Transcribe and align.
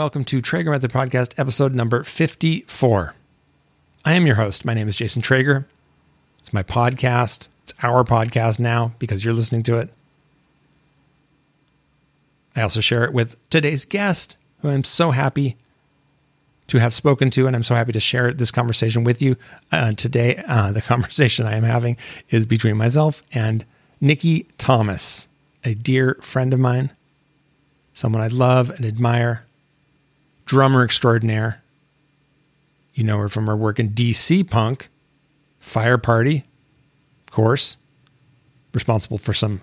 welcome 0.00 0.24
to 0.24 0.40
Traeger 0.40 0.70
Method 0.70 0.90
Podcast, 0.90 1.34
episode 1.36 1.74
number 1.74 2.02
54. 2.02 3.14
I 4.02 4.14
am 4.14 4.26
your 4.26 4.36
host. 4.36 4.64
My 4.64 4.72
name 4.72 4.88
is 4.88 4.96
Jason 4.96 5.20
Traeger. 5.20 5.68
It's 6.38 6.54
my 6.54 6.62
podcast. 6.62 7.48
It's 7.64 7.74
our 7.82 8.02
podcast 8.02 8.58
now 8.58 8.94
because 8.98 9.22
you're 9.22 9.34
listening 9.34 9.62
to 9.64 9.76
it. 9.76 9.90
I 12.56 12.62
also 12.62 12.80
share 12.80 13.04
it 13.04 13.12
with 13.12 13.36
today's 13.50 13.84
guest, 13.84 14.38
who 14.62 14.70
I'm 14.70 14.84
so 14.84 15.10
happy 15.10 15.58
to 16.68 16.78
have 16.78 16.94
spoken 16.94 17.28
to, 17.32 17.46
and 17.46 17.54
I'm 17.54 17.62
so 17.62 17.74
happy 17.74 17.92
to 17.92 18.00
share 18.00 18.32
this 18.32 18.50
conversation 18.50 19.04
with 19.04 19.20
you. 19.20 19.36
Uh, 19.70 19.92
today, 19.92 20.42
uh, 20.48 20.72
the 20.72 20.80
conversation 20.80 21.44
I 21.44 21.56
am 21.56 21.64
having 21.64 21.98
is 22.30 22.46
between 22.46 22.78
myself 22.78 23.22
and 23.34 23.66
Nikki 24.00 24.46
Thomas, 24.56 25.28
a 25.62 25.74
dear 25.74 26.16
friend 26.22 26.54
of 26.54 26.58
mine, 26.58 26.90
someone 27.92 28.22
I 28.22 28.28
love 28.28 28.70
and 28.70 28.86
admire, 28.86 29.44
drummer 30.50 30.82
extraordinaire. 30.82 31.62
You 32.92 33.04
know 33.04 33.18
her 33.18 33.28
from 33.28 33.46
her 33.46 33.56
work 33.56 33.78
in 33.78 33.90
DC 33.90 34.50
Punk, 34.50 34.88
Fire 35.60 35.96
Party, 35.96 36.44
of 37.28 37.32
course, 37.32 37.76
responsible 38.74 39.16
for 39.16 39.32
some 39.32 39.60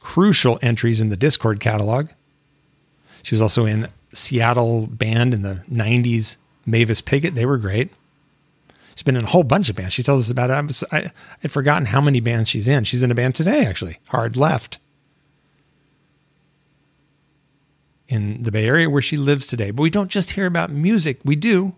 crucial 0.00 0.58
entries 0.62 1.00
in 1.00 1.10
the 1.10 1.16
Dischord 1.16 1.60
catalog. 1.60 2.08
She 3.22 3.36
was 3.36 3.40
also 3.40 3.66
in 3.66 3.86
Seattle 4.12 4.88
band 4.88 5.32
in 5.32 5.42
the 5.42 5.62
90s, 5.70 6.38
Mavis 6.66 7.00
Piggott. 7.00 7.36
They 7.36 7.46
were 7.46 7.56
great. 7.56 7.90
She's 8.96 9.04
been 9.04 9.16
in 9.16 9.22
a 9.22 9.28
whole 9.28 9.44
bunch 9.44 9.68
of 9.68 9.76
bands. 9.76 9.94
She 9.94 10.02
tells 10.02 10.22
us 10.22 10.30
about 10.32 10.50
it. 10.50 10.84
I, 10.92 10.96
I, 10.96 11.12
I'd 11.44 11.52
forgotten 11.52 11.86
how 11.86 12.00
many 12.00 12.18
bands 12.18 12.48
she's 12.48 12.66
in. 12.66 12.82
She's 12.82 13.04
in 13.04 13.12
a 13.12 13.14
band 13.14 13.36
today, 13.36 13.64
actually, 13.64 14.00
Hard 14.08 14.36
Left, 14.36 14.80
in 18.10 18.42
the 18.42 18.50
Bay 18.50 18.66
Area 18.66 18.90
where 18.90 19.00
she 19.00 19.16
lives 19.16 19.46
today. 19.46 19.70
But 19.70 19.82
we 19.82 19.88
don't 19.88 20.10
just 20.10 20.32
hear 20.32 20.44
about 20.44 20.70
music, 20.70 21.20
we 21.24 21.36
do. 21.36 21.74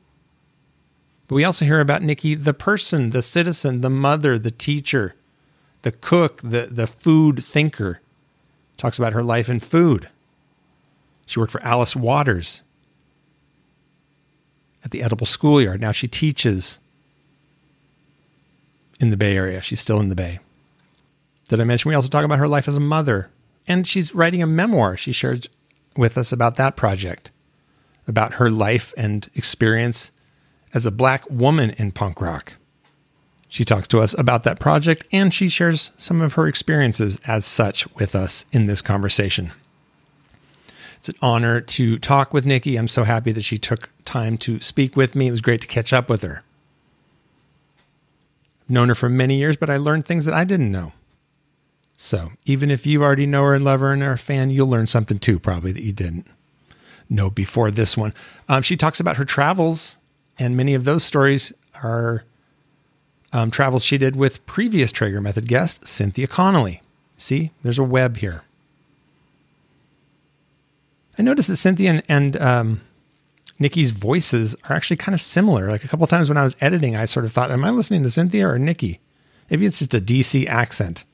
But 1.29 1.37
we 1.37 1.45
also 1.45 1.67
hear 1.67 1.79
about 1.79 2.03
Nikki, 2.03 2.35
the 2.35 2.55
person, 2.55 3.11
the 3.11 3.23
citizen, 3.23 3.83
the 3.83 3.91
mother, 3.91 4.39
the 4.39 4.51
teacher, 4.51 5.15
the 5.83 5.93
cook, 5.93 6.41
the, 6.43 6.69
the 6.71 6.87
food 6.87 7.45
thinker. 7.45 8.01
Talks 8.79 8.99
about 8.99 9.13
her 9.13 9.23
life 9.23 9.49
in 9.49 9.61
food. 9.61 10.09
She 11.27 11.39
worked 11.39 11.53
for 11.53 11.63
Alice 11.63 11.95
Waters 11.95 12.63
at 14.83 14.91
the 14.91 15.03
Edible 15.03 15.27
Schoolyard. 15.27 15.81
Now 15.81 15.93
she 15.93 16.09
teaches 16.09 16.79
in 18.99 19.11
the 19.11 19.17
Bay 19.19 19.37
Area. 19.37 19.61
She's 19.61 19.81
still 19.81 20.01
in 20.01 20.09
the 20.09 20.17
Bay. 20.17 20.41
Did 21.49 21.61
I 21.61 21.65
mention 21.65 21.91
we 21.91 21.95
also 21.95 22.09
talk 22.09 22.25
about 22.25 22.39
her 22.39 22.49
life 22.49 22.67
as 22.67 22.77
a 22.77 22.81
mother? 22.81 23.29
And 23.69 23.87
she's 23.87 24.15
writing 24.15 24.43
a 24.43 24.47
memoir. 24.47 24.97
She 24.97 25.13
shares 25.13 25.47
with 25.97 26.19
us 26.19 26.33
about 26.33 26.57
that 26.57 26.77
project, 26.77 27.31
about 28.07 28.35
her 28.35 28.51
life 28.51 28.93
and 28.97 29.29
experience 29.35 30.11
as 30.75 30.87
a 30.87 30.91
black 30.91 31.29
woman 31.31 31.71
in 31.79 31.93
punk 31.93 32.21
rock. 32.21 32.57
She 33.49 33.65
talks 33.65 33.87
to 33.89 34.01
us 34.01 34.15
about 34.17 34.45
that 34.45 34.59
project 34.59 35.07
and 35.13 35.33
she 35.35 35.51
shares 35.51 35.91
some 35.99 36.23
of 36.23 36.35
her 36.35 36.49
experiences 36.49 37.21
as 37.27 37.45
such 37.45 37.87
with 37.95 38.15
us 38.15 38.47
in 38.51 38.67
this 38.67 38.81
conversation. 38.81 39.53
It's 40.97 41.11
an 41.11 41.17
honor 41.21 41.61
to 41.61 41.99
talk 41.99 42.33
with 42.33 42.47
Nikki. 42.47 42.77
I'm 42.77 42.89
so 42.89 43.05
happy 43.05 43.33
that 43.33 43.43
she 43.43 43.59
took 43.59 43.91
time 44.05 44.39
to 44.39 44.61
speak 44.61 44.97
with 44.97 45.15
me. 45.15 45.27
It 45.29 45.33
was 45.33 45.41
great 45.41 45.61
to 45.61 45.67
catch 45.67 45.93
up 45.93 46.09
with 46.09 46.23
her. 46.23 46.43
I've 48.63 48.71
known 48.71 48.89
her 48.89 48.95
for 48.95 49.09
many 49.09 49.37
years, 49.37 49.57
but 49.57 49.69
I 49.69 49.77
learned 49.77 50.07
things 50.07 50.25
that 50.25 50.35
I 50.35 50.45
didn't 50.45 50.73
know. 50.73 50.93
So 52.03 52.33
even 52.45 52.73
if 52.73 52.85
you 52.85 53.05
already 53.05 53.27
know 53.27 53.45
her 53.45 53.55
and 53.55 53.65
love 53.65 53.79
her 53.79 53.93
and 53.93 54.03
are 54.03 54.15
a 54.15 54.19
fan, 54.19 54.51
you'll 54.51 54.67
learn 54.67 54.89
something 54.89 55.21
too, 55.21 55.39
probably 55.39 55.71
that 55.71 55.85
you 55.85 55.93
didn't 55.93 56.27
know 57.09 57.31
before 57.31 57.71
this 57.71 57.97
one. 57.97 58.13
Um, 58.49 58.63
she 58.63 58.77
talks 58.77 58.99
about 58.99 59.19
her 59.19 59.25
travels, 59.25 59.95
and 60.37 60.57
many 60.57 60.75
of 60.75 60.83
those 60.83 61.05
stories 61.05 61.53
are 61.81 62.25
um, 63.33 63.53
travels 63.53 63.85
she 63.85 63.99
did 63.99 64.17
with 64.17 64.45
previous 64.47 64.91
Traeger 64.91 65.21
Method 65.21 65.47
guest, 65.47 65.87
Cynthia 65.87 66.27
Connolly. 66.27 66.83
See, 67.19 67.53
there's 67.63 67.79
a 67.79 67.85
web 67.85 68.17
here. 68.17 68.43
I 71.17 71.23
noticed 71.23 71.47
that 71.51 71.57
Cynthia 71.57 71.89
and, 71.89 72.03
and 72.09 72.37
um, 72.39 72.81
Nikki's 73.61 73.93
voices 73.93 74.57
are 74.69 74.75
actually 74.75 74.97
kind 74.97 75.15
of 75.15 75.23
similar. 75.23 75.71
Like 75.71 75.85
a 75.85 75.89
couple 75.89 76.09
times 76.09 76.29
when 76.29 76.37
I 76.37 76.43
was 76.43 76.57
editing, 76.61 76.97
I 76.97 77.05
sort 77.05 77.25
of 77.25 77.33
thought, 77.33 77.53
am 77.53 77.65
I 77.65 77.71
listening 77.71 78.03
to 78.03 78.11
Cynthia 78.11 78.49
or 78.49 78.59
Nikki? 78.59 78.99
Maybe 79.49 79.67
it's 79.67 79.79
just 79.79 79.95
a 79.95 80.01
DC 80.01 80.49
accent. 80.49 81.05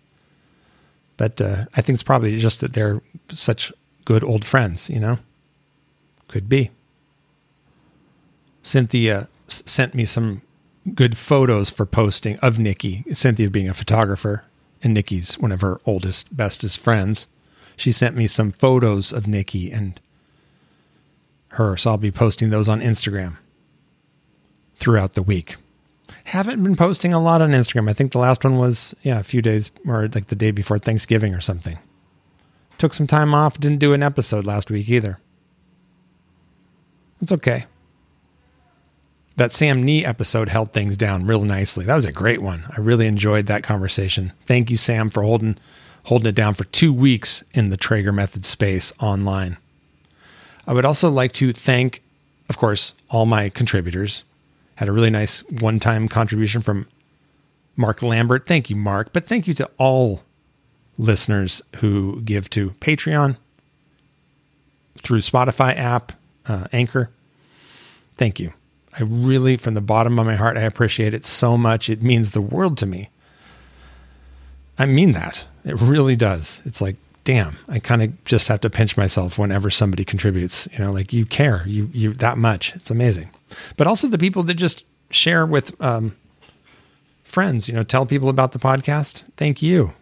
But 1.18 1.40
uh, 1.40 1.66
I 1.74 1.82
think 1.82 1.96
it's 1.96 2.02
probably 2.02 2.38
just 2.38 2.62
that 2.62 2.72
they're 2.72 3.02
such 3.30 3.70
good 4.06 4.24
old 4.24 4.46
friends, 4.46 4.88
you 4.88 4.98
know? 4.98 5.18
Could 6.28 6.48
be. 6.48 6.70
Cynthia 8.62 9.28
sent 9.48 9.94
me 9.94 10.06
some 10.06 10.40
good 10.94 11.18
photos 11.18 11.68
for 11.68 11.84
posting 11.84 12.38
of 12.38 12.58
Nikki, 12.58 13.04
Cynthia 13.12 13.50
being 13.50 13.68
a 13.68 13.74
photographer, 13.74 14.44
and 14.82 14.94
Nikki's 14.94 15.38
one 15.38 15.52
of 15.52 15.60
her 15.60 15.80
oldest, 15.84 16.34
bestest 16.34 16.78
friends 16.78 17.26
she 17.78 17.92
sent 17.92 18.16
me 18.16 18.26
some 18.26 18.50
photos 18.50 19.12
of 19.12 19.28
Nikki 19.28 19.70
and 19.70 20.00
her. 21.50 21.76
So 21.76 21.90
I'll 21.90 21.96
be 21.96 22.10
posting 22.10 22.50
those 22.50 22.68
on 22.68 22.80
Instagram 22.80 23.36
throughout 24.76 25.14
the 25.14 25.22
week. 25.22 25.56
Haven't 26.28 26.62
been 26.62 26.76
posting 26.76 27.14
a 27.14 27.20
lot 27.22 27.40
on 27.40 27.52
Instagram. 27.52 27.88
I 27.88 27.94
think 27.94 28.12
the 28.12 28.18
last 28.18 28.44
one 28.44 28.58
was, 28.58 28.94
yeah, 29.02 29.18
a 29.18 29.22
few 29.22 29.40
days 29.40 29.70
or 29.86 30.08
like 30.08 30.26
the 30.26 30.36
day 30.36 30.50
before 30.50 30.78
Thanksgiving 30.78 31.32
or 31.32 31.40
something. 31.40 31.78
Took 32.76 32.92
some 32.92 33.06
time 33.06 33.32
off, 33.32 33.58
didn't 33.58 33.78
do 33.78 33.94
an 33.94 34.02
episode 34.02 34.44
last 34.44 34.70
week 34.70 34.90
either. 34.90 35.18
It's 37.22 37.32
okay. 37.32 37.64
That 39.36 39.52
Sam 39.52 39.82
Nee 39.82 40.04
episode 40.04 40.50
held 40.50 40.74
things 40.74 40.98
down 40.98 41.26
real 41.26 41.40
nicely. 41.44 41.86
That 41.86 41.96
was 41.96 42.04
a 42.04 42.12
great 42.12 42.42
one. 42.42 42.66
I 42.76 42.80
really 42.80 43.06
enjoyed 43.06 43.46
that 43.46 43.62
conversation. 43.62 44.34
Thank 44.44 44.70
you, 44.70 44.76
Sam, 44.76 45.08
for 45.08 45.22
holding 45.22 45.56
holding 46.04 46.28
it 46.28 46.34
down 46.34 46.52
for 46.52 46.64
two 46.64 46.92
weeks 46.92 47.42
in 47.54 47.70
the 47.70 47.78
Traeger 47.78 48.12
method 48.12 48.44
space 48.44 48.92
online. 49.00 49.56
I 50.66 50.74
would 50.74 50.84
also 50.84 51.08
like 51.08 51.32
to 51.32 51.54
thank, 51.54 52.02
of 52.50 52.58
course, 52.58 52.92
all 53.08 53.24
my 53.24 53.48
contributors. 53.48 54.24
Had 54.78 54.88
a 54.88 54.92
really 54.92 55.10
nice 55.10 55.40
one 55.50 55.80
time 55.80 56.06
contribution 56.06 56.62
from 56.62 56.86
Mark 57.74 58.00
Lambert. 58.00 58.46
Thank 58.46 58.70
you, 58.70 58.76
Mark. 58.76 59.12
But 59.12 59.24
thank 59.24 59.48
you 59.48 59.54
to 59.54 59.68
all 59.76 60.22
listeners 60.96 61.64
who 61.78 62.20
give 62.20 62.48
to 62.50 62.70
Patreon 62.80 63.36
through 65.02 65.22
Spotify 65.22 65.76
app, 65.76 66.12
uh, 66.46 66.68
Anchor. 66.72 67.10
Thank 68.14 68.38
you. 68.38 68.52
I 68.96 69.02
really, 69.02 69.56
from 69.56 69.74
the 69.74 69.80
bottom 69.80 70.16
of 70.16 70.26
my 70.26 70.36
heart, 70.36 70.56
I 70.56 70.60
appreciate 70.60 71.12
it 71.12 71.24
so 71.24 71.58
much. 71.58 71.90
It 71.90 72.00
means 72.00 72.30
the 72.30 72.40
world 72.40 72.78
to 72.78 72.86
me. 72.86 73.10
I 74.78 74.86
mean 74.86 75.10
that. 75.10 75.42
It 75.64 75.74
really 75.80 76.14
does. 76.14 76.62
It's 76.64 76.80
like, 76.80 76.94
damn, 77.24 77.56
I 77.66 77.80
kind 77.80 78.00
of 78.00 78.24
just 78.24 78.46
have 78.46 78.60
to 78.60 78.70
pinch 78.70 78.96
myself 78.96 79.40
whenever 79.40 79.70
somebody 79.70 80.04
contributes. 80.04 80.68
You 80.70 80.78
know, 80.78 80.92
like 80.92 81.12
you 81.12 81.26
care, 81.26 81.64
you 81.66 81.90
you 81.92 82.12
that 82.14 82.38
much. 82.38 82.76
It's 82.76 82.92
amazing. 82.92 83.30
But 83.76 83.86
also 83.86 84.08
the 84.08 84.18
people 84.18 84.42
that 84.44 84.54
just 84.54 84.84
share 85.10 85.46
with 85.46 85.78
um, 85.80 86.16
friends. 87.24 87.68
You 87.68 87.74
know, 87.74 87.82
tell 87.82 88.06
people 88.06 88.28
about 88.28 88.52
the 88.52 88.58
podcast. 88.58 89.22
Thank 89.36 89.62
you. 89.62 89.92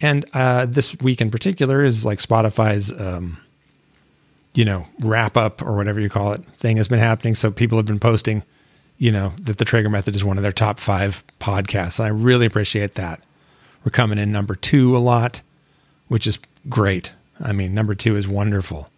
And 0.00 0.26
uh, 0.34 0.66
this 0.66 0.98
week 1.00 1.20
in 1.20 1.30
particular 1.30 1.82
is 1.82 2.04
like 2.04 2.18
Spotify's, 2.18 2.92
um, 2.92 3.38
you 4.54 4.64
know, 4.64 4.86
wrap 5.00 5.36
up 5.36 5.62
or 5.62 5.74
whatever 5.74 6.00
you 6.00 6.10
call 6.10 6.32
it 6.32 6.44
thing 6.56 6.76
has 6.76 6.88
been 6.88 6.98
happening. 6.98 7.34
So 7.34 7.50
people 7.50 7.78
have 7.78 7.86
been 7.86 8.00
posting, 8.00 8.42
you 8.98 9.10
know, 9.10 9.32
that 9.40 9.58
the 9.58 9.64
Traeger 9.64 9.88
Method 9.88 10.14
is 10.14 10.24
one 10.24 10.36
of 10.36 10.42
their 10.42 10.52
top 10.52 10.78
five 10.78 11.24
podcasts. 11.40 11.98
And 11.98 12.06
I 12.06 12.10
really 12.10 12.46
appreciate 12.46 12.94
that. 12.94 13.22
We're 13.84 13.90
coming 13.90 14.18
in 14.18 14.32
number 14.32 14.54
two 14.54 14.96
a 14.96 14.98
lot, 14.98 15.40
which 16.08 16.26
is 16.26 16.38
great. 16.68 17.12
I 17.40 17.52
mean, 17.52 17.74
number 17.74 17.94
two 17.94 18.16
is 18.16 18.26
wonderful. 18.26 18.90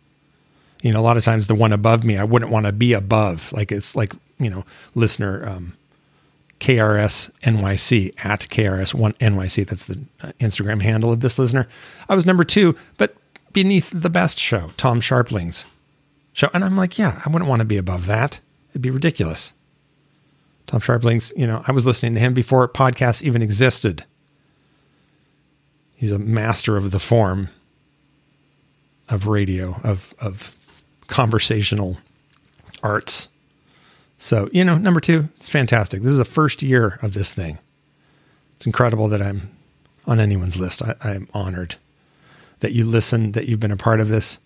You 0.82 0.92
know, 0.92 1.00
a 1.00 1.02
lot 1.02 1.16
of 1.16 1.24
times 1.24 1.46
the 1.46 1.54
one 1.54 1.72
above 1.72 2.04
me, 2.04 2.16
I 2.16 2.24
wouldn't 2.24 2.50
want 2.50 2.66
to 2.66 2.72
be 2.72 2.92
above. 2.92 3.52
Like 3.52 3.72
it's 3.72 3.96
like, 3.96 4.14
you 4.38 4.48
know, 4.48 4.64
listener 4.94 5.48
um, 5.48 5.74
KRS 6.60 7.30
NYC 7.42 8.14
at 8.24 8.40
KRS 8.42 8.94
one 8.94 9.12
NYC. 9.14 9.66
That's 9.66 9.86
the 9.86 9.98
uh, 10.22 10.32
Instagram 10.40 10.82
handle 10.82 11.12
of 11.12 11.20
this 11.20 11.38
listener. 11.38 11.68
I 12.08 12.14
was 12.14 12.26
number 12.26 12.44
two, 12.44 12.76
but 12.96 13.16
beneath 13.52 13.90
the 13.90 14.10
best 14.10 14.38
show, 14.38 14.70
Tom 14.76 15.00
Scharpling's 15.00 15.66
show. 16.32 16.48
And 16.54 16.64
I'm 16.64 16.76
like, 16.76 16.98
yeah, 16.98 17.20
I 17.24 17.30
wouldn't 17.30 17.48
want 17.48 17.60
to 17.60 17.66
be 17.66 17.76
above 17.76 18.06
that. 18.06 18.40
It'd 18.70 18.82
be 18.82 18.90
ridiculous. 18.90 19.52
Tom 20.66 20.80
Scharpling's, 20.80 21.32
you 21.36 21.46
know, 21.46 21.64
I 21.66 21.72
was 21.72 21.86
listening 21.86 22.14
to 22.14 22.20
him 22.20 22.34
before 22.34 22.68
podcasts 22.68 23.22
even 23.22 23.42
existed 23.42 24.04
he's 25.98 26.12
a 26.12 26.18
master 26.18 26.76
of 26.76 26.92
the 26.92 27.00
form 27.00 27.48
of 29.08 29.26
radio 29.26 29.80
of 29.82 30.14
of 30.20 30.54
conversational 31.08 31.96
arts. 32.82 33.28
So, 34.18 34.48
you 34.52 34.64
know, 34.64 34.78
number 34.78 35.00
2, 35.00 35.28
it's 35.36 35.48
fantastic. 35.48 36.02
This 36.02 36.12
is 36.12 36.18
the 36.18 36.24
first 36.24 36.62
year 36.62 36.98
of 37.02 37.14
this 37.14 37.32
thing. 37.32 37.58
It's 38.52 38.66
incredible 38.66 39.08
that 39.08 39.22
I'm 39.22 39.50
on 40.06 40.20
anyone's 40.20 40.58
list. 40.58 40.82
I, 40.82 40.94
I'm 41.00 41.28
honored 41.34 41.76
that 42.60 42.72
you 42.72 42.84
listen, 42.84 43.32
that 43.32 43.46
you've 43.46 43.60
been 43.60 43.70
a 43.70 43.76
part 43.76 44.00
of 44.00 44.08
this. 44.08 44.38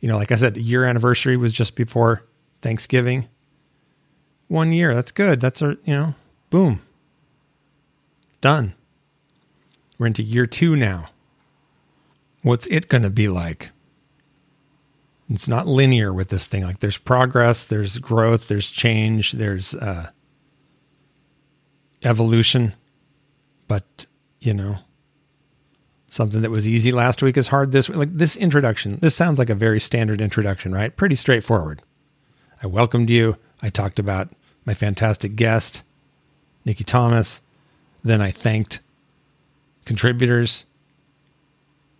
You 0.00 0.08
know, 0.08 0.16
like 0.16 0.30
I 0.30 0.36
said, 0.36 0.56
year 0.56 0.84
anniversary 0.84 1.36
was 1.36 1.52
just 1.52 1.74
before 1.74 2.22
Thanksgiving. 2.62 3.28
One 4.48 4.72
year, 4.72 4.94
that's 4.94 5.10
good. 5.10 5.40
That's 5.40 5.62
our, 5.62 5.76
you 5.84 5.94
know, 5.94 6.14
boom. 6.50 6.80
Done. 8.40 8.74
We're 9.98 10.06
into 10.06 10.22
year 10.22 10.46
two 10.46 10.76
now. 10.76 11.08
What's 12.42 12.68
it 12.68 12.88
going 12.88 13.02
to 13.02 13.10
be 13.10 13.26
like? 13.26 13.70
It's 15.28 15.48
not 15.48 15.66
linear 15.66 16.12
with 16.12 16.28
this 16.28 16.46
thing. 16.46 16.62
Like 16.62 16.78
there's 16.78 16.98
progress, 16.98 17.64
there's 17.64 17.98
growth, 17.98 18.48
there's 18.48 18.68
change, 18.68 19.32
there's 19.32 19.74
uh, 19.74 20.10
evolution. 22.04 22.74
But, 23.66 24.06
you 24.38 24.54
know, 24.54 24.78
something 26.08 26.42
that 26.42 26.50
was 26.50 26.68
easy 26.68 26.92
last 26.92 27.22
week 27.22 27.36
is 27.36 27.48
hard 27.48 27.72
this 27.72 27.88
week. 27.88 27.98
Like 27.98 28.16
this 28.16 28.36
introduction, 28.36 28.98
this 29.00 29.16
sounds 29.16 29.38
like 29.38 29.50
a 29.50 29.54
very 29.54 29.80
standard 29.80 30.20
introduction, 30.20 30.72
right? 30.72 30.96
Pretty 30.96 31.16
straightforward. 31.16 31.82
I 32.62 32.68
welcomed 32.68 33.10
you. 33.10 33.36
I 33.60 33.68
talked 33.68 33.98
about 33.98 34.28
my 34.64 34.74
fantastic 34.74 35.34
guest, 35.34 35.82
Nikki 36.64 36.84
Thomas. 36.84 37.40
Then 38.04 38.20
I 38.20 38.30
thanked 38.30 38.78
contributors. 39.84 40.64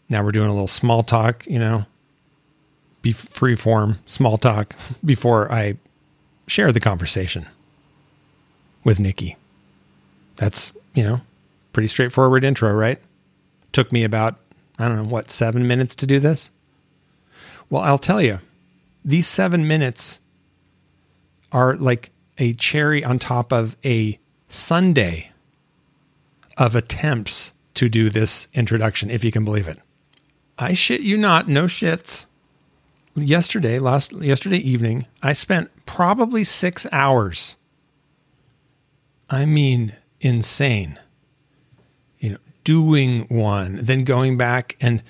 Now 0.09 0.23
we're 0.23 0.33
doing 0.33 0.49
a 0.49 0.53
little 0.53 0.69
small 0.69 1.03
talk, 1.03 1.45
you 1.47 1.59
know, 1.59 1.87
be 3.07 3.13
free 3.13 3.55
form, 3.55 4.01
small 4.07 4.37
talk 4.37 4.75
before 5.05 5.53
I 5.53 5.77
share 6.49 6.73
the 6.73 6.81
conversation 6.81 7.47
with 8.83 8.99
Nikki. 8.99 9.37
That's, 10.35 10.73
you 10.93 11.05
know, 11.05 11.21
pretty 11.73 11.87
straightforward 11.87 12.43
intro, 12.43 12.73
right? 12.73 13.01
Took 13.71 13.93
me 13.93 14.03
about, 14.03 14.41
I 14.77 14.89
don't 14.89 14.97
know, 14.97 15.05
what, 15.05 15.31
seven 15.31 15.69
minutes 15.69 15.95
to 15.97 16.07
do 16.07 16.19
this? 16.19 16.51
Well, 17.71 17.83
I'll 17.83 17.97
tell 17.97 18.21
you, 18.21 18.41
these 19.05 19.29
seven 19.29 19.69
minutes 19.69 20.19
are 21.53 21.75
like 21.77 22.11
a 22.39 22.55
cherry 22.55 23.05
on 23.05 23.21
top 23.21 23.53
of 23.53 23.77
a 23.85 24.19
sundae 24.49 25.31
of 26.59 26.75
attempts 26.75 27.53
to 27.75 27.89
do 27.89 28.11
this 28.11 28.49
introduction, 28.53 29.11
if 29.11 29.23
you 29.23 29.31
can 29.31 29.45
believe 29.45 29.69
it. 29.69 29.79
I 30.59 30.73
shit 30.73 31.03
you 31.03 31.17
not, 31.17 31.47
no 31.49 31.65
shits. 31.67 32.27
Yesterday, 33.17 33.79
last 33.79 34.13
yesterday 34.13 34.59
evening, 34.59 35.07
I 35.23 35.33
spent 35.33 35.71
probably 35.87 36.45
six 36.45 36.87
hours. 36.93 37.57
I 39.31 39.47
mean, 39.47 39.95
insane. 40.21 40.99
You 42.19 42.31
know, 42.31 42.39
doing 42.65 43.23
one, 43.29 43.79
then 43.83 44.05
going 44.05 44.37
back 44.37 44.77
and 44.81 45.03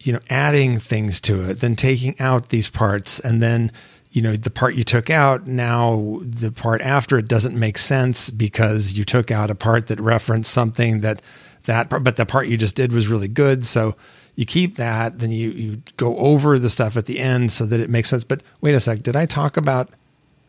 you 0.00 0.12
know, 0.12 0.20
adding 0.30 0.78
things 0.78 1.20
to 1.20 1.48
it, 1.50 1.60
then 1.60 1.76
taking 1.76 2.18
out 2.18 2.48
these 2.48 2.68
parts, 2.68 3.20
and 3.20 3.42
then 3.42 3.70
you 4.10 4.20
know 4.20 4.36
the 4.36 4.50
part 4.50 4.74
you 4.74 4.84
took 4.84 5.10
out 5.10 5.46
now 5.46 6.20
the 6.22 6.52
part 6.52 6.80
after 6.82 7.18
it 7.18 7.28
doesn't 7.28 7.58
make 7.58 7.78
sense 7.78 8.30
because 8.30 8.92
you 8.92 9.04
took 9.04 9.30
out 9.30 9.50
a 9.50 9.54
part 9.54 9.86
that 9.86 9.98
referenced 10.00 10.52
something 10.52 11.00
that 11.00 11.22
that 11.64 11.88
but 11.88 12.16
the 12.16 12.26
part 12.26 12.46
you 12.46 12.58
just 12.58 12.76
did 12.76 12.92
was 12.92 13.08
really 13.08 13.28
good 13.28 13.64
so 13.64 13.96
you 14.34 14.46
keep 14.46 14.76
that 14.76 15.18
then 15.18 15.30
you 15.30 15.50
you 15.50 15.82
go 15.96 16.16
over 16.18 16.58
the 16.58 16.70
stuff 16.70 16.96
at 16.96 17.06
the 17.06 17.18
end 17.18 17.52
so 17.52 17.66
that 17.66 17.80
it 17.80 17.90
makes 17.90 18.08
sense 18.08 18.24
but 18.24 18.40
wait 18.60 18.74
a 18.74 18.80
sec 18.80 19.02
did 19.02 19.16
i 19.16 19.26
talk 19.26 19.56
about 19.56 19.90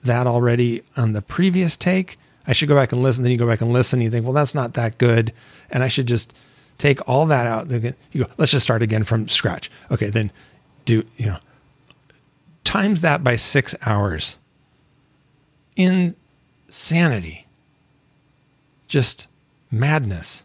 that 0.04 0.28
already 0.28 0.84
on 0.98 1.14
the 1.14 1.22
previous 1.22 1.76
take 1.78 2.18
i 2.48 2.54
should 2.54 2.70
go 2.70 2.76
back 2.76 2.92
and 2.92 3.02
listen 3.04 3.24
then 3.24 3.32
you 3.32 3.38
go 3.38 3.48
back 3.48 3.62
and 3.62 3.72
listen 3.72 4.00
and 4.00 4.04
you 4.04 4.10
think 4.10 4.26
well 4.26 4.34
that's 4.34 4.56
not 4.56 4.74
that 4.74 4.98
good 4.98 5.34
and 5.70 5.84
i 5.84 5.88
should 5.88 6.08
just 6.08 6.34
take 6.78 7.08
all 7.08 7.26
that 7.26 7.46
out 7.46 7.70
you 7.70 8.24
go 8.24 8.30
let's 8.38 8.52
just 8.52 8.64
start 8.64 8.82
again 8.82 9.04
from 9.04 9.28
scratch 9.28 9.70
okay 9.92 10.10
then 10.10 10.32
do 10.86 11.04
you 11.18 11.26
know 11.26 11.38
times 12.64 13.02
that 13.02 13.24
by 13.24 13.36
six 13.36 13.76
hours. 13.84 14.38
Insanity. 15.76 17.46
Just 18.88 19.28
madness. 19.70 20.44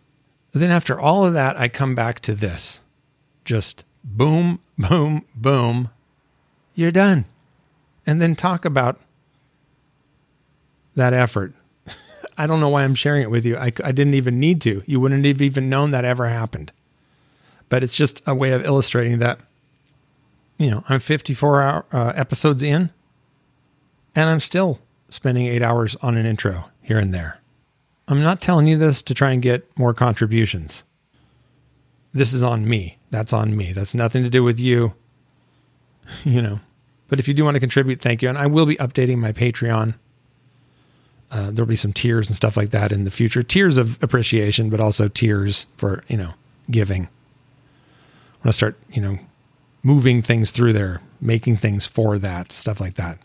Then, 0.52 0.70
after 0.70 0.98
all 0.98 1.26
of 1.26 1.34
that, 1.34 1.56
I 1.56 1.68
come 1.68 1.94
back 1.94 2.20
to 2.20 2.34
this 2.34 2.80
just 3.48 3.86
boom, 4.04 4.60
boom, 4.76 5.24
boom. 5.34 5.88
You're 6.74 6.92
done. 6.92 7.24
And 8.06 8.20
then 8.20 8.36
talk 8.36 8.66
about 8.66 9.00
that 10.94 11.14
effort. 11.14 11.54
I 12.38 12.46
don't 12.46 12.60
know 12.60 12.68
why 12.68 12.84
I'm 12.84 12.94
sharing 12.94 13.22
it 13.22 13.30
with 13.30 13.46
you. 13.46 13.56
I, 13.56 13.72
I 13.82 13.92
didn't 13.92 14.12
even 14.12 14.38
need 14.38 14.60
to. 14.62 14.82
You 14.84 15.00
wouldn't 15.00 15.24
have 15.24 15.40
even 15.40 15.70
known 15.70 15.92
that 15.92 16.04
ever 16.04 16.28
happened. 16.28 16.72
But 17.70 17.82
it's 17.82 17.96
just 17.96 18.22
a 18.26 18.34
way 18.34 18.52
of 18.52 18.66
illustrating 18.66 19.18
that 19.20 19.40
you 20.58 20.70
know, 20.70 20.84
I'm 20.88 21.00
54 21.00 21.62
hour, 21.62 21.84
uh, 21.90 22.12
episodes 22.14 22.62
in, 22.62 22.90
and 24.14 24.28
I'm 24.28 24.40
still 24.40 24.78
spending 25.08 25.46
eight 25.46 25.62
hours 25.62 25.96
on 26.02 26.18
an 26.18 26.26
intro 26.26 26.66
here 26.82 26.98
and 26.98 27.14
there. 27.14 27.38
I'm 28.08 28.22
not 28.22 28.42
telling 28.42 28.66
you 28.66 28.76
this 28.76 29.00
to 29.02 29.14
try 29.14 29.30
and 29.30 29.40
get 29.40 29.70
more 29.78 29.94
contributions. 29.94 30.82
This 32.12 32.34
is 32.34 32.42
on 32.42 32.68
me. 32.68 32.97
That's 33.10 33.32
on 33.32 33.56
me. 33.56 33.72
That's 33.72 33.94
nothing 33.94 34.22
to 34.22 34.30
do 34.30 34.42
with 34.42 34.60
you. 34.60 34.94
You 36.24 36.40
know, 36.40 36.60
but 37.08 37.18
if 37.18 37.28
you 37.28 37.34
do 37.34 37.44
want 37.44 37.56
to 37.56 37.60
contribute, 37.60 38.00
thank 38.00 38.22
you. 38.22 38.30
And 38.30 38.38
I 38.38 38.46
will 38.46 38.64
be 38.64 38.76
updating 38.76 39.18
my 39.18 39.32
Patreon. 39.32 39.94
Uh, 41.30 41.50
there'll 41.50 41.68
be 41.68 41.76
some 41.76 41.92
tiers 41.92 42.28
and 42.28 42.36
stuff 42.36 42.56
like 42.56 42.70
that 42.70 42.92
in 42.92 43.04
the 43.04 43.10
future. 43.10 43.42
Tiers 43.42 43.76
of 43.76 44.02
appreciation, 44.02 44.70
but 44.70 44.80
also 44.80 45.08
tiers 45.08 45.66
for, 45.76 46.02
you 46.08 46.16
know, 46.16 46.32
giving. 46.70 47.04
I 47.04 47.08
want 48.38 48.46
to 48.46 48.52
start, 48.52 48.76
you 48.90 49.02
know, 49.02 49.18
moving 49.82 50.22
things 50.22 50.50
through 50.50 50.72
there, 50.72 51.00
making 51.20 51.58
things 51.58 51.86
for 51.86 52.18
that, 52.18 52.52
stuff 52.52 52.80
like 52.80 52.94
that. 52.94 53.18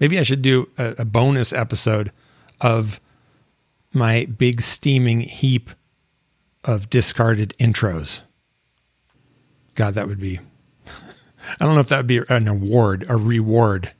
Maybe 0.00 0.18
I 0.18 0.22
should 0.22 0.42
do 0.42 0.68
a, 0.78 0.94
a 0.98 1.04
bonus 1.04 1.52
episode 1.52 2.12
of 2.60 3.00
my 3.92 4.26
big 4.26 4.60
steaming 4.60 5.20
heap 5.20 5.70
of 6.64 6.90
discarded 6.90 7.54
intros. 7.58 8.20
God, 9.78 9.94
that 9.94 10.08
would 10.08 10.18
be. 10.18 10.40
I 11.60 11.64
don't 11.64 11.76
know 11.76 11.80
if 11.80 11.88
that 11.90 11.98
would 11.98 12.08
be 12.08 12.20
an 12.28 12.48
award, 12.48 13.06
a 13.08 13.16
reward. 13.16 13.92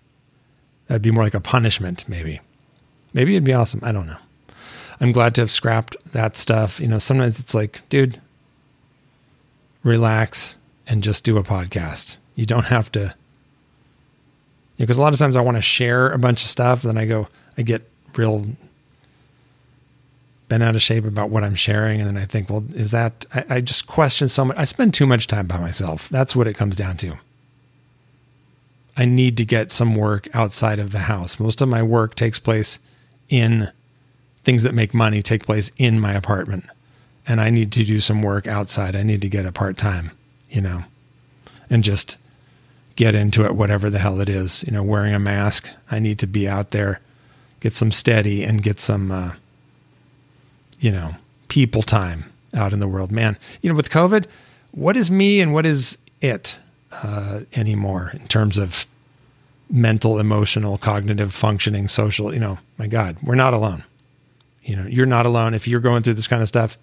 That'd 0.89 1.03
be 1.03 1.13
more 1.13 1.23
like 1.23 1.35
a 1.35 1.41
punishment, 1.41 2.05
maybe. 2.09 2.41
Maybe 3.15 3.37
it'd 3.37 3.45
be 3.45 3.55
awesome. 3.55 3.79
I 3.85 3.93
don't 3.93 4.09
know. 4.09 4.17
I'm 5.01 5.13
glad 5.13 5.37
to 5.37 5.43
have 5.43 5.53
scrapped 5.53 5.97
that 6.11 6.37
stuff. 6.37 6.81
You 6.81 6.89
know, 6.89 6.99
sometimes 6.99 7.39
it's 7.39 7.55
like, 7.55 7.89
dude, 7.91 8.21
relax 9.85 10.57
and 10.89 11.01
just 11.01 11.23
do 11.23 11.39
a 11.39 11.45
podcast. 11.45 12.17
You 12.35 12.45
don't 12.45 12.67
have 12.67 12.91
to, 12.93 13.15
because 14.79 14.99
a 14.99 15.01
lot 15.01 15.13
of 15.13 15.21
times 15.21 15.37
I 15.37 15.43
want 15.43 15.59
to 15.59 15.63
share 15.63 16.11
a 16.11 16.19
bunch 16.19 16.43
of 16.43 16.49
stuff, 16.49 16.83
then 16.83 16.99
I 16.99 17.07
go, 17.07 17.29
I 17.57 17.63
get 17.63 17.89
real 18.17 18.47
bent 20.49 20.63
out 20.63 20.75
of 20.75 20.83
shape 20.83 21.05
about 21.05 21.31
what 21.31 21.45
I'm 21.45 21.55
sharing, 21.55 22.01
and 22.01 22.09
then 22.09 22.17
I 22.17 22.25
think, 22.25 22.49
well, 22.51 22.65
is 22.75 22.91
that? 22.91 23.27
I, 23.35 23.45
I 23.49 23.61
just 23.61 23.87
question 23.87 24.29
so 24.29 24.47
much. 24.47 24.57
I 24.57 24.65
spend 24.65 24.95
too 24.95 25.07
much 25.07 25.27
time 25.27 25.47
by 25.47 25.59
myself. 25.59 26.09
That's 26.09 26.35
what 26.35 26.47
it 26.47 26.55
comes 26.55 26.77
down 26.77 26.97
to. 26.99 27.19
I 28.97 29.05
need 29.05 29.37
to 29.37 29.45
get 29.45 29.71
some 29.71 29.95
work 29.95 30.27
outside 30.35 30.79
of 30.79 30.91
the 30.91 31.01
house. 31.01 31.39
Most 31.39 31.61
of 31.61 31.69
my 31.69 31.83
work 31.83 32.17
takes 32.17 32.39
place 32.39 32.81
in 33.29 33.71
things 34.43 34.65
that 34.65 34.75
make 34.75 34.93
money 34.93 35.23
take 35.23 35.45
place 35.45 35.71
in 35.77 36.01
my 36.01 36.13
apartment. 36.15 36.65
And 37.27 37.41
I 37.41 37.51
need 37.51 37.71
to 37.73 37.85
do 37.85 38.01
some 38.01 38.23
work 38.23 38.47
outside. 38.47 38.97
I 38.97 39.03
need 39.03 39.21
to 39.21 39.29
get 39.29 39.47
a 39.47 39.53
part 39.53 39.77
time 39.79 40.13
you 40.49 40.61
know, 40.61 40.85
and 41.69 41.85
just 41.85 42.17
get 42.97 43.15
into 43.15 43.45
it, 43.45 43.55
whatever 43.55 43.91
the 43.91 43.99
hell 43.99 44.21
it 44.21 44.29
is. 44.29 44.65
You 44.67 44.73
know, 44.73 44.83
wearing 44.83 45.15
a 45.15 45.19
mask. 45.19 45.71
I 45.91 45.99
need 45.99 46.19
to 46.21 46.27
be 46.27 46.49
out 46.49 46.71
there, 46.71 47.01
get 47.61 47.75
some 47.75 47.93
steady, 47.93 48.43
and 48.45 48.63
get 48.63 48.81
some, 48.81 49.11
uh, 49.11 49.33
you 50.81 50.91
know, 50.91 51.17
people 51.49 51.83
time 51.83 52.33
out 52.55 52.73
in 52.73 52.81
the 52.81 52.89
world. 52.89 53.11
Man, 53.11 53.37
you 53.63 53.71
know, 53.71 53.77
with 53.77 53.91
COVID, 53.91 54.27
what 54.73 54.97
is 54.97 55.11
me 55.11 55.41
and 55.41 55.53
what 55.53 55.67
is 55.67 55.99
it 56.21 56.59
uh, 56.93 57.41
anymore 57.55 58.13
in 58.15 58.27
terms 58.29 58.59
of 58.59 58.87
mental, 59.71 60.19
emotional, 60.19 60.79
cognitive 60.79 61.35
functioning, 61.35 61.89
social? 61.89 62.33
You 62.33 62.41
know, 62.41 62.59
my 62.79 62.87
God, 62.87 63.17
we're 63.23 63.35
not 63.35 63.55
alone. 63.55 63.85
You 64.63 64.77
know, 64.77 64.87
you're 64.87 65.07
not 65.07 65.27
alone 65.27 65.55
if 65.55 65.67
you're 65.67 65.81
going 65.81 66.03
through 66.03 66.15
this 66.15 66.29
kind 66.29 66.43
of 66.43 66.49
stuff 66.49 66.77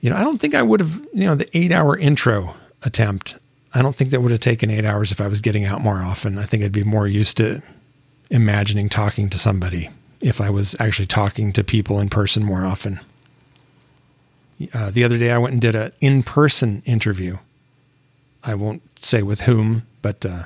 you 0.00 0.08
know, 0.10 0.16
I 0.16 0.24
don't 0.24 0.40
think 0.40 0.54
I 0.54 0.62
would 0.62 0.80
have, 0.80 1.06
you 1.12 1.26
know, 1.26 1.34
the 1.34 1.56
eight 1.56 1.72
hour 1.72 1.96
intro 1.96 2.54
attempt. 2.82 3.36
I 3.74 3.82
don't 3.82 3.94
think 3.94 4.10
that 4.10 4.22
would 4.22 4.30
have 4.30 4.40
taken 4.40 4.70
eight 4.70 4.84
hours 4.84 5.12
if 5.12 5.20
I 5.20 5.28
was 5.28 5.40
getting 5.40 5.64
out 5.64 5.80
more 5.80 5.98
often. 5.98 6.38
I 6.38 6.46
think 6.46 6.64
I'd 6.64 6.72
be 6.72 6.82
more 6.82 7.06
used 7.06 7.36
to 7.36 7.62
imagining 8.30 8.88
talking 8.88 9.28
to 9.28 9.38
somebody 9.38 9.90
if 10.20 10.40
I 10.40 10.50
was 10.50 10.76
actually 10.78 11.06
talking 11.06 11.52
to 11.52 11.64
people 11.64 11.98
in 11.98 12.08
person 12.08 12.44
more 12.44 12.64
often. 12.64 13.00
Uh, 14.74 14.90
the 14.90 15.04
other 15.04 15.16
day, 15.16 15.30
I 15.30 15.38
went 15.38 15.52
and 15.52 15.62
did 15.62 15.74
an 15.74 15.92
in 16.00 16.22
person 16.22 16.82
interview. 16.84 17.38
I 18.44 18.54
won't 18.54 18.82
say 18.98 19.22
with 19.22 19.42
whom, 19.42 19.86
but 20.02 20.24
uh, 20.26 20.44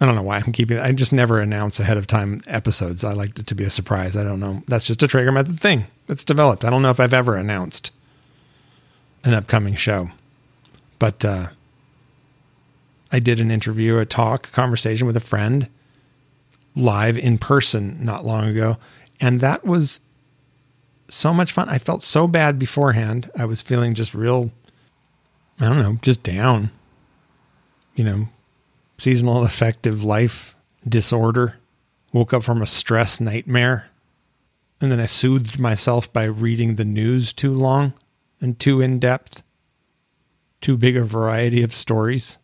I 0.00 0.06
don't 0.06 0.14
know 0.14 0.22
why 0.22 0.36
I'm 0.36 0.52
keeping. 0.52 0.78
I 0.78 0.92
just 0.92 1.12
never 1.12 1.40
announce 1.40 1.80
ahead 1.80 1.96
of 1.96 2.06
time 2.06 2.40
episodes. 2.46 3.04
I 3.04 3.14
like 3.14 3.38
it 3.38 3.46
to 3.46 3.54
be 3.54 3.64
a 3.64 3.70
surprise. 3.70 4.16
I 4.16 4.22
don't 4.22 4.40
know. 4.40 4.62
That's 4.66 4.84
just 4.84 5.02
a 5.02 5.08
Traeger 5.08 5.32
method 5.32 5.60
thing 5.60 5.86
that's 6.06 6.24
developed. 6.24 6.64
I 6.64 6.70
don't 6.70 6.82
know 6.82 6.90
if 6.90 7.00
I've 7.00 7.14
ever 7.14 7.36
announced 7.36 7.90
an 9.24 9.34
upcoming 9.34 9.74
show. 9.74 10.10
But 10.98 11.24
uh, 11.24 11.48
I 13.10 13.18
did 13.18 13.40
an 13.40 13.50
interview, 13.50 13.98
a 13.98 14.06
talk, 14.06 14.52
conversation 14.52 15.06
with 15.06 15.16
a 15.16 15.20
friend 15.20 15.68
live 16.78 17.18
in 17.18 17.38
person 17.38 18.04
not 18.04 18.24
long 18.24 18.44
ago. 18.44 18.78
And 19.20 19.40
that 19.40 19.64
was 19.64 20.00
so 21.08 21.32
much 21.32 21.52
fun. 21.52 21.68
I 21.68 21.78
felt 21.78 22.02
so 22.02 22.26
bad 22.26 22.58
beforehand. 22.58 23.30
I 23.36 23.44
was 23.44 23.62
feeling 23.62 23.94
just 23.94 24.14
real, 24.14 24.50
I 25.58 25.66
don't 25.66 25.78
know, 25.78 25.98
just 26.02 26.22
down. 26.22 26.70
You 27.94 28.04
know, 28.04 28.28
seasonal 28.98 29.44
affective 29.44 30.04
life 30.04 30.54
disorder. 30.88 31.56
Woke 32.12 32.32
up 32.32 32.42
from 32.42 32.62
a 32.62 32.66
stress 32.66 33.20
nightmare. 33.20 33.90
And 34.80 34.92
then 34.92 35.00
I 35.00 35.06
soothed 35.06 35.58
myself 35.58 36.12
by 36.12 36.24
reading 36.24 36.76
the 36.76 36.84
news 36.84 37.32
too 37.32 37.52
long 37.52 37.92
and 38.40 38.58
too 38.58 38.80
in 38.80 39.00
depth, 39.00 39.42
too 40.60 40.76
big 40.76 40.96
a 40.96 41.02
variety 41.02 41.62
of 41.62 41.74
stories, 41.74 42.38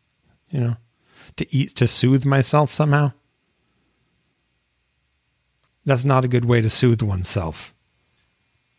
you 0.50 0.60
know, 0.60 0.76
to 1.36 1.54
eat, 1.54 1.70
to 1.76 1.86
soothe 1.86 2.24
myself 2.24 2.74
somehow. 2.74 3.12
That's 5.84 6.04
not 6.04 6.24
a 6.24 6.28
good 6.28 6.44
way 6.44 6.60
to 6.60 6.70
soothe 6.70 7.02
oneself. 7.02 7.72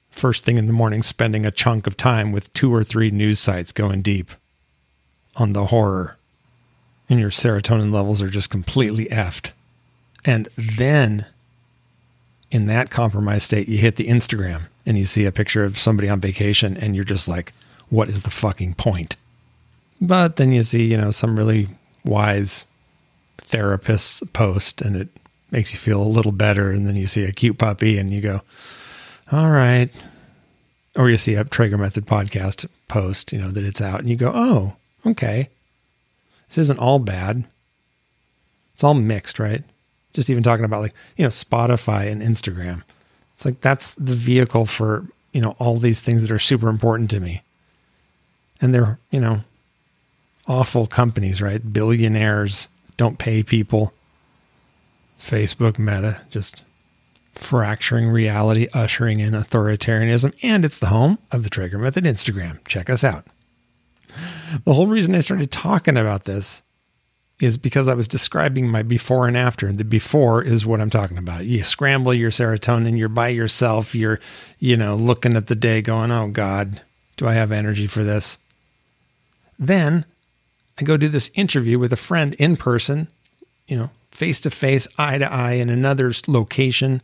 First 0.09 0.43
thing 0.43 0.57
in 0.57 0.67
the 0.67 0.73
morning, 0.73 1.03
spending 1.03 1.45
a 1.45 1.51
chunk 1.51 1.87
of 1.87 1.97
time 1.97 2.31
with 2.31 2.51
two 2.53 2.73
or 2.73 2.83
three 2.83 3.11
news 3.11 3.39
sites 3.39 3.71
going 3.71 4.01
deep 4.01 4.31
on 5.35 5.53
the 5.53 5.67
horror, 5.67 6.17
and 7.09 7.19
your 7.19 7.29
serotonin 7.29 7.93
levels 7.93 8.21
are 8.21 8.29
just 8.29 8.49
completely 8.49 9.05
effed. 9.07 9.51
And 10.23 10.47
then 10.57 11.25
in 12.49 12.67
that 12.67 12.89
compromised 12.89 13.43
state, 13.43 13.67
you 13.67 13.77
hit 13.77 13.97
the 13.97 14.07
Instagram 14.07 14.63
and 14.85 14.97
you 14.97 15.05
see 15.05 15.25
a 15.25 15.31
picture 15.31 15.65
of 15.65 15.77
somebody 15.77 16.09
on 16.09 16.19
vacation 16.21 16.77
and 16.77 16.95
you're 16.95 17.03
just 17.03 17.27
like, 17.27 17.53
what 17.89 18.09
is 18.09 18.23
the 18.23 18.29
fucking 18.29 18.75
point? 18.75 19.15
But 20.01 20.37
then 20.37 20.51
you 20.51 20.63
see, 20.63 20.85
you 20.85 20.97
know, 20.97 21.11
some 21.11 21.37
really 21.37 21.67
wise 22.03 22.65
therapist's 23.37 24.23
post 24.33 24.81
and 24.81 24.95
it 24.95 25.09
makes 25.55 25.71
you 25.71 25.79
feel 25.79 26.01
a 26.01 26.03
little 26.03 26.33
better. 26.33 26.71
And 26.71 26.85
then 26.85 26.97
you 26.97 27.07
see 27.07 27.23
a 27.23 27.31
cute 27.31 27.57
puppy 27.57 27.97
and 27.97 28.11
you 28.11 28.19
go, 28.19 28.41
all 29.31 29.49
right. 29.49 29.89
Or 30.97 31.09
you 31.09 31.17
see 31.17 31.35
a 31.35 31.45
Traeger 31.45 31.77
Method 31.77 32.05
podcast 32.05 32.67
post, 32.89 33.31
you 33.31 33.39
know, 33.39 33.51
that 33.51 33.63
it's 33.63 33.79
out 33.79 34.01
and 34.01 34.09
you 34.09 34.17
go, 34.17 34.33
oh, 34.35 34.73
okay. 35.05 35.47
This 36.49 36.57
isn't 36.57 36.79
all 36.79 36.99
bad. 36.99 37.45
It's 38.73 38.83
all 38.83 38.93
mixed, 38.95 39.39
right? 39.39 39.63
Just 40.13 40.29
even 40.29 40.43
talking 40.43 40.65
about 40.65 40.81
like, 40.81 40.93
you 41.15 41.23
know, 41.23 41.29
Spotify 41.29 42.11
and 42.11 42.21
Instagram. 42.21 42.83
It's 43.33 43.45
like 43.45 43.61
that's 43.61 43.95
the 43.95 44.13
vehicle 44.13 44.65
for, 44.65 45.05
you 45.31 45.39
know, 45.39 45.55
all 45.57 45.77
these 45.77 46.01
things 46.01 46.21
that 46.21 46.31
are 46.31 46.39
super 46.39 46.67
important 46.67 47.09
to 47.11 47.21
me. 47.21 47.43
And 48.59 48.73
they're, 48.73 48.99
you 49.09 49.21
know, 49.21 49.41
awful 50.47 50.85
companies, 50.85 51.41
right? 51.41 51.73
Billionaires 51.73 52.67
don't 52.97 53.17
pay 53.17 53.41
people. 53.41 53.93
Facebook 55.25 55.79
Meta 55.79 56.21
just 56.29 56.63
fracturing 57.33 58.09
reality, 58.09 58.67
ushering 58.73 59.19
in 59.19 59.33
authoritarianism, 59.33 60.33
and 60.41 60.63
it's 60.63 60.77
the 60.77 60.87
home 60.87 61.17
of 61.31 61.43
the 61.43 61.49
Traeger 61.49 61.77
Method 61.77 62.05
Instagram. 62.05 62.65
Check 62.67 62.89
us 62.89 63.03
out. 63.03 63.25
The 64.63 64.73
whole 64.73 64.87
reason 64.87 65.15
I 65.15 65.19
started 65.19 65.51
talking 65.51 65.97
about 65.97 66.23
this 66.23 66.61
is 67.41 67.57
because 67.57 67.89
I 67.89 67.93
was 67.93 68.07
describing 68.07 68.69
my 68.69 68.81
before 68.81 69.27
and 69.27 69.35
after. 69.35 69.71
The 69.73 69.83
before 69.83 70.41
is 70.41 70.65
what 70.65 70.79
I'm 70.79 70.89
talking 70.89 71.17
about. 71.17 71.45
You 71.45 71.63
scramble 71.63 72.13
your 72.13 72.31
serotonin, 72.31 72.97
you're 72.97 73.09
by 73.09 73.29
yourself, 73.29 73.93
you're, 73.93 74.21
you 74.59 74.77
know, 74.77 74.95
looking 74.95 75.35
at 75.35 75.47
the 75.47 75.55
day 75.55 75.81
going, 75.81 76.11
oh 76.11 76.29
God, 76.29 76.81
do 77.17 77.27
I 77.27 77.33
have 77.33 77.51
energy 77.51 77.87
for 77.87 78.05
this? 78.05 78.37
Then 79.59 80.05
I 80.77 80.83
go 80.83 80.95
do 80.95 81.09
this 81.09 81.31
interview 81.33 81.77
with 81.77 81.91
a 81.91 81.97
friend 81.97 82.35
in 82.35 82.55
person, 82.55 83.07
you 83.67 83.75
know, 83.75 83.89
face 84.15 84.39
to 84.41 84.49
face, 84.49 84.87
eye 84.97 85.17
to 85.17 85.31
eye 85.31 85.53
in 85.53 85.69
another 85.69 86.13
location. 86.27 87.01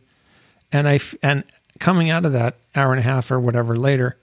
And 0.72 0.88
I, 0.88 0.98
and 1.22 1.44
coming 1.78 2.10
out 2.10 2.24
of 2.24 2.32
that 2.32 2.56
hour 2.74 2.92
and 2.92 3.00
a 3.00 3.02
half 3.02 3.30
or 3.30 3.38
whatever 3.38 3.76
later, 3.76 4.16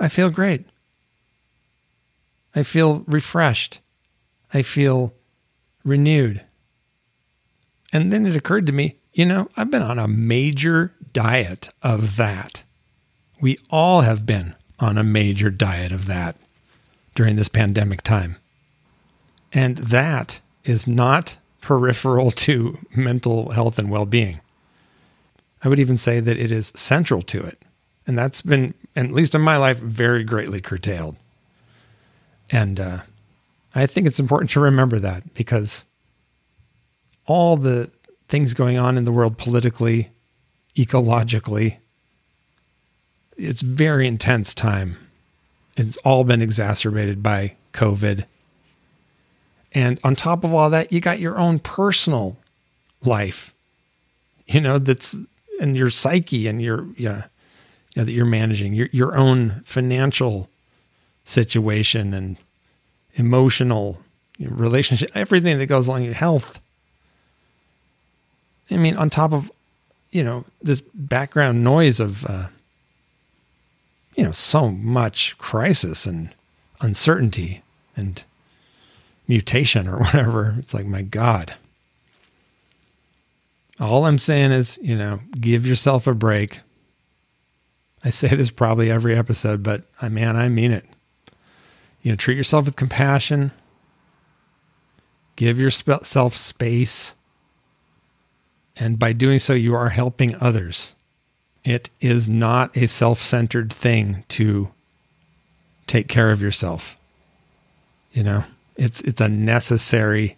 I 0.00 0.08
feel 0.08 0.28
great. 0.28 0.66
I 2.54 2.64
feel 2.64 3.04
refreshed. 3.06 3.78
I 4.52 4.62
feel 4.62 5.14
renewed. 5.84 6.44
And 7.92 8.12
then 8.12 8.26
it 8.26 8.34
occurred 8.34 8.66
to 8.66 8.72
me, 8.72 8.96
you 9.12 9.24
know, 9.24 9.48
I've 9.56 9.70
been 9.70 9.82
on 9.82 9.98
a 9.98 10.08
major 10.08 10.92
diet 11.12 11.70
of 11.82 12.16
that. 12.16 12.62
We 13.40 13.58
all 13.70 14.00
have 14.00 14.26
been 14.26 14.54
on 14.78 14.98
a 14.98 15.04
major 15.04 15.50
diet 15.50 15.92
of 15.92 16.06
that 16.06 16.36
during 17.14 17.36
this 17.36 17.48
pandemic 17.48 18.02
time. 18.02 18.36
And 19.52 19.78
that 19.78 20.40
is 20.64 20.86
not 20.86 21.36
peripheral 21.60 22.30
to 22.30 22.78
mental 22.94 23.50
health 23.50 23.78
and 23.78 23.90
well 23.90 24.06
being. 24.06 24.40
I 25.62 25.68
would 25.68 25.78
even 25.78 25.96
say 25.96 26.20
that 26.20 26.38
it 26.38 26.50
is 26.50 26.72
central 26.74 27.22
to 27.22 27.42
it. 27.42 27.58
And 28.06 28.16
that's 28.16 28.42
been, 28.42 28.74
at 28.96 29.12
least 29.12 29.34
in 29.34 29.40
my 29.40 29.56
life, 29.56 29.78
very 29.78 30.24
greatly 30.24 30.60
curtailed. 30.60 31.16
And 32.50 32.80
uh, 32.80 32.98
I 33.74 33.86
think 33.86 34.06
it's 34.06 34.18
important 34.18 34.50
to 34.52 34.60
remember 34.60 34.98
that 34.98 35.34
because 35.34 35.84
all 37.26 37.56
the 37.56 37.90
things 38.28 38.54
going 38.54 38.78
on 38.78 38.96
in 38.96 39.04
the 39.04 39.12
world 39.12 39.38
politically, 39.38 40.10
ecologically, 40.76 41.76
it's 43.36 43.60
very 43.60 44.06
intense 44.06 44.54
time. 44.54 44.96
It's 45.76 45.96
all 45.98 46.24
been 46.24 46.42
exacerbated 46.42 47.22
by 47.22 47.54
COVID. 47.72 48.24
And 49.72 50.00
on 50.02 50.16
top 50.16 50.44
of 50.44 50.52
all 50.52 50.70
that, 50.70 50.92
you 50.92 51.00
got 51.00 51.20
your 51.20 51.38
own 51.38 51.58
personal 51.58 52.38
life, 53.04 53.54
you 54.46 54.60
know, 54.60 54.78
that's 54.78 55.16
and 55.60 55.76
your 55.76 55.90
psyche 55.90 56.48
and 56.48 56.60
your 56.60 56.86
yeah, 56.96 57.24
you 57.94 57.96
know, 57.96 58.04
that 58.04 58.12
you're 58.12 58.24
managing 58.24 58.74
your 58.74 58.88
your 58.92 59.16
own 59.16 59.62
financial 59.64 60.48
situation 61.24 62.12
and 62.12 62.36
emotional 63.14 64.00
relationship, 64.38 65.10
everything 65.14 65.58
that 65.58 65.66
goes 65.66 65.86
along 65.86 66.02
your 66.02 66.14
health. 66.14 66.60
I 68.70 68.76
mean, 68.76 68.96
on 68.96 69.10
top 69.10 69.32
of, 69.32 69.50
you 70.10 70.22
know, 70.22 70.44
this 70.62 70.80
background 70.94 71.62
noise 71.64 72.00
of, 72.00 72.24
uh, 72.24 72.46
you 74.16 74.24
know, 74.24 74.32
so 74.32 74.70
much 74.70 75.36
crisis 75.38 76.06
and 76.06 76.30
uncertainty 76.80 77.62
and 77.96 78.22
mutation 79.30 79.88
or 79.88 79.98
whatever. 80.00 80.56
It's 80.58 80.74
like, 80.74 80.84
my 80.84 81.00
God. 81.00 81.54
All 83.78 84.04
I'm 84.04 84.18
saying 84.18 84.52
is, 84.52 84.78
you 84.82 84.94
know, 84.94 85.20
give 85.40 85.64
yourself 85.64 86.06
a 86.06 86.12
break. 86.12 86.60
I 88.04 88.10
say 88.10 88.28
this 88.28 88.50
probably 88.50 88.90
every 88.90 89.16
episode, 89.16 89.62
but 89.62 89.84
I 90.02 90.10
man, 90.10 90.36
I 90.36 90.50
mean 90.50 90.72
it. 90.72 90.84
You 92.02 92.12
know, 92.12 92.16
treat 92.16 92.36
yourself 92.36 92.66
with 92.66 92.76
compassion. 92.76 93.52
Give 95.36 95.58
yourself 95.58 96.34
space. 96.34 97.14
And 98.76 98.98
by 98.98 99.12
doing 99.12 99.38
so, 99.38 99.52
you 99.52 99.74
are 99.74 99.90
helping 99.90 100.34
others. 100.36 100.94
It 101.64 101.90
is 102.00 102.28
not 102.28 102.76
a 102.76 102.86
self 102.86 103.22
centered 103.22 103.72
thing 103.72 104.24
to 104.28 104.70
take 105.86 106.08
care 106.08 106.30
of 106.30 106.42
yourself. 106.42 106.96
You 108.12 108.24
know, 108.24 108.44
it's, 108.80 109.00
it's 109.02 109.20
a 109.20 109.28
necessary 109.28 110.36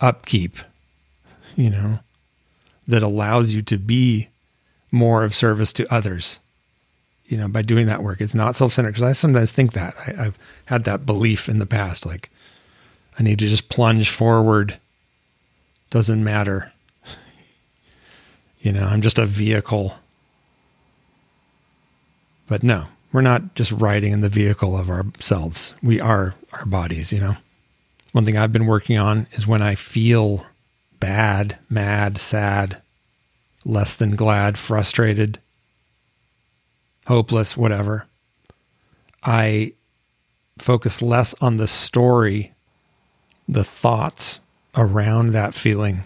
upkeep, 0.00 0.56
you 1.56 1.70
know, 1.70 1.98
that 2.86 3.02
allows 3.02 3.52
you 3.54 3.62
to 3.62 3.78
be 3.78 4.28
more 4.92 5.24
of 5.24 5.34
service 5.34 5.72
to 5.72 5.92
others 5.92 6.38
you 7.30 7.36
know, 7.36 7.46
by 7.46 7.62
doing 7.62 7.86
that 7.86 8.02
work. 8.02 8.20
It's 8.20 8.34
not 8.34 8.56
self 8.56 8.72
centered 8.72 8.90
because 8.90 9.04
I 9.04 9.12
sometimes 9.12 9.52
think 9.52 9.72
that 9.72 9.94
I, 10.04 10.24
have 10.24 10.38
had 10.66 10.82
that 10.84 11.06
belief 11.06 11.48
in 11.48 11.60
the 11.60 11.66
past. 11.66 12.04
Like, 12.04 12.28
I 13.18 13.22
need 13.22 13.38
to 13.38 13.46
just 13.46 13.68
plunge 13.68 14.10
forward. 14.10 14.78
Doesn't 15.90 16.22
matter. 16.22 16.72
You 18.60 18.72
know, 18.72 18.84
I'm 18.84 19.00
just 19.00 19.18
a 19.18 19.26
vehicle. 19.26 19.94
But 22.48 22.64
no, 22.64 22.86
we're 23.12 23.20
not 23.20 23.54
just 23.54 23.72
riding 23.72 24.12
in 24.12 24.20
the 24.20 24.28
vehicle 24.28 24.76
of 24.76 24.90
ourselves. 24.90 25.74
We 25.82 26.00
are 26.00 26.34
our 26.52 26.66
bodies, 26.66 27.12
you 27.12 27.20
know. 27.20 27.36
One 28.12 28.24
thing 28.24 28.36
I've 28.36 28.52
been 28.52 28.66
working 28.66 28.98
on 28.98 29.26
is 29.32 29.46
when 29.46 29.62
I 29.62 29.74
feel 29.74 30.46
bad, 30.98 31.58
mad, 31.68 32.18
sad, 32.18 32.80
less 33.64 33.94
than 33.94 34.16
glad, 34.16 34.58
frustrated 34.58 35.38
hopeless, 37.06 37.56
whatever. 37.56 38.06
I 39.22 39.72
focus 40.58 41.02
less 41.02 41.34
on 41.40 41.56
the 41.56 41.68
story, 41.68 42.52
the 43.48 43.64
thoughts 43.64 44.40
around 44.76 45.32
that 45.32 45.54
feeling. 45.54 46.04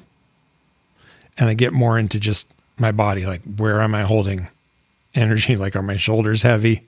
And 1.36 1.48
I 1.48 1.54
get 1.54 1.72
more 1.72 1.98
into 1.98 2.18
just 2.20 2.48
my 2.78 2.92
body 2.92 3.26
like, 3.26 3.42
where 3.42 3.80
am 3.80 3.94
I 3.94 4.02
holding 4.02 4.48
energy? 5.14 5.56
Like, 5.56 5.76
are 5.76 5.82
my 5.82 5.96
shoulders 5.96 6.42
heavy? 6.42 6.82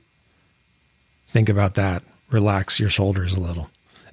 Think 1.36 1.50
about 1.50 1.74
that. 1.74 2.02
Relax 2.30 2.80
your 2.80 2.88
shoulders 2.88 3.34
a 3.34 3.40
little. 3.40 3.68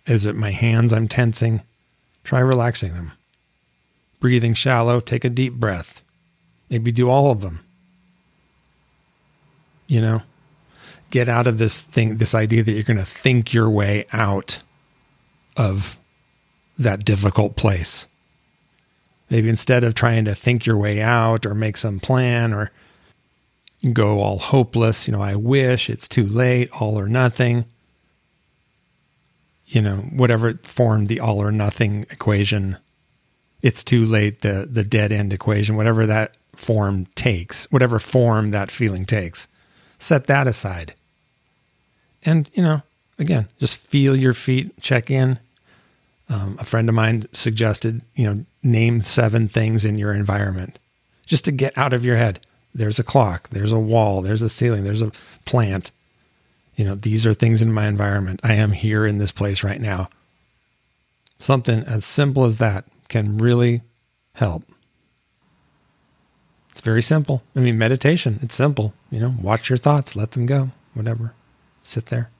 Is 0.05 0.25
it 0.25 0.35
my 0.35 0.51
hands 0.51 0.91
I'm 0.91 1.07
tensing? 1.07 1.61
Try 2.25 2.41
relaxing 2.41 2.95
them. 2.95 3.13
Breathing 4.19 4.53
shallow, 4.53 4.99
take 4.99 5.23
a 5.23 5.29
deep 5.29 5.53
breath. 5.53 6.01
Maybe 6.69 6.91
do 6.91 7.09
all 7.09 7.31
of 7.31 7.39
them. 7.39 7.61
You 9.87 10.01
know, 10.01 10.21
get 11.11 11.29
out 11.29 11.47
of 11.47 11.59
this 11.59 11.81
thing, 11.81 12.17
this 12.17 12.35
idea 12.35 12.61
that 12.61 12.73
you're 12.73 12.83
going 12.83 12.97
to 12.97 13.05
think 13.05 13.53
your 13.53 13.69
way 13.69 14.05
out 14.11 14.59
of 15.55 15.97
that 16.77 17.05
difficult 17.05 17.55
place. 17.55 18.05
Maybe 19.29 19.47
instead 19.47 19.85
of 19.85 19.95
trying 19.95 20.25
to 20.25 20.35
think 20.35 20.65
your 20.65 20.75
way 20.75 21.01
out 21.01 21.45
or 21.45 21.55
make 21.55 21.77
some 21.77 22.01
plan 22.01 22.51
or 22.51 22.69
go 23.91 24.19
all 24.21 24.39
hopeless, 24.39 25.07
you 25.07 25.11
know, 25.11 25.21
I 25.21 25.35
wish 25.35 25.89
it's 25.89 26.07
too 26.07 26.25
late, 26.25 26.69
all 26.71 26.97
or 26.97 27.07
nothing, 27.07 27.65
you 29.67 29.81
know, 29.81 29.97
whatever 29.97 30.53
form 30.63 31.07
the 31.07 31.19
all 31.19 31.41
or 31.41 31.51
nothing 31.51 32.05
equation, 32.09 32.77
it's 33.61 33.83
too 33.83 34.05
late, 34.05 34.41
the, 34.41 34.67
the 34.69 34.83
dead 34.83 35.11
end 35.11 35.33
equation, 35.33 35.75
whatever 35.75 36.05
that 36.05 36.35
form 36.55 37.07
takes, 37.15 37.69
whatever 37.71 37.99
form 37.99 38.51
that 38.51 38.71
feeling 38.71 39.05
takes, 39.05 39.47
set 39.99 40.27
that 40.27 40.47
aside. 40.47 40.93
And, 42.23 42.49
you 42.53 42.63
know, 42.63 42.83
again, 43.19 43.47
just 43.59 43.75
feel 43.75 44.15
your 44.15 44.33
feet, 44.33 44.79
check 44.81 45.09
in. 45.11 45.39
Um, 46.29 46.57
a 46.59 46.63
friend 46.63 46.87
of 46.87 46.95
mine 46.95 47.23
suggested, 47.33 48.01
you 48.15 48.25
know, 48.25 48.45
name 48.63 49.03
seven 49.03 49.49
things 49.49 49.83
in 49.83 49.97
your 49.97 50.13
environment 50.13 50.79
just 51.25 51.45
to 51.45 51.51
get 51.51 51.77
out 51.77 51.93
of 51.93 52.05
your 52.05 52.17
head. 52.17 52.39
There's 52.75 52.99
a 52.99 53.03
clock, 53.03 53.49
there's 53.49 53.71
a 53.71 53.79
wall, 53.79 54.21
there's 54.21 54.41
a 54.41 54.49
ceiling, 54.49 54.83
there's 54.83 55.01
a 55.01 55.11
plant. 55.45 55.91
You 56.75 56.85
know, 56.85 56.95
these 56.95 57.25
are 57.25 57.33
things 57.33 57.61
in 57.61 57.71
my 57.71 57.87
environment. 57.87 58.39
I 58.43 58.53
am 58.53 58.71
here 58.71 59.05
in 59.05 59.19
this 59.19 59.31
place 59.31 59.63
right 59.63 59.79
now. 59.79 60.09
Something 61.37 61.83
as 61.83 62.03
simple 62.03 62.45
as 62.45 62.57
that 62.57 62.85
can 63.09 63.37
really 63.37 63.81
help. 64.35 64.63
It's 66.71 66.81
very 66.81 67.03
simple. 67.03 67.43
I 67.55 67.59
mean, 67.59 67.77
meditation, 67.77 68.39
it's 68.41 68.55
simple. 68.55 68.93
You 69.11 69.19
know, 69.19 69.35
watch 69.39 69.69
your 69.69 69.77
thoughts, 69.77 70.15
let 70.15 70.31
them 70.31 70.47
go, 70.47 70.71
whatever. 70.95 71.33
Sit 71.83 72.07
there, 72.07 72.31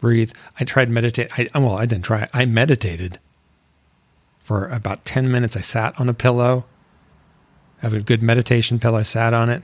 breathe. 0.00 0.30
I 0.60 0.64
tried 0.64 0.90
meditate. 0.90 1.30
I, 1.36 1.58
well, 1.58 1.78
I 1.78 1.86
didn't 1.86 2.04
try. 2.04 2.28
I 2.32 2.44
meditated 2.44 3.18
for 4.44 4.68
about 4.68 5.04
10 5.04 5.28
minutes. 5.28 5.56
I 5.56 5.60
sat 5.60 5.98
on 5.98 6.08
a 6.08 6.14
pillow, 6.14 6.66
have 7.86 7.94
a 7.94 8.00
good 8.00 8.22
meditation 8.22 8.78
pillow. 8.78 8.98
I 8.98 9.02
sat 9.02 9.32
on 9.32 9.48
it 9.48 9.62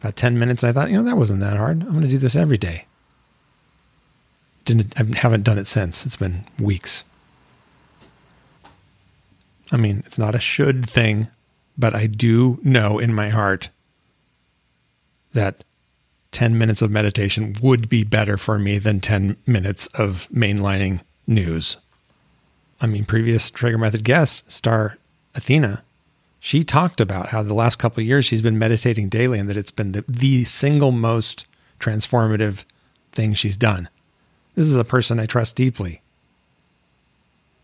about 0.00 0.16
10 0.16 0.38
minutes. 0.38 0.62
And 0.62 0.70
I 0.70 0.72
thought, 0.72 0.90
you 0.90 0.96
know, 0.96 1.04
that 1.04 1.16
wasn't 1.16 1.40
that 1.40 1.56
hard. 1.56 1.82
I'm 1.82 1.90
going 1.90 2.02
to 2.02 2.08
do 2.08 2.18
this 2.18 2.36
every 2.36 2.58
day. 2.58 2.84
Didn't, 4.64 4.94
I 4.98 5.18
haven't 5.18 5.44
done 5.44 5.58
it 5.58 5.66
since. 5.66 6.04
It's 6.04 6.16
been 6.16 6.44
weeks. 6.60 7.04
I 9.72 9.76
mean, 9.76 10.02
it's 10.06 10.18
not 10.18 10.34
a 10.34 10.40
should 10.40 10.88
thing, 10.88 11.28
but 11.76 11.94
I 11.94 12.06
do 12.06 12.58
know 12.62 12.98
in 12.98 13.14
my 13.14 13.30
heart 13.30 13.70
that 15.32 15.64
10 16.32 16.56
minutes 16.58 16.82
of 16.82 16.90
meditation 16.90 17.54
would 17.62 17.88
be 17.88 18.04
better 18.04 18.36
for 18.36 18.58
me 18.58 18.78
than 18.78 19.00
10 19.00 19.36
minutes 19.46 19.86
of 19.88 20.28
mainlining 20.32 21.00
news. 21.26 21.76
I 22.80 22.86
mean, 22.86 23.04
previous 23.04 23.50
Traeger 23.50 23.78
Method 23.78 24.04
guest, 24.04 24.50
Star 24.52 24.98
Athena, 25.34 25.82
she 26.44 26.62
talked 26.62 27.00
about 27.00 27.30
how 27.30 27.42
the 27.42 27.54
last 27.54 27.76
couple 27.76 28.02
of 28.02 28.06
years 28.06 28.26
she's 28.26 28.42
been 28.42 28.58
meditating 28.58 29.08
daily 29.08 29.38
and 29.38 29.48
that 29.48 29.56
it's 29.56 29.70
been 29.70 29.92
the, 29.92 30.04
the 30.06 30.44
single 30.44 30.92
most 30.92 31.46
transformative 31.80 32.66
thing 33.12 33.32
she's 33.32 33.56
done. 33.56 33.88
This 34.54 34.66
is 34.66 34.76
a 34.76 34.84
person 34.84 35.18
I 35.18 35.24
trust 35.24 35.56
deeply. 35.56 36.02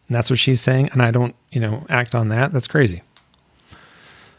And 0.08 0.16
that's 0.16 0.30
what 0.30 0.38
she's 0.38 0.62
saying. 0.62 0.88
And 0.92 1.02
I 1.02 1.11
don't, 1.11 1.35
you 1.52 1.61
know, 1.61 1.85
act 1.90 2.14
on 2.14 2.31
that. 2.31 2.55
That's 2.55 2.66
crazy. 2.66 3.02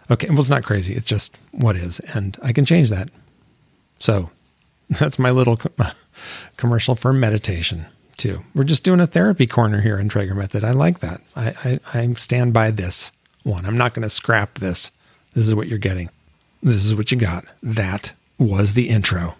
Okay. 0.09 0.27
Well, 0.27 0.39
it's 0.39 0.49
not 0.49 0.63
crazy. 0.63 0.95
It's 0.95 1.05
just 1.05 1.37
what 1.51 1.75
is. 1.75 1.99
And 1.99 2.35
I 2.41 2.51
can 2.51 2.65
change 2.65 2.89
that. 2.89 3.09
So 3.99 4.31
that's 4.89 5.19
my 5.19 5.29
little 5.29 5.59
commercial 6.57 6.95
for 6.95 7.13
meditation 7.13 7.85
too. 8.17 8.43
We're 8.55 8.63
just 8.63 8.83
doing 8.83 9.01
a 9.01 9.07
therapy 9.07 9.45
corner 9.45 9.81
here 9.81 9.99
in 9.99 10.09
Traeger 10.09 10.33
Method. 10.33 10.63
I 10.63 10.71
like 10.71 10.97
that. 11.01 11.21
I, 11.35 11.79
I, 11.93 11.99
I 11.99 12.13
stand 12.13 12.53
by 12.53 12.71
this 12.71 13.11
one. 13.43 13.65
I'm 13.65 13.77
not 13.77 13.93
going 13.93 14.03
to 14.03 14.09
scrap 14.09 14.55
this. 14.55 14.91
This 15.33 15.47
is 15.47 15.55
what 15.55 15.67
you're 15.67 15.77
getting. 15.77 16.09
This 16.61 16.85
is 16.85 16.95
what 16.95 17.11
you 17.11 17.17
got. 17.17 17.45
That 17.63 18.13
was 18.37 18.73
the 18.73 18.89
intro. 18.89 19.35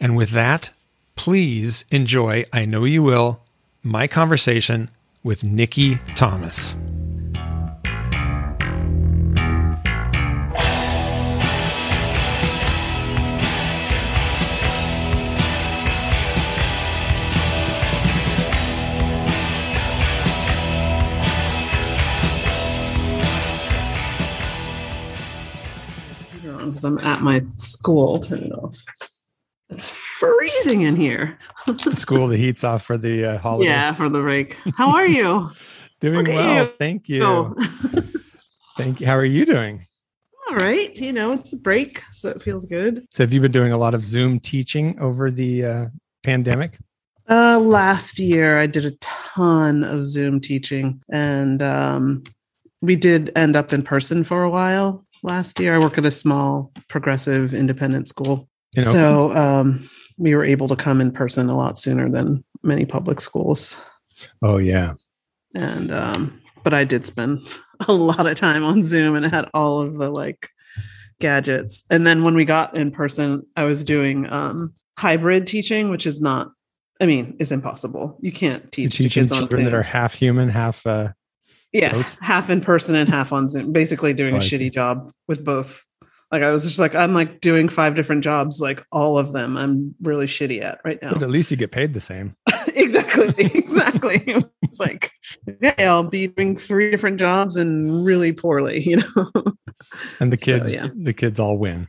And 0.00 0.16
with 0.16 0.30
that, 0.30 0.70
please 1.14 1.84
enjoy, 1.90 2.44
I 2.52 2.64
know 2.64 2.84
you 2.84 3.02
will, 3.02 3.40
my 3.82 4.06
conversation 4.06 4.90
with 5.22 5.44
Nikki 5.44 5.98
Thomas. 6.14 6.76
Because 26.76 26.84
I'm 26.84 26.98
at 26.98 27.22
my 27.22 27.42
school. 27.56 28.20
Turn 28.20 28.40
it 28.40 28.52
off. 28.52 28.76
It's 29.70 29.90
freezing 29.90 30.82
in 30.82 30.94
here. 30.94 31.38
school, 31.94 32.28
the 32.28 32.36
heat's 32.36 32.64
off 32.64 32.84
for 32.84 32.98
the 32.98 33.24
uh, 33.24 33.38
holiday. 33.38 33.70
Yeah, 33.70 33.94
for 33.94 34.08
the 34.08 34.20
break. 34.20 34.56
How 34.76 34.90
are 34.90 35.06
you? 35.06 35.50
doing 36.00 36.26
well. 36.26 36.64
You. 36.66 36.72
Thank 36.78 37.08
you. 37.08 37.22
Oh. 37.24 37.54
Thank 38.76 39.00
you. 39.00 39.06
How 39.06 39.16
are 39.16 39.24
you 39.24 39.46
doing? 39.46 39.86
All 40.48 40.56
right. 40.56 40.96
You 40.98 41.12
know, 41.12 41.32
it's 41.32 41.54
a 41.54 41.56
break, 41.56 42.02
so 42.12 42.28
it 42.28 42.42
feels 42.42 42.66
good. 42.66 43.04
So, 43.10 43.22
have 43.24 43.32
you 43.32 43.40
been 43.40 43.52
doing 43.52 43.72
a 43.72 43.78
lot 43.78 43.94
of 43.94 44.04
Zoom 44.04 44.38
teaching 44.38 44.98
over 45.00 45.30
the 45.30 45.64
uh, 45.64 45.86
pandemic? 46.22 46.78
Uh, 47.28 47.58
last 47.58 48.20
year, 48.20 48.60
I 48.60 48.66
did 48.66 48.84
a 48.84 48.92
ton 49.00 49.82
of 49.82 50.04
Zoom 50.04 50.40
teaching, 50.40 51.02
and 51.10 51.60
um, 51.62 52.22
we 52.82 52.94
did 52.94 53.32
end 53.34 53.56
up 53.56 53.72
in 53.72 53.82
person 53.82 54.22
for 54.22 54.44
a 54.44 54.50
while 54.50 55.05
last 55.22 55.58
year. 55.60 55.74
I 55.74 55.78
work 55.78 55.98
at 55.98 56.06
a 56.06 56.10
small 56.10 56.72
progressive 56.88 57.54
independent 57.54 58.08
school. 58.08 58.48
so 58.76 59.34
um, 59.36 59.88
we 60.18 60.34
were 60.34 60.44
able 60.44 60.68
to 60.68 60.76
come 60.76 61.00
in 61.00 61.10
person 61.10 61.48
a 61.48 61.56
lot 61.56 61.78
sooner 61.78 62.08
than 62.08 62.44
many 62.62 62.84
public 62.84 63.20
schools. 63.20 63.76
Oh, 64.42 64.58
yeah. 64.58 64.94
And, 65.54 65.92
um, 65.92 66.42
but 66.62 66.74
I 66.74 66.84
did 66.84 67.06
spend 67.06 67.46
a 67.88 67.92
lot 67.92 68.26
of 68.26 68.36
time 68.36 68.64
on 68.64 68.82
Zoom 68.82 69.14
and 69.14 69.26
had 69.26 69.48
all 69.54 69.80
of 69.80 69.96
the 69.96 70.10
like 70.10 70.48
gadgets. 71.20 71.84
And 71.90 72.06
then 72.06 72.24
when 72.24 72.34
we 72.34 72.44
got 72.44 72.76
in 72.76 72.90
person, 72.90 73.46
I 73.56 73.64
was 73.64 73.84
doing 73.84 74.30
um, 74.30 74.74
hybrid 74.98 75.46
teaching, 75.46 75.90
which 75.90 76.06
is 76.06 76.20
not, 76.20 76.50
I 77.00 77.06
mean, 77.06 77.36
is 77.38 77.52
impossible. 77.52 78.18
You 78.20 78.32
can't 78.32 78.70
teach 78.72 79.00
You're 79.00 79.10
kids 79.10 79.32
children 79.32 79.64
that 79.64 79.74
are 79.74 79.82
half 79.82 80.14
human, 80.14 80.48
half 80.48 80.86
uh, 80.86 81.12
yeah, 81.72 81.92
both? 81.92 82.16
half 82.20 82.50
in 82.50 82.60
person 82.60 82.94
and 82.94 83.08
half 83.08 83.32
on 83.32 83.48
Zoom. 83.48 83.72
Basically, 83.72 84.12
doing 84.14 84.34
oh, 84.34 84.38
a 84.38 84.40
shitty 84.40 84.72
job 84.72 85.10
with 85.28 85.44
both. 85.44 85.84
Like 86.32 86.42
I 86.42 86.50
was 86.50 86.64
just 86.64 86.80
like, 86.80 86.94
I'm 86.94 87.14
like 87.14 87.40
doing 87.40 87.68
five 87.68 87.94
different 87.94 88.24
jobs, 88.24 88.60
like 88.60 88.84
all 88.90 89.16
of 89.16 89.32
them. 89.32 89.56
I'm 89.56 89.94
really 90.02 90.26
shitty 90.26 90.60
at 90.60 90.80
right 90.84 91.00
now. 91.00 91.12
But 91.12 91.22
at 91.22 91.30
least 91.30 91.52
you 91.52 91.56
get 91.56 91.70
paid 91.70 91.94
the 91.94 92.00
same. 92.00 92.34
exactly, 92.74 93.34
exactly. 93.38 94.22
it's 94.62 94.80
like, 94.80 95.12
yeah, 95.60 95.74
I'll 95.78 96.02
be 96.02 96.26
doing 96.26 96.56
three 96.56 96.90
different 96.90 97.20
jobs 97.20 97.56
and 97.56 98.04
really 98.04 98.32
poorly, 98.32 98.80
you 98.80 98.96
know. 98.96 99.30
and 100.18 100.32
the 100.32 100.36
kids, 100.36 100.68
so, 100.68 100.74
yeah. 100.74 100.88
the 100.94 101.12
kids 101.12 101.38
all 101.38 101.58
win. 101.58 101.88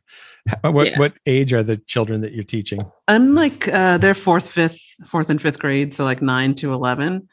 What 0.62 0.92
yeah. 0.92 1.00
what 1.00 1.14
age 1.26 1.52
are 1.52 1.64
the 1.64 1.78
children 1.78 2.22
that 2.22 2.34
you're 2.34 2.44
teaching? 2.44 2.90
I'm 3.08 3.36
like 3.36 3.68
uh, 3.68 3.98
they're 3.98 4.14
fourth, 4.14 4.50
fifth, 4.50 4.80
fourth 5.06 5.30
and 5.30 5.42
fifth 5.42 5.60
grade, 5.60 5.94
so 5.94 6.04
like 6.04 6.22
nine 6.22 6.56
to 6.56 6.74
eleven. 6.74 7.28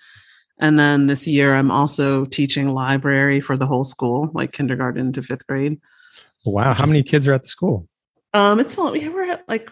And 0.59 0.79
then 0.79 1.09
this 1.09 1.27
year, 1.27 1.55
I'm 1.55 1.71
also 1.71 2.25
teaching 2.27 2.73
library 2.73 3.41
for 3.41 3.57
the 3.57 3.67
whole 3.67 3.85
school, 3.85 4.31
like 4.35 4.53
kindergarten 4.53 5.13
to 5.13 5.23
fifth 5.23 5.47
grade. 5.47 5.81
Wow. 6.47 6.75
How 6.75 6.87
many 6.87 7.03
kids 7.03 7.27
are 7.27 7.33
at 7.33 7.43
the 7.43 7.49
school? 7.49 7.89
Um, 8.35 8.61
it's 8.61 8.77
a 8.77 8.83
lot. 8.83 8.93
We're 8.93 9.33
at 9.33 9.49
like, 9.49 9.69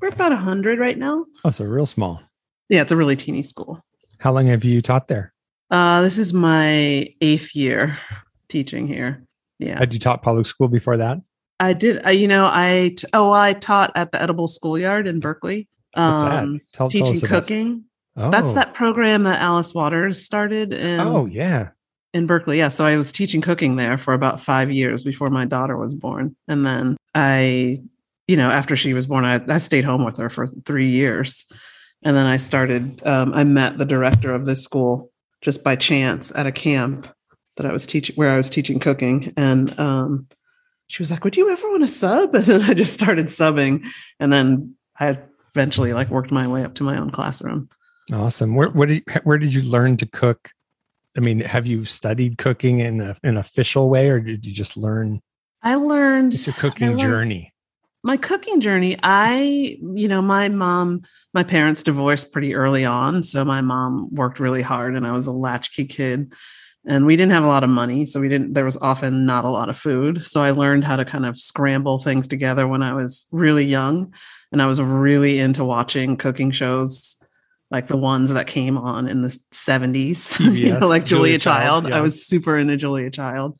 we're 0.00 0.08
about 0.08 0.32
a 0.32 0.36
hundred 0.36 0.78
right 0.78 0.98
now. 0.98 1.24
Oh, 1.44 1.50
so 1.50 1.64
real 1.64 1.86
small. 1.86 2.20
Yeah. 2.68 2.82
It's 2.82 2.92
a 2.92 2.96
really 2.96 3.16
teeny 3.16 3.42
school. 3.42 3.82
How 4.18 4.32
long 4.32 4.46
have 4.46 4.64
you 4.64 4.82
taught 4.82 5.08
there? 5.08 5.32
Uh, 5.70 6.02
this 6.02 6.18
is 6.18 6.34
my 6.34 7.08
eighth 7.20 7.54
year 7.54 7.98
teaching 8.48 8.86
here. 8.86 9.24
Yeah. 9.58 9.78
Had 9.78 9.92
you 9.92 9.98
taught 9.98 10.22
public 10.22 10.46
school 10.46 10.68
before 10.68 10.96
that? 10.98 11.18
I 11.58 11.72
did. 11.72 12.04
Uh, 12.04 12.10
you 12.10 12.28
know, 12.28 12.50
I, 12.52 12.94
t- 12.96 13.06
oh, 13.14 13.32
I 13.32 13.54
taught 13.54 13.92
at 13.94 14.12
the 14.12 14.20
Edible 14.20 14.48
Schoolyard 14.48 15.06
in 15.06 15.20
Berkeley. 15.20 15.68
Um, 15.94 16.60
tell, 16.74 16.90
teaching 16.90 17.20
tell 17.20 17.28
cooking. 17.28 17.84
Oh. 18.16 18.30
That's 18.30 18.52
that 18.52 18.74
program 18.74 19.24
that 19.24 19.40
Alice 19.40 19.74
Waters 19.74 20.24
started. 20.24 20.72
In, 20.72 21.00
oh, 21.00 21.26
yeah. 21.26 21.70
In 22.14 22.26
Berkeley. 22.26 22.58
Yeah. 22.58 22.70
So 22.70 22.84
I 22.84 22.96
was 22.96 23.12
teaching 23.12 23.42
cooking 23.42 23.76
there 23.76 23.98
for 23.98 24.14
about 24.14 24.40
five 24.40 24.70
years 24.70 25.04
before 25.04 25.28
my 25.28 25.44
daughter 25.44 25.76
was 25.76 25.94
born. 25.94 26.34
And 26.48 26.64
then 26.64 26.96
I, 27.14 27.82
you 28.26 28.36
know, 28.36 28.50
after 28.50 28.74
she 28.74 28.94
was 28.94 29.06
born, 29.06 29.24
I, 29.24 29.42
I 29.48 29.58
stayed 29.58 29.84
home 29.84 30.04
with 30.04 30.16
her 30.16 30.30
for 30.30 30.46
three 30.46 30.90
years. 30.90 31.44
And 32.02 32.16
then 32.16 32.26
I 32.26 32.38
started, 32.38 33.06
um, 33.06 33.34
I 33.34 33.44
met 33.44 33.76
the 33.76 33.84
director 33.84 34.34
of 34.34 34.46
this 34.46 34.64
school 34.64 35.10
just 35.42 35.62
by 35.62 35.76
chance 35.76 36.32
at 36.34 36.46
a 36.46 36.52
camp 36.52 37.06
that 37.56 37.66
I 37.66 37.72
was 37.72 37.86
teaching, 37.86 38.16
where 38.16 38.30
I 38.30 38.36
was 38.36 38.48
teaching 38.48 38.78
cooking. 38.78 39.34
And 39.36 39.78
um, 39.78 40.26
she 40.88 41.02
was 41.02 41.10
like, 41.10 41.24
Would 41.24 41.36
you 41.36 41.50
ever 41.50 41.68
want 41.70 41.82
to 41.82 41.88
sub? 41.88 42.34
And 42.34 42.44
then 42.44 42.62
I 42.62 42.74
just 42.74 42.94
started 42.94 43.26
subbing. 43.26 43.86
And 44.20 44.32
then 44.32 44.74
I 44.98 45.18
eventually 45.54 45.92
like 45.92 46.10
worked 46.10 46.30
my 46.30 46.46
way 46.46 46.64
up 46.64 46.74
to 46.76 46.84
my 46.84 46.98
own 46.98 47.10
classroom. 47.10 47.68
Awesome. 48.12 48.54
Where, 48.54 48.68
did, 48.68 49.02
you, 49.06 49.20
where 49.24 49.38
did 49.38 49.52
you 49.52 49.62
learn 49.62 49.96
to 49.98 50.06
cook? 50.06 50.50
I 51.16 51.20
mean, 51.20 51.40
have 51.40 51.66
you 51.66 51.84
studied 51.84 52.38
cooking 52.38 52.80
in 52.80 53.00
a, 53.00 53.16
an 53.22 53.36
official 53.36 53.88
way 53.88 54.10
or 54.10 54.20
did 54.20 54.44
you 54.44 54.52
just 54.52 54.76
learn? 54.76 55.20
I 55.62 55.74
learned. 55.74 56.34
It's 56.34 56.46
your 56.46 56.54
cooking 56.54 56.88
learned, 56.88 57.00
journey 57.00 57.52
my 58.06 58.16
cooking 58.16 58.60
journey 58.60 58.96
i 59.02 59.76
you 59.94 60.06
know 60.06 60.22
my 60.22 60.48
mom 60.48 61.02
my 61.34 61.42
parents 61.42 61.82
divorced 61.82 62.32
pretty 62.32 62.54
early 62.54 62.84
on 62.84 63.20
so 63.20 63.44
my 63.44 63.60
mom 63.60 64.08
worked 64.14 64.38
really 64.38 64.62
hard 64.62 64.94
and 64.94 65.04
i 65.04 65.10
was 65.10 65.26
a 65.26 65.32
latchkey 65.32 65.84
kid 65.84 66.32
and 66.86 67.04
we 67.04 67.16
didn't 67.16 67.32
have 67.32 67.42
a 67.42 67.48
lot 67.48 67.64
of 67.64 67.68
money 67.68 68.06
so 68.06 68.20
we 68.20 68.28
didn't 68.28 68.54
there 68.54 68.64
was 68.64 68.76
often 68.76 69.26
not 69.26 69.44
a 69.44 69.50
lot 69.50 69.68
of 69.68 69.76
food 69.76 70.24
so 70.24 70.40
i 70.40 70.52
learned 70.52 70.84
how 70.84 70.94
to 70.94 71.04
kind 71.04 71.26
of 71.26 71.36
scramble 71.36 71.98
things 71.98 72.28
together 72.28 72.68
when 72.68 72.80
i 72.80 72.94
was 72.94 73.26
really 73.32 73.64
young 73.64 74.14
and 74.52 74.62
i 74.62 74.66
was 74.68 74.80
really 74.80 75.40
into 75.40 75.64
watching 75.64 76.16
cooking 76.16 76.52
shows 76.52 77.18
like 77.70 77.88
the 77.88 77.96
ones 77.96 78.30
that 78.30 78.46
came 78.46 78.78
on 78.78 79.08
in 79.08 79.22
the 79.22 79.36
70s 79.52 80.38
you 80.54 80.72
know, 80.72 80.86
like 80.86 81.04
julia, 81.04 81.22
julia 81.22 81.38
child, 81.38 81.84
child. 81.84 81.88
Yeah. 81.88 81.98
i 81.98 82.00
was 82.00 82.26
super 82.26 82.58
into 82.58 82.76
julia 82.76 83.10
child. 83.10 83.58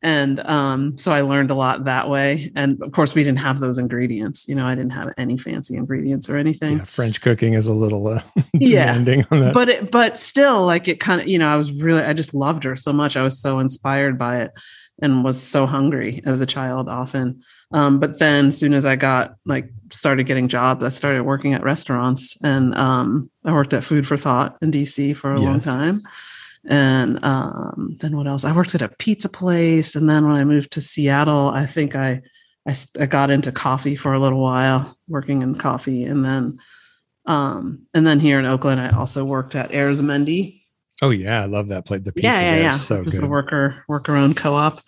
And 0.00 0.38
um, 0.40 0.96
so 0.96 1.10
i 1.10 1.22
learned 1.22 1.50
a 1.50 1.54
lot 1.54 1.84
that 1.84 2.08
way. 2.08 2.52
And 2.54 2.80
of 2.82 2.92
course 2.92 3.14
we 3.14 3.24
didn't 3.24 3.40
have 3.40 3.58
those 3.58 3.78
ingredients. 3.78 4.46
You 4.46 4.54
know 4.54 4.64
i 4.64 4.74
didn't 4.74 4.92
have 4.92 5.12
any 5.16 5.36
fancy 5.36 5.76
ingredients 5.76 6.28
or 6.28 6.36
anything. 6.36 6.78
Yeah, 6.78 6.84
french 6.84 7.20
cooking 7.20 7.54
is 7.54 7.66
a 7.66 7.72
little 7.72 8.06
uh, 8.06 8.22
demanding 8.58 9.20
yeah. 9.20 9.26
on 9.30 9.40
that. 9.40 9.54
But 9.54 9.68
it, 9.68 9.90
but 9.90 10.18
still 10.18 10.64
like 10.64 10.86
it 10.86 11.00
kind 11.00 11.20
of 11.20 11.26
you 11.26 11.38
know 11.38 11.48
i 11.48 11.56
was 11.56 11.72
really 11.72 12.02
i 12.02 12.12
just 12.12 12.34
loved 12.34 12.64
her 12.64 12.76
so 12.76 12.92
much. 12.92 13.16
I 13.16 13.22
was 13.22 13.40
so 13.40 13.58
inspired 13.58 14.18
by 14.18 14.42
it 14.42 14.52
and 15.00 15.24
was 15.24 15.42
so 15.42 15.66
hungry 15.66 16.22
as 16.24 16.40
a 16.40 16.46
child 16.46 16.88
often 16.88 17.42
um, 17.72 17.98
but 18.00 18.18
then 18.18 18.46
as 18.46 18.58
soon 18.58 18.72
as 18.72 18.84
i 18.84 18.96
got 18.96 19.34
like 19.44 19.70
started 19.90 20.24
getting 20.24 20.48
jobs 20.48 20.82
i 20.82 20.88
started 20.88 21.22
working 21.22 21.54
at 21.54 21.62
restaurants 21.62 22.36
and 22.42 22.74
um, 22.76 23.30
i 23.44 23.52
worked 23.52 23.74
at 23.74 23.84
food 23.84 24.06
for 24.06 24.16
thought 24.16 24.56
in 24.62 24.70
dc 24.70 25.16
for 25.16 25.32
a 25.32 25.40
yes. 25.40 25.44
long 25.44 25.60
time 25.60 26.00
and 26.68 27.24
um, 27.24 27.96
then 28.00 28.16
what 28.16 28.26
else? 28.26 28.44
I 28.44 28.52
worked 28.52 28.74
at 28.74 28.82
a 28.82 28.88
pizza 28.88 29.28
place, 29.28 29.96
and 29.96 30.08
then 30.08 30.26
when 30.26 30.36
I 30.36 30.44
moved 30.44 30.72
to 30.72 30.80
Seattle, 30.80 31.48
I 31.48 31.64
think 31.64 31.96
I, 31.96 32.20
I, 32.66 32.76
I 33.00 33.06
got 33.06 33.30
into 33.30 33.50
coffee 33.52 33.96
for 33.96 34.12
a 34.12 34.18
little 34.18 34.40
while, 34.40 34.98
working 35.08 35.42
in 35.42 35.54
coffee, 35.54 36.04
and 36.04 36.24
then 36.24 36.58
um, 37.24 37.86
and 37.94 38.06
then 38.06 38.20
here 38.20 38.38
in 38.38 38.46
Oakland, 38.46 38.80
I 38.80 38.90
also 38.90 39.24
worked 39.24 39.54
at 39.54 39.70
Arizmendi. 39.70 40.62
Oh 41.00 41.10
yeah, 41.10 41.42
I 41.42 41.46
love 41.46 41.68
that 41.68 41.84
place. 41.84 42.02
The 42.02 42.12
pizza 42.12 42.26
yeah, 42.26 42.40
yeah, 42.40 42.56
yeah. 42.56 42.76
So 42.76 43.02
it's 43.02 43.18
a 43.18 43.26
worker 43.26 43.84
worker 43.86 44.16
owned 44.16 44.36
co-op 44.36 44.80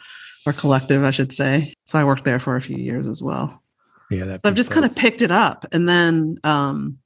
or 0.46 0.52
collective, 0.52 1.04
I 1.04 1.10
should 1.10 1.32
say. 1.32 1.74
So 1.86 1.98
I 1.98 2.04
worked 2.04 2.24
there 2.24 2.40
for 2.40 2.56
a 2.56 2.62
few 2.62 2.76
years 2.76 3.06
as 3.06 3.22
well. 3.22 3.62
Yeah, 4.10 4.24
that 4.24 4.40
so 4.40 4.48
I've 4.48 4.56
just 4.56 4.72
kind 4.72 4.84
of 4.84 4.96
picked 4.96 5.22
it 5.22 5.30
up, 5.30 5.66
and 5.70 5.88
then 5.88 6.38
um, 6.42 6.98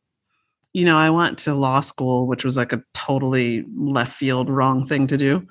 you 0.75 0.85
know, 0.85 0.99
I 0.99 1.11
went 1.11 1.39
to 1.41 1.55
law 1.55 1.81
school, 1.81 2.27
which 2.27 2.45
was 2.45 2.57
like 2.57 2.73
a 2.73 2.83
totally 2.93 3.65
left 3.75 4.13
field 4.13 4.51
wrong 4.51 4.87
thing 4.87 5.07
to 5.07 5.17
do. 5.17 5.47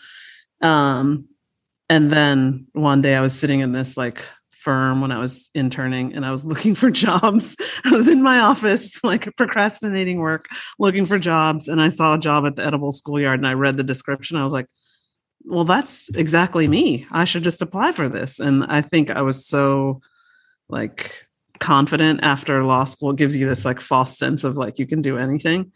Um, 0.62 1.30
and 1.90 2.12
then 2.12 2.68
one 2.74 3.02
day 3.02 3.16
I 3.16 3.22
was 3.22 3.38
sitting 3.38 3.62
in 3.62 3.72
this 3.72 3.96
like 3.98 4.24
firm 4.50 5.02
when 5.02 5.12
I 5.12 5.20
was 5.20 5.50
interning 5.56 6.14
and 6.14 6.26
I 6.26 6.32
was 6.32 6.46
looking 6.46 6.76
for 6.76 6.92
jobs. 6.92 7.56
I 7.86 7.92
was 7.92 8.10
in 8.10 8.22
my 8.22 8.40
office, 8.40 9.02
like 9.04 9.34
procrastinating 9.38 10.20
work, 10.20 10.48
looking 10.78 11.06
for 11.06 11.18
jobs. 11.18 11.70
And 11.70 11.82
I 11.82 11.90
saw 11.90 12.16
a 12.16 12.20
job 12.20 12.46
at 12.46 12.58
the 12.58 12.66
edible 12.66 12.92
schoolyard 12.92 13.40
and 13.40 13.48
I 13.48 13.54
read 13.54 13.78
the 13.78 13.84
description. 13.84 14.36
I 14.36 14.44
was 14.44 14.54
like, 14.54 14.68
well, 15.46 15.66
that's 15.66 16.10
exactly 16.10 16.68
me. 16.68 17.06
I 17.12 17.26
should 17.26 17.44
just 17.44 17.62
apply 17.62 17.92
for 17.92 18.10
this. 18.10 18.40
And 18.40 18.64
I 18.66 18.82
think 18.82 19.10
I 19.10 19.22
was 19.22 19.46
so 19.46 20.02
like 20.70 21.26
confident 21.60 22.22
after 22.24 22.64
law 22.64 22.84
school 22.84 23.14
gives 23.14 23.36
you 23.36 23.48
this 23.48 23.66
like 23.66 23.80
false 23.80 24.18
sense 24.18 24.44
of 24.44 24.58
like 24.58 24.80
you 24.80 24.88
can 24.88 25.02
do 25.02 25.18
anything 25.18 25.72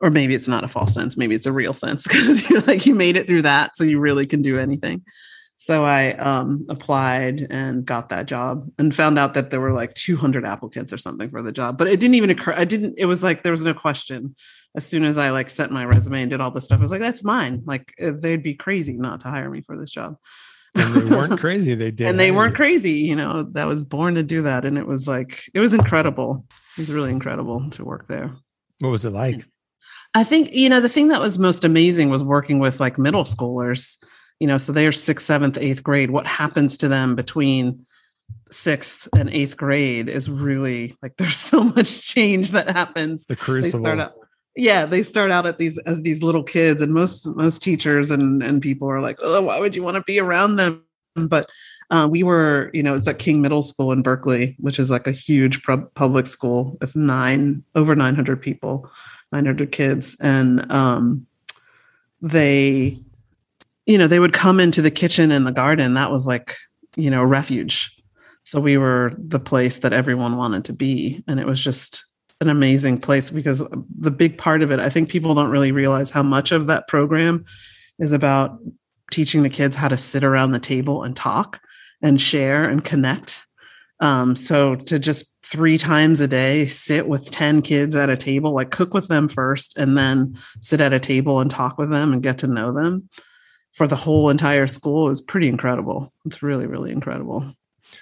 or 0.00 0.10
maybe 0.10 0.34
it's 0.34 0.48
not 0.48 0.64
a 0.64 0.68
false 0.68 0.92
sense 0.94 1.16
maybe 1.16 1.34
it's 1.34 1.46
a 1.46 1.52
real 1.52 1.74
sense 1.74 2.02
because 2.08 2.48
you're 2.48 2.60
like 2.62 2.86
you 2.86 2.94
made 2.94 3.16
it 3.16 3.28
through 3.28 3.42
that 3.42 3.76
so 3.76 3.84
you 3.84 4.00
really 4.00 4.26
can 4.26 4.42
do 4.42 4.58
anything 4.58 5.02
so 5.58 5.84
i 5.84 6.12
um, 6.14 6.66
applied 6.68 7.46
and 7.50 7.84
got 7.84 8.08
that 8.08 8.26
job 8.26 8.68
and 8.78 8.94
found 8.94 9.18
out 9.18 9.34
that 9.34 9.50
there 9.50 9.60
were 9.60 9.72
like 9.72 9.94
200 9.94 10.44
applicants 10.44 10.92
or 10.92 10.98
something 10.98 11.30
for 11.30 11.42
the 11.42 11.52
job 11.52 11.78
but 11.78 11.86
it 11.86 12.00
didn't 12.00 12.14
even 12.14 12.30
occur 12.30 12.54
i 12.56 12.64
didn't 12.64 12.94
it 12.98 13.06
was 13.06 13.22
like 13.22 13.42
there 13.42 13.52
was 13.52 13.64
no 13.64 13.74
question 13.74 14.34
as 14.76 14.86
soon 14.86 15.04
as 15.04 15.18
i 15.18 15.30
like 15.30 15.50
sent 15.50 15.72
my 15.72 15.84
resume 15.84 16.22
and 16.22 16.30
did 16.30 16.40
all 16.40 16.50
this 16.50 16.64
stuff 16.64 16.78
i 16.78 16.82
was 16.82 16.90
like 16.90 17.00
that's 17.00 17.24
mine 17.24 17.62
like 17.66 17.92
uh, 18.00 18.12
they'd 18.14 18.42
be 18.42 18.54
crazy 18.54 18.96
not 18.96 19.20
to 19.20 19.28
hire 19.28 19.50
me 19.50 19.60
for 19.62 19.76
this 19.76 19.90
job 19.90 20.16
and 20.76 20.94
they 20.94 21.14
weren't 21.14 21.40
crazy. 21.40 21.74
They 21.74 21.90
did, 21.90 22.08
and 22.08 22.20
they 22.20 22.30
weren't 22.30 22.54
crazy. 22.54 22.92
You 22.92 23.16
know, 23.16 23.44
that 23.52 23.66
was 23.66 23.84
born 23.84 24.14
to 24.16 24.22
do 24.22 24.42
that, 24.42 24.64
and 24.64 24.78
it 24.78 24.86
was 24.86 25.08
like 25.08 25.42
it 25.54 25.60
was 25.60 25.74
incredible. 25.74 26.44
It 26.76 26.82
was 26.82 26.90
really 26.90 27.10
incredible 27.10 27.70
to 27.70 27.84
work 27.84 28.08
there. 28.08 28.36
What 28.80 28.90
was 28.90 29.04
it 29.04 29.10
like? 29.10 29.44
I 30.14 30.24
think 30.24 30.54
you 30.54 30.68
know 30.68 30.80
the 30.80 30.88
thing 30.88 31.08
that 31.08 31.20
was 31.20 31.38
most 31.38 31.64
amazing 31.64 32.10
was 32.10 32.22
working 32.22 32.58
with 32.58 32.80
like 32.80 32.98
middle 32.98 33.24
schoolers. 33.24 33.96
You 34.38 34.46
know, 34.46 34.58
so 34.58 34.72
they 34.72 34.86
are 34.86 34.92
sixth, 34.92 35.24
seventh, 35.24 35.56
eighth 35.58 35.82
grade. 35.82 36.10
What 36.10 36.26
happens 36.26 36.78
to 36.78 36.88
them 36.88 37.14
between 37.14 37.86
sixth 38.50 39.08
and 39.16 39.30
eighth 39.30 39.56
grade 39.56 40.08
is 40.08 40.28
really 40.28 40.96
like 41.02 41.16
there's 41.18 41.36
so 41.36 41.64
much 41.64 42.06
change 42.06 42.52
that 42.52 42.68
happens. 42.68 43.26
The 43.26 43.36
crucible. 43.36 43.78
They 43.78 43.94
start 43.94 43.98
out, 43.98 44.14
yeah 44.56 44.86
they 44.86 45.02
start 45.02 45.30
out 45.30 45.46
at 45.46 45.58
these 45.58 45.78
as 45.78 46.02
these 46.02 46.22
little 46.22 46.42
kids 46.42 46.80
and 46.80 46.92
most 46.94 47.26
most 47.36 47.62
teachers 47.62 48.10
and 48.10 48.42
and 48.42 48.62
people 48.62 48.88
are 48.88 49.00
like 49.00 49.18
oh 49.22 49.42
why 49.42 49.60
would 49.60 49.76
you 49.76 49.82
want 49.82 49.96
to 49.96 50.02
be 50.02 50.18
around 50.18 50.56
them? 50.56 50.82
But 51.14 51.50
uh, 51.90 52.08
we 52.10 52.22
were 52.22 52.70
you 52.74 52.82
know 52.82 52.94
it's 52.94 53.08
at 53.08 53.18
king 53.18 53.40
middle 53.40 53.62
school 53.62 53.92
in 53.92 54.02
berkeley 54.02 54.56
which 54.58 54.78
is 54.78 54.90
like 54.90 55.06
a 55.06 55.12
huge 55.12 55.62
public 55.94 56.26
school 56.26 56.76
with 56.80 56.96
nine 56.96 57.62
over 57.74 57.94
900 57.94 58.42
people 58.42 58.90
900 59.32 59.72
kids. 59.72 60.16
And 60.20 60.70
um 60.70 61.26
they 62.22 62.98
you 63.84 63.98
know 63.98 64.06
they 64.06 64.18
would 64.18 64.32
come 64.32 64.58
into 64.58 64.82
the 64.82 64.90
kitchen 64.90 65.30
and 65.30 65.46
the 65.46 65.52
garden. 65.52 65.94
That 65.94 66.10
was 66.10 66.26
like 66.26 66.56
you 66.96 67.10
know 67.10 67.22
refuge. 67.22 67.92
So 68.44 68.60
we 68.60 68.78
were 68.78 69.12
the 69.18 69.40
place 69.40 69.80
that 69.80 69.92
everyone 69.92 70.36
wanted 70.36 70.64
to 70.66 70.72
be 70.72 71.22
and 71.26 71.40
it 71.40 71.46
was 71.46 71.60
just 71.60 72.04
an 72.40 72.48
amazing 72.48 72.98
place 72.98 73.30
because 73.30 73.66
the 73.98 74.10
big 74.10 74.36
part 74.38 74.62
of 74.62 74.70
it, 74.70 74.78
I 74.78 74.90
think 74.90 75.08
people 75.08 75.34
don't 75.34 75.50
really 75.50 75.72
realize 75.72 76.10
how 76.10 76.22
much 76.22 76.52
of 76.52 76.66
that 76.66 76.88
program 76.88 77.44
is 77.98 78.12
about 78.12 78.58
teaching 79.10 79.42
the 79.42 79.50
kids 79.50 79.76
how 79.76 79.88
to 79.88 79.96
sit 79.96 80.24
around 80.24 80.52
the 80.52 80.58
table 80.58 81.02
and 81.02 81.16
talk 81.16 81.60
and 82.02 82.20
share 82.20 82.68
and 82.68 82.84
connect. 82.84 83.46
Um, 84.00 84.36
so 84.36 84.74
to 84.74 84.98
just 84.98 85.34
three 85.42 85.78
times 85.78 86.20
a 86.20 86.28
day 86.28 86.66
sit 86.66 87.08
with 87.08 87.30
10 87.30 87.62
kids 87.62 87.96
at 87.96 88.10
a 88.10 88.16
table, 88.16 88.52
like 88.52 88.70
cook 88.70 88.92
with 88.92 89.08
them 89.08 89.28
first 89.28 89.78
and 89.78 89.96
then 89.96 90.38
sit 90.60 90.80
at 90.80 90.92
a 90.92 91.00
table 91.00 91.40
and 91.40 91.50
talk 91.50 91.78
with 91.78 91.88
them 91.88 92.12
and 92.12 92.22
get 92.22 92.38
to 92.38 92.46
know 92.46 92.72
them 92.72 93.08
for 93.72 93.86
the 93.86 93.96
whole 93.96 94.30
entire 94.30 94.66
school 94.66 95.10
is 95.10 95.20
pretty 95.20 95.48
incredible. 95.48 96.12
It's 96.24 96.42
really, 96.42 96.66
really 96.66 96.92
incredible. 96.92 97.52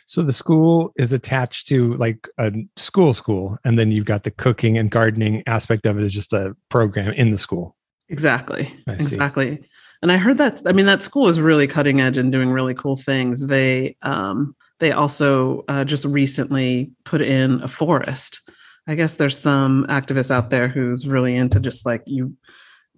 So 0.07 0.23
the 0.23 0.33
school 0.33 0.93
is 0.97 1.13
attached 1.13 1.69
to 1.69 1.95
like 1.95 2.29
a 2.39 2.53
school 2.77 3.15
school, 3.15 3.59
and 3.65 3.79
then 3.79 3.91
you've 3.91 4.05
got 4.05 4.25
the 4.25 4.31
cooking 4.31 4.77
and 4.79 4.91
gardening 4.91 5.43
aspect 5.47 5.87
of 5.87 5.99
it 5.99 6.05
is 6.05 6.13
just 6.13 6.33
a 6.33 6.55
program 6.69 7.13
in 7.13 7.31
the 7.31 7.39
school. 7.39 7.77
Exactly. 8.09 8.75
Exactly. 8.87 9.61
And 10.03 10.13
I 10.13 10.19
heard 10.19 10.39
that 10.39 10.61
I 10.67 10.73
mean 10.73 10.87
that 10.87 11.03
school 11.03 11.29
is 11.29 11.41
really 11.41 11.67
cutting 11.67 12.01
edge 12.01 12.19
and 12.19 12.31
doing 12.31 12.51
really 12.51 12.75
cool 12.75 12.97
things. 12.97 13.47
They 13.47 13.97
um 14.03 14.55
they 14.81 14.93
also 14.93 15.65
uh, 15.69 15.85
just 15.85 16.05
recently 16.05 16.91
put 17.05 17.23
in 17.23 17.63
a 17.63 17.69
forest. 17.69 18.41
I 18.87 18.97
guess 18.97 19.17
there's 19.17 19.39
some 19.39 19.87
activists 19.89 20.31
out 20.31 20.51
there 20.51 20.69
who's 20.69 21.07
really 21.09 21.35
into 21.37 21.59
just 21.59 21.87
like 21.87 22.03
you 22.05 22.37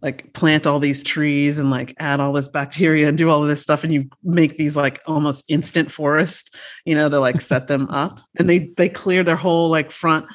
like 0.06 0.32
plant 0.34 0.68
all 0.68 0.78
these 0.78 1.02
trees 1.02 1.58
and 1.58 1.68
like 1.68 1.92
add 1.98 2.20
all 2.20 2.32
this 2.32 2.46
bacteria 2.46 3.08
and 3.08 3.18
do 3.18 3.28
all 3.28 3.42
of 3.42 3.48
this 3.48 3.60
stuff 3.60 3.82
and 3.82 3.92
you 3.92 4.08
make 4.22 4.56
these 4.56 4.76
like 4.76 5.00
almost 5.04 5.44
instant 5.48 5.90
forest 5.90 6.54
you 6.84 6.94
know 6.94 7.08
to 7.08 7.18
like 7.18 7.40
set 7.40 7.66
them 7.66 7.88
up. 7.90 8.20
And 8.38 8.48
they 8.48 8.70
they 8.76 8.88
clear 8.88 9.24
their 9.24 9.36
whole 9.36 9.68
like 9.70 9.90
front 9.90 10.26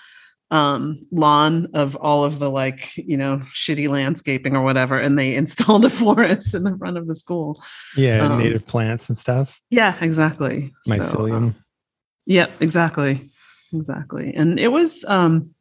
um 0.49 1.05
lawn 1.11 1.67
of 1.73 1.95
all 1.95 2.25
of 2.25 2.39
the 2.39 2.49
like 2.49 2.97
you 2.97 3.15
know 3.15 3.37
shitty 3.55 3.87
landscaping 3.87 4.55
or 4.55 4.63
whatever 4.63 4.99
and 4.99 5.17
they 5.17 5.35
installed 5.41 5.85
a 5.85 5.89
forest 5.89 6.53
in 6.53 6.63
the 6.63 6.75
front 6.77 6.97
of 6.97 7.07
the 7.07 7.15
school. 7.15 7.63
Yeah 7.95 8.25
um, 8.25 8.39
native 8.39 8.67
plants 8.67 9.07
and 9.07 9.17
stuff? 9.17 9.61
Yeah 9.69 9.95
exactly. 10.01 10.73
Mycelium. 10.85 11.29
so, 11.29 11.33
um, 11.33 11.55
yeah 12.25 12.47
exactly. 12.59 13.29
Exactly. 13.73 14.33
And 14.35 14.59
it 14.59 14.69
was 14.69 15.05
um 15.05 15.55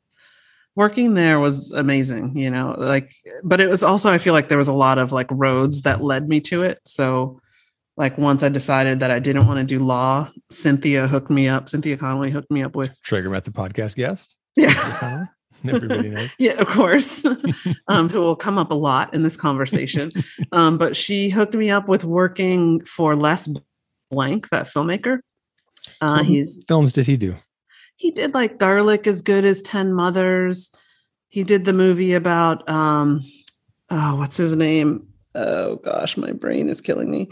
working 0.76 1.14
there 1.14 1.40
was 1.40 1.72
amazing 1.72 2.36
you 2.36 2.50
know 2.50 2.74
like 2.78 3.12
but 3.42 3.60
it 3.60 3.68
was 3.68 3.82
also 3.82 4.10
i 4.10 4.18
feel 4.18 4.32
like 4.32 4.48
there 4.48 4.58
was 4.58 4.68
a 4.68 4.72
lot 4.72 4.98
of 4.98 5.12
like 5.12 5.26
roads 5.30 5.82
that 5.82 6.02
led 6.02 6.28
me 6.28 6.40
to 6.40 6.62
it 6.62 6.78
so 6.84 7.40
like 7.96 8.16
once 8.16 8.42
i 8.42 8.48
decided 8.48 9.00
that 9.00 9.10
i 9.10 9.18
didn't 9.18 9.46
want 9.46 9.58
to 9.58 9.64
do 9.64 9.84
law 9.84 10.28
cynthia 10.50 11.06
hooked 11.08 11.30
me 11.30 11.48
up 11.48 11.68
cynthia 11.68 11.96
connolly 11.96 12.30
hooked 12.30 12.50
me 12.50 12.62
up 12.62 12.76
with 12.76 13.00
Traeger 13.02 13.30
Method 13.30 13.54
podcast 13.54 13.96
guest 13.96 14.36
yeah 14.56 15.24
Everybody 15.68 16.08
knows. 16.08 16.30
yeah, 16.38 16.52
of 16.52 16.68
course, 16.68 17.24
um, 17.88 18.08
who 18.08 18.20
will 18.20 18.36
come 18.36 18.56
up 18.56 18.70
a 18.70 18.74
lot 18.74 19.12
in 19.12 19.22
this 19.22 19.36
conversation. 19.36 20.10
um, 20.52 20.78
but 20.78 20.96
she 20.96 21.28
hooked 21.28 21.54
me 21.54 21.70
up 21.70 21.86
with 21.86 22.04
working 22.04 22.82
for 22.84 23.14
Les 23.14 23.48
Blank, 24.10 24.48
that 24.48 24.66
filmmaker. 24.68 25.18
Uh, 26.00 26.22
he's 26.22 26.64
films 26.66 26.92
did 26.92 27.06
he 27.06 27.16
do? 27.16 27.36
He 28.00 28.10
did 28.10 28.32
like 28.32 28.56
Garlic 28.56 29.06
as 29.06 29.20
Good 29.20 29.44
as 29.44 29.60
Ten 29.60 29.92
Mothers. 29.92 30.74
He 31.28 31.44
did 31.44 31.66
the 31.66 31.74
movie 31.74 32.14
about 32.14 32.66
um, 32.66 33.22
oh, 33.90 34.16
what's 34.16 34.38
his 34.38 34.56
name? 34.56 35.06
Oh 35.34 35.76
gosh, 35.76 36.16
my 36.16 36.32
brain 36.32 36.70
is 36.70 36.80
killing 36.80 37.10
me. 37.10 37.28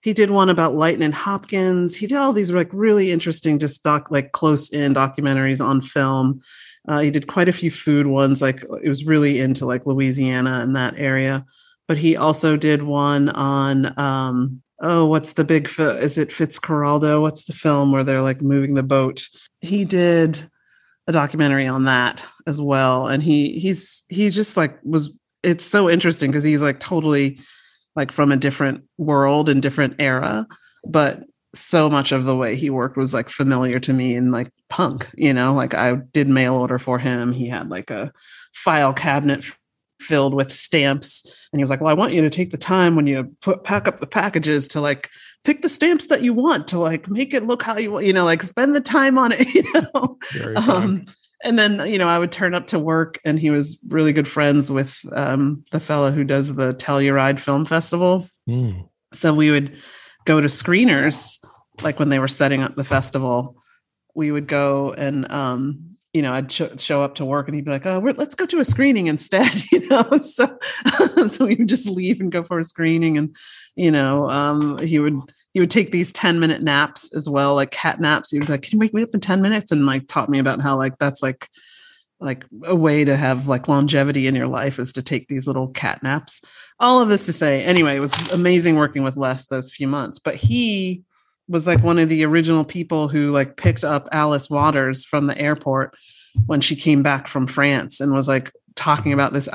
He 0.00 0.14
did 0.14 0.30
one 0.30 0.48
about 0.48 0.72
Lightnin' 0.72 1.12
Hopkins. 1.12 1.94
He 1.94 2.06
did 2.06 2.16
all 2.16 2.32
these 2.32 2.50
like 2.50 2.70
really 2.72 3.12
interesting, 3.12 3.58
just 3.58 3.84
doc 3.84 4.10
like 4.10 4.32
close 4.32 4.70
in 4.70 4.94
documentaries 4.94 5.62
on 5.62 5.82
film. 5.82 6.40
Uh, 6.88 7.00
he 7.00 7.10
did 7.10 7.26
quite 7.26 7.50
a 7.50 7.52
few 7.52 7.70
food 7.70 8.06
ones. 8.06 8.40
Like 8.40 8.64
it 8.82 8.88
was 8.88 9.04
really 9.04 9.38
into 9.38 9.66
like 9.66 9.84
Louisiana 9.84 10.60
and 10.62 10.74
that 10.76 10.94
area. 10.96 11.44
But 11.88 11.98
he 11.98 12.16
also 12.16 12.56
did 12.56 12.82
one 12.84 13.28
on 13.28 13.92
um, 14.00 14.62
oh, 14.80 15.04
what's 15.04 15.34
the 15.34 15.44
big? 15.44 15.68
Is 15.78 16.16
it 16.16 16.30
Fitzcarraldo? 16.30 17.20
What's 17.20 17.44
the 17.44 17.52
film 17.52 17.92
where 17.92 18.02
they're 18.02 18.22
like 18.22 18.40
moving 18.40 18.72
the 18.72 18.82
boat? 18.82 19.28
He 19.60 19.84
did 19.84 20.50
a 21.06 21.12
documentary 21.12 21.66
on 21.66 21.84
that 21.84 22.24
as 22.46 22.60
well, 22.60 23.06
and 23.06 23.22
he 23.22 23.58
he's 23.58 24.04
he 24.08 24.30
just 24.30 24.56
like 24.56 24.78
was. 24.82 25.16
It's 25.42 25.64
so 25.64 25.88
interesting 25.88 26.30
because 26.30 26.42
he's 26.42 26.62
like 26.62 26.80
totally 26.80 27.38
like 27.94 28.10
from 28.10 28.32
a 28.32 28.36
different 28.36 28.84
world 28.98 29.48
and 29.48 29.62
different 29.62 29.94
era, 30.00 30.46
but 30.84 31.22
so 31.54 31.88
much 31.88 32.12
of 32.12 32.24
the 32.24 32.36
way 32.36 32.54
he 32.54 32.70
worked 32.70 32.96
was 32.96 33.14
like 33.14 33.28
familiar 33.28 33.80
to 33.80 33.92
me 33.92 34.14
and 34.14 34.32
like 34.32 34.50
punk, 34.68 35.08
you 35.16 35.32
know, 35.32 35.54
like 35.54 35.74
I 35.74 35.94
did 35.94 36.28
mail 36.28 36.54
order 36.54 36.78
for 36.78 36.98
him. 36.98 37.32
He 37.32 37.48
had 37.48 37.70
like 37.70 37.90
a 37.90 38.12
file 38.52 38.92
cabinet 38.92 39.44
filled 40.00 40.34
with 40.34 40.52
stamps 40.52 41.24
and 41.52 41.58
he 41.58 41.62
was 41.62 41.70
like, 41.70 41.80
"Well, 41.80 41.90
I 41.90 41.94
want 41.94 42.12
you 42.12 42.22
to 42.22 42.30
take 42.30 42.50
the 42.50 42.58
time 42.58 42.96
when 42.96 43.06
you 43.06 43.34
put 43.40 43.64
pack 43.64 43.88
up 43.88 44.00
the 44.00 44.06
packages 44.06 44.68
to 44.68 44.80
like 44.80 45.10
pick 45.46 45.62
the 45.62 45.68
stamps 45.70 46.08
that 46.08 46.22
you 46.22 46.34
want 46.34 46.68
to 46.68 46.78
like 46.78 47.08
make 47.08 47.32
it 47.32 47.44
look 47.44 47.62
how 47.62 47.78
you 47.78 47.92
want, 47.92 48.04
you 48.04 48.12
know, 48.12 48.24
like 48.24 48.42
spend 48.42 48.74
the 48.76 48.80
time 48.80 49.16
on 49.16 49.32
it, 49.32 49.54
you 49.54 49.64
know." 49.72 50.18
Um, 50.56 51.06
and 51.44 51.58
then 51.58 51.86
you 51.86 51.98
know 51.98 52.08
i 52.08 52.18
would 52.18 52.32
turn 52.32 52.54
up 52.54 52.66
to 52.66 52.78
work 52.78 53.20
and 53.24 53.38
he 53.38 53.50
was 53.50 53.78
really 53.88 54.12
good 54.12 54.26
friends 54.26 54.70
with 54.70 54.98
um, 55.12 55.62
the 55.70 55.78
fellow 55.78 56.10
who 56.10 56.24
does 56.24 56.54
the 56.54 56.74
telluride 56.74 57.38
film 57.38 57.64
festival 57.64 58.28
Mm. 58.48 58.88
so 59.12 59.34
we 59.34 59.50
would 59.50 59.76
go 60.24 60.40
to 60.40 60.46
screeners 60.48 61.38
like 61.82 61.98
when 61.98 62.08
they 62.10 62.18
were 62.20 62.28
setting 62.28 62.62
up 62.62 62.76
the 62.76 62.84
festival 62.84 63.56
we 64.14 64.30
would 64.32 64.46
go 64.46 64.92
and 64.92 65.30
um 65.32 65.96
you 66.14 66.22
know 66.22 66.32
i'd 66.32 66.50
sh- 66.50 66.78
show 66.78 67.02
up 67.02 67.16
to 67.16 67.24
work 67.24 67.48
and 67.48 67.54
he'd 67.54 67.64
be 67.64 67.70
like 67.70 67.86
oh 67.86 67.98
we're, 68.00 68.12
let's 68.14 68.34
go 68.36 68.46
to 68.46 68.60
a 68.60 68.64
screening 68.64 69.08
instead 69.08 69.52
you 69.72 69.86
know 69.88 70.16
so 70.18 70.58
so 71.28 71.46
we 71.46 71.56
would 71.56 71.68
just 71.68 71.88
leave 71.88 72.20
and 72.20 72.32
go 72.32 72.42
for 72.42 72.58
a 72.58 72.64
screening 72.64 73.18
and 73.18 73.36
you 73.76 73.90
know 73.90 74.28
um 74.30 74.78
he 74.78 74.98
would 74.98 75.20
he 75.52 75.60
would 75.60 75.70
take 75.70 75.92
these 75.92 76.12
10 76.12 76.40
minute 76.40 76.62
naps 76.62 77.14
as 77.14 77.28
well 77.28 77.54
like 77.54 77.70
cat 77.70 78.00
naps. 78.00 78.30
He 78.30 78.38
was 78.38 78.48
like 78.48 78.62
can 78.62 78.72
you 78.72 78.78
wake 78.78 78.94
me 78.94 79.02
up 79.02 79.14
in 79.14 79.20
10 79.20 79.40
minutes? 79.40 79.70
And 79.70 79.86
like 79.86 80.08
taught 80.08 80.28
me 80.28 80.38
about 80.38 80.60
how 80.60 80.76
like 80.76 80.98
that's 80.98 81.22
like 81.22 81.48
like 82.18 82.44
a 82.64 82.74
way 82.74 83.04
to 83.04 83.16
have 83.16 83.46
like 83.46 83.68
longevity 83.68 84.26
in 84.26 84.34
your 84.34 84.48
life 84.48 84.78
is 84.78 84.92
to 84.94 85.02
take 85.02 85.28
these 85.28 85.46
little 85.46 85.68
cat 85.68 86.02
naps. 86.02 86.42
All 86.80 87.00
of 87.00 87.08
this 87.08 87.26
to 87.26 87.32
say 87.32 87.62
anyway 87.62 87.96
it 87.96 88.00
was 88.00 88.14
amazing 88.32 88.76
working 88.76 89.02
with 89.02 89.16
les 89.16 89.46
those 89.46 89.72
few 89.72 89.88
months 89.88 90.18
but 90.18 90.34
he 90.34 91.04
was 91.48 91.66
like 91.66 91.82
one 91.82 91.98
of 91.98 92.08
the 92.08 92.24
original 92.24 92.64
people 92.64 93.08
who 93.08 93.30
like 93.30 93.56
picked 93.56 93.84
up 93.84 94.08
alice 94.12 94.50
waters 94.50 95.04
from 95.04 95.26
the 95.26 95.38
airport 95.38 95.94
when 96.46 96.60
she 96.60 96.76
came 96.76 97.02
back 97.02 97.26
from 97.26 97.46
france 97.46 98.00
and 98.00 98.12
was 98.12 98.28
like 98.28 98.52
talking 98.74 99.12
about 99.12 99.32
this 99.32 99.48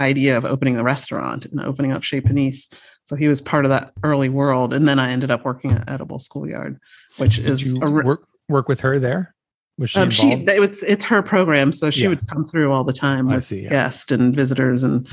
idea 0.00 0.36
of 0.36 0.44
opening 0.44 0.76
a 0.76 0.82
restaurant 0.82 1.46
and 1.46 1.60
opening 1.60 1.92
up 1.92 2.02
chez 2.02 2.20
panisse 2.20 2.72
so 3.12 3.16
he 3.16 3.28
was 3.28 3.42
part 3.42 3.66
of 3.66 3.68
that 3.68 3.92
early 4.02 4.30
world 4.30 4.72
and 4.72 4.88
then 4.88 4.98
i 4.98 5.10
ended 5.10 5.30
up 5.30 5.44
working 5.44 5.70
at 5.70 5.86
edible 5.86 6.18
schoolyard 6.18 6.78
which 7.18 7.36
Did 7.36 7.46
is 7.46 7.74
a 7.74 7.86
re- 7.86 8.04
work 8.04 8.26
work 8.48 8.68
with 8.68 8.80
her 8.80 8.98
there? 8.98 9.34
Was 9.76 9.90
she 9.90 10.00
um, 10.00 10.08
she 10.10 10.30
it's 10.32 10.82
it's 10.82 11.04
her 11.04 11.22
program 11.22 11.72
so 11.72 11.90
she 11.90 12.02
Yeah. 12.04 12.08
would 12.08 12.26
come 12.26 12.46
through 12.46 12.72
all 12.72 12.84
the 12.84 12.92
time 12.94 13.28
I 13.28 13.36
with 13.36 13.44
see, 13.44 13.64
yeah. 13.64 13.68
guests 13.68 14.10
and 14.10 14.34
visitors 14.34 14.82
and 14.82 15.06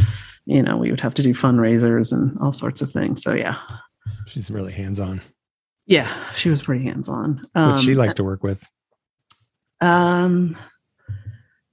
you 0.46 0.62
know 0.64 0.78
we 0.78 0.92
would 0.92 1.02
have 1.02 1.14
to 1.16 1.22
do 1.24 1.34
fundraisers 1.34 2.14
and 2.14 2.38
all 2.40 2.54
sorts 2.54 2.82
of 2.82 2.90
things 2.90 3.22
so 3.22 3.34
yeah 3.34 3.58
She's 4.28 4.50
really 4.50 4.72
hands 4.72 5.00
on. 5.02 5.22
yeah 5.88 6.10
she 6.36 6.50
was 6.50 6.62
pretty 6.62 6.86
hands-on 6.86 7.46
What's 7.54 7.82
she 7.84 7.92
Um, 7.92 7.98
like 7.98 8.16
to 8.16 8.24
work 8.24 8.44
with? 8.44 8.64
um 9.82 10.58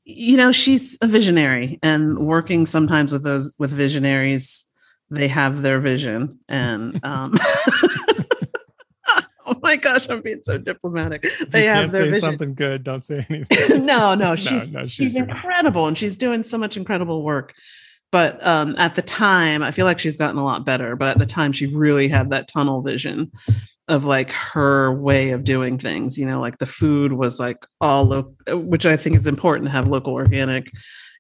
you 0.05 0.37
know 0.37 0.53
she's 0.53 0.97
a 1.03 1.07
visionary 1.07 1.79
and 1.83 2.19
working 2.19 2.67
sometimes 2.67 3.13
with 3.13 3.23
those 3.25 3.53
with 3.59 3.71
visionaries 3.71 4.66
they 5.11 5.29
have 5.29 5.63
their 5.63 5.81
vision 5.81 6.39
and 6.49 6.99
um 7.05 7.33
oh 9.47 9.57
my 9.63 9.77
gosh 9.77 10.09
i'm 10.09 10.23
being 10.23 10.43
so 10.43 10.59
diplomatic 10.59 11.25
they 11.49 11.65
you 11.65 11.69
have 11.69 11.91
their 11.91 12.05
say 12.05 12.11
vision 12.11 12.21
something 12.21 12.55
good. 12.55 12.83
Don't 12.83 13.05
say 13.05 13.27
anything. 13.29 13.85
no, 13.85 14.15
no, 14.15 14.37
she's 14.37 14.73
no, 14.73 14.83
she's 14.83 14.93
she's, 14.93 15.17
incredible 15.17 15.87
and 15.87 15.97
she's 15.97 16.17
doing 16.17 16.45
so 16.45 16.59
much 16.59 16.77
incredible 16.77 17.23
work. 17.23 17.55
But 18.13 18.45
um, 18.47 18.77
at 18.79 18.95
the 18.95 19.03
time, 19.03 19.63
I 19.63 19.73
feel 19.73 19.85
like 19.85 19.99
she's 19.99 20.17
gotten 20.17 20.39
a 20.39 20.45
lot 20.45 20.65
better. 20.65 20.97
But 20.97 21.09
at 21.09 21.19
the 21.19 21.27
time, 21.27 21.53
she 21.53 21.67
really 21.67 22.09
had 22.09 22.31
that 22.31 22.49
tunnel 22.49 22.81
vision 22.81 23.33
of 23.89 24.05
like 24.05 24.31
her 24.31 24.93
way 24.93 25.31
of 25.31 25.45
doing 25.45 25.77
things. 25.79 26.17
You 26.17 26.27
know, 26.27 26.41
like 26.41 26.59
the 26.59 26.67
food 26.67 27.13
was 27.13 27.41
like 27.41 27.67
all 27.81 28.05
lo- 28.05 28.35
which 28.49 28.87
I 28.87 28.97
think 28.97 29.17
is 29.17 29.27
important 29.27 29.67
to 29.67 29.73
have 29.73 29.89
local 29.89 30.15
organic. 30.15 30.71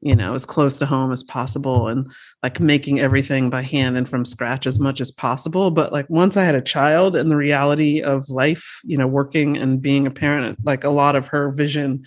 You 0.03 0.15
know, 0.15 0.35
as 0.35 0.45
close 0.45 0.79
to 0.79 0.87
home 0.87 1.13
as 1.13 1.23
possible, 1.23 1.89
and 1.89 2.11
like 2.43 2.61
making 2.61 3.01
everything 3.01 3.51
by 3.51 3.63
hand 3.63 3.97
and 3.97 4.09
from 4.09 4.25
scratch 4.25 4.67
as 4.67 4.79
much 4.79 5.01
as 5.01 5.11
possible. 5.11 5.71
But 5.71 5.93
like 5.93 6.09
once 6.09 6.37
I 6.37 6.45
had 6.45 6.55
a 6.55 6.63
child 6.63 7.17
and 7.17 7.31
the 7.31 7.37
reality 7.37 8.03
of 8.03 8.29
life, 8.29 8.81
you 8.85 8.97
know, 8.97 9.07
working 9.07 9.57
and 9.57 9.81
being 9.81 10.07
a 10.07 10.11
parent, 10.11 10.59
like 10.65 10.85
a 10.85 10.91
lot 10.91 11.17
of 11.17 11.29
her 11.29 11.51
vision 11.51 12.05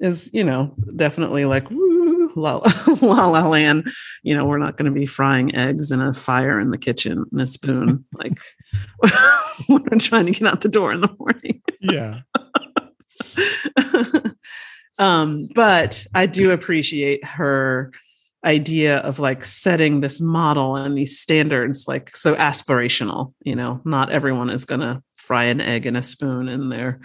is, 0.00 0.30
you 0.34 0.44
know, 0.44 0.74
definitely 0.94 1.46
like 1.46 1.70
woo, 1.70 2.32
la 2.36 2.60
la 3.00 3.26
la 3.26 3.48
land. 3.48 3.88
You 4.22 4.36
know, 4.36 4.44
we're 4.44 4.58
not 4.58 4.76
going 4.76 4.92
to 4.92 4.98
be 4.98 5.06
frying 5.06 5.54
eggs 5.54 5.90
in 5.90 6.00
a 6.00 6.14
fire 6.14 6.60
in 6.60 6.70
the 6.70 6.78
kitchen 6.78 7.24
and 7.30 7.40
a 7.40 7.46
spoon, 7.46 8.04
like 8.12 8.38
when 9.66 9.82
I'm 9.90 9.98
trying 9.98 10.26
to 10.26 10.32
get 10.32 10.46
out 10.46 10.60
the 10.60 10.68
door 10.68 10.92
in 10.92 11.00
the 11.00 11.14
morning. 11.18 11.62
yeah. 11.80 12.20
Um, 14.98 15.48
but 15.54 16.06
I 16.14 16.26
do 16.26 16.50
appreciate 16.52 17.24
her 17.24 17.92
idea 18.44 18.98
of 18.98 19.18
like 19.18 19.44
setting 19.44 20.00
this 20.00 20.20
model 20.20 20.76
and 20.76 20.96
these 20.96 21.18
standards 21.18 21.86
like 21.88 22.14
so 22.14 22.36
aspirational 22.36 23.32
you 23.42 23.56
know 23.56 23.80
not 23.84 24.10
everyone 24.12 24.50
is 24.50 24.64
going 24.64 24.80
to 24.82 25.02
fry 25.16 25.44
an 25.44 25.60
egg 25.60 25.84
in 25.84 25.96
a 25.96 26.02
spoon 26.02 26.46
in 26.48 26.68
their 26.68 27.00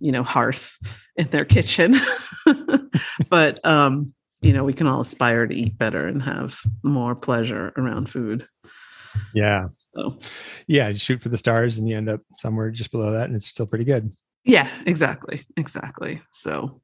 you 0.00 0.10
know 0.10 0.24
hearth 0.24 0.76
in 1.16 1.28
their 1.28 1.44
kitchen 1.44 1.94
but 3.28 3.64
um 3.64 4.12
you 4.40 4.52
know 4.52 4.64
we 4.64 4.72
can 4.72 4.88
all 4.88 5.02
aspire 5.02 5.46
to 5.46 5.54
eat 5.54 5.78
better 5.78 6.08
and 6.08 6.20
have 6.22 6.58
more 6.82 7.14
pleasure 7.14 7.72
around 7.76 8.08
food 8.10 8.48
Yeah. 9.34 9.68
so 9.94 10.18
Yeah. 10.66 10.88
You 10.88 10.98
shoot 10.98 11.22
for 11.22 11.28
the 11.28 11.38
stars 11.38 11.78
and 11.78 11.88
you 11.88 11.96
end 11.96 12.08
up 12.08 12.22
somewhere 12.38 12.70
just 12.72 12.90
below 12.90 13.12
that 13.12 13.26
and 13.26 13.36
it's 13.36 13.46
still 13.46 13.66
pretty 13.66 13.84
good. 13.84 14.10
Yeah, 14.44 14.68
exactly. 14.86 15.46
Exactly. 15.56 16.20
So, 16.32 16.80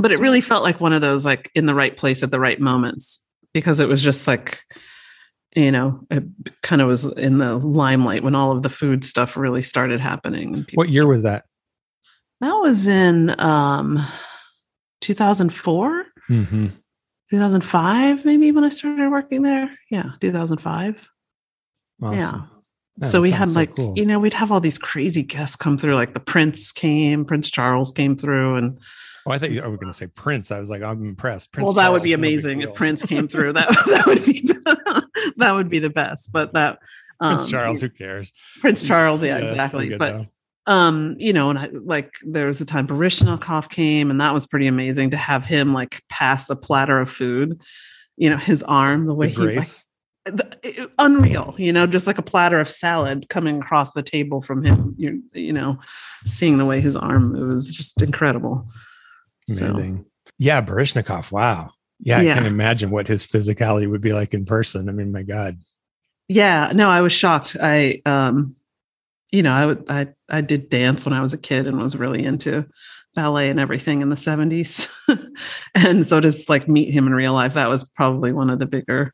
but 0.00 0.12
it 0.12 0.18
really 0.18 0.40
felt 0.40 0.62
like 0.62 0.80
one 0.80 0.92
of 0.92 1.00
those 1.00 1.24
like 1.24 1.50
in 1.54 1.66
the 1.66 1.74
right 1.74 1.96
place 1.96 2.22
at 2.22 2.30
the 2.30 2.40
right 2.40 2.60
moments 2.60 3.24
because 3.54 3.80
it 3.80 3.88
was 3.88 4.02
just 4.02 4.26
like, 4.28 4.60
you 5.56 5.72
know, 5.72 6.00
it 6.10 6.24
kind 6.62 6.82
of 6.82 6.88
was 6.88 7.04
in 7.04 7.38
the 7.38 7.56
limelight 7.58 8.22
when 8.22 8.34
all 8.34 8.52
of 8.52 8.62
the 8.62 8.68
food 8.68 9.04
stuff 9.04 9.36
really 9.36 9.62
started 9.62 10.00
happening. 10.00 10.54
And 10.54 10.70
What 10.74 10.90
year 10.90 11.06
was 11.06 11.22
that? 11.22 11.44
That 12.40 12.54
was 12.54 12.86
in 12.86 13.34
um 13.40 13.98
2004, 15.00 16.04
Mm-hmm. 16.30 16.66
2005, 17.30 18.24
maybe 18.24 18.52
when 18.52 18.64
I 18.64 18.68
started 18.68 19.10
working 19.10 19.42
there. 19.42 19.70
Yeah, 19.90 20.10
2005. 20.20 21.08
Yeah. 22.02 22.42
so 23.02 23.20
we 23.20 23.30
had 23.30 23.48
like 23.50 23.70
you 23.78 24.04
know 24.06 24.18
we'd 24.18 24.34
have 24.34 24.50
all 24.52 24.60
these 24.60 24.78
crazy 24.78 25.22
guests 25.22 25.56
come 25.56 25.78
through 25.78 25.94
like 25.94 26.14
the 26.14 26.20
prince 26.20 26.72
came 26.72 27.24
prince 27.24 27.48
charles 27.50 27.92
came 27.92 28.16
through 28.16 28.56
and 28.56 28.78
oh, 29.28 29.32
I 29.34 29.38
thought 29.38 29.50
you 29.50 29.60
were 29.62 29.76
going 29.76 29.86
to 29.86 29.92
say 29.92 30.06
Prince. 30.06 30.50
I 30.50 30.58
was 30.60 30.70
like, 30.70 30.82
I'm 30.82 31.04
impressed. 31.04 31.52
Prince 31.52 31.64
well 31.66 31.74
that 31.74 31.92
would 31.92 32.02
be 32.02 32.12
amazing 32.14 32.62
if 32.62 32.74
prince 32.74 33.04
came 33.04 33.28
through 33.32 33.52
that 33.52 33.68
that 33.86 34.06
would 34.06 34.24
be 34.24 34.40
that 35.36 35.52
would 35.54 35.68
be 35.68 35.78
the 35.78 35.90
best 35.90 36.32
but 36.32 36.52
that 36.54 36.78
Prince 37.20 37.42
um, 37.42 37.48
Charles, 37.48 37.80
who 37.80 37.88
cares? 37.90 38.32
prince 38.60 38.82
charles 38.86 39.22
yeah, 39.22 39.34
pretty 39.38 39.48
exactly 39.48 39.96
but 39.96 40.12
though. 40.12 40.26
um 40.72 41.14
you 41.18 41.32
know 41.32 41.50
and 41.50 41.58
I, 41.58 41.66
like 41.66 42.12
there 42.22 42.46
was 42.46 42.60
a 42.60 42.64
time 42.64 42.86
Baryshnikov 42.86 43.68
came 43.68 44.10
and 44.10 44.20
that 44.20 44.32
was 44.34 44.46
pretty 44.46 44.66
amazing 44.66 45.10
to 45.10 45.16
have 45.16 45.44
him 45.44 45.74
like 45.74 46.02
pass 46.08 46.48
a 46.50 46.56
platter 46.56 47.00
of 47.00 47.10
food 47.10 47.60
you 48.16 48.30
know 48.30 48.36
his 48.36 48.62
arm 48.62 49.06
the 49.06 49.14
way 49.14 49.28
With 49.28 49.36
he 49.36 49.56
like, 49.56 49.68
the, 50.24 50.58
it- 50.62 50.90
unreal 50.98 51.54
you 51.58 51.72
know 51.72 51.86
just 51.86 52.06
like 52.06 52.18
a 52.18 52.22
platter 52.22 52.60
of 52.60 52.68
salad 52.70 53.28
coming 53.28 53.60
across 53.60 53.92
the 53.92 54.02
table 54.02 54.40
from 54.40 54.64
him 54.64 54.94
you 54.96 55.22
you 55.32 55.52
know 55.52 55.78
seeing 56.24 56.58
the 56.58 56.66
way 56.66 56.80
his 56.80 56.96
arm 56.96 57.34
it 57.36 57.44
was 57.44 57.74
just 57.74 58.00
incredible 58.02 58.68
So, 59.48 59.66
Amazing. 59.66 60.06
Yeah, 60.38 60.62
Baryshnikov. 60.62 61.32
Wow. 61.32 61.70
Yeah, 62.00 62.20
I 62.20 62.24
can 62.34 62.46
imagine 62.46 62.90
what 62.90 63.08
his 63.08 63.26
physicality 63.26 63.90
would 63.90 64.00
be 64.00 64.12
like 64.12 64.32
in 64.32 64.44
person. 64.44 64.88
I 64.88 64.92
mean, 64.92 65.10
my 65.10 65.22
God. 65.22 65.58
Yeah, 66.28 66.70
no, 66.74 66.88
I 66.88 67.00
was 67.00 67.12
shocked. 67.12 67.56
I 67.60 68.02
um 68.06 68.54
you 69.32 69.42
know, 69.42 69.52
I 69.52 69.66
would 69.66 69.90
I 69.90 70.08
I 70.28 70.40
did 70.42 70.68
dance 70.68 71.04
when 71.04 71.12
I 71.12 71.20
was 71.20 71.32
a 71.32 71.38
kid 71.38 71.66
and 71.66 71.80
was 71.80 71.96
really 71.96 72.24
into 72.24 72.66
ballet 73.14 73.50
and 73.50 73.58
everything 73.58 74.00
in 74.00 74.10
the 74.10 74.16
70s. 74.16 74.92
and 75.74 76.06
so 76.06 76.20
to 76.20 76.32
like 76.48 76.68
meet 76.68 76.92
him 76.92 77.06
in 77.06 77.14
real 77.14 77.32
life, 77.32 77.54
that 77.54 77.68
was 77.68 77.84
probably 77.84 78.32
one 78.32 78.50
of 78.50 78.58
the 78.60 78.66
bigger 78.66 79.12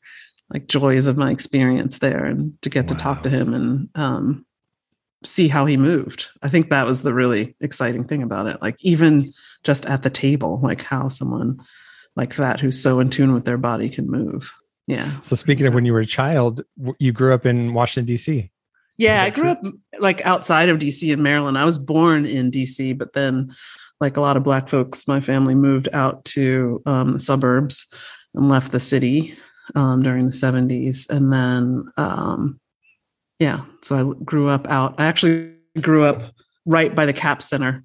like 0.52 0.66
joys 0.66 1.06
of 1.06 1.16
my 1.16 1.30
experience 1.30 2.00
there 2.00 2.26
and 2.26 2.60
to 2.60 2.68
get 2.68 2.88
to 2.88 2.94
talk 2.94 3.22
to 3.22 3.30
him 3.30 3.54
and 3.54 3.88
um 3.94 4.44
see 5.24 5.48
how 5.48 5.66
he 5.66 5.76
moved. 5.76 6.28
I 6.42 6.48
think 6.48 6.70
that 6.70 6.86
was 6.86 7.02
the 7.02 7.14
really 7.14 7.56
exciting 7.60 8.04
thing 8.04 8.22
about 8.22 8.46
it. 8.46 8.60
Like 8.62 8.76
even 8.80 9.32
just 9.62 9.86
at 9.86 10.02
the 10.02 10.10
table, 10.10 10.60
like 10.62 10.82
how 10.82 11.08
someone 11.08 11.60
like 12.16 12.36
that 12.36 12.60
who's 12.60 12.80
so 12.80 13.00
in 13.00 13.10
tune 13.10 13.34
with 13.34 13.44
their 13.44 13.58
body 13.58 13.88
can 13.88 14.10
move. 14.10 14.52
Yeah. 14.86 15.10
So, 15.22 15.34
speaking 15.34 15.66
of 15.66 15.74
when 15.74 15.86
you 15.86 15.92
were 15.92 16.00
a 16.00 16.06
child, 16.06 16.62
you 16.98 17.12
grew 17.12 17.32
up 17.32 17.46
in 17.46 17.72
Washington, 17.72 18.06
D.C. 18.06 18.50
Yeah, 18.98 19.22
I 19.22 19.30
grew 19.30 19.48
up 19.48 19.62
like 19.98 20.24
outside 20.24 20.68
of 20.68 20.78
DC 20.78 21.12
in 21.12 21.22
Maryland. 21.22 21.58
I 21.58 21.64
was 21.64 21.78
born 21.78 22.26
in 22.26 22.50
DC, 22.50 22.96
but 22.96 23.14
then, 23.14 23.52
like 24.00 24.16
a 24.16 24.20
lot 24.20 24.36
of 24.36 24.44
Black 24.44 24.68
folks, 24.68 25.08
my 25.08 25.20
family 25.20 25.54
moved 25.54 25.88
out 25.92 26.24
to 26.26 26.82
um, 26.86 27.14
the 27.14 27.18
suburbs 27.18 27.86
and 28.34 28.48
left 28.48 28.72
the 28.72 28.80
city 28.80 29.36
um, 29.74 30.02
during 30.02 30.26
the 30.26 30.32
70s. 30.32 31.08
And 31.08 31.32
then, 31.32 31.84
um, 31.96 32.60
yeah, 33.38 33.64
so 33.82 34.12
I 34.12 34.24
grew 34.24 34.48
up 34.48 34.66
out. 34.68 34.94
I 34.98 35.06
actually 35.06 35.54
grew 35.80 36.04
up 36.04 36.22
right 36.66 36.94
by 36.94 37.06
the 37.06 37.12
Cap 37.12 37.42
Center. 37.42 37.84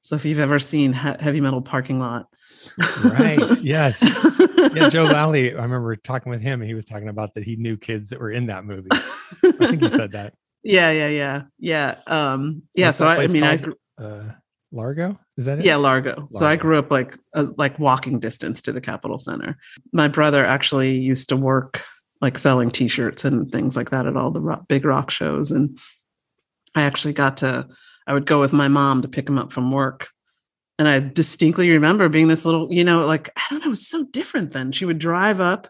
So 0.00 0.16
if 0.16 0.24
you've 0.24 0.38
ever 0.38 0.58
seen 0.58 0.92
heavy 0.92 1.40
metal 1.40 1.62
parking 1.62 1.98
lot, 1.98 2.26
Right. 3.04 3.38
yes. 3.62 4.02
Yeah, 4.74 4.88
Joe 4.88 5.04
Lally. 5.04 5.54
I 5.54 5.62
remember 5.62 5.94
talking 5.96 6.30
with 6.30 6.40
him. 6.40 6.60
and 6.60 6.68
He 6.68 6.74
was 6.74 6.84
talking 6.84 7.08
about 7.08 7.34
that 7.34 7.44
he 7.44 7.56
knew 7.56 7.76
kids 7.76 8.10
that 8.10 8.20
were 8.20 8.30
in 8.30 8.46
that 8.46 8.64
movie. 8.64 8.88
I 8.92 9.52
think 9.52 9.82
he 9.82 9.90
said 9.90 10.12
that. 10.12 10.34
yeah, 10.62 10.90
yeah, 10.90 11.08
yeah, 11.08 11.42
yeah. 11.58 11.94
Um, 12.06 12.62
yeah. 12.74 12.88
What's 12.88 12.98
So 12.98 13.06
I, 13.06 13.22
I 13.22 13.26
mean, 13.28 13.42
I 13.44 13.56
called? 13.58 13.74
grew, 13.98 14.06
Uh, 14.06 14.32
Largo. 14.72 15.18
Is 15.36 15.46
that 15.46 15.60
it? 15.60 15.64
yeah 15.64 15.76
largo. 15.76 16.26
so 16.30 16.44
i 16.44 16.56
grew 16.56 16.76
up 16.78 16.90
like 16.90 17.16
uh, 17.32 17.46
like 17.56 17.78
walking 17.78 18.18
distance 18.18 18.60
to 18.62 18.72
the 18.72 18.80
capitol 18.80 19.16
center 19.18 19.56
my 19.92 20.08
brother 20.08 20.44
actually 20.44 20.98
used 20.98 21.28
to 21.28 21.36
work 21.36 21.82
like 22.20 22.38
selling 22.38 22.70
t-shirts 22.70 23.24
and 23.24 23.50
things 23.52 23.76
like 23.76 23.90
that 23.90 24.06
at 24.06 24.16
all 24.16 24.30
the 24.30 24.40
rock, 24.40 24.66
big 24.68 24.84
rock 24.84 25.10
shows. 25.10 25.50
And 25.50 25.78
i 26.74 26.82
actually 26.82 27.14
got 27.14 27.38
to 27.38 27.66
i 28.06 28.12
would 28.12 28.26
go 28.26 28.40
with 28.40 28.52
my 28.52 28.68
mom 28.68 29.02
to 29.02 29.08
pick 29.08 29.28
him 29.28 29.38
up 29.38 29.52
from 29.52 29.70
work. 29.70 30.08
And 30.78 30.88
i 30.88 31.00
distinctly 31.00 31.70
remember 31.70 32.08
being 32.08 32.28
this 32.28 32.44
little 32.44 32.72
you 32.72 32.84
know 32.84 33.06
like 33.06 33.30
i 33.36 33.42
don't 33.50 33.60
know 33.60 33.66
it 33.66 33.70
was 33.70 33.88
so 33.88 34.04
different 34.04 34.52
then. 34.52 34.72
She 34.72 34.84
would 34.84 34.98
drive 34.98 35.40
up 35.40 35.68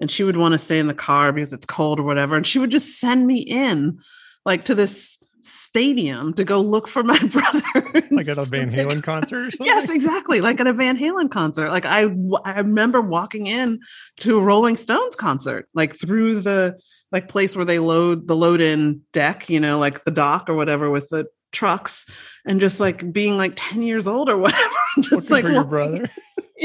and 0.00 0.10
she 0.10 0.24
would 0.24 0.36
want 0.36 0.52
to 0.52 0.58
stay 0.58 0.78
in 0.78 0.86
the 0.86 0.94
car 0.94 1.32
because 1.32 1.52
it's 1.52 1.66
cold 1.66 2.00
or 2.00 2.04
whatever 2.04 2.36
and 2.36 2.46
she 2.46 2.58
would 2.58 2.70
just 2.70 2.98
send 2.98 3.26
me 3.26 3.38
in 3.38 3.98
like 4.44 4.64
to 4.66 4.74
this 4.74 5.23
stadium 5.44 6.32
to 6.34 6.44
go 6.44 6.60
look 6.60 6.88
for 6.88 7.02
my 7.02 7.18
brother 7.30 8.08
Like 8.10 8.28
at 8.28 8.38
a 8.38 8.44
Van 8.44 8.70
Halen 8.70 9.02
concert 9.02 9.48
or 9.48 9.50
something? 9.50 9.66
Yes, 9.66 9.90
exactly. 9.90 10.40
Like 10.40 10.58
at 10.60 10.66
a 10.66 10.72
Van 10.72 10.98
Halen 10.98 11.30
concert. 11.30 11.70
Like 11.70 11.84
I 11.84 12.08
I 12.44 12.58
remember 12.58 13.00
walking 13.00 13.46
in 13.46 13.80
to 14.20 14.38
a 14.38 14.42
Rolling 14.42 14.76
Stones 14.76 15.16
concert, 15.16 15.68
like 15.74 15.94
through 15.94 16.40
the 16.40 16.78
like 17.12 17.28
place 17.28 17.54
where 17.54 17.64
they 17.64 17.78
load 17.78 18.26
the 18.26 18.36
load 18.36 18.60
in 18.60 19.02
deck, 19.12 19.48
you 19.48 19.60
know, 19.60 19.78
like 19.78 20.04
the 20.04 20.10
dock 20.10 20.48
or 20.48 20.54
whatever 20.54 20.90
with 20.90 21.08
the 21.10 21.26
trucks, 21.52 22.08
and 22.44 22.60
just 22.60 22.80
like 22.80 23.12
being 23.12 23.36
like 23.36 23.52
ten 23.54 23.82
years 23.82 24.08
old 24.08 24.28
or 24.28 24.38
whatever. 24.38 24.74
just 25.00 25.30
Looking 25.30 25.30
like 25.30 25.44
for 25.44 25.52
your 25.52 25.64
brother. 25.64 26.10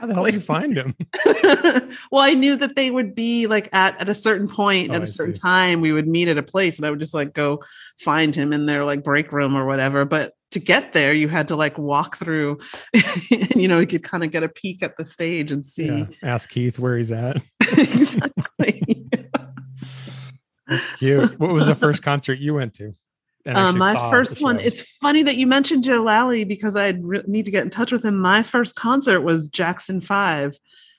How 0.00 0.06
the 0.06 0.14
hell 0.14 0.24
did 0.24 0.32
you 0.34 0.40
find 0.40 0.74
him? 0.78 0.96
well, 2.10 2.22
I 2.22 2.32
knew 2.32 2.56
that 2.56 2.74
they 2.74 2.90
would 2.90 3.14
be 3.14 3.46
like 3.46 3.68
at 3.74 4.00
at 4.00 4.08
a 4.08 4.14
certain 4.14 4.48
point 4.48 4.90
Oh, 4.90 4.94
at 4.94 5.00
I 5.02 5.04
a 5.04 5.06
certain 5.06 5.34
see. 5.34 5.40
time. 5.40 5.82
We 5.82 5.92
would 5.92 6.08
meet 6.08 6.28
at 6.28 6.38
a 6.38 6.42
place, 6.42 6.78
and 6.78 6.86
I 6.86 6.90
would 6.90 7.00
just 7.00 7.12
like 7.12 7.34
go 7.34 7.62
find 7.98 8.34
him 8.34 8.54
in 8.54 8.64
their 8.64 8.84
like 8.86 9.04
break 9.04 9.30
room 9.30 9.54
or 9.54 9.66
whatever. 9.66 10.06
But 10.06 10.32
to 10.52 10.58
get 10.58 10.94
there, 10.94 11.12
you 11.12 11.28
had 11.28 11.48
to 11.48 11.56
like 11.56 11.76
walk 11.76 12.16
through. 12.16 12.60
and 12.94 13.50
you 13.54 13.68
know, 13.68 13.78
you 13.78 13.86
could 13.86 14.02
kind 14.02 14.24
of 14.24 14.30
get 14.30 14.42
a 14.42 14.48
peek 14.48 14.82
at 14.82 14.96
the 14.96 15.04
stage 15.04 15.52
and 15.52 15.64
see 15.66 15.86
Yeah. 15.86 16.06
Ask 16.22 16.48
Keith 16.48 16.78
where 16.78 16.96
he's 16.96 17.12
at. 17.12 17.36
exactly. 17.60 19.06
That's 20.66 20.86
cute. 20.96 21.38
what 21.38 21.52
was 21.52 21.66
the 21.66 21.74
first 21.74 22.02
concert 22.02 22.38
you 22.38 22.54
went 22.54 22.72
to? 22.74 22.94
And 23.46 23.56
Uh, 23.56 23.72
my 23.72 23.94
first 24.10 24.40
one. 24.42 24.60
It's 24.60 24.82
funny 24.82 25.22
that 25.22 25.36
you 25.36 25.46
mentioned 25.46 25.84
Joe 25.84 26.02
Lally 26.02 26.44
because 26.44 26.76
I 26.76 26.90
re- 26.90 27.22
need 27.26 27.44
to 27.46 27.50
get 27.50 27.64
in 27.64 27.70
touch 27.70 27.90
with 27.92 28.04
him. 28.04 28.18
My 28.18 28.42
first 28.42 28.76
concert 28.76 29.22
was 29.22 29.48
Jackson 29.48 30.00
Five 30.00 30.56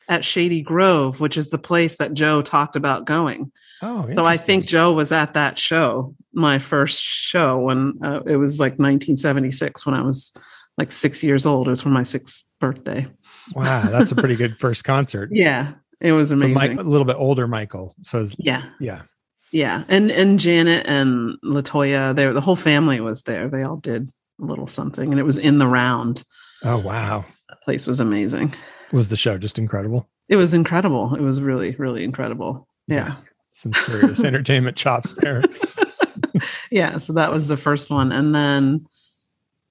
at 0.10 0.26
Shady 0.26 0.62
Grove, 0.62 1.20
which 1.20 1.38
is 1.38 1.50
the 1.52 1.58
place 1.60 1.98
that 1.98 2.14
Joe 2.14 2.42
talked 2.42 2.76
about 2.76 3.06
going. 3.06 3.52
oh, 3.82 4.08
So 4.16 4.26
I 4.26 4.38
think. 4.38 4.66
Joe 4.66 4.92
was 4.94 5.12
at 5.12 5.34
that 5.34 5.58
show, 5.60 6.16
my 6.34 6.58
first 6.60 7.02
show 7.02 7.60
when 7.60 7.94
uh, 8.04 8.22
it 8.26 8.38
was 8.38 8.60
like 8.60 8.74
1976 8.74 9.86
when 9.86 9.96
I 9.96 10.02
was 10.02 10.36
like 10.78 10.92
six 10.92 11.24
years 11.24 11.46
old. 11.46 11.68
It 11.68 11.72
was 11.72 11.82
for 11.82 11.90
my 11.90 12.04
sixth 12.04 12.52
birthday. 12.60 13.08
wow, 13.54 13.84
that's 13.90 14.12
a 14.12 14.16
pretty 14.16 14.36
good 14.36 14.60
first 14.60 14.84
concert. 14.84 15.30
Yeah, 15.32 15.74
it 16.00 16.12
was 16.14 16.30
So 16.30 16.36
amazing. 16.36 16.54
Mike, 16.56 16.80
a 16.80 16.84
little 16.84 17.06
bit 17.06 17.18
older 17.18 17.48
Michael. 17.48 17.94
So 18.02 18.22
it's- 18.22 18.36
yeah, 18.40 18.64
yeah, 18.80 19.04
yeah, 19.52 19.84
and 19.88 20.12
and 20.12 20.40
Janet 20.40 20.88
and 20.88 21.38
Latoya, 21.44 22.16
there, 22.16 22.34
the 22.34 22.42
whole 22.42 22.56
family 22.56 23.00
was 23.00 23.24
there. 23.24 23.50
They 23.50 23.64
all 23.64 23.78
did 23.78 24.10
a 24.42 24.46
little 24.46 24.68
something, 24.68 25.12
and 25.12 25.20
it 25.20 25.24
was 25.24 25.38
in 25.38 25.58
the 25.60 25.68
round. 25.68 26.24
oh 26.64 26.78
wow, 26.78 27.26
That 27.50 27.62
place 27.64 27.86
was 27.88 28.00
amazing. 28.00 28.54
was 28.92 29.08
the 29.10 29.18
show 29.18 29.38
just 29.38 29.58
incredible? 29.60 30.08
It 30.30 30.36
was 30.38 30.54
incredible. 30.54 31.14
It 31.16 31.22
was 31.22 31.42
really, 31.42 31.76
really 31.78 32.04
incredible. 32.04 32.68
Yeah. 32.88 33.16
some 33.52 33.74
serious 33.74 34.24
entertainment 34.24 34.78
chops 34.78 35.14
there. 35.22 35.44
yeah 36.72 36.98
so 36.98 37.14
that 37.14 37.32
was 37.32 37.48
the 37.48 37.58
first 37.58 37.90
one 37.90 38.12
and 38.12 38.34
then 38.34 38.86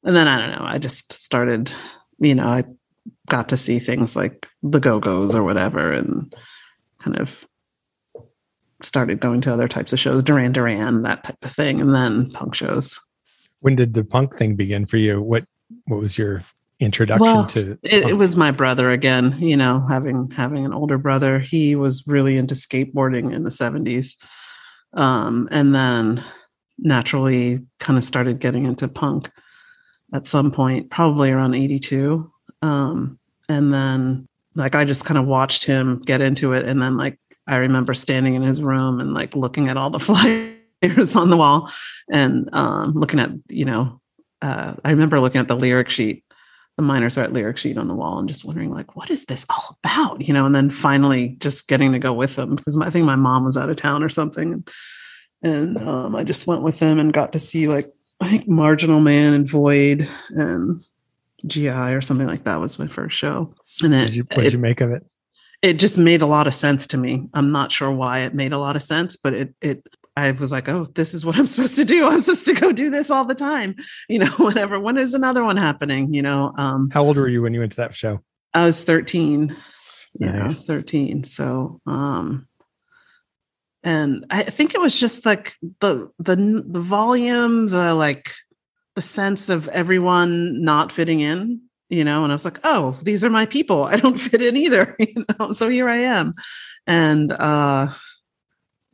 and 0.05 0.15
then 0.17 0.29
i 0.29 0.39
don't 0.39 0.51
know 0.59 0.65
i 0.67 0.79
just 0.79 1.13
started 1.13 1.73
you 2.19 2.35
know 2.35 2.45
i 2.47 2.63
got 3.29 3.49
to 3.49 3.57
see 3.57 3.79
things 3.79 4.15
like 4.17 4.47
the 4.63 4.79
go-go's 4.81 5.35
or 5.35 5.43
whatever 5.43 5.93
and 5.93 6.35
kind 7.01 7.19
of 7.19 7.47
started 8.83 9.21
going 9.21 9.41
to 9.43 9.53
other 9.53 9.69
types 9.69 9.93
of 9.93 9.99
shows 10.01 10.23
duran 10.23 10.53
duran 10.53 11.03
that 11.03 11.25
type 11.25 11.45
of 11.45 11.53
thing 11.53 11.81
and 11.81 11.95
then 11.95 12.31
punk 12.31 12.55
shows 12.55 12.99
When 13.61 13.77
did 13.77 13.95
the 13.95 14.05
punk 14.05 14.37
thing 14.37 14.57
begin 14.57 14.87
for 14.87 14.97
you? 14.97 15.21
What 15.21 15.45
what 15.87 16.01
was 16.01 16.17
your 16.19 16.43
introduction 16.81 17.23
Well, 17.23 17.47
to? 17.47 17.79
it, 17.83 18.09
it 18.09 18.17
was 18.17 18.37
my 18.37 18.51
brother 18.51 18.91
again 18.91 19.37
you 19.39 19.57
know 19.57 19.81
having 19.87 20.31
having 20.31 20.65
an 20.65 20.73
older 20.73 20.97
brother 20.99 21.39
he 21.39 21.77
was 21.77 22.07
really 22.07 22.37
into 22.39 22.55
skateboarding 22.55 23.35
in 23.35 23.45
the 23.45 23.51
70s 23.51 24.17
um 24.95 25.47
and 25.53 25.75
then 25.75 26.25
naturally 26.79 27.61
kind 27.79 27.99
of 27.99 28.05
started 28.05 28.41
getting 28.41 28.65
into 28.65 28.89
punk 28.89 29.31
at 30.15 30.27
some 30.27 30.51
point 30.51 30.91
probably 30.91 31.31
around 31.31 31.55
82 31.55 32.33
um 32.63 33.19
and 33.49 33.75
then 33.75 34.27
like 34.55 34.75
i 34.75 34.87
just 34.87 35.05
kind 35.05 35.19
of 35.19 35.27
watched 35.27 35.65
him 35.67 36.01
get 36.01 36.23
into 36.23 36.55
it 36.55 36.65
and 36.65 36.81
then 36.81 36.97
like 36.97 37.19
i 37.51 37.57
remember 37.57 37.95
standing 37.95 38.35
in 38.35 38.43
his 38.43 38.63
room 38.63 39.01
and 39.01 39.15
like 39.15 39.35
looking 39.35 39.69
at 39.69 39.77
all 39.77 39.91
the 39.91 39.99
flyers 40.01 41.17
on 41.17 41.31
the 41.31 41.37
wall 41.37 41.71
and 42.11 42.49
um 42.55 42.93
looking 42.93 43.21
at 43.21 43.31
you 43.49 43.65
know 43.65 44.01
uh 44.43 44.75
i 44.85 44.91
remember 44.91 45.21
looking 45.21 45.41
at 45.41 45.49
the 45.49 45.57
lyric 45.57 45.89
sheet 45.89 46.25
the 46.77 46.83
minor 46.83 47.11
threat 47.11 47.33
lyric 47.33 47.59
sheet 47.59 47.77
on 47.77 47.89
the 47.89 47.95
wall 47.95 48.19
and 48.19 48.29
just 48.29 48.45
wondering 48.45 48.71
like 48.71 48.97
what 48.97 49.11
is 49.11 49.27
this 49.27 49.45
all 49.51 49.79
about 49.85 50.21
you 50.27 50.33
know? 50.33 50.47
And 50.47 50.55
then 50.55 50.71
finally 50.71 51.37
just 51.41 51.69
getting 51.69 51.93
to 51.93 51.99
go 51.99 52.15
with 52.15 52.37
them 52.37 52.57
because 52.57 52.77
i 52.79 52.89
think 52.89 53.05
my 53.05 53.17
mom 53.17 53.45
was 53.45 53.57
out 53.57 53.69
of 53.69 53.77
town 53.77 54.03
or 54.03 54.09
something. 54.09 54.65
And 55.43 55.79
um, 55.79 56.17
i 56.17 56.25
just 56.25 56.47
went 56.47 56.63
with 56.63 56.79
them 56.79 56.99
and 56.99 57.13
got 57.13 57.33
to 57.33 57.39
see 57.39 57.69
like 57.69 57.93
i 58.21 58.29
think 58.29 58.49
marginal 58.49 59.01
man 59.01 59.35
and 59.35 59.49
void 59.49 60.09
and 60.31 60.83
gi 61.47 61.69
or 61.69 62.01
something 62.01 62.27
like 62.27 62.45
that 62.45 62.61
was 62.61 62.79
my 62.79 62.87
first 62.87 63.17
show. 63.17 63.55
And 63.83 63.93
then 63.93 64.03
What 64.03 64.07
did 64.07 64.17
you, 64.17 64.23
what 64.25 64.37
did 64.37 64.47
it, 64.47 64.53
you 64.53 64.59
make 64.59 64.81
of 64.81 64.91
it? 64.91 65.05
It 65.63 65.75
just 65.75 65.99
made 65.99 66.23
a 66.23 66.27
lot 66.27 66.47
of 66.47 66.55
sense 66.55 66.87
to 66.87 66.97
me 66.97 67.29
i'm 67.35 67.53
not 67.53 67.73
sure 67.73 67.91
why 67.91 68.21
it 68.21 68.35
made 68.35 68.53
a 68.53 68.59
lot 68.59 68.77
of 68.77 68.83
sense 68.83 69.17
but 69.17 69.35
it 69.35 69.55
it 69.61 69.87
I 70.17 70.33
was 70.33 70.53
like, 70.53 70.69
oh, 70.69 70.87
this 70.95 71.15
is 71.15 71.25
what 71.25 71.39
I'm 71.39 71.47
supposed 71.47 71.77
to 71.77 71.85
do. 71.85 72.07
I'm 72.07 72.23
supposed 72.23 72.47
to 72.47 72.55
go 72.55 72.73
do 72.73 72.91
this 72.91 73.11
all 73.11 73.25
the 73.25 73.35
time. 73.35 73.77
You 74.09 74.21
know, 74.21 74.31
whenever 74.39 74.79
when 74.79 74.99
is 74.99 75.15
another 75.15 75.45
one 75.45 75.57
happening? 75.57 76.13
You 76.13 76.23
know, 76.23 76.53
um, 76.57 76.91
How 76.93 77.05
old 77.05 77.17
were 77.17 77.29
you 77.29 77.43
when 77.43 77.55
you 77.55 77.61
went 77.61 77.73
to 77.73 77.77
that 77.77 77.97
show? 77.97 78.21
I 78.53 78.67
was 78.67 78.85
13. 78.85 79.57
Yeah, 80.15 80.43
I 80.43 80.47
was 80.47 80.67
13. 80.67 81.25
So, 81.25 81.81
um, 81.87 82.49
and 83.83 84.27
I 84.29 84.43
think 84.43 84.75
it 84.75 84.81
was 84.81 84.99
just 84.99 85.25
like 85.25 85.55
the 85.81 86.11
the 86.19 86.37
the 86.67 86.81
volume, 86.81 87.69
the 87.69 87.95
like 87.95 88.31
the 88.97 89.03
sense 89.03 89.49
of 89.49 89.69
everyone 89.69 90.63
not 90.63 90.93
fitting 90.93 91.21
in, 91.21 91.63
you 91.91 92.05
know. 92.05 92.23
And 92.25 92.33
I 92.33 92.35
was 92.35 92.45
like, 92.45 92.61
oh, 92.65 92.99
these 93.03 93.23
are 93.23 93.31
my 93.31 93.45
people. 93.45 93.85
I 93.85 93.97
don't 93.97 94.19
fit 94.21 94.41
in 94.41 94.57
either, 94.57 94.97
you 94.99 95.25
know. 95.39 95.53
So 95.53 95.69
here 95.69 95.89
I 95.89 95.99
am, 95.99 96.35
and 96.87 97.33
uh, 97.33 97.93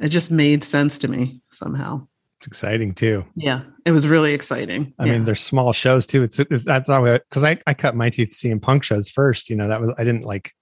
it 0.01 0.09
just 0.09 0.31
made 0.31 0.65
sense 0.65 0.99
to 1.01 1.09
me 1.09 1.41
somehow. 1.51 2.07
It's 2.39 2.47
exciting 2.47 2.93
too. 2.95 3.25
Yeah, 3.35 3.63
it 3.85 3.93
was 3.93 4.07
really 4.07 4.35
exciting. 4.35 4.93
I 4.99 5.07
yeah. 5.07 5.13
mean, 5.13 5.25
they're 5.25 5.35
small 5.35 5.73
shows 5.73 6.05
too. 6.05 6.23
It's, 6.23 6.39
it's 6.39 6.65
that's 6.65 6.89
how 6.89 7.03
because 7.05 7.45
I, 7.45 7.59
I 7.67 7.75
cut 7.75 7.95
my 7.95 8.11
teeth 8.11 8.33
seeing 8.33 8.61
punk 8.61 8.83
shows 8.83 9.09
first. 9.09 9.49
You 9.49 9.57
know, 9.57 9.69
that 9.69 9.81
was 9.81 9.95
I 9.97 10.05
didn't 10.05 10.25
like, 10.25 10.53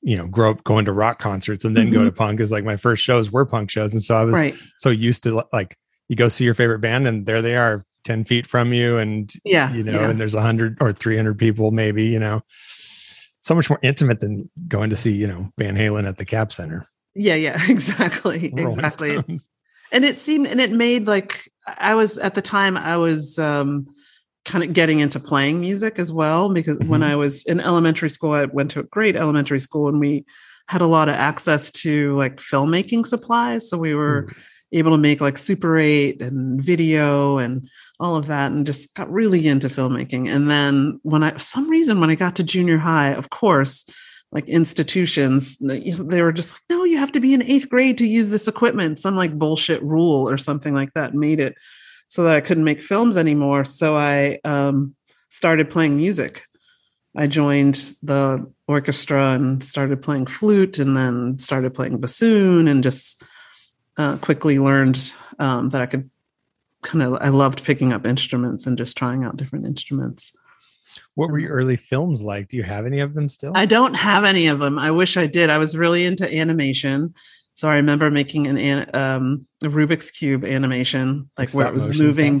you 0.00 0.16
know, 0.16 0.26
grow 0.26 0.50
up 0.50 0.64
going 0.64 0.86
to 0.86 0.92
rock 0.92 1.20
concerts 1.20 1.64
and 1.64 1.76
then 1.76 1.88
go 1.88 2.04
to 2.04 2.10
punk. 2.10 2.40
Is 2.40 2.50
like 2.50 2.64
my 2.64 2.76
first 2.76 3.02
shows 3.02 3.30
were 3.30 3.46
punk 3.46 3.70
shows, 3.70 3.92
and 3.92 4.02
so 4.02 4.16
I 4.16 4.24
was 4.24 4.34
right. 4.34 4.54
so 4.78 4.90
used 4.90 5.22
to 5.24 5.44
like 5.52 5.76
you 6.08 6.16
go 6.16 6.28
see 6.28 6.44
your 6.44 6.54
favorite 6.54 6.80
band 6.80 7.06
and 7.06 7.26
there 7.26 7.42
they 7.42 7.56
are 7.56 7.84
10 8.08 8.24
feet 8.24 8.46
from 8.46 8.72
you 8.72 8.96
and 8.98 9.32
Yeah, 9.44 9.72
you 9.72 9.82
know 9.84 10.00
yeah. 10.00 10.08
and 10.10 10.18
there's 10.20 10.34
100 10.34 10.78
or 10.80 10.92
300 10.92 11.38
people 11.38 11.70
maybe 11.70 12.04
you 12.04 12.18
know 12.18 12.42
so 13.40 13.54
much 13.54 13.68
more 13.70 13.78
intimate 13.82 14.20
than 14.20 14.48
going 14.66 14.90
to 14.90 14.96
see 14.96 15.12
you 15.12 15.26
know 15.26 15.52
van 15.58 15.76
halen 15.76 16.08
at 16.08 16.16
the 16.18 16.24
cap 16.24 16.52
center 16.52 16.86
yeah, 17.14 17.34
yeah, 17.34 17.58
exactly, 17.68 18.52
Rolling 18.56 18.68
exactly. 18.76 19.12
Stones. 19.20 19.48
and 19.92 20.04
it 20.04 20.18
seemed 20.18 20.46
and 20.46 20.60
it 20.60 20.72
made 20.72 21.06
like 21.06 21.50
i 21.80 21.94
was 21.94 22.16
at 22.18 22.34
the 22.34 22.42
time 22.42 22.76
i 22.76 22.96
was 22.96 23.38
um 23.38 23.86
kind 24.44 24.64
of 24.64 24.72
getting 24.72 25.00
into 25.00 25.20
playing 25.20 25.60
music 25.60 25.98
as 25.98 26.10
well 26.12 26.48
because 26.52 26.78
when 26.90 27.00
Mhm. 27.02 27.10
i 27.12 27.16
was 27.16 27.44
in 27.44 27.60
elementary 27.60 28.08
school 28.10 28.32
i 28.32 28.44
went 28.46 28.70
to 28.72 28.80
a 28.80 28.84
great 28.84 29.16
elementary 29.16 29.60
school 29.60 29.88
and 29.88 30.00
we 30.00 30.24
had 30.68 30.80
a 30.80 30.86
lot 30.96 31.08
of 31.08 31.14
access 31.14 31.70
to 31.84 32.16
like 32.16 32.36
filmmaking 32.36 33.04
supplies 33.06 33.68
so 33.68 33.76
we 33.78 33.94
were 33.94 34.32
able 34.72 34.90
to 34.92 34.98
make 34.98 35.20
like 35.20 35.38
super 35.38 35.78
8 35.78 36.20
and 36.20 36.60
video 36.62 37.38
and 37.38 37.68
all 38.00 38.16
of 38.16 38.26
that 38.26 38.52
and 38.52 38.66
just 38.66 38.94
got 38.94 39.10
really 39.10 39.46
into 39.46 39.68
filmmaking. 39.68 40.32
And 40.32 40.50
then 40.50 41.00
when 41.02 41.22
i 41.22 41.36
some 41.36 41.68
reason 41.68 42.00
when 42.00 42.10
i 42.10 42.14
got 42.14 42.36
to 42.36 42.44
junior 42.44 42.78
high 42.78 43.10
of 43.12 43.30
course 43.30 43.88
like 44.30 44.46
institutions 44.48 45.56
they 45.58 46.22
were 46.22 46.32
just 46.32 46.52
like 46.52 46.60
no 46.68 46.84
you 46.84 46.98
have 46.98 47.12
to 47.12 47.20
be 47.20 47.32
in 47.32 47.42
eighth 47.42 47.68
grade 47.68 47.98
to 47.98 48.06
use 48.06 48.30
this 48.30 48.48
equipment. 48.48 48.98
Some 48.98 49.16
like 49.16 49.38
bullshit 49.38 49.82
rule 49.82 50.28
or 50.28 50.38
something 50.38 50.74
like 50.74 50.92
that 50.94 51.14
made 51.14 51.40
it 51.40 51.56
so 52.08 52.24
that 52.24 52.36
i 52.36 52.40
couldn't 52.40 52.64
make 52.64 52.82
films 52.82 53.16
anymore. 53.16 53.64
So 53.64 53.96
i 53.96 54.38
um, 54.44 54.94
started 55.28 55.70
playing 55.70 55.96
music. 55.96 56.44
I 57.16 57.26
joined 57.26 57.94
the 58.02 58.50
orchestra 58.68 59.32
and 59.32 59.64
started 59.64 60.02
playing 60.02 60.26
flute 60.26 60.78
and 60.78 60.96
then 60.96 61.38
started 61.38 61.74
playing 61.74 61.98
bassoon 61.98 62.68
and 62.68 62.84
just 62.84 63.22
uh, 63.96 64.16
quickly 64.18 64.58
learned 64.60 65.12
um, 65.40 65.70
that 65.70 65.82
i 65.82 65.86
could 65.86 66.08
kind 66.88 67.02
of 67.02 67.12
i 67.20 67.28
loved 67.28 67.62
picking 67.64 67.92
up 67.92 68.06
instruments 68.06 68.66
and 68.66 68.76
just 68.78 68.96
trying 68.96 69.22
out 69.24 69.36
different 69.36 69.66
instruments 69.66 70.32
what 71.14 71.30
were 71.30 71.38
your 71.38 71.52
early 71.52 71.76
films 71.76 72.22
like 72.22 72.48
do 72.48 72.56
you 72.56 72.62
have 72.62 72.86
any 72.86 73.00
of 73.00 73.12
them 73.14 73.28
still 73.28 73.52
I 73.54 73.66
don't 73.66 73.94
have 73.94 74.24
any 74.24 74.46
of 74.48 74.58
them. 74.58 74.78
I 74.78 74.90
wish 74.90 75.16
I 75.16 75.26
did. 75.26 75.50
I 75.50 75.58
was 75.58 75.76
really 75.76 76.04
into 76.06 76.26
animation. 76.42 77.14
So 77.54 77.68
I 77.68 77.74
remember 77.74 78.10
making 78.10 78.46
an, 78.46 78.58
um, 78.94 79.46
a 79.62 79.68
Rubik's 79.68 80.10
cube 80.10 80.44
animation, 80.44 81.28
like 81.36 81.50
where 81.52 81.66
it 81.66 81.72
was 81.72 82.00
moving, 82.00 82.34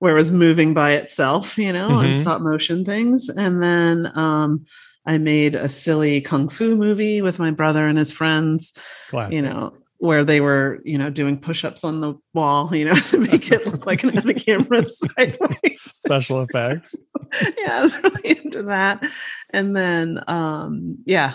where 0.00 0.12
it 0.14 0.18
was 0.24 0.32
moving 0.32 0.74
by 0.74 0.92
itself, 0.92 1.56
you 1.58 1.72
know, 1.72 1.98
and 2.00 2.14
Mhm. 2.14 2.18
stop 2.18 2.40
motion 2.40 2.84
things. 2.84 3.28
And 3.28 3.62
then 3.62 4.10
um, 4.18 4.64
I 5.06 5.18
made 5.18 5.54
a 5.54 5.68
silly 5.68 6.20
kung 6.20 6.48
fu 6.48 6.76
movie 6.76 7.20
with 7.22 7.38
my 7.38 7.50
brother 7.52 7.86
and 7.88 7.98
his 7.98 8.12
friends, 8.12 8.72
Classic. 9.10 9.34
you 9.34 9.42
know, 9.42 9.76
where 10.04 10.24
they 10.24 10.40
were, 10.40 10.80
you 10.84 10.98
know, 10.98 11.08
doing 11.08 11.38
push-ups 11.38 11.82
on 11.82 12.00
the 12.00 12.14
wall, 12.34 12.74
you 12.74 12.84
know, 12.84 12.94
to 12.94 13.18
make 13.18 13.50
it 13.50 13.66
look 13.66 13.86
like 13.86 14.02
the 14.02 14.34
camera 14.34 14.88
sideways 14.88 15.80
special 15.82 16.42
effects 16.42 16.94
yeah, 17.58 17.78
I 17.78 17.80
was 17.80 18.02
really 18.02 18.38
into 18.38 18.62
that. 18.64 19.04
And 19.50 19.76
then 19.76 20.22
um 20.28 20.98
yeah. 21.04 21.34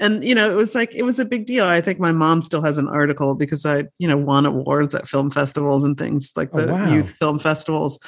and 0.00 0.24
you 0.24 0.34
know, 0.34 0.50
it 0.50 0.54
was 0.54 0.74
like 0.74 0.94
it 0.94 1.02
was 1.02 1.18
a 1.18 1.24
big 1.24 1.46
deal. 1.46 1.64
I 1.64 1.80
think 1.80 1.98
my 1.98 2.12
mom 2.12 2.42
still 2.42 2.62
has 2.62 2.78
an 2.78 2.88
article 2.88 3.34
because 3.34 3.64
I, 3.64 3.84
you 3.98 4.08
know, 4.08 4.16
won 4.16 4.46
awards 4.46 4.94
at 4.94 5.08
film 5.08 5.30
festivals 5.30 5.84
and 5.84 5.96
things 5.96 6.32
like 6.36 6.50
Oh, 6.52 6.66
the 6.66 6.72
wow. 6.72 6.92
youth 6.92 7.10
film 7.10 7.38
festivals. 7.38 7.98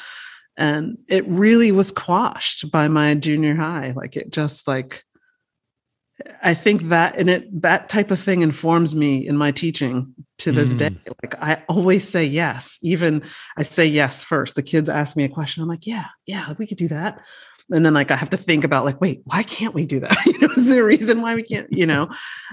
And 0.57 0.99
it 1.09 1.27
really 1.29 1.73
was 1.73 1.91
quashed 1.91 2.71
by 2.71 2.89
my 2.89 3.15
junior 3.15 3.55
high. 3.55 3.93
Like 3.95 4.17
it 4.17 4.33
just 4.33 4.67
like 4.67 5.05
I 6.43 6.55
think 6.55 6.89
that 6.89 7.17
and 7.17 7.29
it 7.29 7.61
that 7.63 7.89
type 7.89 8.11
of 8.11 8.19
thing 8.19 8.41
informs 8.43 8.95
me 8.95 9.27
in 9.27 9.37
my 9.37 9.51
teaching 9.53 10.15
to 10.39 10.53
this 10.53 10.73
Mm. 10.75 10.79
day. 10.79 10.91
Like 11.23 11.43
I 11.43 11.63
always 11.69 12.09
say 12.09 12.25
yes. 12.25 12.79
Even 12.83 13.23
I 13.57 13.63
say 13.63 13.87
yes 13.87 14.25
first. 14.25 14.57
The 14.57 14.63
kids 14.63 14.89
ask 14.89 15.17
me 15.17 15.25
a 15.25 15.29
question. 15.29 15.63
I'm 15.63 15.69
like, 15.69 15.87
yeah, 15.87 16.07
yeah, 16.27 16.55
we 16.59 16.67
could 16.67 16.79
do 16.79 16.89
that. 16.89 17.19
And 17.71 17.85
then 17.85 17.95
like 17.95 18.11
I 18.11 18.17
have 18.17 18.31
to 18.31 18.37
think 18.37 18.65
about 18.65 18.85
like, 18.85 19.01
wait, 19.01 19.21
why 19.25 19.43
can't 19.43 19.75
we 19.75 19.85
do 19.87 20.01
that? 20.01 20.17
you 20.27 20.39
know, 20.41 20.55
is 20.57 20.69
there 20.71 20.83
a 20.85 20.87
reason 20.87 21.21
why 21.21 21.35
we 21.35 21.43
can't, 21.43 21.71
you 21.71 21.87
know? 21.87 22.09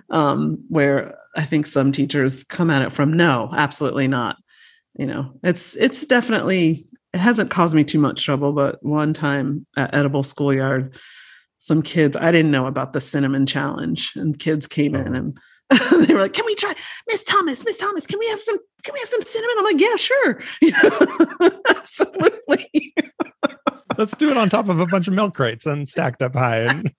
Um, 0.09 0.63
where 0.69 1.15
I 1.35 1.43
think 1.43 1.65
some 1.65 1.91
teachers 1.91 2.43
come 2.43 2.69
at 2.69 2.81
it 2.81 2.93
from 2.93 3.13
no, 3.13 3.49
absolutely 3.55 4.07
not. 4.07 4.37
You 4.97 5.05
know, 5.05 5.39
it's 5.43 5.75
it's 5.77 6.05
definitely 6.05 6.87
it 7.13 7.19
hasn't 7.19 7.49
caused 7.51 7.75
me 7.75 7.83
too 7.83 7.99
much 7.99 8.23
trouble, 8.25 8.53
but 8.53 8.83
one 8.83 9.13
time 9.13 9.65
at 9.77 9.93
Edible 9.93 10.23
Schoolyard, 10.23 10.95
some 11.63 11.81
kids 11.81 12.17
I 12.17 12.31
didn't 12.31 12.51
know 12.51 12.65
about 12.67 12.91
the 12.93 12.99
cinnamon 13.01 13.45
challenge, 13.45 14.11
and 14.15 14.37
kids 14.37 14.67
came 14.67 14.95
in 14.95 15.15
Oh. 15.15 15.17
and 15.17 15.37
they 16.07 16.13
were 16.13 16.19
like, 16.19 16.33
"Can 16.33 16.45
we 16.45 16.55
try, 16.55 16.73
Miss 17.09 17.23
Thomas? 17.23 17.63
Miss 17.65 17.77
Thomas, 17.77 18.05
can 18.05 18.19
we 18.19 18.27
have 18.27 18.41
some? 18.41 18.57
Can 18.83 18.93
we 18.93 18.99
have 18.99 19.07
some 19.09 19.21
cinnamon?" 19.23 19.55
I'm 19.59 19.63
like, 19.65 19.79
"Yeah, 19.79 19.95
sure, 19.95 20.41
you 20.61 20.71
know, 20.71 21.51
absolutely." 21.69 22.93
let's 23.97 24.15
do 24.17 24.29
it 24.31 24.37
on 24.37 24.49
top 24.49 24.69
of 24.69 24.79
a 24.79 24.87
bunch 24.87 25.07
of 25.07 25.13
milk 25.13 25.35
crates 25.35 25.67
and 25.67 25.87
stacked 25.87 26.23
up 26.23 26.33
high 26.33 26.61
and 26.61 26.91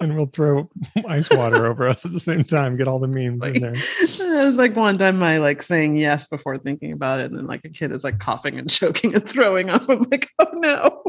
and 0.00 0.16
we'll 0.16 0.24
throw 0.26 0.66
ice 1.06 1.28
water 1.28 1.66
over 1.66 1.86
us 1.86 2.06
at 2.06 2.12
the 2.12 2.20
same 2.20 2.42
time 2.42 2.74
get 2.74 2.88
all 2.88 2.98
the 2.98 3.06
memes 3.06 3.44
in 3.44 3.60
there 3.60 3.74
it 3.74 4.18
was 4.46 4.56
like 4.56 4.74
one 4.74 4.96
time 4.96 5.22
I 5.22 5.36
like 5.38 5.62
saying 5.62 5.96
yes 5.98 6.26
before 6.26 6.56
thinking 6.56 6.92
about 6.92 7.20
it, 7.20 7.26
and 7.26 7.36
then 7.38 7.46
like 7.46 7.64
a 7.64 7.68
kid 7.68 7.92
is 7.92 8.02
like 8.02 8.18
coughing 8.18 8.58
and 8.58 8.68
choking 8.70 9.14
and 9.14 9.28
throwing 9.28 9.68
up. 9.70 9.88
I'm 9.88 10.02
like, 10.10 10.28
"Oh 10.38 10.46
no!" 10.54 11.02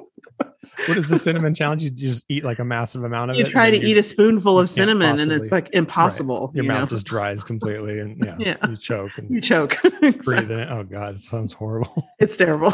What 0.88 0.98
is 0.98 1.08
the 1.08 1.18
cinnamon 1.20 1.54
challenge 1.54 1.84
you 1.84 1.90
just 1.90 2.26
eat 2.30 2.44
like 2.44 2.60
a 2.60 2.64
massive 2.66 3.04
amount 3.04 3.32
of 3.32 3.36
it. 3.36 3.40
You 3.40 3.46
it 3.46 3.50
try 3.50 3.70
to 3.70 3.76
and 3.76 3.84
then 3.84 3.90
eat 3.92 3.98
a 3.98 4.04
spoonful 4.04 4.60
of 4.60 4.70
cinnamon, 4.70 5.20
and 5.20 5.32
it's 5.32 5.52
like 5.52 5.70
impossible. 5.74 6.52
your 6.54 6.64
you 6.64 6.68
mouth 6.70 6.92
know? 6.92 6.96
just 6.98 7.06
dries 7.06 7.44
completely 7.44 8.00
and 8.00 8.18
yeah, 8.24 8.36
Yeah. 8.40 8.70
you 8.70 8.78
choke 8.78 9.18
and 9.18 9.30
you 9.30 9.42
choke. 9.42 9.78
breathe 10.02 10.52
in 10.52 10.60
it 10.60 10.70
oh 10.72 10.84
god 10.84 11.16
it 11.16 11.20
sounds 11.22 11.54
horrible 11.54 12.08
It's 12.20 12.38
terrible. 12.38 12.74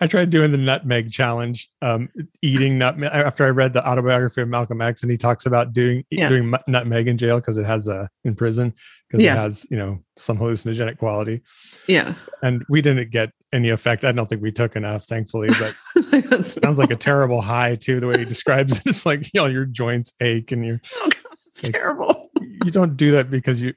I 0.00 0.06
tried 0.08 0.30
doing 0.30 0.50
the 0.50 0.58
nutmeg 0.58 1.12
challenge, 1.12 1.70
um, 1.80 2.08
eating 2.40 2.76
nutmeg 2.76 3.12
after 3.12 3.44
I 3.44 3.50
read 3.50 3.72
the 3.72 3.88
autobiography 3.88 4.40
of 4.42 4.48
Malcolm 4.48 4.80
X, 4.80 5.02
and 5.02 5.10
he 5.12 5.16
talks 5.16 5.46
about 5.46 5.72
doing 5.72 6.04
Yeah. 6.10 6.28
doing 6.28 6.52
nutmeg 6.66 7.06
in 7.06 7.18
jail 7.18 7.36
because 7.36 7.56
it 7.56 7.66
has 7.66 7.86
a 7.86 8.08
in 8.24 8.34
prison 8.34 8.74
because 9.08 9.22
Yeah. 9.22 9.34
it 9.34 9.36
has 9.36 9.64
you 9.70 9.76
know 9.76 10.00
some 10.16 10.38
hallucinogenic 10.38 10.98
quality. 10.98 11.42
Yeah, 11.86 12.14
And 12.42 12.64
we 12.68 12.82
didn't 12.82 13.10
get 13.10 13.30
any 13.52 13.68
effect. 13.68 14.04
I 14.04 14.12
don't 14.12 14.28
think 14.28 14.42
we 14.42 14.52
took 14.52 14.76
enough, 14.76 15.04
thankfully. 15.04 15.50
But 15.58 16.44
sounds 16.44 16.78
like 16.78 16.90
a 16.90 16.96
terrible 16.96 17.40
high 17.40 17.76
too. 17.76 18.00
The 18.00 18.06
way 18.06 18.18
he 18.18 18.24
describes 18.24 18.78
it, 18.78 18.82
it's 18.86 19.06
like 19.06 19.30
you 19.32 19.40
know 19.40 19.46
your 19.46 19.64
joints 19.64 20.12
ache 20.20 20.52
and 20.52 20.64
you 20.64 20.80
oh 20.96 21.10
God, 21.10 21.32
it's 21.46 21.62
terrible. 21.70 22.30
you 22.64 22.70
don't 22.70 22.96
do 22.96 23.12
that 23.12 23.30
because 23.30 23.60
you 23.60 23.74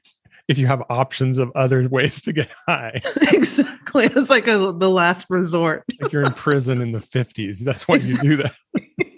if 0.48 0.58
you 0.58 0.66
have 0.66 0.82
options 0.88 1.38
of 1.38 1.50
other 1.54 1.88
ways 1.90 2.22
to 2.22 2.32
get 2.32 2.48
high. 2.66 3.00
exactly. 3.32 4.06
It's 4.06 4.30
like 4.30 4.46
a, 4.46 4.72
the 4.76 4.90
last 4.90 5.26
resort. 5.28 5.84
Like 6.00 6.12
you're 6.12 6.24
in 6.24 6.32
prison 6.32 6.80
in 6.80 6.92
the 6.92 7.00
fifties. 7.00 7.60
That's 7.60 7.88
why 7.88 7.96
you 7.96 8.18
do 8.18 8.36
that. 8.36 8.54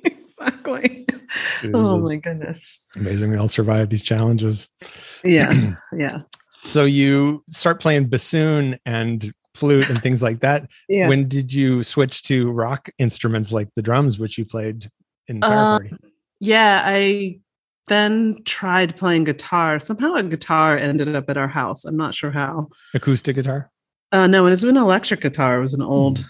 exactly. 0.05 1.07
Oh 1.75 1.99
my 1.99 2.17
goodness. 2.17 2.79
amazing. 2.97 3.31
We 3.31 3.37
all 3.37 3.49
survive 3.49 3.89
these 3.91 4.03
challenges. 4.03 4.69
Yeah. 5.25 5.75
Yeah. 5.97 6.21
So 6.63 6.85
you 6.85 7.45
start 7.49 7.81
playing 7.81 8.09
bassoon 8.09 8.79
and 8.85 9.33
flute 9.59 9.89
and 9.89 10.01
things 10.01 10.23
like 10.23 10.41
that. 10.41 10.69
Yeah. 10.89 11.09
When 11.09 11.29
did 11.29 11.53
you 11.53 11.83
switch 11.83 12.23
to 12.25 12.51
rock 12.51 12.89
instruments 12.99 13.53
like 13.53 13.69
the 13.75 13.83
drums, 13.83 14.19
which 14.19 14.39
you 14.39 14.45
played 14.45 14.91
in 15.27 15.41
Fire 15.41 15.53
Um, 15.59 15.89
Party? 15.89 15.97
yeah. 16.41 16.83
I 16.87 17.41
then 17.89 18.37
tried 18.45 18.97
playing 18.97 19.25
guitar. 19.25 19.81
Somehow 19.81 20.15
a 20.15 20.23
guitar 20.23 20.77
ended 20.77 21.15
up 21.17 21.29
at 21.31 21.37
our 21.39 21.49
house. 21.49 21.85
I'm 21.85 21.97
not 21.97 22.15
sure 22.15 22.31
how. 22.31 22.69
Acoustic 22.95 23.37
guitar? 23.37 23.71
Uh, 24.13 24.27
no, 24.27 24.47
it 24.47 24.51
was 24.51 24.65
an 24.65 24.77
electric 24.77 25.21
guitar. 25.21 25.59
It 25.59 25.63
was 25.63 25.75
an 25.75 25.83
old, 25.83 26.25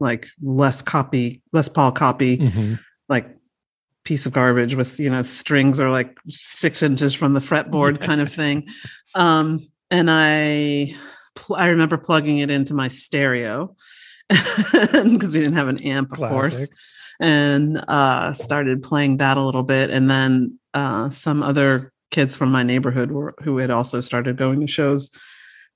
like 0.00 0.26
less 0.42 0.82
copy, 0.82 1.42
Les 1.52 1.68
Paul 1.68 1.92
copy, 1.92 2.38
Mhm. 2.38 2.78
like 3.08 3.28
piece 4.04 4.26
of 4.26 4.32
garbage 4.34 4.74
with 4.74 5.00
you 5.00 5.08
know 5.08 5.22
strings 5.22 5.80
are 5.80 5.90
like 5.90 6.18
six 6.28 6.82
inches 6.82 7.14
from 7.14 7.32
the 7.32 7.40
fretboard 7.40 8.00
kind 8.06 8.20
of 8.20 8.30
thing. 8.32 8.66
Um, 9.14 9.60
and 9.90 10.10
I, 10.10 10.94
pl- 11.34 11.56
I 11.56 11.68
remember 11.68 11.98
plugging 11.98 12.38
it 12.38 12.50
into 12.50 12.74
my 12.74 12.88
stereo 12.88 13.76
because 14.28 15.34
we 15.34 15.40
didn't 15.40 15.56
have 15.56 15.68
an 15.68 15.78
amp, 15.78 16.12
of 16.12 16.18
Classic. 16.18 16.58
course, 16.58 16.80
and 17.20 17.84
uh, 17.88 18.32
started 18.32 18.82
playing 18.82 19.18
that 19.18 19.36
a 19.36 19.42
little 19.42 19.62
bit. 19.62 19.90
And 19.90 20.10
then 20.10 20.58
uh, 20.72 21.10
some 21.10 21.42
other 21.42 21.92
kids 22.10 22.36
from 22.36 22.50
my 22.50 22.62
neighborhood 22.62 23.10
were, 23.10 23.34
who 23.42 23.58
had 23.58 23.70
also 23.70 24.00
started 24.00 24.36
going 24.36 24.60
to 24.60 24.66
shows 24.66 25.10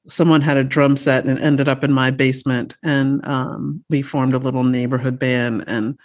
someone 0.09 0.41
had 0.41 0.57
a 0.57 0.65
drum 0.65 0.97
set 0.97 1.27
and 1.27 1.39
ended 1.39 1.69
up 1.69 1.85
in 1.85 1.93
my 1.93 2.11
basement 2.11 2.75
and 2.83 3.27
um, 3.27 3.85
we 3.91 4.03
formed 4.03 4.33
a 4.33 4.39
little 4.39 4.65
neighborhood 4.65 5.19
band 5.19 5.65
and 5.67 5.99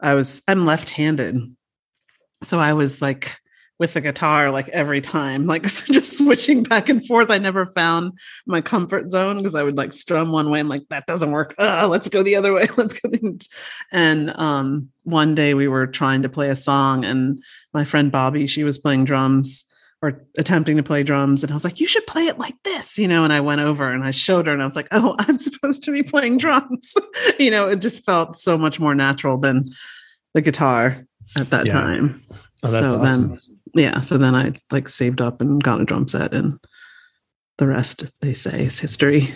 i 0.00 0.14
was 0.14 0.42
i'm 0.48 0.66
left-handed 0.66 1.54
so 2.42 2.58
i 2.58 2.72
was 2.72 3.00
like 3.00 3.38
with 3.78 3.92
the 3.94 4.00
guitar 4.00 4.50
like 4.50 4.68
every 4.70 5.00
time, 5.00 5.46
like 5.46 5.62
just 5.66 6.18
switching 6.18 6.62
back 6.62 6.88
and 6.88 7.06
forth. 7.06 7.30
I 7.30 7.38
never 7.38 7.66
found 7.66 8.12
my 8.46 8.60
comfort 8.60 9.10
zone 9.10 9.38
because 9.38 9.54
I 9.54 9.62
would 9.62 9.76
like 9.76 9.92
strum 9.92 10.32
one 10.32 10.50
way 10.50 10.60
and 10.60 10.68
like 10.68 10.88
that 10.88 11.06
doesn't 11.06 11.30
work. 11.30 11.54
Uh, 11.58 11.86
let's 11.88 12.08
go 12.08 12.22
the 12.22 12.36
other 12.36 12.52
way. 12.54 12.66
Let's 12.76 12.98
go. 12.98 13.10
And 13.92 14.30
um, 14.38 14.88
one 15.04 15.34
day 15.34 15.54
we 15.54 15.68
were 15.68 15.86
trying 15.86 16.22
to 16.22 16.28
play 16.28 16.48
a 16.48 16.56
song, 16.56 17.04
and 17.04 17.42
my 17.72 17.84
friend 17.84 18.10
Bobby, 18.10 18.46
she 18.46 18.64
was 18.64 18.78
playing 18.78 19.04
drums 19.04 19.64
or 20.02 20.24
attempting 20.36 20.76
to 20.76 20.82
play 20.82 21.02
drums, 21.02 21.42
and 21.42 21.50
I 21.50 21.54
was 21.54 21.64
like, 21.64 21.80
"You 21.80 21.86
should 21.86 22.06
play 22.06 22.24
it 22.24 22.38
like 22.38 22.56
this," 22.64 22.98
you 22.98 23.08
know. 23.08 23.24
And 23.24 23.32
I 23.32 23.40
went 23.40 23.60
over 23.60 23.90
and 23.90 24.04
I 24.04 24.10
showed 24.10 24.46
her, 24.46 24.52
and 24.52 24.62
I 24.62 24.66
was 24.66 24.76
like, 24.76 24.88
"Oh, 24.92 25.14
I'm 25.20 25.38
supposed 25.38 25.82
to 25.84 25.92
be 25.92 26.02
playing 26.02 26.38
drums." 26.38 26.94
you 27.38 27.50
know, 27.50 27.68
it 27.68 27.80
just 27.80 28.04
felt 28.04 28.36
so 28.36 28.58
much 28.58 28.80
more 28.80 28.94
natural 28.94 29.38
than 29.38 29.70
the 30.34 30.42
guitar 30.42 31.04
at 31.36 31.50
that 31.50 31.66
Yeah. 31.66 31.72
time 31.72 32.22
Oh, 32.62 32.70
that's 32.70 32.90
so 32.90 33.00
awesome. 33.00 33.28
then 33.28 33.38
yeah 33.76 34.00
so 34.00 34.18
then 34.18 34.34
i 34.34 34.52
like 34.70 34.88
saved 34.88 35.20
up 35.20 35.40
and 35.40 35.62
got 35.62 35.80
a 35.80 35.84
drum 35.84 36.08
set 36.08 36.32
and 36.32 36.58
the 37.58 37.66
rest 37.66 38.04
they 38.20 38.34
say 38.34 38.66
is 38.66 38.78
history 38.78 39.34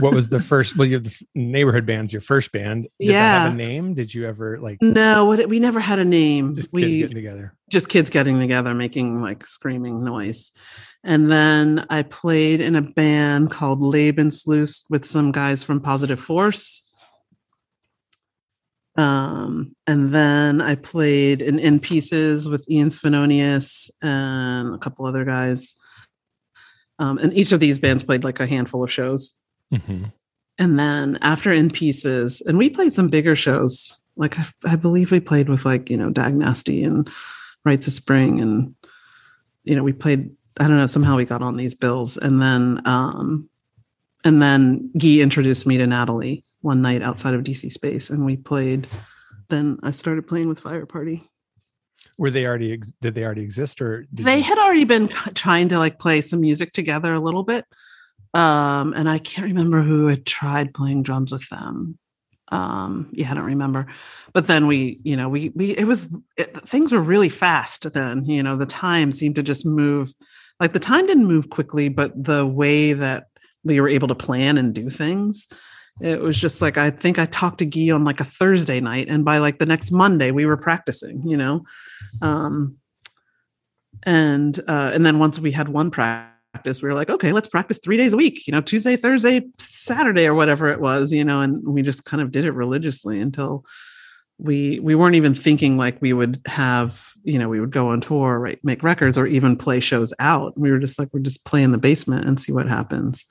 what 0.00 0.14
was 0.14 0.28
the 0.28 0.40
first? 0.52 0.76
Well, 0.76 0.86
you 0.86 0.94
have 0.94 1.04
the 1.04 1.26
neighborhood 1.34 1.86
bands. 1.86 2.12
Your 2.12 2.22
first 2.22 2.52
band. 2.52 2.88
Did 2.98 3.10
that 3.10 3.42
have 3.42 3.52
a 3.52 3.56
name? 3.56 3.94
Did 3.94 4.14
you 4.14 4.26
ever 4.26 4.58
like 4.58 4.80
no 4.80 5.24
what 5.24 5.46
we 5.48 5.58
never 5.58 5.80
had 5.80 5.98
a 5.98 6.04
name 6.04 6.54
just 6.54 6.70
kids 6.72 6.86
we 6.86 6.98
getting 6.98 7.14
together? 7.14 7.54
just 7.72 7.88
kids 7.88 8.10
getting 8.10 8.38
together 8.38 8.74
making 8.74 9.20
like 9.20 9.46
screaming 9.46 10.04
noise 10.04 10.52
and 11.02 11.32
then 11.32 11.86
i 11.88 12.02
played 12.02 12.60
in 12.60 12.76
a 12.76 12.82
band 12.82 13.50
called 13.50 13.80
Lebensluss 13.80 14.84
with 14.90 15.06
some 15.06 15.32
guys 15.32 15.64
from 15.64 15.80
positive 15.80 16.20
force 16.20 16.82
um 18.96 19.74
and 19.86 20.12
then 20.12 20.60
i 20.60 20.74
played 20.74 21.40
in 21.40 21.58
in 21.58 21.80
pieces 21.80 22.46
with 22.46 22.68
ian 22.70 22.90
Svenonius 22.90 23.90
and 24.02 24.74
a 24.74 24.78
couple 24.78 25.06
other 25.06 25.24
guys. 25.24 25.76
Um 26.98 27.18
and 27.18 27.32
each 27.32 27.52
of 27.52 27.60
these 27.60 27.78
bands 27.78 28.02
played 28.02 28.24
like 28.24 28.40
a 28.40 28.46
handful 28.46 28.84
of 28.84 28.90
shows. 28.90 29.32
Hmm 29.70 30.04
and 30.58 30.78
then 30.78 31.18
after 31.22 31.52
in 31.52 31.70
pieces 31.70 32.40
and 32.42 32.58
we 32.58 32.70
played 32.70 32.94
some 32.94 33.08
bigger 33.08 33.36
shows. 33.36 33.98
Like 34.16 34.38
i, 34.38 34.46
I 34.64 34.76
believe 34.76 35.10
we 35.10 35.20
played 35.20 35.48
with 35.48 35.64
like 35.64 35.88
you 35.90 35.96
know 35.96 36.10
dag 36.10 36.34
nasty 36.34 36.84
and 36.84 37.08
rites 37.64 37.86
of 37.86 37.92
spring 37.92 38.40
and 38.40 38.74
you 39.64 39.74
know 39.74 39.82
we 39.82 39.92
played 39.92 40.30
i 40.60 40.66
don't 40.66 40.76
know 40.76 40.86
somehow 40.86 41.16
we 41.16 41.24
got 41.24 41.42
on 41.42 41.56
these 41.56 41.74
bills. 41.74 42.16
And 42.16 42.40
then 42.42 42.82
um 42.84 43.48
and 44.24 44.40
then 44.42 44.90
guy 44.98 45.18
introduced 45.20 45.66
me 45.66 45.78
to 45.78 45.86
natalie 45.86 46.44
one 46.60 46.80
night 46.82 47.02
outside 47.02 47.34
of 47.34 47.42
dc 47.42 47.70
space 47.72 48.08
and 48.10 48.24
we 48.24 48.36
played. 48.36 48.86
Then 49.48 49.78
i 49.82 49.90
started 49.90 50.26
playing 50.26 50.48
with 50.48 50.60
fire 50.60 50.86
party. 50.86 51.28
Were 52.18 52.30
they 52.30 52.46
already? 52.46 52.72
Ex- 52.72 52.92
did 53.00 53.14
they 53.14 53.24
already 53.24 53.42
exist, 53.42 53.80
or 53.82 54.06
they 54.12 54.38
you- 54.38 54.42
had 54.44 54.58
already 54.58 54.84
been 54.84 55.08
trying 55.34 55.68
to 55.70 55.78
like 55.78 55.98
play 55.98 56.20
some 56.20 56.40
music 56.40 56.72
together 56.72 57.12
a 57.14 57.20
little 57.20 57.42
bit. 57.42 57.64
Um 58.34 58.94
and 58.94 59.08
i 59.08 59.18
can't 59.18 59.46
remember 59.48 59.82
who 59.82 60.06
had 60.06 60.24
tried 60.24 60.72
playing 60.72 61.02
drums 61.02 61.32
with 61.32 61.48
them. 61.48 61.98
Um 62.50 63.10
yeah 63.12 63.30
i 63.30 63.34
don't 63.34 63.44
remember. 63.44 63.86
But 64.32 64.46
then 64.46 64.66
we 64.66 65.00
you 65.04 65.16
know 65.16 65.28
we 65.28 65.50
we 65.54 65.76
it 65.76 65.84
was 65.84 66.16
it, 66.38 66.56
things 66.68 66.92
were 66.92 67.00
really 67.00 67.28
fast 67.28 67.92
then 67.92 68.24
you 68.24 68.42
know 68.42 68.56
the 68.56 68.66
time 68.66 69.12
seemed 69.12 69.34
to 69.36 69.42
just 69.42 69.66
move 69.66 70.12
like 70.60 70.72
the 70.72 70.78
time 70.78 71.06
didn't 71.06 71.26
move 71.26 71.50
quickly 71.50 71.88
but 71.88 72.12
the 72.16 72.46
way 72.46 72.92
that 72.94 73.26
we 73.64 73.80
were 73.80 73.88
able 73.88 74.08
to 74.08 74.14
plan 74.14 74.58
and 74.58 74.74
do 74.74 74.90
things. 74.90 75.48
It 76.00 76.20
was 76.20 76.40
just 76.40 76.62
like 76.62 76.78
i 76.78 76.90
think 76.90 77.18
i 77.18 77.26
talked 77.26 77.58
to 77.58 77.66
guy 77.66 77.94
on 77.94 78.02
like 78.02 78.18
a 78.18 78.24
thursday 78.24 78.80
night 78.80 79.08
and 79.10 79.26
by 79.26 79.38
like 79.38 79.58
the 79.58 79.66
next 79.66 79.92
monday 79.92 80.30
we 80.30 80.46
were 80.46 80.56
practicing 80.56 81.22
you 81.28 81.36
know? 81.36 81.64
Um 82.22 82.78
and 84.04 84.58
uh 84.66 84.90
and 84.94 85.04
then 85.04 85.18
once 85.18 85.38
we 85.38 85.52
had 85.52 85.68
one 85.68 85.90
practice 85.90 86.80
we 86.80 86.88
were 86.88 86.94
like 86.94 87.10
okay 87.10 87.32
let's 87.32 87.46
practice 87.46 87.78
three 87.78 87.98
days 87.98 88.14
a 88.14 88.16
week 88.16 88.46
you 88.46 88.52
know 88.52 88.62
tuesday 88.62 88.96
thursday 88.96 89.42
saturday 89.58 90.26
or 90.26 90.34
whatever 90.34 90.70
it 90.70 90.80
was 90.80 91.12
you 91.12 91.24
know? 91.24 91.42
And 91.42 91.62
we 91.62 91.82
just 91.82 92.06
kind 92.06 92.22
of 92.22 92.30
did 92.30 92.46
it 92.46 92.52
religiously 92.52 93.20
until 93.20 93.66
we 94.42 94.80
we 94.80 94.94
weren't 94.94 95.14
even 95.14 95.34
thinking 95.34 95.76
like 95.76 96.00
we 96.02 96.12
would 96.12 96.40
have 96.46 97.12
you 97.22 97.38
know 97.38 97.48
we 97.48 97.60
would 97.60 97.70
go 97.70 97.88
on 97.88 98.00
tour 98.00 98.38
right 98.38 98.58
make 98.64 98.82
records 98.82 99.16
or 99.16 99.26
even 99.26 99.56
play 99.56 99.78
shows 99.80 100.12
out 100.18 100.52
we 100.58 100.70
were 100.70 100.78
just 100.80 100.98
like 100.98 101.08
we're 101.12 101.20
just 101.20 101.44
play 101.44 101.62
in 101.62 101.70
the 101.70 101.78
basement 101.78 102.26
and 102.26 102.40
see 102.40 102.52
what 102.52 102.66
happens 102.68 103.24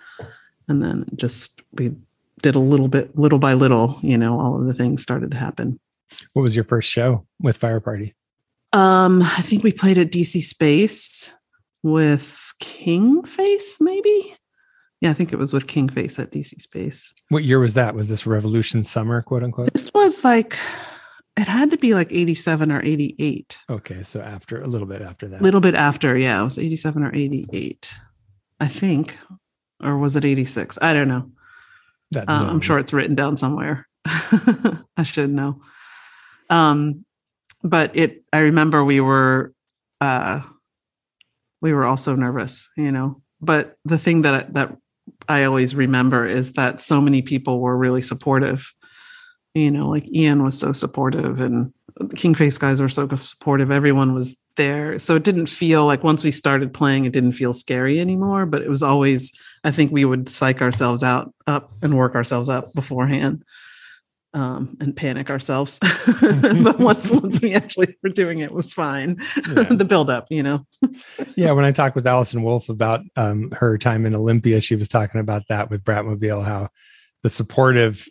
and 0.67 0.81
then 0.81 1.05
just 1.15 1.61
we 1.73 1.93
did 2.41 2.55
a 2.55 2.59
little 2.59 2.87
bit 2.87 3.17
little 3.17 3.39
by 3.39 3.53
little 3.53 3.99
you 4.01 4.17
know 4.17 4.39
all 4.39 4.55
of 4.59 4.65
the 4.65 4.73
things 4.73 5.01
started 5.03 5.31
to 5.31 5.37
happen 5.37 5.79
What 6.33 6.43
was 6.43 6.55
your 6.55 6.65
first 6.65 6.89
show 6.89 7.25
with 7.39 7.57
Fire 7.57 7.79
Party? 7.81 8.15
um, 8.73 9.21
I 9.21 9.41
think 9.41 9.63
we 9.63 9.73
played 9.73 9.97
at 9.97 10.11
DC 10.11 10.41
Space 10.43 11.33
with 11.83 12.53
King 12.59 13.23
Face, 13.23 13.79
maybe. 13.81 14.35
Yeah, 15.01 15.09
I 15.09 15.13
think 15.13 15.33
it 15.33 15.39
was 15.39 15.51
with 15.51 15.67
King 15.67 15.89
Face 15.89 16.19
at 16.19 16.31
DC 16.31 16.61
Space. 16.61 17.13
What 17.29 17.43
year 17.43 17.59
was 17.59 17.73
that? 17.73 17.95
Was 17.95 18.07
this 18.07 18.25
Revolution 18.27 18.83
Summer, 18.85 19.23
quote 19.23 19.43
unquote? 19.43 19.73
This 19.73 19.91
was 19.93 20.23
like, 20.23 20.57
it 21.37 21.47
had 21.47 21.71
to 21.71 21.77
be 21.77 21.93
like 21.93 22.11
87 22.11 22.71
or 22.71 22.81
88. 22.83 23.57
Okay, 23.69 24.03
so 24.03 24.19
after 24.21 24.61
a 24.61 24.67
little 24.67 24.87
bit 24.87 25.01
after 25.01 25.27
that. 25.29 25.41
A 25.41 25.43
little 25.43 25.61
bit 25.61 25.75
after. 25.75 26.17
Yeah, 26.17 26.41
it 26.41 26.43
was 26.43 26.59
87 26.59 27.03
or 27.03 27.15
88, 27.15 27.93
I 28.59 28.67
think. 28.67 29.17
Or 29.81 29.97
was 29.97 30.15
it 30.15 30.25
86? 30.25 30.77
I 30.81 30.93
don't 30.93 31.07
know. 31.07 31.31
That 32.11 32.29
Uh, 32.29 32.47
I'm 32.49 32.61
sure 32.61 32.79
it's 32.79 32.93
written 32.93 33.15
down 33.15 33.37
somewhere. 33.37 33.87
I 34.05 35.03
should 35.03 35.31
know. 35.31 35.61
Um, 36.49 37.05
but 37.63 37.95
it. 37.95 38.23
I 38.33 38.39
remember 38.39 38.83
we 38.83 38.99
were, 38.99 39.53
uh, 40.01 40.41
we 41.61 41.73
were 41.73 41.85
also 41.85 42.15
nervous, 42.15 42.69
you 42.75 42.91
know. 42.91 43.21
But 43.39 43.77
the 43.85 43.97
thing 43.97 44.23
that 44.23 44.53
that 44.55 44.75
I 45.29 45.45
always 45.45 45.73
remember 45.75 46.27
is 46.27 46.53
that 46.53 46.81
so 46.81 46.99
many 46.99 47.21
people 47.21 47.59
were 47.59 47.77
really 47.77 48.01
supportive. 48.01 48.73
You 49.53 49.71
know, 49.71 49.89
like 49.89 50.09
Ian 50.13 50.43
was 50.43 50.57
so 50.57 50.71
supportive, 50.71 51.41
and 51.41 51.73
the 51.97 52.15
King 52.15 52.35
Face 52.35 52.57
guys 52.57 52.81
were 52.81 52.89
so 52.89 53.07
supportive. 53.17 53.69
Everyone 53.69 54.13
was 54.13 54.37
there, 54.55 54.97
so 54.97 55.15
it 55.15 55.23
didn't 55.23 55.47
feel 55.47 55.85
like 55.85 56.03
once 56.03 56.23
we 56.23 56.31
started 56.31 56.73
playing, 56.73 57.05
it 57.05 57.13
didn't 57.13 57.33
feel 57.33 57.51
scary 57.51 57.99
anymore. 57.99 58.45
But 58.45 58.61
it 58.61 58.69
was 58.69 58.83
always 58.83 59.33
I 59.63 59.71
think 59.71 59.91
we 59.91 60.05
would 60.05 60.29
psych 60.29 60.61
ourselves 60.61 61.03
out 61.03 61.33
up 61.47 61.71
and 61.81 61.97
work 61.97 62.15
ourselves 62.15 62.49
up 62.49 62.73
beforehand 62.73 63.43
um, 64.33 64.77
and 64.79 64.95
panic 64.95 65.29
ourselves. 65.29 65.79
but 66.21 66.79
once 66.79 67.11
once 67.11 67.41
we 67.41 67.53
actually 67.53 67.95
were 68.01 68.09
doing 68.09 68.39
it, 68.39 68.45
it 68.45 68.53
was 68.53 68.73
fine. 68.73 69.17
Yeah. 69.35 69.63
the 69.69 69.85
build 69.85 70.09
up, 70.09 70.27
you 70.29 70.43
know. 70.43 70.65
yeah, 71.35 71.51
when 71.51 71.65
I 71.65 71.71
talked 71.71 71.95
with 71.95 72.07
Allison 72.07 72.43
Wolfe 72.43 72.69
about 72.69 73.01
um, 73.15 73.51
her 73.51 73.77
time 73.77 74.05
in 74.05 74.15
Olympia, 74.15 74.61
she 74.61 74.75
was 74.75 74.89
talking 74.89 75.21
about 75.21 75.43
that 75.49 75.69
with 75.69 75.83
Bratmobile, 75.83 76.45
how 76.45 76.69
the 77.23 77.29
supportive 77.29 78.07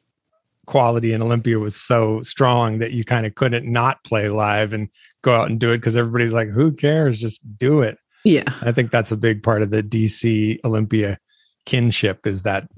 quality 0.70 1.12
in 1.12 1.20
Olympia 1.20 1.58
was 1.58 1.74
so 1.74 2.22
strong 2.22 2.78
that 2.78 2.92
you 2.92 3.04
kind 3.04 3.26
of 3.26 3.34
couldn't 3.34 3.66
not 3.66 4.02
play 4.04 4.28
live 4.28 4.72
and 4.72 4.88
go 5.22 5.34
out 5.34 5.50
and 5.50 5.58
do 5.58 5.72
it 5.72 5.78
because 5.78 5.96
everybody's 5.96 6.32
like, 6.32 6.48
who 6.48 6.70
cares? 6.70 7.18
Just 7.18 7.58
do 7.58 7.82
it. 7.82 7.98
Yeah. 8.24 8.44
I 8.62 8.70
think 8.70 8.92
that's 8.92 9.10
a 9.10 9.16
big 9.16 9.42
part 9.42 9.62
of 9.62 9.70
the 9.70 9.82
DC 9.82 10.60
Olympia 10.64 11.18
kinship 11.66 12.24
is 12.24 12.44
that 12.44 12.68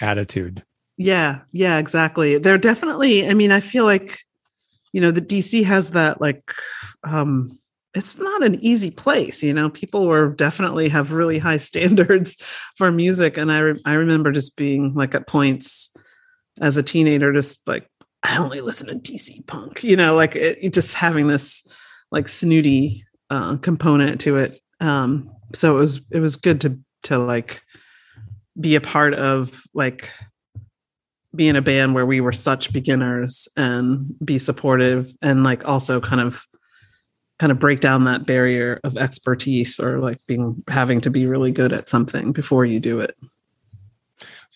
attitude. 0.00 0.62
Yeah, 0.96 1.40
yeah, 1.50 1.78
exactly. 1.78 2.38
They're 2.38 2.58
definitely, 2.58 3.28
I 3.28 3.34
mean, 3.34 3.50
I 3.50 3.58
feel 3.58 3.84
like, 3.84 4.20
you 4.92 5.00
know, 5.00 5.10
the 5.10 5.20
DC 5.20 5.64
has 5.64 5.90
that 5.90 6.20
like 6.20 6.52
um 7.02 7.50
it's 7.94 8.18
not 8.18 8.42
an 8.42 8.54
easy 8.64 8.90
place, 8.90 9.42
you 9.42 9.52
know. 9.52 9.68
People 9.68 10.06
were 10.06 10.28
definitely 10.28 10.88
have 10.90 11.12
really 11.12 11.38
high 11.38 11.56
standards 11.68 12.36
for 12.76 12.92
music 12.92 13.36
and 13.36 13.50
I 13.50 13.58
re- 13.58 13.82
I 13.84 13.94
remember 13.94 14.30
just 14.30 14.56
being 14.56 14.94
like 14.94 15.14
at 15.16 15.26
points 15.26 15.90
as 16.62 16.76
a 16.76 16.82
teenager 16.82 17.32
just 17.32 17.60
like 17.66 17.86
I 18.22 18.36
only 18.38 18.60
listen 18.60 18.86
to 18.86 18.94
DC 18.94 19.44
punk, 19.48 19.82
you 19.82 19.96
know, 19.96 20.14
like 20.14 20.36
it, 20.36 20.72
just 20.72 20.94
having 20.94 21.26
this 21.26 21.66
like 22.10 22.28
snooty 22.28 23.04
uh 23.28 23.56
component 23.56 24.20
to 24.22 24.36
it. 24.36 24.58
Um 24.80 25.30
so 25.52 25.76
it 25.76 25.80
was 25.80 26.00
it 26.10 26.20
was 26.20 26.36
good 26.36 26.62
to 26.62 26.78
to 27.04 27.18
like 27.18 27.62
be 28.58 28.76
a 28.76 28.80
part 28.80 29.14
of 29.14 29.62
like 29.74 30.10
be 31.34 31.48
in 31.48 31.56
a 31.56 31.62
band 31.62 31.94
where 31.94 32.06
we 32.06 32.20
were 32.20 32.32
such 32.32 32.72
beginners 32.72 33.48
and 33.56 34.14
be 34.24 34.38
supportive 34.38 35.10
and 35.22 35.42
like 35.42 35.66
also 35.66 36.00
kind 36.00 36.20
of 36.20 36.44
kind 37.38 37.50
of 37.50 37.58
break 37.58 37.80
down 37.80 38.04
that 38.04 38.26
barrier 38.26 38.78
of 38.84 38.96
expertise 38.96 39.80
or 39.80 39.98
like 39.98 40.18
being 40.26 40.62
having 40.68 41.00
to 41.00 41.10
be 41.10 41.26
really 41.26 41.50
good 41.50 41.72
at 41.72 41.88
something 41.88 42.30
before 42.30 42.64
you 42.64 42.78
do 42.78 43.00
it 43.00 43.16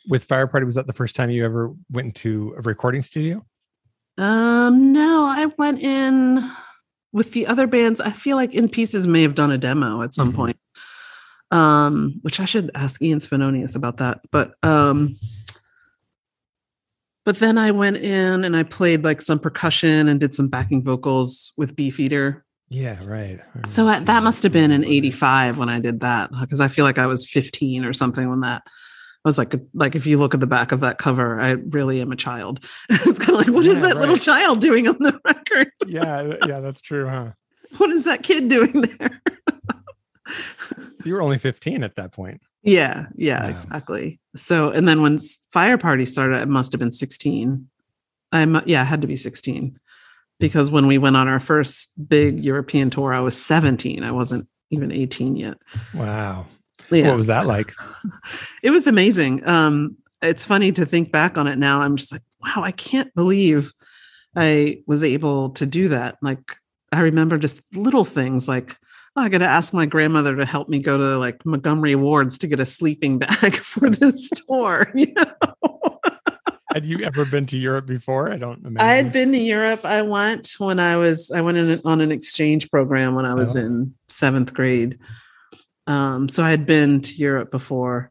With 0.08 0.24
Fire 0.24 0.46
Party, 0.46 0.64
was 0.64 0.76
that 0.76 0.86
the 0.86 0.92
first 0.92 1.16
time 1.16 1.30
you 1.30 1.44
ever 1.44 1.72
went 1.90 2.06
into 2.06 2.54
a 2.58 2.62
recording 2.62 3.02
studio? 3.02 3.44
um 4.18 4.94
no 4.94 5.26
i 5.26 5.44
went 5.58 5.78
in 5.78 6.50
with 7.12 7.32
the 7.32 7.46
other 7.46 7.66
bands 7.66 8.00
i 8.00 8.10
feel 8.10 8.34
like 8.34 8.54
in 8.54 8.66
pieces 8.66 9.06
may 9.06 9.20
have 9.20 9.34
done 9.34 9.50
a 9.52 9.58
demo 9.58 10.00
at 10.00 10.14
some 10.14 10.32
Mhm. 10.32 10.36
point 10.36 10.56
um 11.50 12.14
which 12.22 12.40
i 12.40 12.46
should 12.46 12.70
ask 12.74 13.02
ian 13.02 13.18
Svenonius 13.18 13.76
about 13.76 13.98
that 13.98 14.20
but 14.32 14.54
um 14.62 15.16
but 17.26 17.38
then 17.40 17.58
I 17.58 17.72
went 17.72 17.96
in 17.98 18.44
and 18.44 18.56
I 18.56 18.62
played 18.62 19.02
like 19.04 19.20
some 19.20 19.38
percussion 19.40 20.08
and 20.08 20.18
did 20.20 20.32
some 20.32 20.46
backing 20.48 20.82
vocals 20.84 21.52
with 21.58 21.74
Beefeater 21.76 22.44
Yeah, 22.70 22.96
right. 23.04 23.40
So 23.66 23.86
I, 23.88 23.98
that 24.04 24.22
must 24.22 24.44
have 24.44 24.52
been 24.52 24.70
in 24.70 24.82
85 24.84 25.58
when 25.58 25.68
I 25.68 25.78
did 25.80 26.00
that 26.00 26.30
because 26.40 26.60
I 26.62 26.68
feel 26.68 26.84
like 26.86 26.98
I 26.98 27.06
was 27.06 27.28
15 27.28 27.84
or 27.84 27.92
something 27.92 28.30
when 28.30 28.40
that 28.40 28.62
I 28.64 28.70
was 29.26 29.38
like 29.38 29.54
like 29.74 29.94
if 29.94 30.06
you 30.06 30.18
look 30.18 30.34
at 30.34 30.40
the 30.40 30.46
back 30.46 30.72
of 30.72 30.80
that 30.80 30.98
cover 30.98 31.40
I 31.40 31.50
really 31.50 32.00
am 32.00 32.12
a 32.12 32.16
child. 32.16 32.64
it's 32.90 33.18
kind 33.18 33.38
of 33.40 33.46
like 33.46 33.54
what 33.54 33.66
is 33.66 33.76
Yeah, 33.82 33.88
that 33.88 33.96
little 33.98 34.16
child 34.16 34.60
doing 34.60 34.86
on 34.88 34.96
the 35.00 35.20
record? 35.24 35.70
Yeah, 35.86 36.16
uh, 36.18 36.36
yeah, 36.46 36.60
that's 36.60 36.80
true, 36.80 37.08
huh? 37.08 37.32
What 37.78 37.90
is 37.90 38.04
that 38.04 38.22
kid 38.22 38.48
doing 38.48 38.82
there? 38.82 39.20
So 40.28 41.04
you 41.04 41.14
were 41.14 41.22
only 41.22 41.38
15 41.38 41.84
at 41.84 41.94
that 41.96 42.12
point. 42.12 42.40
yeah, 42.62 43.06
yeah, 43.16 43.44
Wow. 43.44 43.50
exactly. 43.50 44.18
So 44.34 44.70
and 44.70 44.86
then 44.88 45.02
when 45.02 45.18
Fire 45.52 45.78
Party 45.78 46.04
started 46.04 46.40
it 46.40 46.48
must 46.48 46.72
have 46.72 46.78
been 46.80 46.90
16. 46.90 47.68
I'm 48.32 48.60
yeah, 48.66 48.82
it 48.82 48.86
had 48.86 49.02
to 49.02 49.06
be 49.08 49.16
16 49.16 49.78
because 50.40 50.70
when 50.70 50.86
we 50.86 50.98
went 50.98 51.16
on 51.16 51.28
our 51.28 51.38
first 51.40 51.92
big 52.08 52.44
European 52.44 52.90
tour 52.90 53.14
I 53.14 53.20
was 53.20 53.40
17. 53.40 54.02
I 54.02 54.10
wasn't 54.12 54.48
even 54.70 54.90
18 54.90 55.36
yet. 55.36 55.58
Wow. 55.94 56.46
Yeah. 56.90 57.08
What 57.08 57.16
was 57.16 57.26
that 57.26 57.46
like? 57.46 57.72
it 58.62 58.70
was 58.70 58.86
amazing. 58.86 59.46
Um, 59.46 59.96
it's 60.22 60.46
funny 60.46 60.72
to 60.72 60.86
think 60.86 61.12
back 61.12 61.36
on 61.38 61.46
it 61.46 61.56
now. 61.58 61.80
I'm 61.82 61.96
just 61.96 62.12
like, 62.12 62.22
wow, 62.42 62.62
I 62.62 62.72
can't 62.72 63.14
believe 63.14 63.72
I 64.34 64.82
was 64.86 65.02
able 65.04 65.50
to 65.50 65.66
do 65.66 65.88
that. 65.88 66.16
Like, 66.22 66.56
I 66.92 67.00
remember 67.00 67.38
just 67.38 67.62
little 67.74 68.04
things 68.04 68.46
like, 68.48 68.76
oh, 69.16 69.22
I 69.22 69.28
got 69.28 69.38
to 69.38 69.46
ask 69.46 69.72
my 69.72 69.86
grandmother 69.86 70.36
to 70.36 70.44
help 70.44 70.68
me 70.68 70.78
go 70.78 70.96
to 70.98 71.18
like 71.18 71.44
Montgomery 71.44 71.94
Wards 71.94 72.38
to 72.38 72.46
get 72.46 72.60
a 72.60 72.66
sleeping 72.66 73.18
bag 73.20 73.54
for 73.56 73.90
this 73.90 74.30
tour. 74.48 74.90
You 74.94 75.12
know, 75.14 75.98
Had 76.72 76.84
you 76.86 77.00
ever 77.02 77.24
been 77.24 77.46
to 77.46 77.56
Europe 77.56 77.86
before? 77.86 78.30
I 78.32 78.36
don't 78.36 78.58
imagine. 78.64 78.78
I 78.78 78.94
had 78.94 79.12
been 79.12 79.32
to 79.32 79.38
Europe. 79.38 79.84
I 79.84 80.02
went 80.02 80.54
when 80.58 80.78
I 80.78 80.96
was, 80.96 81.30
I 81.30 81.40
went 81.40 81.56
in, 81.58 81.80
on 81.84 82.00
an 82.00 82.12
exchange 82.12 82.70
program 82.70 83.14
when 83.14 83.24
I 83.24 83.34
was 83.34 83.56
Oh. 83.56 83.60
in 83.60 83.94
seventh 84.08 84.52
grade. 84.54 84.98
Um, 85.86 86.28
so 86.28 86.42
I 86.42 86.50
had 86.50 86.66
been 86.66 87.00
to 87.00 87.14
Europe 87.16 87.50
before, 87.50 88.10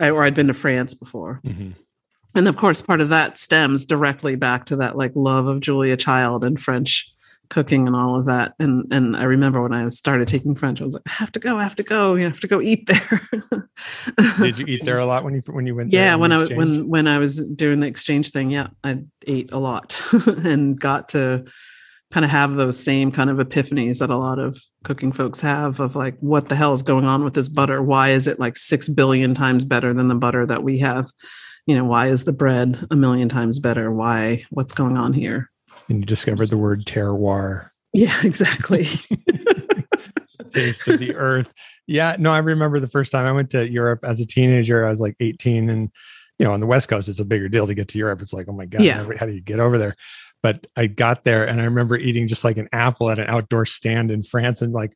or 0.00 0.22
I'd 0.24 0.34
been 0.34 0.48
to 0.48 0.54
France 0.54 0.94
before. 0.94 1.40
Mhm. 1.44 1.74
and 2.34 2.48
of 2.48 2.56
course 2.56 2.80
part 2.80 3.00
of 3.02 3.10
that 3.10 3.36
stems 3.38 3.84
directly 3.84 4.36
back 4.36 4.64
to 4.64 4.76
that 4.76 4.96
like 4.96 5.12
love 5.14 5.46
of 5.46 5.60
julia 5.60 5.98
child 5.98 6.44
and 6.44 6.58
french 6.58 7.12
cooking 7.50 7.86
and 7.86 7.94
all 7.94 8.18
of 8.18 8.24
that 8.24 8.54
and 8.58 8.90
and 8.90 9.14
i 9.14 9.24
remember 9.24 9.60
when 9.60 9.74
i 9.74 9.86
started 9.90 10.26
taking 10.26 10.54
french 10.54 10.80
i 10.80 10.84
was 10.86 10.94
like 10.94 11.02
i 11.06 11.10
have 11.10 11.30
to 11.30 11.38
go 11.38 11.58
i 11.58 11.62
have 11.62 11.76
to 11.76 11.82
go 11.82 12.14
you 12.14 12.24
have 12.24 12.40
to 12.40 12.46
go 12.48 12.58
eat 12.62 12.86
there 12.86 13.20
Did 14.40 14.58
you 14.58 14.64
eat 14.66 14.82
there 14.86 14.98
a 14.98 15.04
lot 15.04 15.24
when 15.24 15.34
you 15.34 15.42
when 15.46 15.66
you 15.66 15.74
went? 15.74 15.92
yeah 15.92 16.14
on 16.14 16.20
when 16.20 16.32
i 16.32 16.38
was 16.38 16.48
when 16.50 16.88
when 16.88 17.06
i 17.06 17.18
was 17.18 17.44
doing 17.48 17.80
the 17.80 17.86
exchange 17.86 18.30
thing 18.30 18.50
yeah 18.50 18.68
i 18.82 18.98
ate 19.26 19.52
a 19.52 19.58
lot 19.58 20.00
and 20.26 20.80
got 20.80 21.10
to 21.10 21.44
kind 22.12 22.24
of 22.24 22.30
have 22.30 22.54
those 22.54 22.78
same 22.78 23.10
kind 23.10 23.30
of 23.30 23.38
epiphanies 23.38 23.98
that 23.98 24.10
a 24.10 24.16
lot 24.16 24.38
of 24.38 24.62
cooking 24.84 25.10
folks 25.12 25.40
have 25.40 25.80
of 25.80 25.96
like 25.96 26.16
what 26.20 26.48
the 26.48 26.54
hell 26.54 26.72
is 26.72 26.82
going 26.82 27.04
on 27.06 27.24
with 27.24 27.34
this 27.34 27.48
butter 27.48 27.82
why 27.82 28.10
is 28.10 28.26
it 28.26 28.38
like 28.38 28.56
6 28.56 28.88
billion 28.90 29.34
times 29.34 29.64
better 29.64 29.94
than 29.94 30.08
the 30.08 30.14
butter 30.14 30.44
that 30.46 30.62
we 30.62 30.78
have 30.78 31.10
you 31.66 31.74
know 31.74 31.84
why 31.84 32.08
is 32.08 32.24
the 32.24 32.32
bread 32.32 32.86
a 32.90 32.96
million 32.96 33.28
times 33.28 33.58
better 33.58 33.90
why 33.90 34.44
what's 34.50 34.74
going 34.74 34.96
on 34.96 35.12
here 35.12 35.50
and 35.88 36.00
you 36.00 36.04
discovered 36.06 36.48
the 36.48 36.56
word 36.58 36.84
terroir, 36.84 37.70
yeah 37.92 38.20
exactly 38.24 38.86
taste 40.52 40.86
of 40.88 41.00
the 41.00 41.14
earth. 41.16 41.52
Yeah, 41.86 42.16
no, 42.18 42.32
I 42.32 42.38
remember 42.38 42.78
the 42.80 42.88
first 42.88 43.10
time 43.10 43.26
I 43.26 43.32
went 43.32 43.50
to 43.50 43.68
Europe 43.70 44.00
as 44.04 44.20
a 44.20 44.26
teenager. 44.26 44.86
I 44.86 44.90
was 44.90 45.00
like 45.00 45.16
18, 45.20 45.70
and 45.70 45.90
you 46.38 46.44
know, 46.46 46.52
on 46.52 46.60
the 46.60 46.66
West 46.66 46.88
Coast, 46.88 47.08
it's 47.08 47.20
a 47.20 47.24
bigger 47.24 47.48
deal 47.48 47.66
to 47.66 47.74
get 47.74 47.88
to 47.88 47.98
Europe. 47.98 48.22
It's 48.22 48.32
like, 48.32 48.46
oh 48.48 48.52
my 48.52 48.66
god, 48.66 48.82
Yeah. 48.82 49.08
how 49.18 49.26
do 49.26 49.32
you 49.32 49.40
get 49.40 49.60
over 49.60 49.78
there? 49.78 49.96
But 50.42 50.66
I 50.76 50.86
got 50.88 51.24
there, 51.24 51.46
and 51.46 51.60
I 51.60 51.64
remember 51.64 51.96
eating 51.96 52.26
just 52.28 52.44
like 52.44 52.56
an 52.56 52.68
apple 52.72 53.10
at 53.10 53.18
an 53.18 53.26
outdoor 53.28 53.66
stand 53.66 54.10
in 54.10 54.22
France, 54.22 54.62
and 54.62 54.72
like. 54.72 54.92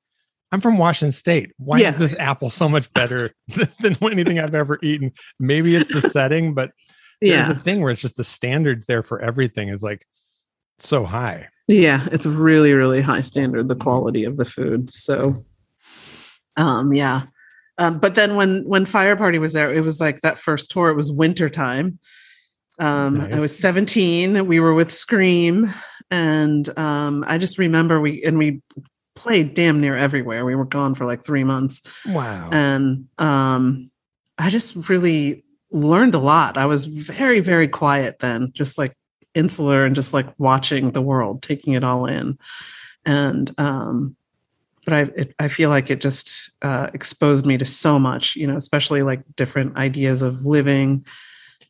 I'm 0.52 0.60
from 0.60 0.78
Washington 0.78 1.10
State. 1.10 1.52
Why 1.58 1.78
Yeah. 1.80 1.88
is 1.88 1.98
this 1.98 2.14
apple 2.20 2.50
so 2.50 2.68
much 2.68 2.90
better 2.94 3.32
than 3.80 3.96
anything 4.00 4.38
I've 4.38 4.54
ever 4.54 4.78
eaten? 4.80 5.10
Maybe 5.40 5.74
it's 5.74 5.92
the 5.92 6.00
setting, 6.00 6.54
but 6.54 6.70
there's 7.20 7.32
yeah 7.48 7.50
a 7.50 7.54
thing 7.56 7.80
where 7.80 7.90
it's 7.90 8.00
just 8.00 8.16
the 8.16 8.22
standards 8.22 8.86
there 8.86 9.02
for 9.02 9.20
everything 9.20 9.68
is 9.70 9.82
like 9.82 10.06
so 10.78 11.04
high. 11.04 11.48
yeah 11.66 12.06
it's 12.12 12.26
really 12.26 12.74
really 12.74 13.00
high 13.00 13.22
standard 13.22 13.66
the 13.66 13.74
quality 13.74 14.22
of 14.22 14.36
the 14.36 14.44
food 14.44 14.92
so 14.94 15.44
um 16.56 16.92
yeah 16.92 17.22
um, 17.78 17.98
but 17.98 18.14
then 18.14 18.36
when 18.36 18.62
when 18.68 18.84
fire 18.84 19.16
party 19.16 19.38
was 19.38 19.52
there 19.52 19.72
it 19.72 19.80
was 19.82 20.00
like 20.00 20.20
that 20.20 20.38
first 20.38 20.70
tour 20.70 20.90
it 20.90 20.94
was 20.96 21.10
winter 21.10 21.48
time 21.50 21.98
um 22.78 23.20
i 23.20 23.40
was 23.40 23.58
17 23.58 24.46
we 24.46 24.60
were 24.60 24.74
with 24.74 24.92
scream 24.92 25.72
and 26.10 26.76
um 26.78 27.24
i 27.26 27.38
just 27.38 27.58
remember 27.58 28.00
we 28.00 28.22
and 28.24 28.38
we 28.38 28.62
played 29.16 29.54
damn 29.54 29.80
near 29.80 29.96
everywhere. 29.96 30.44
We 30.44 30.54
were 30.54 30.66
gone 30.66 30.94
for 30.94 31.04
like 31.04 31.24
three 31.24 31.42
months. 31.42 31.82
Wow. 32.06 32.50
and 32.52 33.08
um 33.18 33.90
i 34.38 34.50
just 34.50 34.88
really 34.88 35.42
learned 35.72 36.14
a 36.14 36.20
lot. 36.20 36.56
I 36.56 36.66
was 36.66 36.84
very 36.84 37.40
very 37.40 37.66
quiet 37.66 38.20
then 38.20 38.52
just 38.52 38.78
like 38.78 38.96
insular 39.34 39.84
and 39.84 39.96
just 39.96 40.12
like 40.14 40.28
watching 40.38 40.92
the 40.92 41.02
world 41.02 41.42
taking 41.42 41.72
it 41.72 41.82
all 41.82 42.06
in. 42.06 42.38
And 43.04 43.52
um 43.58 44.16
but 44.84 44.94
i 44.94 45.00
it, 45.16 45.34
i 45.40 45.48
feel 45.48 45.68
like 45.70 45.90
it 45.90 46.00
just 46.00 46.52
uh 46.62 46.88
exposed 46.94 47.44
me 47.44 47.58
to 47.58 47.64
so 47.64 47.98
much 47.98 48.36
you 48.36 48.46
know 48.46 48.56
especially 48.56 49.02
like 49.02 49.22
different 49.34 49.76
ideas 49.76 50.22
of 50.22 50.46
living 50.46 51.04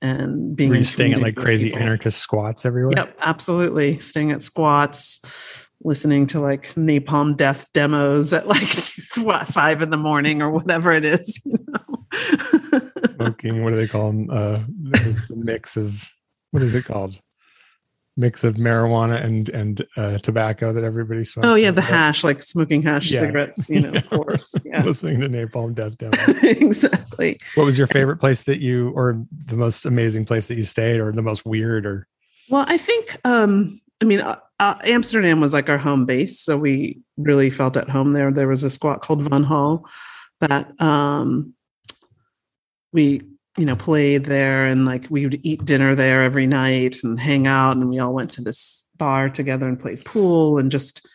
and 0.06 0.56
being 0.56 0.70
Were 0.70 0.76
you 0.76 0.84
staying 0.84 1.14
at 1.14 1.20
like 1.20 1.36
crazy 1.36 1.66
people. 1.66 1.82
anarchist 1.82 2.18
squats 2.18 2.64
everywhere? 2.64 2.94
Yep, 2.96 3.18
absolutely. 3.20 3.98
Staying 3.98 4.32
at 4.32 4.42
squats, 4.42 5.20
listening 5.82 6.26
to 6.28 6.40
like 6.40 6.74
napalm 6.74 7.36
death 7.36 7.66
demos 7.74 8.32
at 8.32 8.46
like 8.46 8.68
what 9.16 9.48
five 9.48 9.82
in 9.82 9.90
the 9.90 9.96
morning 9.96 10.42
or 10.42 10.50
whatever 10.50 10.92
it 10.92 11.04
is. 11.04 11.40
You 11.52 11.58
know? 11.68 12.80
Smoking, 13.16 13.62
what 13.62 13.70
do 13.70 13.76
they 13.76 13.86
call 13.88 14.06
them? 14.06 14.30
Uh, 14.30 14.62
the 14.80 15.34
mix 15.36 15.76
of, 15.76 16.08
what 16.52 16.62
is 16.62 16.74
it 16.74 16.84
called? 16.84 17.20
Mix 18.18 18.44
of 18.44 18.54
marijuana 18.54 19.22
and 19.22 19.48
and 19.50 19.86
uh, 19.98 20.16
tobacco 20.18 20.72
that 20.72 20.84
everybody 20.84 21.22
smokes. 21.24 21.46
oh 21.46 21.54
yeah, 21.54 21.70
the 21.70 21.82
hash, 21.82 22.24
like 22.24 22.42
smoking 22.42 22.80
hash 22.82 23.10
Yeah. 23.10 23.20
cigarettes. 23.20 23.68
You 23.68 23.80
know, 23.82 23.90
of 23.94 24.08
course. 24.08 24.54
Yeah, 24.64 24.82
Listening 24.84 25.20
to 25.20 25.28
Napalm 25.28 25.74
Death 25.74 25.98
Demo. 25.98 26.16
exactly. 26.42 27.38
what 27.56 27.64
was 27.64 27.76
your 27.76 27.86
favorite 27.88 28.16
place 28.16 28.44
that 28.44 28.58
you, 28.60 28.90
or 28.90 29.22
the 29.44 29.56
most 29.56 29.84
amazing 29.84 30.24
place 30.24 30.46
that 30.46 30.56
you 30.56 30.64
stayed, 30.64 30.98
or 30.98 31.12
the 31.12 31.20
most 31.20 31.44
weird, 31.44 31.84
or 31.84 32.06
Well, 32.48 32.64
I 32.66 32.78
think, 32.78 33.18
um, 33.24 33.80
I 34.00 34.06
mean, 34.06 34.20
uh, 34.20 34.38
uh, 34.60 34.76
Amsterdam 34.84 35.40
was 35.40 35.52
like 35.52 35.68
our 35.68 35.76
home 35.78 36.06
base, 36.06 36.40
so 36.40 36.56
we 36.56 37.00
really 37.18 37.50
felt 37.50 37.76
at 37.76 37.90
home 37.90 38.14
there. 38.14 38.32
There 38.32 38.48
was 38.48 38.64
a 38.64 38.70
squat 38.70 39.02
called 39.02 39.22
Van 39.28 39.42
Hall 39.42 39.84
that 40.40 40.80
um, 40.80 41.52
we, 42.92 43.20
you 43.56 43.64
know, 43.64 43.76
played 43.76 44.24
there, 44.24 44.66
and 44.66 44.84
like 44.84 45.06
we 45.10 45.24
would 45.24 45.40
eat 45.42 45.64
dinner 45.64 45.94
there 45.94 46.22
every 46.22 46.46
night 46.46 46.96
and 47.02 47.18
hang 47.18 47.46
out, 47.46 47.76
and 47.76 47.88
we 47.88 47.98
all 47.98 48.14
went 48.14 48.32
to 48.34 48.42
this 48.42 48.88
bar 48.96 49.28
together 49.28 49.68
and 49.68 49.80
played 49.80 50.04
pool 50.04 50.58
and 50.58 50.70
just. 50.70 51.06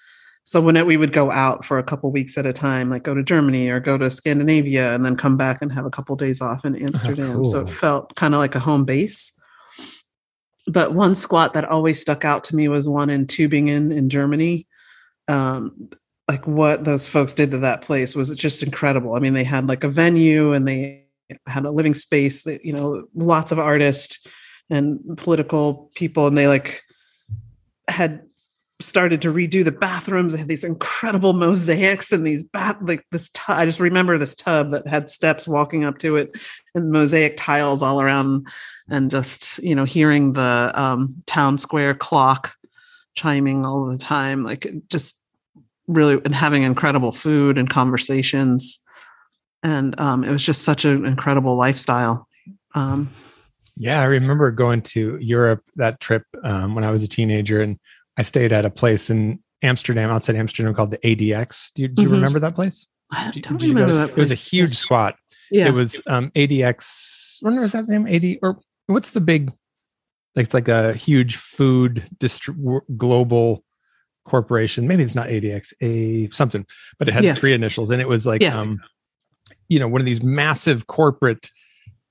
So 0.44 0.60
when 0.60 0.76
it, 0.76 0.88
we 0.88 0.98
would 0.98 1.14
go 1.14 1.30
out 1.30 1.64
for 1.64 1.78
a 1.78 1.84
couple 1.84 2.12
weeks 2.12 2.36
at 2.36 2.48
a 2.48 2.52
time, 2.52 2.89
like 2.89 3.04
go 3.04 3.14
to 3.14 3.22
Germany 3.22 3.70
or 3.70 3.80
go 3.80 3.96
to 3.98 4.10
Scandinavia, 4.10 4.94
and 4.94 5.06
then 5.06 5.16
come 5.16 5.38
back 5.38 5.62
and 5.62 5.72
have 5.72 5.86
a 5.86 5.92
couple 5.92 6.16
days 6.16 6.42
off 6.42 6.66
in 6.66 6.76
Amsterdam. 6.76 7.46
So 7.46 7.62
it 7.62 7.70
felt 7.70 8.16
kind 8.16 8.34
of 8.34 8.39
like 8.39 8.56
a 8.56 8.60
home 8.60 8.84
base 8.84 9.39
but 10.68 10.94
one 10.94 11.16
squat 11.16 11.54
that 11.54 11.66
always 11.66 12.00
stuck 12.00 12.26
out 12.26 12.44
to 12.46 12.56
me 12.56 12.68
was 12.68 12.88
one 12.88 13.10
in 13.10 13.26
Tübingen 13.26 13.96
in 13.96 14.10
Germany. 14.10 14.68
Um, 15.28 15.89
like 16.28 16.46
what 16.48 16.84
those 16.84 17.08
folks 17.08 17.34
did 17.34 17.52
to 17.52 17.58
that 17.60 17.82
place 17.82 18.16
was 18.16 18.30
just 18.32 18.64
incredible. 18.64 19.16
I 19.16 19.20
mean, 19.20 19.34
they 19.34 19.44
had 19.44 19.68
like 19.68 19.84
a 19.84 19.89
venue 19.89 20.54
and 20.54 20.68
they 20.68 21.01
had 21.47 21.65
a 21.65 21.71
living 21.71 21.93
space 21.93 22.43
that, 22.43 22.65
you 22.65 22.73
know, 22.73 23.05
lots 23.15 23.51
of 23.51 23.59
artists 23.59 24.25
and 24.69 24.99
political 25.17 25.91
people, 25.95 26.27
and 26.27 26.38
they 26.38 26.47
like 26.47 26.84
had 27.88 28.21
started 28.82 29.21
to 29.21 29.34
redo 29.34 29.63
the 29.63 29.71
bathrooms. 29.71 30.34
They 30.34 30.39
had 30.39 30.47
these 30.47 30.63
incredible 30.63 31.34
mosaics 31.34 32.11
and 32.11 32.25
these 32.25 32.43
bath 32.43 32.77
like 32.82 33.05
this. 33.11 33.29
I 33.47 33.65
just 33.65 33.79
remember 33.79 34.17
this 34.17 34.36
tub 34.36 34.71
that 34.71 34.88
had 34.88 35.09
steps 35.09 35.47
walking 35.47 35.84
up 35.84 35.99
to 35.99 36.17
it 36.17 36.36
and 36.75 36.91
mosaic 36.91 37.38
tiles 37.38 37.84
all 37.84 38.01
around, 38.01 38.47
and 38.89 39.11
just 39.11 39.59
you 39.59 39.75
know 39.75 39.86
hearing 39.86 40.34
the 40.34 40.71
um, 40.73 41.21
town 41.27 41.57
square 41.57 41.93
clock 41.93 42.53
chiming 43.15 43.65
all 43.65 43.86
the 43.86 43.97
time, 43.97 44.43
like 44.43 44.67
just 44.89 45.17
really 45.88 46.19
and 46.25 46.36
having 46.36 46.63
incredible 46.63 47.11
food 47.11 47.57
and 47.57 47.69
conversations, 47.69 48.79
and 49.64 49.99
um, 49.99 50.24
it 50.24 50.32
was 50.32 50.43
just 50.43 50.64
such 50.64 50.86
an 50.86 51.05
incredible 51.05 51.55
lifestyle. 51.55 52.28
Um, 52.76 53.09
Yeah, 53.78 54.01
I 54.01 54.05
remember 54.05 54.51
going 54.51 54.82
to 54.93 55.18
Europe 55.22 55.64
that 55.76 55.99
trip 55.99 56.24
um, 56.43 56.76
when 56.76 56.84
I 56.84 56.91
was 56.91 57.03
a 57.03 57.07
teenager, 57.07 57.62
and 57.62 57.78
I 58.18 58.24
stayed 58.24 58.51
at 58.51 58.66
a 58.66 58.70
place 58.70 59.09
in 59.09 59.39
Amsterdam, 59.64 60.09
outside 60.09 60.36
Amsterdam, 60.36 60.74
called 60.74 60.91
the 60.91 60.97
ADX. 60.99 61.72
Do 61.74 61.84
you, 61.84 61.88
do 61.88 62.01
you 62.03 62.09
Mhm. 62.09 62.14
remember 62.14 62.39
that 62.39 62.55
place? 62.55 62.88
I 63.12 63.32
don't 63.32 63.57
go- 63.59 63.68
remember 63.68 63.93
that. 63.93 64.09
It 64.12 64.16
was 64.18 64.32
a 64.32 64.36
place. 64.36 64.47
huge 64.49 64.78
squat. 64.78 65.16
Yeah. 65.51 65.68
It 65.68 65.74
was 65.74 65.99
um, 66.07 66.32
ADX. 66.36 67.39
I 67.43 67.47
wonder 67.47 67.64
is 67.64 67.72
that 67.74 67.88
the 67.88 67.97
name? 67.99 68.07
AD 68.07 68.39
or 68.41 68.59
what's 68.88 69.12
the 69.12 69.22
big? 69.22 69.51
Like 70.36 70.45
it's 70.45 70.53
like 70.53 70.68
a 70.70 70.93
huge 70.93 71.36
food 71.36 72.07
distri- 72.20 72.82
global 72.97 73.64
corporation. 74.26 74.88
Maybe 74.88 75.03
it's 75.03 75.16
not 75.16 75.28
ADX, 75.28 75.74
a 75.82 76.30
something, 76.30 76.66
but 76.99 77.07
it 77.09 77.14
had 77.14 77.24
Yeah. 77.24 77.34
three 77.36 77.53
initials, 77.53 77.89
and 77.89 78.01
it 78.01 78.07
was 78.07 78.26
like, 78.26 78.41
Yeah. 78.41 78.57
um, 78.57 78.80
you 79.72 79.80
know, 79.80 79.88
one 79.88 80.01
of 80.01 80.05
these 80.05 80.22
massive 80.22 80.88
corporate 80.88 81.49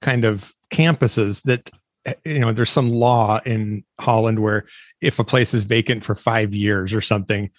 kind 0.01 0.25
of 0.25 0.55
campuses 0.73 1.43
that 1.43 1.71
eh, 2.07 2.15
you 2.25 2.39
know 2.39 2.53
there's 2.53 2.71
some 2.71 2.89
law 2.89 3.39
in 3.45 3.85
Holland 4.01 4.39
where 4.39 4.67
if 5.03 5.19
a 5.19 5.25
place 5.25 5.53
is 5.53 5.65
vacant 5.65 6.03
for 6.03 6.15
five 6.15 6.55
years 6.55 6.95
or 6.95 7.03
something, 7.03 7.51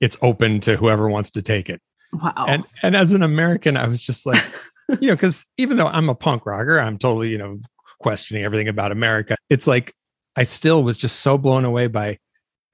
it's 0.00 0.16
open 0.22 0.60
to 0.60 0.76
whoever 0.76 1.08
wants 1.08 1.32
to 1.32 1.42
take 1.42 1.68
it. 1.68 1.82
Wow. 2.12 2.46
And 2.46 2.64
and 2.84 2.94
as 2.94 3.14
an 3.14 3.24
American, 3.24 3.76
I 3.76 3.88
was 3.88 4.00
just 4.00 4.26
like, 4.26 4.40
you 5.00 5.08
know, 5.08 5.16
because 5.16 5.44
even 5.56 5.76
though 5.76 5.88
I'm 5.88 6.08
a 6.08 6.14
punk 6.14 6.46
rocker, 6.46 6.78
I'm 6.78 6.96
totally, 6.96 7.30
you 7.30 7.38
know, 7.38 7.58
questioning 7.98 8.44
everything 8.44 8.68
about 8.68 8.92
America. 8.92 9.36
It's 9.50 9.66
like 9.66 9.92
I 10.36 10.44
still 10.44 10.84
was 10.84 10.96
just 10.96 11.18
so 11.18 11.36
blown 11.36 11.64
away 11.64 11.88
by 11.88 12.18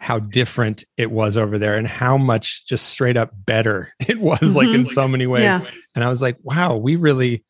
how 0.01 0.19
different 0.19 0.85
it 0.97 1.11
was 1.11 1.37
over 1.37 1.59
there 1.59 1.77
and 1.77 1.87
how 1.87 2.17
much 2.19 2.67
just 2.67 2.89
straight 2.89 3.17
up 3.17 3.31
better 3.35 3.93
it 4.09 4.21
was, 4.21 4.55
like 4.55 4.67
mm-hmm. 4.69 4.81
in 4.81 4.87
so 4.87 5.09
many 5.09 5.27
ways. 5.27 5.43
yeah. 5.45 5.65
And 5.95 6.05
I 6.05 6.09
was 6.11 6.21
like, 6.23 6.37
wow, 6.43 6.77
we 6.77 6.97
really 6.97 7.45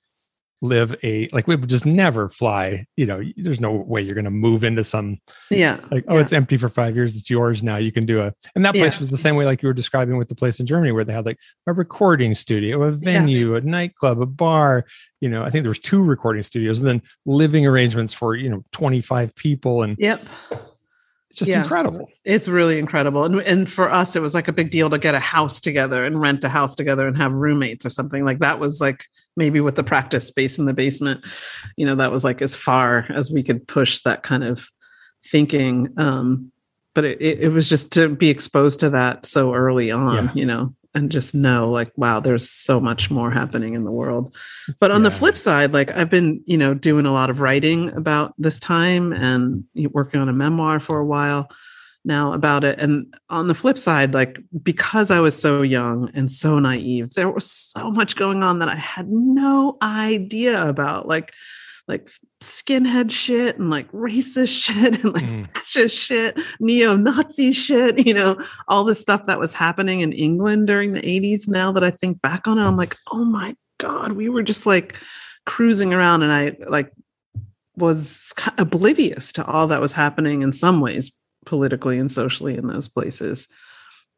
live 0.63 0.95
a 1.03 1.29
like 1.31 1.47
we 1.47 1.57
would 1.57 1.69
just 1.69 1.85
never 1.85 2.27
fly. 2.27 2.87
You 2.97 3.05
know, 3.05 3.23
there's 3.37 3.61
no 3.61 3.73
way 3.73 4.01
you're 4.01 4.15
going 4.15 4.25
to 4.25 4.31
move 4.31 4.65
into 4.65 4.83
some 4.83 5.19
Yeah. 5.51 5.79
like 5.91 6.05
oh 6.09 6.15
Yeah. 6.15 6.21
it's 6.23 6.33
empty 6.33 6.57
for 6.57 6.71
five 6.71 6.97
years 6.97 7.17
it's 7.17 7.29
yours 7.29 7.63
now 7.63 7.77
you 7.77 7.93
can 7.93 8.07
do 8.07 8.21
a 8.21 8.33
and 8.55 8.65
that 8.65 8.75
place 8.75 8.95
Yeah. 8.95 9.01
was 9.01 9.11
the 9.11 9.19
same 9.19 9.37
way 9.37 9.45
like 9.45 9.63
you 9.63 9.67
were 9.67 9.75
describing 9.75 10.17
with 10.17 10.29
the 10.29 10.35
place 10.35 10.61
in 10.61 10.67
germany 10.67 10.93
where 10.93 11.05
they 11.05 11.13
had 11.13 11.27
like 11.27 11.39
a 11.67 11.75
recording 11.75 12.35
studio 12.35 12.83
a 12.85 12.93
venue 12.93 13.57
a 13.57 13.61
nightclub 13.61 14.23
a 14.23 14.27
bar 14.27 14.87
you 15.21 15.29
know 15.29 15.45
i 15.45 15.51
think 15.51 15.65
there 15.65 15.71
was 15.71 15.79
two 15.81 16.03
recording 16.03 16.43
studios 16.43 16.79
and 16.79 16.89
then 16.89 17.03
living 17.27 17.67
arrangements 17.67 18.15
for 18.15 18.35
you 18.35 18.49
know 18.49 18.65
25 18.73 19.37
people 19.37 19.83
and 19.83 19.99
Yep. 19.99 20.23
It's 21.35 21.39
just 21.41 21.51
Yeah. 21.51 21.63
incredible 21.63 22.09
It's 22.25 22.47
really 22.47 22.79
incredible. 22.79 23.25
And 23.25 23.41
and 23.41 23.69
for 23.69 23.91
us 23.93 24.15
it 24.15 24.23
was 24.23 24.35
like 24.35 24.47
a 24.47 24.53
big 24.53 24.71
deal 24.71 24.89
to 24.91 24.99
get 24.99 25.17
a 25.17 25.21
house 25.21 25.61
together 25.61 26.05
and 26.05 26.21
rent 26.21 26.45
a 26.45 26.49
house 26.49 26.77
together 26.77 27.09
and 27.09 27.17
have 27.17 27.33
roommates 27.33 27.85
or 27.85 27.91
something. 27.91 28.25
Like 28.25 28.39
that 28.39 28.61
was 28.61 28.81
like 28.81 29.05
maybe 29.37 29.61
with 29.61 29.75
the 29.75 29.83
practice 29.83 30.29
space 30.29 30.61
in 30.61 30.67
the 30.67 30.73
basement, 30.75 31.25
you 31.77 31.85
know, 31.87 31.97
that 31.97 32.13
was 32.13 32.23
like 32.23 32.41
as 32.41 32.55
far 32.55 33.07
as 33.11 33.33
we 33.33 33.43
could 33.43 33.67
push 33.67 34.01
that 34.03 34.23
kind 34.23 34.45
of 34.45 34.69
thinking. 35.27 35.93
Um 35.97 36.53
but 36.95 37.05
it, 37.05 37.21
it, 37.21 37.41
it 37.41 37.49
was 37.49 37.69
just 37.69 37.93
to 37.95 38.09
be 38.09 38.31
exposed 38.31 38.79
to 38.81 38.91
that 38.91 39.27
so 39.27 39.53
early 39.55 39.91
on, 39.91 40.27
Yeah. 40.27 40.33
you 40.35 40.47
know, 40.47 40.75
and 40.95 41.11
just 41.11 41.35
know 41.35 41.71
like, 41.71 41.93
wow, 41.97 42.21
there's 42.21 42.49
so 42.49 42.81
much 42.81 43.11
more 43.11 43.31
happening 43.31 43.75
in 43.75 43.85
the 43.85 43.91
world. 43.91 44.35
But 44.81 44.91
on 44.91 45.03
the 45.03 45.11
flip 45.11 45.37
side, 45.37 45.73
like 45.73 45.91
I've 45.91 46.11
been, 46.11 46.43
you 46.47 46.57
know, 46.57 46.75
doing 46.75 47.07
a 47.07 47.13
lot 47.13 47.31
of 47.31 47.41
writing 47.41 47.91
about 47.97 48.35
this 48.39 48.61
time 48.61 49.13
and 49.13 49.65
working 49.91 50.21
on 50.21 50.29
a 50.29 50.33
memoir 50.33 50.79
for 50.81 50.99
a 50.99 51.05
while 51.05 51.51
now 52.05 52.33
about 52.33 52.65
it. 52.65 52.79
And 52.79 53.13
on 53.31 53.49
the 53.49 53.55
flip 53.55 53.79
side, 53.79 54.15
like 54.15 54.39
because 54.63 55.11
I 55.11 55.21
was 55.21 55.41
so 55.41 55.63
young 55.63 56.11
and 56.15 56.31
so 56.31 56.59
naive, 56.59 57.15
there 57.15 57.31
was 57.31 57.51
so 57.51 57.91
much 57.91 58.15
going 58.15 58.43
on 58.43 58.61
that 58.61 58.69
I 58.69 58.77
had 58.77 59.09
no 59.09 59.79
idea 59.83 60.69
about. 60.69 61.09
Like, 61.09 61.33
like 61.89 62.11
skinhead 62.45 63.11
shit 63.11 63.59
and 63.59 63.71
like 63.71 63.91
racist 63.93 64.61
shit 64.65 65.03
and 65.05 65.15
like 65.15 65.25
Mm. 65.25 65.49
fascist 65.55 65.97
shit, 66.01 66.39
neo-Nazi 66.61 67.53
shit, 67.53 68.07
you 68.07 68.15
know, 68.15 68.37
all 68.69 68.85
the 68.85 68.95
stuff 68.95 69.27
that 69.27 69.41
was 69.41 69.55
happening 69.55 70.01
in 70.01 70.13
England 70.13 70.67
during 70.67 70.93
the 70.93 71.01
80s. 71.01 71.49
Now 71.49 71.73
that 71.73 71.83
I 71.85 71.91
think 71.91 72.21
back 72.23 72.47
on 72.47 72.59
it, 72.59 72.63
I'm 72.65 72.77
like, 72.77 72.97
oh 73.13 73.25
my 73.25 73.57
God, 73.79 74.13
we 74.13 74.29
were 74.29 74.43
just 74.43 74.67
like 74.67 74.95
cruising 75.47 75.93
around 75.93 76.23
and 76.23 76.33
I 76.33 76.57
like 76.69 76.91
was 77.77 78.33
oblivious 78.59 79.33
to 79.33 79.45
all 79.45 79.67
that 79.67 79.81
was 79.81 79.93
happening 79.93 80.43
in 80.43 80.53
some 80.53 80.81
ways 80.81 81.11
politically 81.45 81.99
and 81.99 82.11
socially 82.11 82.57
in 82.57 82.69
those 82.69 82.89
places. 82.89 83.49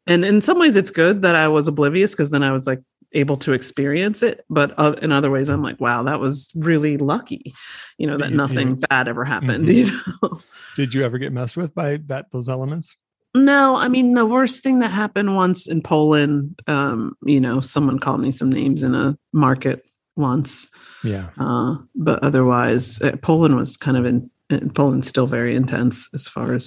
And 0.05 0.23
in 0.23 0.41
some 0.41 0.59
ways 0.59 0.75
it's 0.75 0.91
good 0.91 1.23
that 1.23 1.35
I 1.35 1.47
was 1.47 1.67
oblivious 1.67 2.13
because 2.13 2.29
then 2.31 2.43
I 2.43 2.51
was 2.51 2.67
like 2.67 2.79
able 3.17 3.37
to 3.37 3.53
experience 3.53 4.21
it, 4.23 4.45
but 4.49 4.73
uh, 4.77 4.95
in 5.01 5.11
other 5.11 5.31
ways 5.31 5.49
I'm 5.49 5.63
like, 5.63 5.79
wow, 5.81 6.03
that 6.03 6.19
was 6.19 6.51
really 6.55 6.97
lucky, 6.97 7.53
you 7.97 8.05
know, 8.07 8.17
that 8.17 8.31
You- 8.31 8.37
nothing 8.37 8.69
you- 8.69 8.87
bad 8.89 9.07
ever 9.07 9.25
happened, 9.25 9.67
Mhm. 9.67 9.75
you 9.77 9.91
know. 10.21 10.39
did 10.75 10.93
you 10.93 11.03
ever 11.03 11.17
get 11.17 11.33
messed 11.33 11.57
with 11.57 11.73
by 11.73 11.97
that 12.07 12.27
those 12.31 12.47
elements 12.49 12.95
No, 13.35 13.75
I 13.75 13.87
mean 13.87 14.13
the 14.13 14.25
worst 14.25 14.63
thing 14.63 14.79
that 14.79 14.91
happened 14.91 15.35
once 15.35 15.67
in 15.67 15.81
Poland, 15.81 16.59
um, 16.67 16.99
you 17.25 17.39
know, 17.41 17.59
someone 17.61 17.99
called 17.99 18.21
me 18.21 18.31
some 18.31 18.49
names 18.49 18.83
in 18.83 18.93
a 18.95 19.17
market 19.33 19.85
once. 20.15 20.67
yeah 21.03 21.27
Uh, 21.37 21.75
but 21.95 22.17
otherwise, 22.23 23.01
uh, 23.01 23.15
Poland 23.21 23.55
was 23.55 23.77
kind 23.77 23.97
of 23.97 24.05
in, 24.05 24.29
in 24.49 24.69
Poland's 24.71 25.07
still 25.07 25.27
very 25.27 25.55
intense 25.55 26.07
as 26.13 26.27
far 26.27 26.53
as 26.53 26.65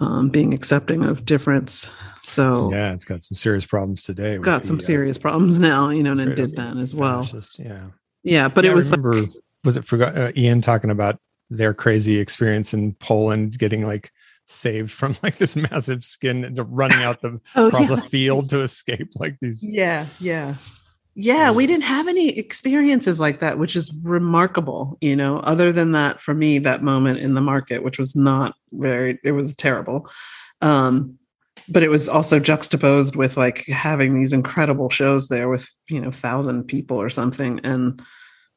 um, 0.00 0.28
being 0.28 0.54
accepting 0.54 1.04
of 1.04 1.24
difference. 1.24 1.90
So 2.20 2.70
yeah 2.72 2.92
it's 2.92 3.04
got 3.04 3.22
some 3.22 3.36
serious 3.36 3.66
problems 3.66 4.04
today 4.04 4.36
got 4.38 4.66
some 4.66 4.76
the, 4.76 4.82
uh, 4.82 4.86
serious 4.86 5.18
problems 5.18 5.60
now, 5.60 5.90
you 5.90 6.02
know, 6.02 6.12
and 6.12 6.20
it 6.20 6.34
did 6.34 6.56
then 6.56 6.78
as 6.78 6.94
well. 6.94 7.28
yeah 7.58 7.86
Yeah, 8.22 8.48
but 8.48 8.64
Yeah, 8.64 8.72
it 8.72 8.74
was 8.74 8.92
I 8.92 8.96
remember 8.96 9.20
like, 9.20 9.30
was 9.64 9.76
it 9.76 9.84
forgot 9.84 10.16
uh, 10.16 10.32
Ian 10.36 10.60
talking 10.60 10.90
about 10.90 11.18
their 11.50 11.74
crazy 11.74 12.18
experience 12.18 12.72
in 12.74 12.94
Poland 12.94 13.58
getting 13.58 13.84
like 13.84 14.10
saved 14.46 14.90
from 14.90 15.16
like 15.22 15.36
this 15.36 15.56
massive 15.56 16.04
skin 16.04 16.44
and 16.44 16.58
running 16.76 17.02
out 17.02 17.20
the 17.22 17.40
oh, 17.56 17.68
across 17.68 17.90
yeah. 17.90 17.96
a 17.96 18.00
field 18.00 18.48
to 18.50 18.60
escape 18.60 19.10
like 19.16 19.36
these 19.40 19.62
Yeah, 19.62 20.06
yeah. 20.18 20.54
Yeah, 21.22 21.50
we 21.50 21.66
didn't 21.66 21.82
have 21.82 22.08
any 22.08 22.38
experiences 22.38 23.20
like 23.20 23.40
that, 23.40 23.58
which 23.58 23.76
is 23.76 23.92
remarkable, 24.02 24.96
you 25.02 25.14
know, 25.14 25.40
other 25.40 25.70
than 25.70 25.92
that 25.92 26.22
for 26.22 26.32
me 26.32 26.58
that 26.60 26.82
moment 26.82 27.18
in 27.18 27.34
the 27.34 27.42
market 27.42 27.82
which 27.82 27.98
was 27.98 28.16
not 28.16 28.54
very 28.72 29.18
it 29.22 29.32
was 29.32 29.54
terrible. 29.54 30.08
Um 30.62 31.18
but 31.68 31.82
it 31.82 31.90
was 31.90 32.08
also 32.08 32.40
juxtaposed 32.40 33.16
with 33.16 33.36
like 33.36 33.66
having 33.66 34.18
these 34.18 34.32
incredible 34.32 34.88
shows 34.88 35.28
there 35.28 35.48
with, 35.50 35.68
you 35.90 36.00
know, 36.00 36.08
1000 36.08 36.64
people 36.64 36.96
or 37.00 37.10
something 37.10 37.60
and 37.64 38.00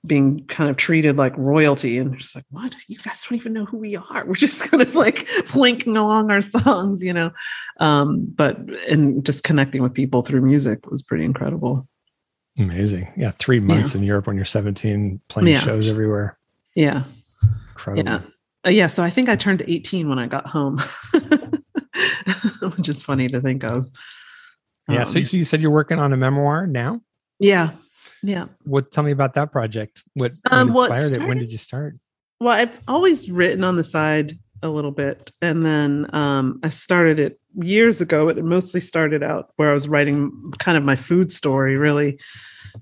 being 0.06 0.46
kind 0.48 0.70
of 0.70 0.78
treated 0.78 1.18
like 1.18 1.38
royalty 1.38 1.98
and 1.98 2.18
just 2.18 2.34
like 2.34 2.46
what? 2.50 2.76
You 2.88 2.98
guys 3.00 3.24
don't 3.24 3.38
even 3.38 3.52
know 3.52 3.66
who 3.66 3.78
we 3.78 3.98
are. 3.98 4.26
We're 4.26 4.36
just 4.36 4.70
kind 4.72 4.82
of 4.82 4.96
like 4.96 5.28
plinking 5.52 5.98
along 5.98 6.32
our 6.32 6.42
songs 6.42 7.04
you 7.04 7.12
know? 7.12 7.32
Um 7.82 8.26
but 8.36 8.58
and 8.88 9.26
just 9.26 9.44
connecting 9.44 9.82
with 9.84 9.94
people 9.94 10.22
through 10.22 10.42
music 10.44 10.90
was 10.90 11.02
pretty 11.04 11.26
incredible 11.26 11.90
amazing. 12.58 13.08
Yeah 13.16 13.32
three 13.32 13.60
months 13.60 13.96
in 13.96 14.04
Europe 14.04 14.28
when 14.28 14.36
you're 14.36 14.46
17 14.46 15.20
playing 15.28 15.48
Yeah. 15.48 15.60
shows 15.62 15.88
everywhere. 15.88 16.38
Yeah. 16.76 17.04
Incredible. 17.72 18.12
Yeah. 18.12 18.22
Uh, 18.66 18.70
yeah 18.70 18.88
so 18.88 19.04
i 19.04 19.10
think 19.10 19.28
i 19.28 19.36
turned 19.36 19.62
18 19.68 20.08
when 20.08 20.18
i 20.18 20.26
got 20.26 20.48
home 20.48 20.80
which 22.78 22.88
is 22.90 23.04
funny 23.04 23.28
to 23.28 23.42
think 23.42 23.64
of. 23.64 23.90
Yeah 24.90 25.04
so, 25.04 25.20
Um, 25.20 25.26
so 25.26 25.38
you 25.38 25.44
said 25.44 25.62
you're 25.62 25.72
working 25.72 26.00
on 26.00 26.14
a 26.14 26.18
memoir 26.18 26.68
now? 26.68 27.02
Yeah 27.40 27.72
yeah. 28.26 28.46
What 28.64 28.90
tell 28.92 29.04
me 29.04 29.12
about 29.12 29.34
that 29.34 29.52
project. 29.52 30.02
What, 30.14 30.32
Um, 30.50 30.70
what 30.70 30.76
well, 30.76 30.86
it 30.86 30.90
inspired 30.92 31.18
it? 31.24 31.28
When 31.28 31.40
did 31.40 31.52
you 31.52 31.58
start? 31.58 31.98
Well 32.40 32.54
i've 32.54 32.80
always 32.88 33.30
written 33.30 33.64
on 33.64 33.76
the 33.76 33.84
side 33.84 34.38
a 34.62 34.70
little 34.70 34.92
bit 34.92 35.32
and 35.42 35.66
then 35.66 36.08
um, 36.14 36.60
i 36.64 36.70
started 36.70 37.20
it 37.20 37.40
years 37.56 38.02
ago 38.02 38.30
it 38.30 38.44
mostly 38.44 38.82
started 38.82 39.22
out 39.24 39.52
where 39.58 39.70
i 39.70 39.74
was 39.74 39.88
writing 39.88 40.52
kind 40.60 40.78
of 40.78 40.84
my 40.84 40.96
food 40.96 41.32
story 41.32 41.78
really. 41.78 42.20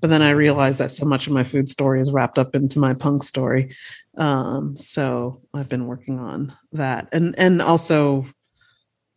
But 0.00 0.08
then 0.08 0.22
i 0.22 0.30
realized 0.30 0.80
that 0.80 0.90
so 0.90 1.04
much 1.04 1.26
of 1.26 1.32
my 1.32 1.44
food 1.44 1.68
story 1.68 2.00
is 2.00 2.12
wrapped 2.12 2.38
up 2.38 2.54
into 2.54 2.78
my 2.78 2.94
punk 2.94 3.22
story. 3.22 3.74
Um, 4.16 4.76
so 4.78 5.42
i've 5.54 5.68
been 5.68 5.86
working 5.86 6.18
on 6.18 6.54
that. 6.72 7.08
And 7.12 7.38
and 7.38 7.60
also 7.60 8.26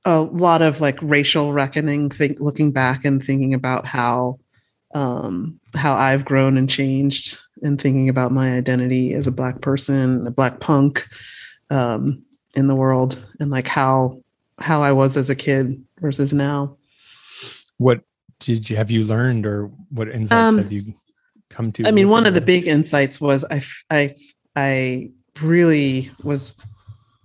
a 0.06 0.22
lot 0.22 0.62
of 0.62 0.82
like 0.82 0.99
racial 1.01 1.51
reckoning 1.51 2.10
think 2.10 2.39
looking 2.39 2.72
back 2.72 3.06
and 3.06 3.24
thinking 3.24 3.53
about 3.53 3.86
how 3.86 4.39
um, 4.93 5.60
how 5.76 5.93
I've 5.93 6.24
grown 6.24 6.58
and 6.58 6.70
changed 6.70 7.38
and 7.62 7.80
thinking 7.80 8.08
about 8.08 8.32
my 8.32 8.56
identity 8.56 9.14
as 9.14 9.28
a 9.28 9.32
black 9.32 9.60
person, 9.60 10.26
a 10.26 10.32
black 10.32 10.62
punk 10.62 11.08
um, 11.70 12.24
in 12.56 12.68
the 12.68 12.76
world, 12.76 13.24
and 13.39 13.51
like 13.51 13.68
how 13.68 14.22
how 14.58 14.82
I 14.82 14.91
was 14.91 15.18
as 15.18 15.30
a 15.30 15.36
kid 15.36 15.84
versus 15.99 16.34
now. 16.34 16.78
what 17.78 18.01
did 18.39 18.70
you 18.70 18.76
have 18.76 18.91
you 18.91 19.03
learned 19.03 19.45
or 19.45 19.72
what 19.89 20.10
insights 20.10 20.53
Um, 20.53 20.58
have 20.58 20.72
you 20.72 20.93
come 21.49 21.72
to 21.74 21.88
I 21.88 21.91
mean, 21.91 22.10
one 22.10 22.26
of 22.26 22.34
the 22.34 22.41
big 22.41 22.68
insights 22.68 23.20
was 23.22 23.45
I, 23.49 23.64
I, 23.89 24.14
I 24.56 25.12
really 25.41 26.12
was. 26.24 26.56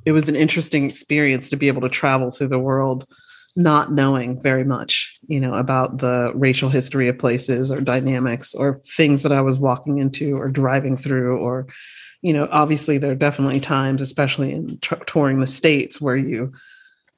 It 0.06 0.12
was 0.12 0.28
an 0.28 0.36
interesting 0.36 0.88
experience 0.88 1.50
to 1.50 1.56
be 1.56 1.68
able 1.68 1.82
to 1.82 1.88
travel 1.88 2.30
through 2.30 2.48
the 2.48 2.58
world, 2.58 3.06
not 3.54 3.92
knowing 3.92 4.40
very 4.40 4.64
much, 4.64 5.18
you 5.26 5.38
know, 5.38 5.54
about 5.54 5.98
the 5.98 6.32
racial 6.34 6.70
history 6.70 7.08
of 7.08 7.18
places 7.18 7.70
or 7.70 7.82
dynamics 7.82 8.54
or 8.54 8.80
things 8.96 9.22
that 9.24 9.32
I 9.32 9.42
was 9.42 9.58
walking 9.58 9.98
into 9.98 10.38
or 10.38 10.48
driving 10.48 10.96
through, 10.96 11.38
or, 11.38 11.66
you 12.22 12.32
know, 12.32 12.48
obviously 12.50 12.96
there 12.96 13.12
are 13.12 13.16
definitely 13.16 13.60
times, 13.60 14.00
especially 14.00 14.52
in 14.52 14.78
t- 14.78 14.96
touring 15.06 15.40
the 15.40 15.46
states, 15.46 16.00
where 16.00 16.16
you, 16.16 16.54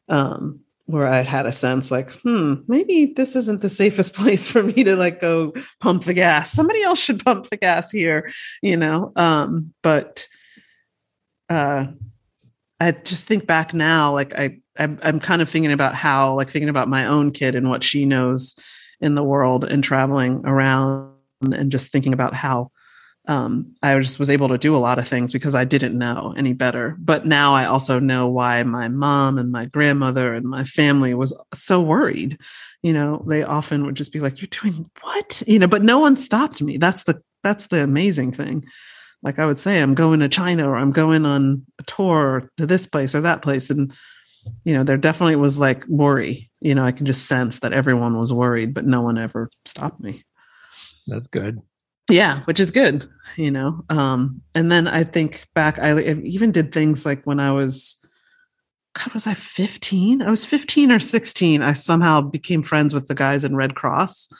um, 0.08 0.60
where 0.86 1.06
I 1.06 1.20
had 1.20 1.46
a 1.46 1.52
sense 1.52 1.90
like, 1.90 2.10
hmm, 2.10 2.54
maybe 2.66 3.06
this 3.06 3.36
isn't 3.36 3.60
the 3.60 3.68
safest 3.68 4.14
place 4.16 4.48
for 4.48 4.62
me 4.62 4.84
to 4.84 4.96
like 4.96 5.20
go 5.20 5.54
pump 5.80 6.04
the 6.04 6.14
gas. 6.14 6.52
Somebody 6.52 6.82
else 6.82 6.98
should 6.98 7.24
pump 7.24 7.48
the 7.48 7.56
gas 7.56 7.90
here, 7.90 8.30
you 8.62 8.76
know. 8.76 9.12
Um, 9.16 9.72
but 9.82 10.26
uh 11.48 11.86
I 12.80 12.90
just 12.90 13.26
think 13.26 13.46
back 13.46 13.72
now, 13.74 14.12
like 14.12 14.34
I 14.34 14.58
I'm, 14.78 14.98
I'm 15.02 15.20
kind 15.20 15.42
of 15.42 15.48
thinking 15.48 15.72
about 15.72 15.94
how, 15.94 16.34
like, 16.34 16.48
thinking 16.48 16.68
about 16.68 16.88
my 16.88 17.06
own 17.06 17.30
kid 17.30 17.54
and 17.54 17.68
what 17.68 17.84
she 17.84 18.04
knows 18.04 18.58
in 19.00 19.14
the 19.14 19.22
world 19.22 19.64
and 19.64 19.84
traveling 19.84 20.42
around 20.46 21.12
and 21.42 21.70
just 21.70 21.92
thinking 21.92 22.12
about 22.12 22.34
how 22.34 22.70
um, 23.28 23.74
I 23.82 23.98
just 24.00 24.18
was 24.18 24.30
able 24.30 24.48
to 24.48 24.58
do 24.58 24.74
a 24.74 24.78
lot 24.78 24.98
of 24.98 25.06
things 25.06 25.32
because 25.32 25.54
I 25.54 25.64
didn't 25.64 25.96
know 25.96 26.34
any 26.36 26.52
better. 26.52 26.96
But 26.98 27.24
now 27.24 27.54
I 27.54 27.66
also 27.66 28.00
know 28.00 28.28
why 28.28 28.62
my 28.64 28.88
mom 28.88 29.38
and 29.38 29.52
my 29.52 29.66
grandmother 29.66 30.34
and 30.34 30.44
my 30.44 30.64
family 30.64 31.14
was 31.14 31.34
so 31.54 31.80
worried. 31.80 32.40
You 32.82 32.92
know, 32.92 33.24
they 33.28 33.44
often 33.44 33.86
would 33.86 33.94
just 33.94 34.12
be 34.12 34.18
like, 34.18 34.40
"You're 34.40 34.48
doing 34.48 34.90
what?" 35.02 35.42
You 35.46 35.60
know, 35.60 35.68
but 35.68 35.84
no 35.84 36.00
one 36.00 36.16
stopped 36.16 36.60
me. 36.62 36.78
That's 36.78 37.04
the 37.04 37.22
that's 37.44 37.68
the 37.68 37.82
amazing 37.82 38.32
thing. 38.32 38.64
Like 39.22 39.38
I 39.38 39.46
would 39.46 39.58
say, 39.58 39.80
I'm 39.80 39.94
going 39.94 40.18
to 40.20 40.28
China 40.28 40.68
or 40.68 40.76
I'm 40.76 40.90
going 40.90 41.24
on 41.24 41.64
a 41.78 41.84
tour 41.84 42.50
to 42.56 42.66
this 42.66 42.88
place 42.88 43.14
or 43.14 43.20
that 43.20 43.42
place, 43.42 43.70
and 43.70 43.92
you 44.64 44.74
know, 44.74 44.82
there 44.82 44.96
definitely 44.96 45.36
was 45.36 45.60
like 45.60 45.86
worry. 45.86 46.50
You 46.60 46.74
know, 46.74 46.84
I 46.84 46.90
can 46.90 47.06
just 47.06 47.26
sense 47.26 47.60
that 47.60 47.72
everyone 47.72 48.18
was 48.18 48.32
worried, 48.32 48.74
but 48.74 48.84
no 48.84 49.00
one 49.00 49.16
ever 49.16 49.48
stopped 49.64 50.00
me. 50.00 50.24
That's 51.06 51.28
good 51.28 51.60
yeah. 52.10 52.40
Which 52.40 52.60
is 52.60 52.70
good 52.70 53.08
you 53.36 53.50
know 53.50 53.84
um 53.88 54.42
and 54.54 54.70
then 54.70 54.86
i 54.86 55.04
think 55.04 55.46
back 55.54 55.78
i 55.78 55.98
even 56.00 56.52
did 56.52 56.72
things 56.72 57.06
like 57.06 57.24
when 57.24 57.40
i 57.40 57.52
was 57.52 58.04
god 58.94 59.12
was 59.12 59.26
i 59.26 59.34
15 59.34 60.22
i 60.22 60.30
was 60.30 60.44
15 60.44 60.92
or 60.92 61.00
16 61.00 61.62
i 61.62 61.72
somehow 61.72 62.20
became 62.20 62.62
friends 62.62 62.94
with 62.94 63.08
the 63.08 63.14
guys 63.14 63.44
in 63.44 63.56
Redd 63.56 63.74
Kross 63.74 64.32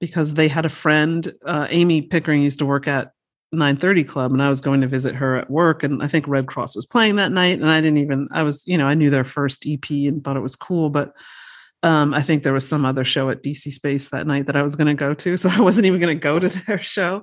because 0.00 0.34
they 0.34 0.48
had 0.48 0.64
a 0.64 0.70
friend 0.70 1.32
uh, 1.44 1.66
amy 1.70 2.02
pickering 2.02 2.42
used 2.42 2.58
to 2.58 2.66
work 2.66 2.88
at 2.88 3.12
930 3.52 4.04
club 4.04 4.32
and 4.32 4.42
i 4.42 4.48
was 4.48 4.60
going 4.60 4.80
to 4.80 4.88
visit 4.88 5.14
her 5.14 5.36
at 5.36 5.50
work 5.50 5.82
and 5.82 6.02
i 6.02 6.08
think 6.08 6.26
Redd 6.26 6.46
Kross 6.46 6.74
was 6.74 6.86
playing 6.86 7.16
that 7.16 7.32
night 7.32 7.60
and 7.60 7.70
i 7.70 7.80
didn't 7.80 7.98
even 7.98 8.28
i 8.32 8.42
was 8.42 8.66
you 8.66 8.76
know 8.76 8.86
i 8.86 8.94
knew 8.94 9.10
their 9.10 9.24
first 9.24 9.66
ep 9.66 9.88
and 9.90 10.24
thought 10.24 10.36
it 10.36 10.40
was 10.40 10.56
cool 10.56 10.90
but 10.90 11.12
um, 11.82 12.14
I 12.14 12.22
think 12.22 12.42
there 12.42 12.52
was 12.52 12.68
some 12.68 12.84
other 12.84 13.04
show 13.04 13.30
at 13.30 13.42
DC 13.42 13.72
Space 13.72 14.08
that 14.08 14.26
night 14.26 14.46
that 14.46 14.56
I 14.56 14.62
was 14.62 14.76
going 14.76 14.88
to 14.88 14.94
go 14.94 15.14
to, 15.14 15.36
so 15.36 15.50
I 15.50 15.60
wasn't 15.60 15.86
even 15.86 16.00
going 16.00 16.16
to 16.16 16.20
go 16.20 16.38
to 16.38 16.48
their 16.48 16.78
show. 16.78 17.22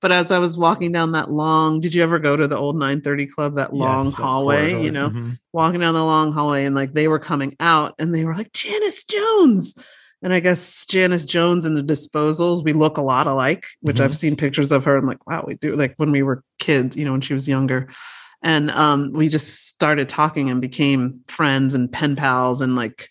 But 0.00 0.12
as 0.12 0.30
I 0.30 0.38
was 0.38 0.58
walking 0.58 0.92
down 0.92 1.12
that 1.12 1.30
long, 1.30 1.80
did 1.80 1.94
you 1.94 2.02
ever 2.02 2.18
go 2.18 2.36
to 2.36 2.46
the 2.46 2.58
old 2.58 2.76
930 2.76 3.26
club, 3.26 3.54
that 3.54 3.72
long 3.72 4.06
yes, 4.06 4.14
hallway, 4.14 4.82
you 4.82 4.90
know, 4.90 5.08
mm-hmm. 5.08 5.30
walking 5.52 5.80
down 5.80 5.94
the 5.94 6.04
long 6.04 6.30
hallway 6.30 6.66
and 6.66 6.74
like 6.74 6.92
they 6.92 7.08
were 7.08 7.18
coming 7.18 7.56
out 7.58 7.94
and 7.98 8.14
they 8.14 8.24
were 8.24 8.34
like, 8.34 8.52
Janice 8.52 9.04
Jones. 9.04 9.74
And 10.20 10.34
I 10.34 10.40
guess 10.40 10.84
Janice 10.86 11.24
Jones 11.24 11.64
and 11.64 11.76
the 11.76 11.82
disposals, 11.82 12.64
we 12.64 12.74
look 12.74 12.98
a 12.98 13.02
lot 13.02 13.26
alike, 13.26 13.66
which 13.80 13.96
mm-hmm. 13.96 14.04
I've 14.04 14.16
seen 14.16 14.36
pictures 14.36 14.72
of 14.72 14.84
her 14.84 14.98
and 14.98 15.06
like, 15.06 15.26
wow, 15.26 15.44
we 15.46 15.54
do 15.54 15.74
like 15.74 15.94
when 15.96 16.10
we 16.10 16.22
were 16.22 16.42
kids, 16.58 16.96
you 16.96 17.04
know, 17.06 17.12
when 17.12 17.20
she 17.22 17.32
was 17.32 17.48
younger. 17.48 17.88
And 18.42 18.70
um, 18.72 19.12
we 19.14 19.30
just 19.30 19.68
started 19.68 20.10
talking 20.10 20.50
and 20.50 20.60
became 20.60 21.20
friends 21.28 21.74
and 21.74 21.90
pen 21.90 22.14
pals 22.14 22.60
and 22.60 22.76
like 22.76 23.08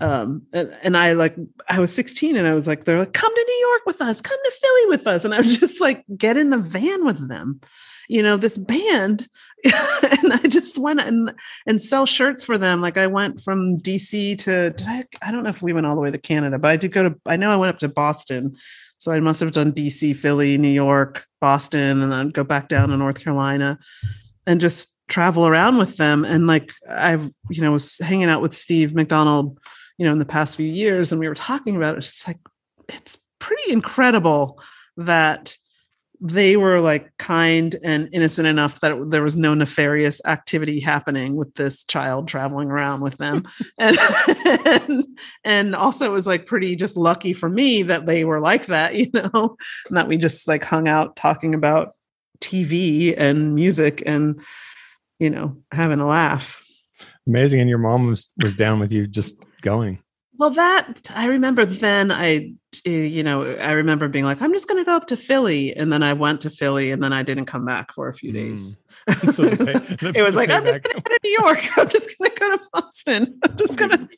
um 0.00 0.42
and, 0.52 0.96
i 0.96 1.12
like 1.12 1.36
i 1.68 1.78
was 1.78 1.94
16 1.94 2.36
and 2.36 2.48
i 2.48 2.54
was 2.54 2.66
like 2.66 2.84
they're 2.84 2.98
like 2.98 3.12
come 3.12 3.32
to 3.32 3.44
new 3.46 3.66
york 3.68 3.82
with 3.86 4.00
us. 4.00 4.20
Come 4.20 4.38
to 4.44 4.50
philly 4.50 4.86
with 4.88 5.06
us. 5.06 5.24
And 5.24 5.34
i 5.34 5.38
was 5.38 5.58
just 5.60 5.80
like 5.80 6.04
get 6.16 6.36
in 6.36 6.50
the 6.50 6.58
van 6.58 7.04
with 7.04 7.28
them. 7.28 7.60
You 8.08 8.22
know 8.22 8.36
this 8.36 8.58
band 8.58 9.28
and 9.64 10.32
i 10.32 10.46
just 10.46 10.76
went 10.76 11.00
and 11.00 11.32
and 11.66 11.80
sell 11.80 12.06
shirts 12.06 12.44
for 12.44 12.58
them. 12.58 12.80
Like 12.80 12.96
i 12.96 13.06
went 13.06 13.40
from 13.40 13.76
dc 13.76 14.38
to 14.38 14.70
did 14.70 14.86
i 14.86 15.04
i 15.22 15.32
don't 15.32 15.42
know 15.42 15.50
if 15.50 15.62
we 15.62 15.72
went 15.72 15.86
all 15.86 15.94
the 15.94 16.00
way 16.00 16.10
to 16.10 16.18
canada 16.18 16.58
but 16.58 16.70
i 16.70 16.76
did 16.76 16.92
go 16.92 17.08
to 17.08 17.20
i 17.26 17.36
know 17.36 17.50
i 17.50 17.56
went 17.56 17.70
up 17.70 17.78
to 17.80 17.88
boston. 17.88 18.56
So 18.98 19.12
i 19.12 19.20
must 19.20 19.40
have 19.40 19.52
done 19.52 19.72
dc 19.72 20.16
philly 20.16 20.58
new 20.58 20.68
york 20.68 21.26
boston 21.40 22.02
and 22.02 22.12
then 22.12 22.30
go 22.30 22.44
back 22.44 22.68
down 22.68 22.90
to 22.90 22.96
north 22.96 23.20
carolina 23.22 23.78
and 24.46 24.60
just 24.60 24.94
travel 25.06 25.46
around 25.46 25.76
with 25.76 25.96
them. 25.96 26.24
And 26.24 26.46
like 26.46 26.70
i've 26.88 27.30
you 27.50 27.62
know 27.62 27.72
was 27.72 27.98
hanging 27.98 28.28
out 28.28 28.42
with 28.42 28.54
steve 28.54 28.94
mcdonald 28.94 29.58
you 29.98 30.06
know, 30.06 30.12
in 30.12 30.18
the 30.18 30.24
past 30.24 30.56
few 30.56 30.66
years, 30.66 31.12
and 31.12 31.20
we 31.20 31.28
were 31.28 31.34
talking 31.34 31.76
about 31.76 31.94
it, 31.94 31.98
it's 31.98 32.06
just 32.06 32.28
like 32.28 32.40
it's 32.88 33.18
pretty 33.38 33.72
incredible 33.72 34.60
that 34.96 35.56
they 36.20 36.56
were 36.56 36.80
like 36.80 37.10
kind 37.18 37.76
and 37.82 38.08
innocent 38.12 38.46
enough 38.46 38.80
that 38.80 38.92
it, 38.92 39.10
there 39.10 39.22
was 39.22 39.36
no 39.36 39.52
nefarious 39.52 40.20
activity 40.24 40.80
happening 40.80 41.34
with 41.34 41.54
this 41.54 41.84
child 41.84 42.28
traveling 42.28 42.70
around 42.70 43.00
with 43.00 43.16
them. 43.18 43.44
And, 43.78 43.98
and, 44.54 45.04
and 45.44 45.74
also 45.74 46.06
it 46.06 46.14
was 46.14 46.26
like 46.26 46.46
pretty 46.46 46.76
just 46.76 46.96
lucky 46.96 47.32
for 47.32 47.48
me 47.48 47.82
that 47.82 48.06
they 48.06 48.24
were 48.24 48.40
like 48.40 48.66
that 48.66 48.94
you 48.94 49.10
know 49.12 49.56
and 49.88 49.96
that 49.96 50.08
we 50.08 50.16
just 50.16 50.46
like 50.48 50.64
hung 50.64 50.88
out 50.88 51.16
talking 51.16 51.54
about 51.54 51.94
tv 52.40 53.14
and 53.16 53.54
music 53.54 54.02
and 54.06 54.40
you 55.18 55.30
know 55.30 55.56
having 55.72 56.00
a 56.00 56.06
laugh. 56.06 56.62
Amazing 57.26 57.60
and 57.60 57.68
your 57.68 57.78
mom 57.78 58.06
was 58.06 58.30
was 58.42 58.56
down 58.56 58.80
with 58.80 58.92
you 58.92 59.06
just 59.06 59.36
going? 59.64 59.98
Well, 60.36 60.50
that 60.50 61.10
I 61.14 61.26
remember 61.26 61.64
then 61.64 62.12
I, 62.12 62.52
you 62.84 63.22
know, 63.22 63.44
I 63.56 63.72
remember 63.72 64.08
being 64.08 64.24
like, 64.24 64.42
I'm 64.42 64.52
just 64.52 64.68
going 64.68 64.80
to 64.80 64.84
go 64.84 64.96
up 64.96 65.06
to 65.08 65.16
Philly. 65.16 65.74
And 65.76 65.92
then 65.92 66.02
I 66.02 66.12
went 66.12 66.40
to 66.42 66.50
Philly 66.50 66.90
and 66.90 67.02
then 67.02 67.12
I 67.12 67.22
didn't 67.22 67.46
come 67.46 67.64
back 67.64 67.92
for 67.92 68.08
a 68.08 68.14
few 68.14 68.32
days. 68.32 68.76
Mm. 69.08 69.32
so 70.00 70.08
it 70.14 70.22
was 70.22 70.34
like, 70.34 70.50
I'm 70.50 70.64
just 70.64 70.82
going 70.82 70.96
to 70.96 71.02
go 71.02 71.14
to 71.14 71.18
New 71.22 71.30
York. 71.30 71.58
I'm 71.78 71.88
just 71.88 72.18
going 72.18 72.30
to 72.30 72.40
go 72.40 72.56
to 72.56 72.62
Boston. 72.72 73.40
I'm 73.44 73.56
just 73.56 73.78
going 73.78 73.90
to. 73.90 74.08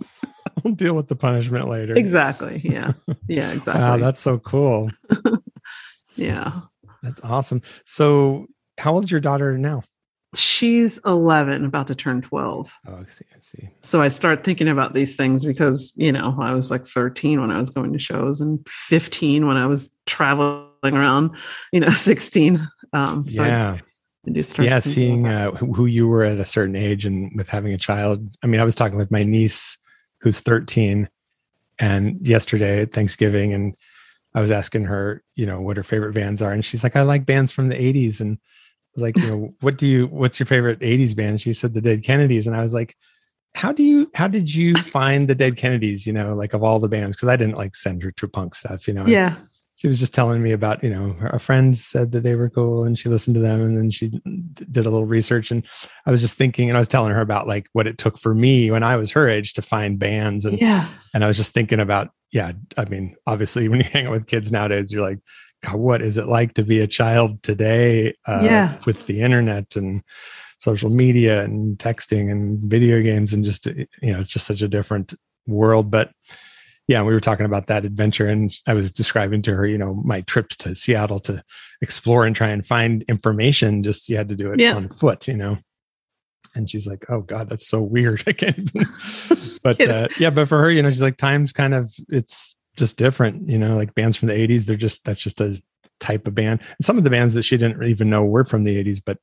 I'll 0.64 0.72
deal 0.72 0.94
with 0.94 1.08
the 1.08 1.16
punishment 1.16 1.68
later. 1.68 1.94
Exactly. 1.94 2.62
Yeah. 2.64 2.92
Yeah, 3.28 3.52
exactly. 3.52 3.82
wow, 3.82 3.98
that's 3.98 4.20
so 4.20 4.38
cool. 4.38 4.90
yeah. 6.16 6.60
That's 7.02 7.20
awesome. 7.22 7.62
So, 7.84 8.46
how 8.78 8.94
old 8.94 9.04
is 9.04 9.10
your 9.10 9.20
daughter 9.20 9.56
now? 9.58 9.82
She's 10.36 10.98
11 11.04 11.64
about 11.64 11.86
to 11.86 11.94
turn 11.94 12.22
12 12.22 12.72
oh 12.88 12.94
i 12.94 13.06
see 13.06 13.24
i 13.34 13.38
see. 13.38 13.68
So 13.82 14.02
i 14.02 14.08
start 14.08 14.44
thinking 14.44 14.68
about 14.68 14.94
these 14.94 15.16
things 15.16 15.44
because 15.44 15.92
you 15.96 16.12
know 16.12 16.36
i 16.40 16.52
was 16.52 16.70
like 16.70 16.84
13 16.84 17.40
when 17.40 17.50
i 17.50 17.58
was 17.58 17.70
going 17.70 17.92
to 17.92 17.98
shows 17.98 18.40
and 18.40 18.66
15 18.68 19.46
when 19.46 19.56
i 19.56 19.66
was 19.66 19.94
traveling 20.06 20.66
around 20.84 21.30
you 21.72 21.80
know 21.80 21.88
16 21.90 22.66
um 22.92 23.28
so 23.28 23.44
yeah. 23.44 23.72
I, 23.72 23.82
I 24.28 24.62
yeah 24.62 24.80
seeing 24.80 25.28
uh, 25.28 25.52
who 25.52 25.86
you 25.86 26.08
were 26.08 26.24
at 26.24 26.40
a 26.40 26.44
certain 26.44 26.74
age 26.74 27.06
and 27.06 27.30
with 27.36 27.46
having 27.46 27.72
a 27.72 27.78
child. 27.78 28.28
I 28.42 28.48
mean 28.48 28.60
i 28.60 28.64
was 28.64 28.74
talking 28.74 28.98
with 28.98 29.12
my 29.12 29.22
niece 29.22 29.78
who's 30.20 30.40
13 30.40 31.08
and 31.78 32.26
yesterday 32.26 32.82
at 32.82 32.92
thanksgiving 32.92 33.52
and 33.52 33.76
i 34.34 34.40
was 34.40 34.50
asking 34.50 34.84
her 34.84 35.22
you 35.36 35.46
know 35.46 35.60
what 35.60 35.76
her 35.76 35.82
favorite 35.82 36.14
bands 36.14 36.42
are 36.42 36.50
and 36.50 36.64
she's 36.64 36.82
like 36.82 36.96
i 36.96 37.02
like 37.02 37.26
bands 37.26 37.52
from 37.52 37.68
the 37.68 37.76
80s 37.76 38.20
and 38.20 38.38
like, 38.96 39.16
you 39.18 39.26
know, 39.28 39.54
what 39.60 39.78
do 39.78 39.86
you, 39.86 40.06
what's 40.06 40.38
your 40.38 40.46
favorite 40.46 40.80
80s 40.80 41.14
band? 41.14 41.40
She 41.40 41.52
said 41.52 41.74
the 41.74 41.80
Dead 41.80 42.02
Kennedys. 42.02 42.46
And 42.46 42.56
I 42.56 42.62
was 42.62 42.74
like, 42.74 42.96
how 43.54 43.72
do 43.72 43.82
you, 43.82 44.10
how 44.14 44.28
did 44.28 44.54
you 44.54 44.74
find 44.92 45.28
the 45.28 45.34
Dead 45.34 45.56
Kennedys, 45.56 46.06
you 46.06 46.12
know, 46.12 46.34
like 46.34 46.54
of 46.54 46.62
all 46.62 46.78
the 46.78 46.88
bands? 46.88 47.16
Cause 47.16 47.28
I 47.28 47.36
didn't 47.36 47.56
like 47.56 47.74
send 47.74 48.02
her 48.02 48.12
to 48.12 48.28
punk 48.28 48.54
stuff, 48.54 48.86
you 48.86 48.94
know? 48.94 49.06
Yeah. 49.06 49.36
She 49.76 49.88
was 49.88 49.98
just 49.98 50.14
telling 50.14 50.42
me 50.42 50.52
about, 50.52 50.82
you 50.82 50.88
know, 50.88 51.14
a 51.20 51.38
friend 51.38 51.76
said 51.76 52.12
that 52.12 52.22
they 52.22 52.34
were 52.34 52.48
cool 52.48 52.84
and 52.84 52.98
she 52.98 53.10
listened 53.10 53.34
to 53.34 53.40
them 53.40 53.60
and 53.60 53.76
then 53.76 53.90
she 53.90 54.08
did 54.54 54.86
a 54.86 54.90
little 54.90 55.04
research. 55.04 55.50
And 55.50 55.62
I 56.06 56.10
was 56.10 56.22
just 56.22 56.38
thinking, 56.38 56.70
and 56.70 56.78
I 56.78 56.80
was 56.80 56.88
telling 56.88 57.12
her 57.12 57.20
about 57.20 57.46
like 57.46 57.68
what 57.74 57.86
it 57.86 57.98
took 57.98 58.18
for 58.18 58.34
me 58.34 58.70
when 58.70 58.82
I 58.82 58.96
was 58.96 59.10
her 59.10 59.28
age 59.28 59.52
to 59.52 59.62
find 59.62 59.98
bands. 59.98 60.46
And, 60.46 60.58
yeah. 60.58 60.88
and 61.12 61.22
I 61.22 61.28
was 61.28 61.36
just 61.36 61.52
thinking 61.52 61.78
about, 61.78 62.08
yeah, 62.32 62.52
I 62.78 62.86
mean, 62.86 63.16
obviously 63.26 63.68
when 63.68 63.80
you 63.80 63.84
hang 63.84 64.06
out 64.06 64.12
with 64.12 64.26
kids 64.26 64.50
nowadays, 64.50 64.90
you're 64.90 65.02
like, 65.02 65.18
what 65.74 66.02
is 66.02 66.18
it 66.18 66.26
like 66.26 66.54
to 66.54 66.62
be 66.62 66.80
a 66.80 66.86
child 66.86 67.42
today 67.42 68.14
uh, 68.26 68.42
yeah. 68.42 68.78
with 68.86 69.06
the 69.06 69.20
internet 69.20 69.76
and 69.76 70.02
social 70.58 70.90
media 70.90 71.42
and 71.42 71.78
texting 71.78 72.30
and 72.30 72.58
video 72.60 73.02
games 73.02 73.32
and 73.32 73.44
just 73.44 73.66
you 73.66 73.86
know 74.02 74.18
it's 74.18 74.28
just 74.28 74.46
such 74.46 74.62
a 74.62 74.68
different 74.68 75.14
world. 75.46 75.90
But 75.90 76.10
yeah 76.88 77.02
we 77.02 77.12
were 77.12 77.20
talking 77.20 77.46
about 77.46 77.66
that 77.66 77.84
adventure 77.84 78.28
and 78.28 78.56
i 78.68 78.72
was 78.72 78.92
describing 78.92 79.42
to 79.42 79.52
her 79.52 79.66
you 79.66 79.76
know 79.76 79.94
my 80.04 80.20
trips 80.20 80.56
to 80.56 80.72
seattle 80.72 81.18
to 81.18 81.42
explore 81.82 82.24
and 82.24 82.36
try 82.36 82.48
and 82.48 82.66
find 82.66 83.02
information. 83.08 83.82
Just 83.82 84.08
you 84.08 84.16
had 84.16 84.28
to 84.28 84.36
do 84.36 84.52
it 84.52 84.60
yeah. 84.60 84.74
on 84.74 84.88
foot 84.88 85.28
you 85.28 85.36
know? 85.36 85.58
And 86.54 86.70
she's 86.70 86.86
like 86.86 87.04
oh 87.08 87.20
god 87.20 87.48
that's 87.48 87.66
so 87.66 87.82
weird. 87.82 88.22
I 88.26 88.32
can't 88.32 88.58
even 88.58 88.86
but 89.62 89.80
uh, 89.88 90.08
yeah 90.18 90.30
but 90.30 90.48
for 90.48 90.58
her 90.58 90.70
you 90.70 90.82
know 90.82 90.90
she's 90.90 91.02
like 91.02 91.16
times 91.16 91.52
kind 91.52 91.74
of 91.74 91.92
it's 92.08 92.56
just 92.76 92.96
different, 92.96 93.48
you 93.48 93.58
know, 93.58 93.76
like 93.76 93.94
bands 93.94 94.16
from 94.16 94.28
the 94.28 94.34
80s, 94.34 94.64
they're 94.64 94.76
just 94.76 95.04
that's 95.04 95.20
just 95.20 95.40
a 95.40 95.60
type 96.00 96.26
of 96.26 96.34
band. 96.34 96.60
And 96.60 96.84
some 96.84 96.98
of 96.98 97.04
the 97.04 97.10
bands 97.10 97.34
that 97.34 97.42
she 97.42 97.56
didn't 97.56 97.82
even 97.84 98.10
know 98.10 98.24
were 98.24 98.44
from 98.44 98.64
the 98.64 98.84
80s, 98.84 99.00
but 99.04 99.18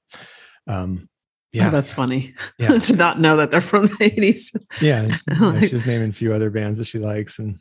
um 0.67 1.09
yeah. 1.51 1.67
Oh, 1.67 1.69
that's 1.69 1.93
funny. 1.93 2.33
Yeah. 2.57 2.77
to 2.79 2.95
not 2.95 3.19
know 3.19 3.37
that 3.37 3.51
they're 3.51 3.61
from 3.61 3.83
the 3.83 4.09
80s. 4.09 4.59
Yeah. 4.81 5.15
like. 5.39 5.69
She 5.69 5.75
was 5.75 5.85
naming 5.85 6.09
a 6.09 6.13
few 6.13 6.33
other 6.33 6.49
bands 6.49 6.79
that 6.79 6.85
she 6.85 6.97
likes. 6.97 7.37
And 7.37 7.59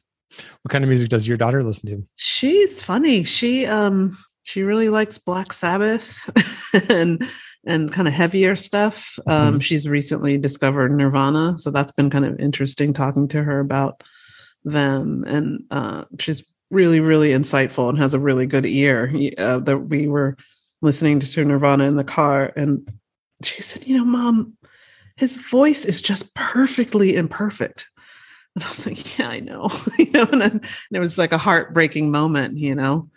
what 0.63 0.71
kind 0.71 0.83
of 0.83 0.89
music 0.89 1.11
does 1.11 1.29
your 1.29 1.37
daughter 1.37 1.63
listen 1.63 1.91
to? 1.91 2.07
She's 2.17 2.81
funny. 2.81 3.23
She 3.25 3.67
um 3.67 4.17
she 4.45 4.63
really 4.63 4.89
likes 4.89 5.19
Black 5.19 5.53
Sabbath 5.53 6.29
and 6.91 7.23
and 7.67 7.93
kind 7.93 8.09
of 8.09 8.15
heavier 8.15 8.57
stuff. 8.57 9.19
Um, 9.27 9.55
mm-hmm. 9.55 9.59
she's 9.61 9.89
recently 9.89 10.37
discovered 10.37 10.91
Nirvana. 10.97 11.59
So 11.59 11.71
that's 11.71 11.93
been 11.93 12.11
kind 12.11 12.25
of 12.25 12.41
interesting 12.41 12.93
talking 12.93 13.29
to 13.29 13.43
her 13.43 13.61
about 13.61 14.03
them 14.65 15.25
and 15.27 15.65
uh, 15.71 16.05
she's 16.19 16.45
really 16.71 17.01
really 17.01 17.31
insightful 17.31 17.89
and 17.89 17.99
has 17.99 18.15
a 18.15 18.19
really 18.19 18.47
good 18.47 18.65
ear 18.65 19.13
uh, 19.39 19.59
that 19.59 19.79
we 19.79 20.09
were 20.09 20.37
listening 20.81 21.21
to 21.21 21.45
nirvana 21.45 21.85
in 21.85 21.97
the 21.97 22.05
car 22.05 22.53
and 22.57 22.91
she 23.43 23.61
said 23.61 23.87
you 23.87 23.97
know 23.97 24.05
mom 24.05 24.57
his 25.17 25.37
voice 25.37 25.85
is 25.85 26.03
just 26.03 26.35
perfectly 26.35 27.17
imperfect. 27.17 27.89
And 28.55 28.65
I 28.65 28.69
was 28.69 28.87
like, 28.87 29.19
yeah, 29.19 29.29
I 29.29 29.41
know, 29.41 29.71
you 29.99 30.11
know, 30.11 30.29
and, 30.31 30.41
then, 30.41 30.51
and 30.51 30.63
it 30.93 30.99
was 30.99 31.19
like 31.19 31.33
a 31.33 31.39
heartbreaking 31.39 32.11
moment, 32.11 32.57
you 32.57 32.75
know, 32.75 33.09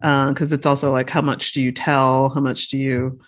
because 0.00 0.52
uh, 0.52 0.56
it's 0.56 0.66
also 0.66 0.90
like, 0.90 1.10
how 1.10 1.20
much 1.20 1.52
do 1.52 1.60
you 1.60 1.70
tell? 1.70 2.30
How 2.30 2.40
much 2.40 2.68
do 2.68 2.78
you 2.78 3.20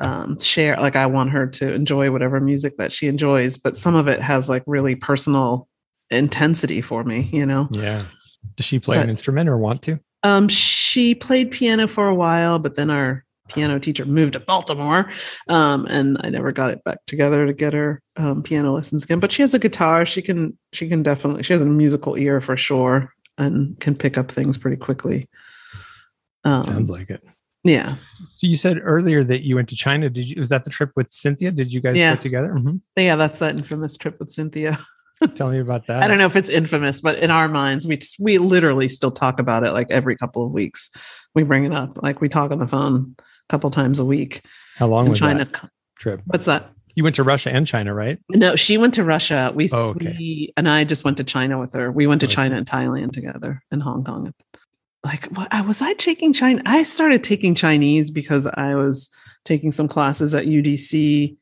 um, 0.00 0.38
share? 0.40 0.80
Like, 0.80 0.96
I 0.96 1.06
want 1.06 1.30
her 1.30 1.46
to 1.46 1.72
enjoy 1.74 2.10
whatever 2.10 2.40
music 2.40 2.76
that 2.78 2.92
she 2.92 3.06
enjoys, 3.06 3.56
but 3.56 3.76
some 3.76 3.94
of 3.94 4.08
it 4.08 4.20
has 4.20 4.48
like 4.48 4.64
really 4.66 4.96
personal 4.96 5.68
intensity 6.10 6.80
for 6.80 7.04
me, 7.04 7.28
you 7.32 7.46
know? 7.46 7.68
Yeah. 7.72 8.04
Does 8.56 8.66
she 8.66 8.78
play 8.78 8.96
but, 8.96 9.04
an 9.04 9.10
instrument 9.10 9.48
or 9.48 9.58
want 9.58 9.82
to? 9.82 9.98
Um, 10.22 10.48
she 10.48 11.14
played 11.14 11.50
piano 11.50 11.88
for 11.88 12.08
a 12.08 12.14
while, 12.14 12.58
but 12.58 12.76
then 12.76 12.90
our 12.90 13.24
piano 13.48 13.78
teacher 13.78 14.04
moved 14.04 14.32
to 14.32 14.40
Baltimore, 14.40 15.10
um, 15.48 15.86
and 15.86 16.16
I 16.22 16.30
never 16.30 16.52
got 16.52 16.70
it 16.70 16.82
back 16.84 16.98
together 17.06 17.46
to 17.46 17.52
get 17.52 17.74
her 17.74 18.02
um, 18.16 18.42
piano 18.42 18.72
lessons 18.72 19.04
again. 19.04 19.20
But 19.20 19.32
she 19.32 19.42
has 19.42 19.54
a 19.54 19.58
guitar. 19.58 20.06
She 20.06 20.22
can 20.22 20.56
she 20.72 20.88
can 20.88 21.02
definitely 21.02 21.42
she 21.42 21.52
has 21.52 21.62
a 21.62 21.66
musical 21.66 22.16
ear 22.16 22.40
for 22.40 22.56
sure, 22.56 23.12
and 23.38 23.78
can 23.80 23.94
pick 23.94 24.18
up 24.18 24.30
things 24.30 24.58
pretty 24.58 24.76
quickly. 24.76 25.28
Um, 26.44 26.64
Sounds 26.64 26.90
like 26.90 27.10
it. 27.10 27.22
Yeah. 27.64 27.96
So 28.36 28.46
you 28.46 28.56
said 28.56 28.78
earlier 28.82 29.24
that 29.24 29.42
you 29.42 29.56
went 29.56 29.68
to 29.70 29.76
China. 29.76 30.08
Did 30.08 30.28
you? 30.28 30.36
Was 30.38 30.48
that 30.50 30.64
the 30.64 30.70
trip 30.70 30.92
with 30.96 31.12
Cynthia? 31.12 31.50
Did 31.50 31.72
you 31.72 31.80
guys 31.80 31.96
yeah. 31.96 32.14
go 32.14 32.20
together? 32.20 32.52
Mm-hmm. 32.52 32.76
Yeah, 32.96 33.16
that's 33.16 33.38
that 33.40 33.56
infamous 33.56 33.96
trip 33.96 34.18
with 34.18 34.30
Cynthia. 34.30 34.78
Tell 35.34 35.50
me 35.50 35.60
about 35.60 35.86
that. 35.86 36.02
I 36.02 36.08
don't 36.08 36.18
know 36.18 36.26
if 36.26 36.36
it's 36.36 36.50
infamous, 36.50 37.00
but 37.00 37.18
in 37.18 37.30
our 37.30 37.48
minds, 37.48 37.86
we 37.86 37.98
we 38.20 38.38
literally 38.38 38.88
still 38.88 39.10
talk 39.10 39.40
about 39.40 39.64
it 39.64 39.72
like 39.72 39.90
every 39.90 40.16
couple 40.16 40.44
of 40.44 40.52
weeks. 40.52 40.90
We 41.34 41.42
bring 41.42 41.64
it 41.64 41.72
up, 41.72 42.02
like 42.02 42.20
we 42.20 42.28
talk 42.28 42.50
on 42.50 42.58
the 42.58 42.66
phone 42.66 43.16
a 43.18 43.22
couple 43.48 43.70
times 43.70 43.98
a 43.98 44.04
week. 44.04 44.42
How 44.76 44.86
long 44.88 45.08
was 45.08 45.18
China. 45.18 45.44
that 45.44 45.70
trip? 45.96 46.20
What's 46.26 46.46
that? 46.46 46.70
You 46.94 47.04
went 47.04 47.16
to 47.16 47.22
Russia 47.22 47.50
and 47.50 47.66
China, 47.66 47.94
right? 47.94 48.18
No, 48.30 48.56
she 48.56 48.78
went 48.78 48.94
to 48.94 49.04
Russia. 49.04 49.52
We, 49.54 49.68
oh, 49.70 49.90
okay. 49.90 50.16
we 50.18 50.52
and 50.56 50.68
I 50.68 50.84
just 50.84 51.04
went 51.04 51.18
to 51.18 51.24
China 51.24 51.58
with 51.58 51.74
her. 51.74 51.92
We 51.92 52.06
went 52.06 52.22
to 52.22 52.26
oh, 52.26 52.30
China 52.30 52.56
and 52.56 52.66
Thailand 52.66 53.12
together 53.12 53.62
and 53.70 53.82
Hong 53.82 54.02
Kong. 54.02 54.32
Like, 55.04 55.26
what 55.26 55.66
was 55.66 55.82
I 55.82 55.92
taking 55.94 56.32
China? 56.32 56.62
I 56.66 56.82
started 56.82 57.22
taking 57.22 57.54
Chinese 57.54 58.10
because 58.10 58.46
I 58.46 58.74
was 58.74 59.10
taking 59.44 59.70
some 59.70 59.88
classes 59.88 60.34
at 60.34 60.46
UDC, 60.46 61.36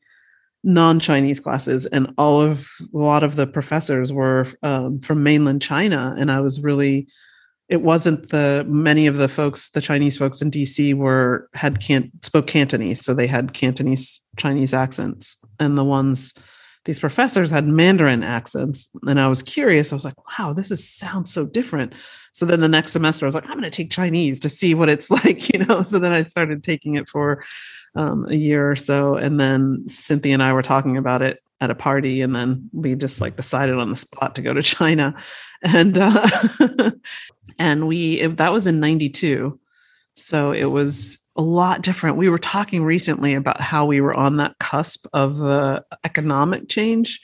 non-Chinese 0.65 1.39
classes, 1.39 1.85
and 1.85 2.13
all 2.17 2.41
of 2.41 2.67
a 2.93 2.97
lot 2.97 3.23
of 3.23 3.37
the 3.37 3.47
professors 3.47 4.11
were 4.11 4.47
um, 4.63 4.99
from 4.99 5.23
mainland 5.23 5.61
China, 5.61 6.15
and 6.17 6.31
I 6.31 6.41
was 6.41 6.61
really 6.61 7.07
it 7.67 7.81
wasn't 7.81 8.29
the 8.29 8.65
many 8.67 9.07
of 9.07 9.17
the 9.17 9.27
folks 9.27 9.71
the 9.71 9.81
chinese 9.81 10.17
folks 10.17 10.41
in 10.41 10.51
dc 10.51 10.93
were 10.95 11.49
had 11.53 11.79
can't 11.81 12.11
spoke 12.23 12.47
cantonese 12.47 13.03
so 13.03 13.13
they 13.13 13.27
had 13.27 13.53
cantonese 13.53 14.21
chinese 14.37 14.73
accents. 14.73 15.37
And 15.59 15.77
the 15.77 15.83
ones 15.83 16.33
these 16.83 16.99
professors 16.99 17.49
had 17.49 17.67
mandarin 17.67 18.23
accents 18.23 18.89
and 19.03 19.19
i 19.19 19.27
was 19.27 19.41
curious 19.41 19.91
i 19.91 19.95
was 19.95 20.05
like 20.05 20.39
wow 20.39 20.53
this 20.53 20.71
is 20.71 20.87
sounds 20.87 21.31
so 21.31 21.45
different. 21.45 21.93
So 22.33 22.45
then 22.45 22.59
the 22.59 22.67
next 22.67 22.91
semester 22.91 23.25
i 23.25 23.27
was 23.27 23.35
like 23.35 23.45
i'm 23.45 23.59
going 23.59 23.63
to 23.63 23.69
take 23.69 23.91
chinese 23.91 24.39
to 24.41 24.49
see 24.49 24.73
what 24.73 24.89
it's 24.89 25.09
like 25.25 25.51
you 25.53 25.65
know? 25.65 25.81
So 25.81 25.99
then 25.99 26.13
i 26.13 26.21
started 26.21 26.63
taking 26.63 26.95
it 26.95 27.07
for 27.07 27.43
um, 27.95 28.25
a 28.29 28.35
year 28.35 28.69
or 28.69 28.75
so 28.75 29.15
and 29.15 29.39
then 29.39 29.83
cynthia 29.87 30.33
and 30.33 30.43
i 30.43 30.53
were 30.53 30.61
talking 30.61 30.97
about 30.97 31.21
it 31.21 31.41
at 31.61 31.71
a 31.71 31.75
party 31.75 32.21
and 32.21 32.35
then 32.35 32.69
we 32.73 32.95
just 32.95 33.21
like 33.21 33.35
decided 33.37 33.75
on 33.75 33.89
the 33.89 33.95
spot 33.95 34.35
to 34.35 34.41
go 34.41 34.53
to 34.53 34.61
china. 34.75 35.15
And 35.63 35.97
uh, 35.97 36.27
and 37.59 37.87
we 37.87 38.25
that 38.27 38.53
was 38.53 38.67
in 38.67 38.79
92 38.79 39.59
so 40.15 40.51
it 40.51 40.65
was 40.65 41.17
a 41.35 41.41
lot 41.41 41.81
different. 41.81 42.15
We 42.15 42.29
were 42.29 42.39
talking 42.39 42.83
recently 42.83 43.33
about 43.33 43.59
how 43.59 43.85
we 43.85 43.99
were 43.99 44.13
on 44.13 44.37
that 44.37 44.57
cusp 44.59 45.05
of 45.11 45.41
uh, 45.41 45.81
economic 46.05 46.69
change. 46.69 47.19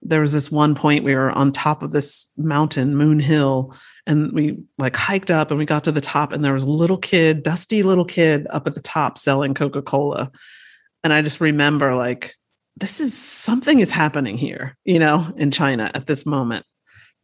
There 0.00 0.22
was 0.22 0.32
this 0.32 0.50
one 0.50 0.74
point 0.74 1.04
we 1.04 1.14
were 1.14 1.30
on 1.30 1.52
top 1.52 1.82
of 1.82 1.90
this 1.90 2.28
mountain 2.38 2.96
moon 2.96 3.20
hill 3.20 3.74
and 4.06 4.32
we 4.32 4.58
like 4.78 4.96
hiked 4.96 5.30
up 5.30 5.50
and 5.50 5.58
we 5.58 5.66
got 5.66 5.84
to 5.84 5.92
the 5.92 6.00
top 6.00 6.32
and 6.32 6.44
there 6.44 6.54
was 6.54 6.64
a 6.64 6.70
little 6.70 6.98
kid 6.98 7.42
dusty 7.42 7.82
little 7.82 8.04
kid 8.04 8.46
up 8.50 8.66
at 8.66 8.74
the 8.74 8.82
top 8.82 9.18
selling 9.18 9.54
coca-cola 9.54 10.30
and 11.04 11.12
i 11.12 11.22
just 11.22 11.40
remember 11.40 11.94
like 11.94 12.34
this 12.76 13.00
is 13.00 13.16
something 13.16 13.80
is 13.80 13.92
happening 13.92 14.36
here 14.36 14.76
you 14.84 14.98
know 14.98 15.32
in 15.36 15.50
china 15.50 15.90
at 15.94 16.06
this 16.06 16.26
moment 16.26 16.64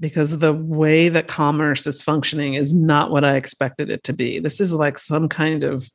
because 0.01 0.39
the 0.39 0.55
way 0.55 1.09
that 1.09 1.29
commerce 1.29 1.87
is 1.87 2.03
functioning 2.03 2.55
is 2.55 2.73
not 2.73 3.11
what 3.11 3.25
I 3.25 3.37
expected 3.37 3.91
it 3.91 4.05
to 4.05 4.13
be. 4.13 4.39
This 4.39 4.61
is 4.61 4.73
like 4.73 4.99
some 4.99 5.29
kind 5.29 5.65
of 5.65 5.91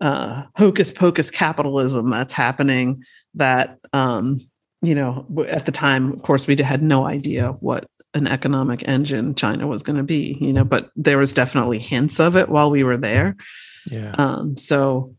uh, 0.00 0.44
hocus 0.56 0.90
pocus 0.90 1.30
capitalism 1.30 2.10
that's 2.10 2.34
happening 2.34 3.04
that, 3.34 3.78
um, 3.92 4.40
you 4.80 4.94
know, 4.94 5.26
at 5.48 5.66
the 5.66 5.72
time, 5.72 6.12
of 6.12 6.22
course, 6.22 6.46
we 6.46 6.56
had 6.56 6.82
no 6.82 7.06
idea 7.06 7.48
what 7.60 7.86
an 8.14 8.26
economic 8.26 8.86
engine 8.86 9.34
China 9.34 9.66
was 9.66 9.82
going 9.82 9.96
to 9.96 10.02
be, 10.02 10.36
you 10.40 10.52
know, 10.52 10.64
but 10.64 10.90
there 10.96 11.18
was 11.18 11.32
definitely 11.32 11.78
hints 11.78 12.20
of 12.20 12.36
it 12.36 12.48
while 12.48 12.70
we 12.70 12.84
were 12.84 12.96
there. 12.96 13.36
Yeah. 13.86 14.14
Um, 14.18 14.56
so 14.56 15.14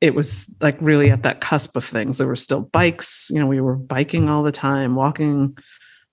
it 0.00 0.14
was 0.14 0.54
like 0.60 0.76
really 0.80 1.10
at 1.10 1.22
that 1.22 1.40
cusp 1.40 1.76
of 1.76 1.84
things. 1.84 2.18
There 2.18 2.26
were 2.26 2.36
still 2.36 2.60
bikes, 2.60 3.28
you 3.30 3.38
know, 3.38 3.46
we 3.46 3.60
were 3.60 3.76
biking 3.76 4.28
all 4.28 4.42
the 4.42 4.52
time, 4.52 4.96
walking 4.96 5.56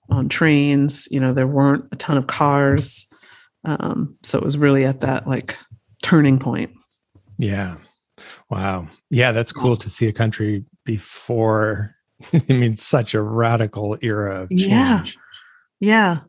on 0.08 0.28
trains. 0.28 1.08
You 1.10 1.20
know, 1.20 1.32
there 1.32 1.46
weren't 1.46 1.86
a 1.92 1.96
ton 1.96 2.16
of 2.16 2.26
cars. 2.26 3.06
Um, 3.64 4.16
so 4.22 4.38
it 4.38 4.44
was 4.44 4.56
really 4.56 4.84
at 4.84 5.00
that 5.00 5.26
like 5.26 5.56
turning 6.02 6.38
point. 6.38 6.70
Yeah. 7.38 7.76
Wow. 8.50 8.88
Yeah, 9.10 9.32
that's 9.32 9.52
cool 9.52 9.76
to 9.76 9.90
see 9.90 10.06
a 10.06 10.12
country 10.12 10.64
before. 10.84 11.94
I 12.32 12.52
mean, 12.52 12.76
such 12.76 13.14
a 13.14 13.22
radical 13.22 13.98
era 14.00 14.42
of 14.42 14.50
change. 14.50 14.66
Yeah. 14.68 15.04
Yeah. 15.82 16.20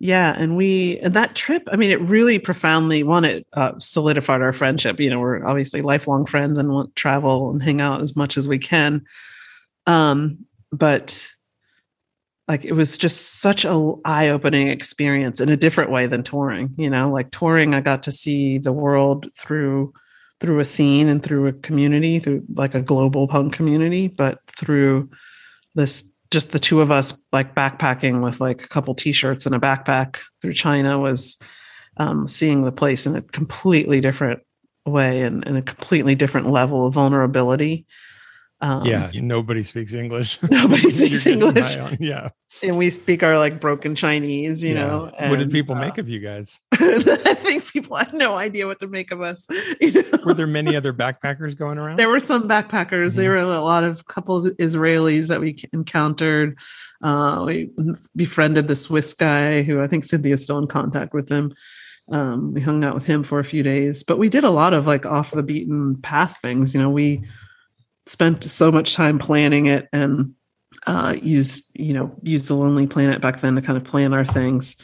Yeah. 0.00 0.34
And 0.36 0.56
we, 0.56 0.98
and 0.98 1.14
that 1.14 1.36
trip, 1.36 1.68
I 1.70 1.76
mean, 1.76 1.92
it 1.92 2.00
really 2.00 2.40
profoundly, 2.40 3.04
one, 3.04 3.24
it 3.24 3.46
uh, 3.52 3.72
solidified 3.78 4.42
our 4.42 4.52
friendship. 4.52 4.98
You 4.98 5.10
know, 5.10 5.20
we're 5.20 5.46
obviously 5.46 5.80
lifelong 5.80 6.26
friends 6.26 6.58
and 6.58 6.72
want 6.72 6.96
to 6.96 7.00
travel 7.00 7.50
and 7.50 7.62
hang 7.62 7.80
out 7.80 8.00
as 8.02 8.16
much 8.16 8.36
as 8.36 8.48
we 8.48 8.58
can. 8.58 9.02
Um, 9.86 10.44
but 10.72 11.30
like 12.48 12.64
it 12.64 12.72
was 12.72 12.98
just 12.98 13.40
such 13.40 13.64
a 13.64 13.92
eye-opening 14.04 14.68
experience 14.68 15.40
in 15.40 15.48
a 15.48 15.56
different 15.56 15.90
way 15.92 16.06
than 16.06 16.24
touring 16.24 16.74
you 16.76 16.90
know 16.90 17.08
like 17.08 17.30
touring 17.30 17.74
i 17.74 17.80
got 17.80 18.02
to 18.02 18.10
see 18.12 18.58
the 18.58 18.72
world 18.72 19.28
through 19.36 19.92
through 20.40 20.58
a 20.58 20.64
scene 20.64 21.08
and 21.08 21.22
through 21.22 21.46
a 21.46 21.52
community 21.52 22.18
through 22.18 22.42
like 22.54 22.74
a 22.74 22.82
global 22.82 23.28
punk 23.28 23.52
community 23.52 24.08
but 24.08 24.40
through 24.58 25.08
this 25.76 26.09
just 26.30 26.52
the 26.52 26.58
two 26.58 26.80
of 26.80 26.90
us 26.90 27.22
like 27.32 27.54
backpacking 27.54 28.22
with 28.22 28.40
like 28.40 28.64
a 28.64 28.68
couple 28.68 28.94
t-shirts 28.94 29.46
and 29.46 29.54
a 29.54 29.58
backpack 29.58 30.16
through 30.40 30.54
china 30.54 30.98
was 30.98 31.38
um, 31.96 32.26
seeing 32.28 32.62
the 32.62 32.72
place 32.72 33.06
in 33.06 33.16
a 33.16 33.22
completely 33.22 34.00
different 34.00 34.40
way 34.86 35.22
and, 35.22 35.46
and 35.46 35.56
a 35.56 35.62
completely 35.62 36.14
different 36.14 36.48
level 36.48 36.86
of 36.86 36.94
vulnerability 36.94 37.86
um, 38.62 38.84
yeah, 38.84 39.10
nobody 39.14 39.62
speaks 39.62 39.94
English. 39.94 40.38
Nobody 40.50 40.90
speaks 40.90 41.26
English. 41.26 41.76
Yeah, 41.98 42.28
and 42.62 42.76
we 42.76 42.90
speak 42.90 43.22
our 43.22 43.38
like 43.38 43.58
broken 43.58 43.94
Chinese. 43.94 44.62
You 44.62 44.74
yeah. 44.74 44.86
know, 44.86 45.10
and, 45.18 45.30
what 45.30 45.38
did 45.38 45.50
people 45.50 45.76
uh, 45.76 45.80
make 45.80 45.96
of 45.96 46.10
you 46.10 46.20
guys? 46.20 46.58
I 46.72 47.34
think 47.34 47.66
people 47.66 47.96
had 47.96 48.12
no 48.12 48.34
idea 48.34 48.66
what 48.66 48.78
to 48.80 48.86
make 48.86 49.12
of 49.12 49.22
us. 49.22 49.46
You 49.80 49.92
know? 49.92 50.18
Were 50.26 50.34
there 50.34 50.46
many 50.46 50.76
other 50.76 50.92
backpackers 50.92 51.56
going 51.56 51.78
around? 51.78 51.98
There 51.98 52.10
were 52.10 52.20
some 52.20 52.48
backpackers. 52.48 53.10
Mm-hmm. 53.10 53.20
There 53.20 53.30
were 53.30 53.38
a 53.38 53.60
lot 53.60 53.84
of 53.84 54.06
couple 54.06 54.46
of 54.46 54.56
Israelis 54.58 55.28
that 55.28 55.40
we 55.40 55.56
encountered. 55.72 56.58
Uh, 57.02 57.44
we 57.46 57.70
befriended 58.14 58.68
the 58.68 58.76
Swiss 58.76 59.14
guy 59.14 59.62
who 59.62 59.80
I 59.80 59.86
think 59.86 60.04
Cynthia's 60.04 60.44
still 60.44 60.58
in 60.58 60.66
contact 60.66 61.14
with 61.14 61.30
him. 61.30 61.54
Um, 62.10 62.52
we 62.52 62.60
hung 62.60 62.84
out 62.84 62.94
with 62.94 63.06
him 63.06 63.22
for 63.22 63.38
a 63.38 63.44
few 63.44 63.62
days, 63.62 64.02
but 64.02 64.18
we 64.18 64.28
did 64.28 64.44
a 64.44 64.50
lot 64.50 64.74
of 64.74 64.86
like 64.86 65.06
off 65.06 65.30
the 65.30 65.42
beaten 65.42 65.96
path 66.02 66.38
things. 66.42 66.74
You 66.74 66.82
know, 66.82 66.90
we 66.90 67.22
spent 68.06 68.44
so 68.44 68.72
much 68.72 68.94
time 68.94 69.18
planning 69.18 69.66
it 69.66 69.88
and 69.92 70.34
uh, 70.86 71.16
use 71.20 71.66
you 71.74 71.92
know 71.92 72.14
use 72.22 72.48
the 72.48 72.54
Lonely 72.54 72.86
Planet 72.86 73.20
back 73.20 73.40
then 73.40 73.54
to 73.56 73.62
kind 73.62 73.76
of 73.76 73.84
plan 73.84 74.12
our 74.12 74.24
things. 74.24 74.76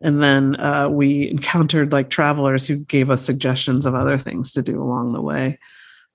And 0.00 0.22
then 0.22 0.60
uh, 0.60 0.88
we 0.88 1.30
encountered 1.30 1.92
like 1.92 2.10
travelers 2.10 2.66
who 2.66 2.76
gave 2.76 3.10
us 3.10 3.24
suggestions 3.24 3.86
of 3.86 3.94
other 3.94 4.18
things 4.18 4.52
to 4.52 4.62
do 4.62 4.82
along 4.82 5.12
the 5.12 5.22
way. 5.22 5.58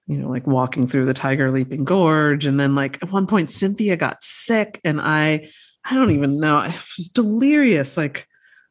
You 0.07 0.17
know, 0.17 0.29
like 0.29 0.45
walking 0.47 0.87
through 0.87 1.05
the 1.05 1.13
Tiger 1.13 1.51
Leaping 1.51 1.85
Gorge, 1.85 2.45
and 2.45 2.59
then 2.59 2.75
like 2.75 3.01
at 3.01 3.11
one 3.11 3.27
point 3.27 3.51
Cynthia 3.51 3.95
got 3.95 4.23
sick, 4.23 4.79
and 4.83 4.99
I 4.99 5.49
I 5.85 5.95
don't 5.95 6.11
even 6.11 6.39
know. 6.39 6.57
I 6.57 6.75
was 6.97 7.09
delirious. 7.09 7.95
Like 7.95 8.27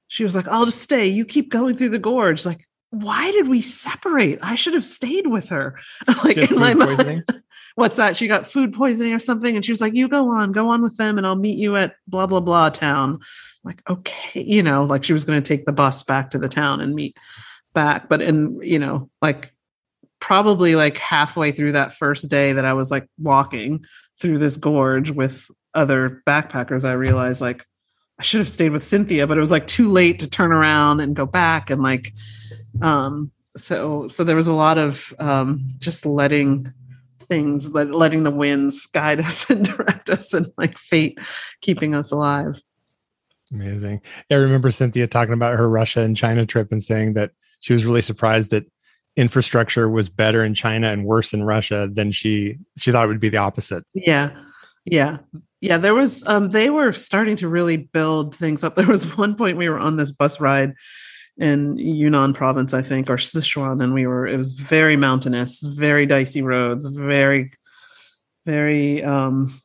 she 0.08 0.24
was 0.24 0.34
like, 0.34 0.48
"I'll 0.48 0.64
just 0.64 0.82
stay. 0.82 1.06
You 1.06 1.24
keep 1.24 1.50
going 1.50 1.76
through 1.76 1.90
the 1.90 1.98
gorge." 1.98 2.44
Like 2.44 2.66
why 2.90 3.30
did 3.32 3.48
we 3.48 3.60
separate? 3.60 4.38
I 4.42 4.54
should 4.54 4.74
have 4.74 4.84
stayed 4.84 5.26
with 5.26 5.50
her. 5.50 5.78
like 6.24 6.38
in 6.38 6.58
my 6.58 6.74
mind, 6.74 7.24
what's 7.74 7.96
that? 7.96 8.16
She 8.16 8.26
got 8.28 8.46
food 8.46 8.72
poisoning 8.72 9.12
or 9.12 9.18
something. 9.18 9.54
And 9.54 9.64
she 9.64 9.72
was 9.72 9.80
like, 9.80 9.94
you 9.94 10.08
go 10.08 10.30
on, 10.30 10.52
go 10.52 10.68
on 10.68 10.82
with 10.82 10.96
them 10.96 11.18
and 11.18 11.26
I'll 11.26 11.36
meet 11.36 11.58
you 11.58 11.76
at 11.76 11.94
blah, 12.06 12.26
blah, 12.26 12.40
blah 12.40 12.70
town. 12.70 13.20
like, 13.64 13.82
okay, 13.88 14.42
you 14.42 14.62
know, 14.62 14.84
like 14.84 15.04
she 15.04 15.12
was 15.12 15.24
going 15.24 15.42
to 15.42 15.46
take 15.46 15.66
the 15.66 15.72
bus 15.72 16.02
back 16.02 16.30
to 16.30 16.38
the 16.38 16.48
town 16.48 16.80
and 16.80 16.94
meet 16.94 17.16
back. 17.74 18.08
But 18.08 18.22
in, 18.22 18.58
you 18.62 18.78
know, 18.78 19.10
like 19.20 19.52
probably 20.20 20.74
like 20.74 20.98
halfway 20.98 21.52
through 21.52 21.72
that 21.72 21.92
first 21.92 22.30
day 22.30 22.54
that 22.54 22.64
I 22.64 22.72
was 22.72 22.90
like 22.90 23.06
walking 23.18 23.84
through 24.20 24.38
this 24.38 24.56
gorge 24.56 25.10
with 25.10 25.46
other 25.74 26.22
backpackers, 26.26 26.84
I 26.84 26.92
realized 26.94 27.40
like 27.40 27.64
I 28.18 28.22
should 28.22 28.40
have 28.40 28.48
stayed 28.48 28.72
with 28.72 28.82
Cynthia, 28.82 29.26
but 29.26 29.36
it 29.36 29.40
was 29.40 29.52
like 29.52 29.66
too 29.66 29.90
late 29.90 30.20
to 30.20 30.30
turn 30.30 30.52
around 30.52 31.00
and 31.00 31.14
go 31.14 31.26
back. 31.26 31.70
And 31.70 31.82
like, 31.82 32.12
um, 32.82 33.32
so, 33.56 34.08
so 34.08 34.24
there 34.24 34.36
was 34.36 34.46
a 34.46 34.52
lot 34.52 34.78
of 34.78 35.14
um, 35.18 35.68
just 35.78 36.06
letting 36.06 36.72
things, 37.28 37.70
let, 37.70 37.90
letting 37.90 38.22
the 38.22 38.30
winds 38.30 38.86
guide 38.86 39.20
us 39.24 39.50
and 39.50 39.64
direct 39.64 40.10
us 40.10 40.32
and 40.32 40.46
like 40.56 40.78
fate 40.78 41.18
keeping 41.60 41.94
us 41.94 42.10
alive. 42.10 42.62
Amazing. 43.52 44.02
I 44.30 44.34
remember 44.34 44.70
Cynthia 44.70 45.06
talking 45.06 45.34
about 45.34 45.56
her 45.56 45.68
Russia 45.68 46.02
and 46.02 46.16
China 46.16 46.44
trip 46.44 46.70
and 46.70 46.82
saying 46.82 47.14
that 47.14 47.30
she 47.60 47.72
was 47.72 47.84
really 47.84 48.02
surprised 48.02 48.50
that 48.50 48.66
infrastructure 49.16 49.88
was 49.88 50.08
better 50.08 50.44
in 50.44 50.54
China 50.54 50.88
and 50.88 51.04
worse 51.04 51.32
in 51.32 51.42
Russia 51.42 51.88
than 51.92 52.12
she 52.12 52.56
she 52.78 52.92
thought 52.92 53.04
it 53.04 53.08
would 53.08 53.20
be 53.20 53.30
the 53.30 53.38
opposite. 53.38 53.84
Yeah. 53.94 54.30
Yeah. 54.84 55.18
Yeah, 55.60 55.78
there 55.78 55.94
was 55.94 56.26
um 56.28 56.50
they 56.50 56.70
were 56.70 56.92
starting 56.92 57.36
to 57.36 57.48
really 57.48 57.78
build 57.78 58.34
things 58.34 58.62
up. 58.62 58.74
There 58.76 58.86
was 58.86 59.16
one 59.16 59.34
point 59.34 59.56
we 59.56 59.68
were 59.68 59.78
on 59.78 59.96
this 59.96 60.12
bus 60.12 60.40
ride 60.40 60.74
in 61.38 61.76
Yunnan 61.78 62.32
province, 62.32 62.74
I 62.74 62.82
think, 62.82 63.08
or 63.08 63.16
Sichuan, 63.16 63.82
and 63.82 63.94
we 63.94 64.06
were 64.06 64.26
it 64.26 64.36
was 64.36 64.52
very 64.52 64.96
mountainous, 64.96 65.60
very 65.62 66.06
dicey 66.06 66.42
roads, 66.42 66.86
very, 66.86 67.50
very 68.44 69.02
um 69.04 69.58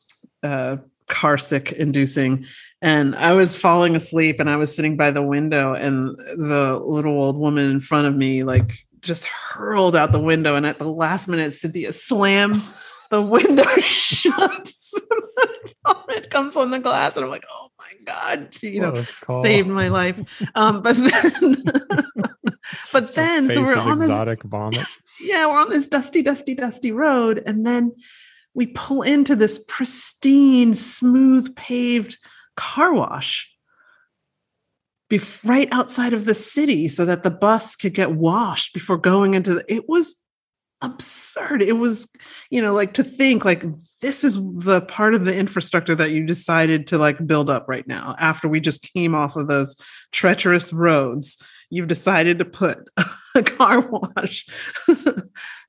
uh 0.43 0.77
car 1.07 1.37
sick 1.37 1.71
inducing. 1.71 2.45
And 2.81 3.15
I 3.15 3.33
was 3.33 3.57
falling 3.57 3.95
asleep 3.95 4.39
and 4.39 4.49
I 4.49 4.57
was 4.57 4.75
sitting 4.75 4.97
by 4.97 5.11
the 5.11 5.23
window, 5.23 5.73
and 5.73 6.17
the 6.17 6.79
little 6.83 7.13
old 7.13 7.37
woman 7.37 7.69
in 7.71 7.79
front 7.79 8.07
of 8.07 8.15
me, 8.15 8.43
like 8.43 8.73
just 9.01 9.25
hurled 9.25 9.95
out 9.95 10.11
the 10.11 10.19
window. 10.19 10.55
And 10.55 10.65
at 10.65 10.79
the 10.79 10.87
last 10.87 11.27
minute, 11.27 11.53
Cynthia 11.53 11.93
slammed 11.93 12.61
the 13.09 13.21
window 13.21 13.65
shut. 13.79 14.71
it 16.09 16.29
comes 16.29 16.55
on 16.57 16.71
the 16.71 16.79
glass, 16.79 17.15
and 17.15 17.25
I'm 17.25 17.31
like, 17.31 17.45
oh 17.51 17.69
my 17.79 17.91
god, 18.05 18.55
you 18.61 18.79
know, 18.79 19.01
saved 19.43 19.67
my 19.67 19.87
life. 19.89 20.19
Um, 20.55 20.81
but 20.81 20.95
then, 20.95 21.55
but 22.91 23.15
then, 23.15 23.49
so 23.49 23.61
we're 23.61 23.77
on 23.77 24.01
exotic 24.01 24.41
this 24.41 24.49
vomit. 24.49 24.79
Yeah, 25.21 25.45
we're 25.45 25.59
on 25.59 25.69
this 25.69 25.87
dusty, 25.87 26.23
dusty, 26.23 26.55
dusty 26.55 26.91
road, 26.91 27.41
and 27.45 27.65
then 27.65 27.91
we 28.55 28.67
pull 28.67 29.03
into 29.03 29.35
this 29.35 29.63
pristine, 29.67 30.73
smooth 30.73 31.55
paved 31.55 32.17
car 32.55 32.93
wash 32.93 33.53
be 35.13 35.21
right 35.43 35.67
outside 35.71 36.13
of 36.13 36.25
the 36.25 36.33
city 36.33 36.87
so 36.87 37.05
that 37.05 37.23
the 37.23 37.29
bus 37.29 37.75
could 37.75 37.93
get 37.93 38.11
washed 38.11 38.73
before 38.73 38.97
going 38.97 39.35
into 39.35 39.55
the, 39.55 39.73
it 39.73 39.87
was 39.87 40.22
absurd. 40.83 41.63
It 41.63 41.77
was 41.77 42.11
you 42.49 42.61
know 42.61 42.73
like 42.73 42.93
to 42.93 43.03
think 43.03 43.43
like 43.45 43.63
this 44.01 44.23
is 44.23 44.35
the 44.35 44.81
part 44.81 45.15
of 45.15 45.25
the 45.25 45.35
infrastructure 45.35 45.95
that 45.95 46.11
you 46.11 46.25
decided 46.25 46.87
to 46.87 46.97
like 46.97 47.25
build 47.25 47.49
up 47.49 47.65
right 47.67 47.87
now 47.87 48.15
after 48.19 48.47
we 48.47 48.59
just 48.59 48.93
came 48.93 49.15
off 49.15 49.35
of 49.35 49.47
those 49.47 49.75
treacherous 50.11 50.71
roads. 50.71 51.41
You've 51.69 51.87
decided 51.87 52.37
to 52.39 52.45
put 52.45 52.87
a 53.35 53.43
car 53.43 53.81
wash. 53.81 54.45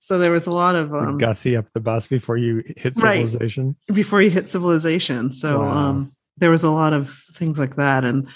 So 0.05 0.19
there 0.19 0.33
was 0.33 0.47
a 0.47 0.51
lot 0.51 0.77
of 0.77 0.93
um, 0.93 1.17
gussy 1.17 1.57
up 1.57 1.73
the 1.73 1.81
bus 1.81 2.07
before 2.07 2.37
you 2.37 2.62
hit 2.77 2.95
civilization? 2.95 3.75
Right, 3.89 3.97
before 3.97 4.21
you 4.21 4.29
hit 4.29 4.51
civilization. 4.51 5.33
So 5.33 5.61
wow. 5.61 5.71
um 5.71 6.12
there 6.37 6.51
was 6.51 6.62
a 6.62 6.71
lot 6.71 6.93
of 6.93 7.11
things 7.33 7.59
like 7.59 7.77
that. 7.77 8.05
And 8.05 8.29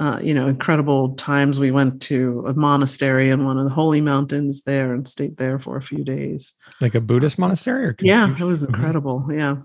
uh, 0.00 0.18
you 0.22 0.32
know, 0.32 0.46
incredible 0.46 1.14
times. 1.16 1.60
We 1.60 1.70
went 1.70 2.00
to 2.02 2.42
a 2.48 2.54
monastery 2.54 3.28
in 3.28 3.44
one 3.44 3.58
of 3.58 3.64
the 3.64 3.70
holy 3.70 4.00
mountains 4.00 4.62
there 4.62 4.94
and 4.94 5.06
stayed 5.06 5.36
there 5.36 5.58
for 5.58 5.76
a 5.76 5.82
few 5.82 6.02
days. 6.02 6.54
Like 6.80 6.94
a 6.94 7.02
Buddhist 7.02 7.38
monastery? 7.38 7.84
Or 7.84 7.96
yeah, 8.00 8.34
it 8.34 8.42
was 8.42 8.62
mm-hmm. 8.62 8.74
incredible. 8.74 9.20
Mm-hmm. 9.20 9.38
Yeah. 9.38 9.56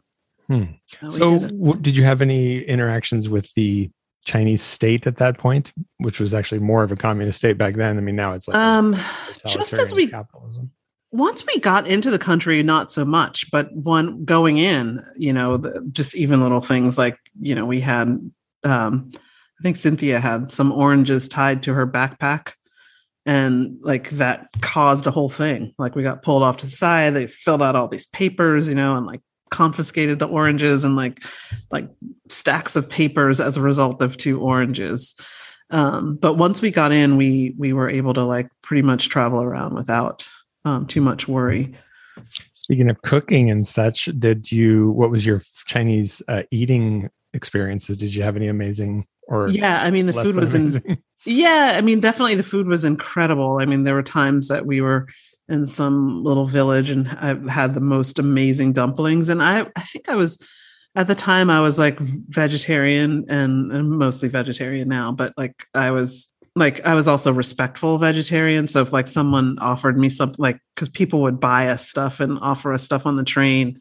Hmm. 0.47 1.09
So, 1.09 1.39
did, 1.39 1.57
w- 1.57 1.81
did 1.81 1.95
you 1.95 2.03
have 2.03 2.21
any 2.21 2.59
interactions 2.63 3.29
with 3.29 3.51
the 3.53 3.89
Chinese 4.25 4.61
state 4.61 5.07
at 5.07 5.17
that 5.17 5.37
point, 5.37 5.71
which 5.97 6.19
was 6.19 6.33
actually 6.33 6.59
more 6.59 6.83
of 6.83 6.91
a 6.91 6.97
communist 6.97 7.37
state 7.37 7.57
back 7.57 7.75
then? 7.75 7.97
I 7.97 8.01
mean, 8.01 8.17
now 8.17 8.33
it's 8.33 8.47
like 8.47 8.57
um, 8.57 8.95
just 9.47 9.73
as 9.73 9.93
we 9.93 10.07
capitalism. 10.07 10.69
Once 11.11 11.45
we 11.47 11.59
got 11.61 11.87
into 11.87 12.11
the 12.11 12.19
country, 12.19 12.61
not 12.61 12.91
so 12.91 13.05
much, 13.05 13.49
but 13.49 13.73
one 13.73 14.25
going 14.25 14.57
in, 14.57 15.01
you 15.15 15.31
know, 15.31 15.55
the, 15.55 15.87
just 15.93 16.13
even 16.13 16.41
little 16.41 16.61
things 16.61 16.97
like 16.97 17.17
you 17.39 17.55
know 17.55 17.65
we 17.65 17.79
had 17.79 18.19
um, 18.65 19.11
think 19.65 19.77
Cynthia 19.77 20.19
had 20.19 20.51
some 20.51 20.71
oranges 20.71 21.27
tied 21.27 21.63
to 21.63 21.73
her 21.73 21.87
backpack. 21.87 22.53
And 23.25 23.79
like 23.81 24.11
that 24.11 24.49
caused 24.61 25.07
a 25.07 25.11
whole 25.11 25.31
thing. 25.31 25.73
Like 25.79 25.95
we 25.95 26.03
got 26.03 26.21
pulled 26.21 26.43
off 26.43 26.57
to 26.57 26.67
the 26.67 26.71
side. 26.71 27.15
They 27.15 27.25
filled 27.25 27.63
out 27.63 27.75
all 27.75 27.87
these 27.87 28.05
papers, 28.05 28.69
you 28.69 28.75
know, 28.75 28.95
and 28.95 29.07
like 29.07 29.21
confiscated 29.49 30.19
the 30.19 30.27
oranges 30.27 30.85
and 30.85 30.95
like 30.95 31.23
like 31.71 31.89
stacks 32.29 32.75
of 32.75 32.87
papers 32.87 33.41
as 33.41 33.57
a 33.57 33.61
result 33.61 34.03
of 34.03 34.17
two 34.17 34.39
oranges. 34.39 35.15
Um, 35.71 36.17
but 36.17 36.35
once 36.35 36.61
we 36.61 36.69
got 36.69 36.91
in, 36.91 37.17
we 37.17 37.55
we 37.57 37.73
were 37.73 37.89
able 37.89 38.13
to 38.13 38.23
like 38.23 38.47
pretty 38.61 38.83
much 38.83 39.09
travel 39.09 39.41
around 39.41 39.73
without 39.73 40.27
um, 40.63 40.85
too 40.85 41.01
much 41.01 41.27
worry. 41.27 41.73
Speaking 42.53 42.91
of 42.91 43.01
cooking 43.01 43.49
and 43.49 43.65
such, 43.65 44.05
did 44.19 44.51
you? 44.51 44.91
What 44.91 45.09
was 45.09 45.25
your 45.25 45.41
Chinese 45.65 46.21
uh, 46.27 46.43
eating 46.51 47.09
experiences? 47.33 47.97
Did 47.97 48.13
you 48.13 48.21
have 48.21 48.35
any 48.35 48.47
amazing 48.47 49.07
or 49.27 49.47
yeah 49.47 49.81
i 49.83 49.91
mean 49.91 50.05
the 50.05 50.13
food 50.13 50.35
was 50.35 50.53
in 50.53 50.97
yeah 51.25 51.73
i 51.75 51.81
mean 51.81 51.99
definitely 51.99 52.35
the 52.35 52.43
food 52.43 52.67
was 52.67 52.85
incredible 52.85 53.59
i 53.59 53.65
mean 53.65 53.83
there 53.83 53.95
were 53.95 54.03
times 54.03 54.47
that 54.47 54.65
we 54.65 54.81
were 54.81 55.07
in 55.47 55.65
some 55.65 56.23
little 56.23 56.45
village 56.45 56.89
and 56.89 57.07
i 57.09 57.35
had 57.51 57.73
the 57.73 57.81
most 57.81 58.19
amazing 58.19 58.73
dumplings 58.73 59.29
and 59.29 59.41
i 59.41 59.65
i 59.75 59.81
think 59.81 60.09
i 60.09 60.15
was 60.15 60.39
at 60.95 61.07
the 61.07 61.15
time 61.15 61.49
i 61.49 61.59
was 61.59 61.77
like 61.77 61.99
vegetarian 61.99 63.25
and, 63.27 63.71
and 63.71 63.89
mostly 63.89 64.29
vegetarian 64.29 64.87
now 64.87 65.11
but 65.11 65.33
like 65.37 65.65
i 65.73 65.91
was 65.91 66.31
like 66.55 66.85
I 66.85 66.93
was 66.93 67.07
also 67.07 67.33
respectful 67.33 67.97
vegetarian. 67.97 68.67
So 68.67 68.81
if 68.81 68.93
like 68.93 69.07
someone 69.07 69.57
offered 69.59 69.97
me 69.97 70.09
something 70.09 70.37
like 70.39 70.59
because 70.73 70.89
people 70.89 71.21
would 71.23 71.39
buy 71.39 71.67
us 71.67 71.87
stuff 71.87 72.19
and 72.19 72.39
offer 72.41 72.71
us 72.71 72.83
stuff 72.83 73.05
on 73.05 73.17
the 73.17 73.23
train, 73.23 73.79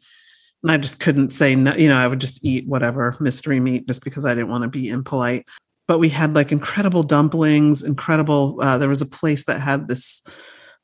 and 0.65 0.71
I 0.71 0.77
just 0.77 0.99
couldn't 0.99 1.29
say 1.29 1.53
no. 1.53 1.75
You 1.75 1.89
know, 1.89 1.95
I 1.95 2.07
would 2.07 2.19
just 2.19 2.43
eat 2.43 2.67
whatever 2.67 3.15
mystery 3.19 3.59
meat 3.59 3.87
just 3.87 4.03
because 4.03 4.25
I 4.25 4.33
didn't 4.33 4.49
want 4.49 4.63
to 4.63 4.67
be 4.67 4.89
impolite. 4.89 5.45
But 5.87 5.99
we 5.99 6.09
had 6.09 6.33
like 6.33 6.51
incredible 6.51 7.03
dumplings, 7.03 7.83
incredible. 7.83 8.57
Uh, 8.59 8.79
there 8.79 8.89
was 8.89 9.03
a 9.03 9.05
place 9.05 9.45
that 9.45 9.61
had 9.61 9.87
this 9.87 10.25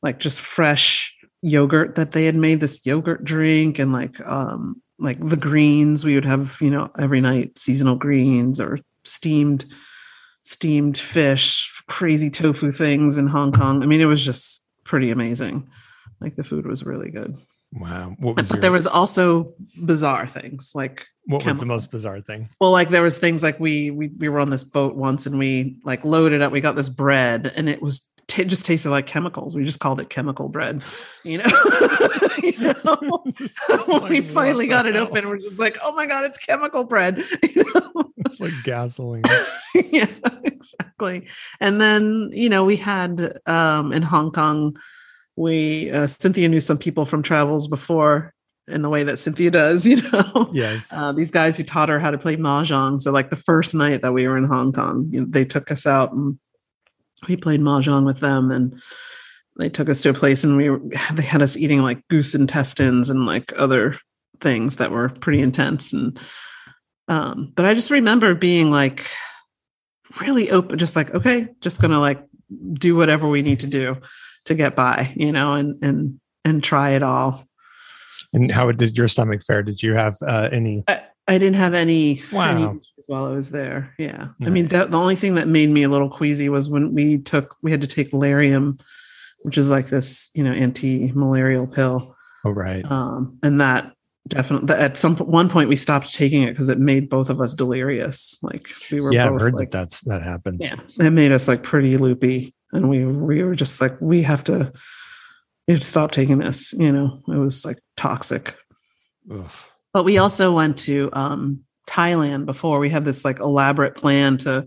like 0.04 0.20
just 0.20 0.40
fresh 0.40 1.18
yogurt 1.42 1.96
that 1.96 2.12
they 2.12 2.26
had 2.26 2.36
made 2.36 2.60
this 2.60 2.86
yogurt 2.86 3.24
drink 3.24 3.80
and 3.80 3.92
like 3.92 4.24
um 4.28 4.80
like 5.00 5.20
the 5.20 5.36
greens 5.36 6.06
we 6.06 6.14
would 6.14 6.26
have 6.26 6.60
you 6.62 6.70
know 6.70 6.88
every 7.00 7.20
night 7.20 7.58
seasonal 7.58 7.96
greens 7.96 8.62
or 8.62 8.78
steamed 9.04 9.66
steamed 10.44 11.00
fish 11.00 11.84
crazy 11.88 12.30
tofu 12.30 12.72
things 12.72 13.18
in 13.18 13.26
hong 13.26 13.52
kong 13.52 13.82
i 13.82 13.88
mean 13.88 14.02
it 14.02 14.06
was 14.06 14.24
just 14.24 14.68
pretty 14.84 15.10
amazing 15.10 15.68
like 16.20 16.36
the 16.36 16.44
food 16.44 16.68
was 16.68 16.86
really 16.86 17.10
good 17.10 17.36
Wow. 17.74 18.16
What 18.20 18.36
was 18.36 18.50
but 18.50 18.56
your... 18.56 18.62
there 18.62 18.72
was 18.72 18.88
also 18.88 19.54
bizarre 19.76 20.28
things 20.28 20.74
like 20.76 21.08
what 21.26 21.46
was 21.46 21.58
the 21.58 21.66
most 21.66 21.92
bizarre 21.92 22.20
thing? 22.20 22.50
Well, 22.60 22.72
like 22.72 22.89
there 22.89 23.04
was 23.04 23.18
things 23.18 23.43
like 23.43 23.60
we 23.60 23.92
we 23.92 24.08
we 24.08 24.28
were 24.28 24.39
on 24.39 24.50
this 24.50 24.64
boat 24.64 24.96
once 24.96 25.28
and 25.28 25.38
we 25.38 25.78
like 25.84 26.04
loaded 26.04 26.42
up. 26.42 26.52
We 26.52 26.62
got 26.62 26.76
this 26.76 26.89
bread 26.89 27.52
and 27.56 27.70
it 27.70 27.82
was 27.82 28.12
t- 28.28 28.46
just 28.46 28.66
tasted 28.66 28.89
like 28.89 29.08
chemicals. 29.08 29.56
We 29.56 29.64
just 29.64 29.80
called 29.80 30.00
it 30.00 30.10
chemical 30.10 30.50
bread. 30.50 30.84
You 31.24 31.39
know, 31.39 31.50
you 32.43 32.58
know? 32.84 33.22
when 33.88 34.04
we 34.10 34.22
finally 34.22 34.68
got 34.68 34.88
it 34.88 34.96
open, 34.96 35.30
we're 35.30 35.38
just 35.38 35.60
like, 35.60 35.78
oh 35.84 35.93
my 35.93 36.06
god, 36.06 36.26
it's 36.26 36.38
chemical 36.38 36.84
bread. 36.84 37.24
You 37.43 37.64
know? 37.64 38.12
It's 38.26 38.39
like 38.39 38.54
gasoline. 38.64 39.24
yeah, 39.76 40.08
exactly. 40.43 41.28
And 41.60 41.80
then 41.80 42.30
you 42.34 42.50
know 42.50 42.66
we 42.66 42.78
had 42.78 43.38
um 43.46 43.93
in 43.93 44.02
Hong 44.02 44.32
Kong 44.32 44.76
we 45.36 45.91
uh, 45.91 46.08
Cynthia 46.08 46.49
knew 46.49 46.59
some 46.59 46.78
people 46.78 47.05
from 47.05 47.24
travels 47.24 47.67
before 47.67 48.33
in 48.67 48.82
the 48.82 48.89
way 48.89 49.03
that 49.03 49.17
Cynthia 49.17 49.51
does, 49.51 49.86
you 49.87 50.01
know. 50.12 50.49
Yes. 50.53 50.87
Uh, 50.91 51.12
these 51.12 51.32
guys 51.32 51.58
who 51.58 51.63
taught 51.63 51.89
her 51.89 51.99
how 51.99 52.12
to 52.12 52.17
play 52.17 52.36
mahjong. 52.36 53.01
So 53.01 53.12
like 53.12 53.29
the 53.29 53.36
first 53.36 53.74
night 53.74 54.01
that 54.01 54.13
we 54.13 54.28
were 54.28 54.37
in 54.37 54.43
Hong 54.43 54.71
Kong, 54.71 55.08
you 55.12 55.21
know, 55.21 55.28
they 55.29 55.45
took 55.45 55.71
us 55.71 55.86
out 55.86 56.12
and 56.13 56.39
we 57.28 57.36
played 57.36 57.62
mahjong 57.62 58.05
with 58.05 58.20
them, 58.20 58.51
and 58.51 58.82
they 59.58 59.70
took 59.70 59.89
us 59.89 60.01
to 60.01 60.09
a 60.09 60.13
place 60.13 60.43
and 60.43 60.58
we 60.58 60.70
were, 60.70 60.82
they 61.13 61.24
had 61.24 61.41
us 61.41 61.58
eating 61.58 61.82
like 61.82 62.08
goose 62.08 62.33
intestines 62.33 63.09
and 63.09 63.25
like 63.25 63.53
other 63.58 63.97
things 64.39 64.78
that 64.78 64.91
were 64.91 65.09
pretty 65.09 65.41
intense. 65.41 65.93
And 65.93 66.20
um, 67.08 67.51
but 67.55 67.66
I 67.66 67.74
just 67.74 67.91
remember 67.91 68.33
being 68.33 68.71
like 68.71 69.05
really 70.20 70.49
open, 70.51 70.78
just 70.78 70.95
like 70.95 71.13
okay, 71.13 71.49
just 71.62 71.82
gonna 71.82 71.99
like 71.99 72.24
do 72.74 72.95
whatever 72.95 73.29
we 73.29 73.41
need 73.41 73.59
to 73.59 73.67
do 73.67 73.97
to 74.46 74.55
get 74.55 74.76
by, 74.76 75.13
you 75.16 75.32
know, 75.32 75.54
and 75.54 75.82
and 75.84 76.20
and 76.46 76.63
try 76.63 76.92
it 76.92 77.04
all. 77.04 77.46
And 78.34 78.51
how 78.51 78.72
did 78.72 78.97
your 78.97 79.08
stomach 79.08 79.43
fare? 79.43 79.63
Did 79.63 79.84
you 79.84 79.93
have 79.93 80.18
uh, 80.26 80.50
any? 80.51 80.84
I, 80.88 81.04
I, 81.28 81.38
didn't 81.38 81.55
have 81.55 81.74
any. 81.74 82.22
Wow. 82.32 82.50
Any 82.51 82.80
while 83.08 83.26
I 83.26 83.32
was 83.32 83.51
there, 83.51 83.93
yeah. 83.97 84.30
Nice. 84.39 84.47
I 84.47 84.50
mean, 84.50 84.68
the, 84.68 84.86
the 84.86 84.97
only 84.97 85.16
thing 85.16 85.36
that 85.36 85.47
made 85.47 85.70
me 85.70 85.84
a 85.84 85.89
little 85.89 86.09
queasy 86.09 86.50
was 86.50 86.70
when 86.70 86.93
we 86.93 87.18
took 87.18 87.55
we 87.62 87.72
had 87.72 87.82
to 87.82 87.88
take 87.88 88.12
Lariam, 88.12 88.80
which 89.42 89.58
is 89.58 89.70
like 89.70 89.88
this, 89.89 90.32
you 90.34 90.43
know, 90.43 90.51
anti-malarial 90.51 91.68
pill. 91.68 92.16
Oh 92.46 92.51
right. 92.51 92.89
Um, 92.89 93.38
and 93.43 93.59
that 93.59 93.92
definitely 94.28 94.76
at 94.76 94.97
some 94.97 95.16
one 95.18 95.50
point 95.50 95.68
we 95.68 95.76
stopped 95.76 96.13
taking 96.13 96.43
it 96.43 96.51
because 96.51 96.70
it 96.70 96.80
made 96.80 97.09
both 97.09 97.30
of 97.30 97.42
us 97.42 97.55
delirious 97.55 98.38
like 98.43 98.70
we 98.92 99.01
were 99.01 99.12
yeah, 99.12 99.26
I've 99.26 99.42
heard 99.42 99.55
like 99.55 99.72
that 99.72 99.80
that's 99.80 100.01
that 100.01 100.22
happens. 100.22 100.63
yeah 100.63 100.76
it 101.00 101.09
made 101.09 101.32
us 101.32 101.47
like 101.47 101.63
pretty 101.63 101.97
loopy 101.97 102.54
and 102.72 102.89
we 102.89 103.06
we 103.06 103.43
were 103.43 103.56
just 103.56 103.82
like 103.82 104.00
we 104.00 104.24
have 104.24 104.43
to 104.46 104.72
we 105.68 105.74
have 105.74 105.82
to 105.82 105.88
stop 105.88 106.12
taking 106.12 106.39
this 106.39 106.74
you 106.74 106.92
know? 106.92 107.22
It 107.28 107.38
was 107.38 107.66
like 107.66 107.80
toxic. 107.98 108.56
Oof. 109.32 109.70
but 109.93 110.04
we 110.04 110.18
also 110.18 110.52
went 110.52 110.78
to 110.80 111.10
um 111.14 111.64
thailand 111.88 112.46
before. 112.46 112.80
We 112.80 112.89
had 112.89 113.06
this 113.06 113.24
like 113.24 113.39
elaborate 113.39 113.96
plan 113.96 114.38
to 114.39 114.66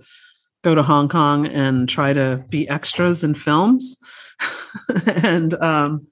go 0.62 0.74
to 0.74 0.82
hong 0.82 1.08
kong 1.08 1.46
and 1.46 1.88
try 1.88 2.12
to 2.12 2.44
be 2.48 2.68
extras 2.68 3.24
in 3.24 3.34
films. 3.34 3.96
And 5.22 5.54
um 5.54 6.06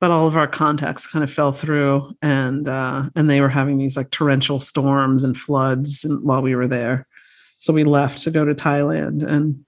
but 0.00 0.10
all 0.12 0.28
of 0.28 0.36
our 0.36 0.46
contacts 0.46 1.08
kind 1.08 1.24
of 1.24 1.30
fell 1.30 1.52
through 1.52 2.12
and 2.22 2.68
uh 2.68 3.10
and 3.16 3.30
they 3.30 3.40
were 3.40 3.48
having 3.48 3.78
these 3.78 3.96
like 3.96 4.10
torrential 4.10 4.60
storms 4.60 5.24
and 5.24 5.36
floods 5.36 6.04
and, 6.04 6.22
while 6.22 6.42
we 6.42 6.54
were 6.54 6.68
there. 6.68 7.06
So 7.58 7.72
we 7.72 7.84
left 7.84 8.20
to 8.20 8.30
go 8.30 8.44
to 8.44 8.54
thailand 8.54 9.24
and 9.24 9.64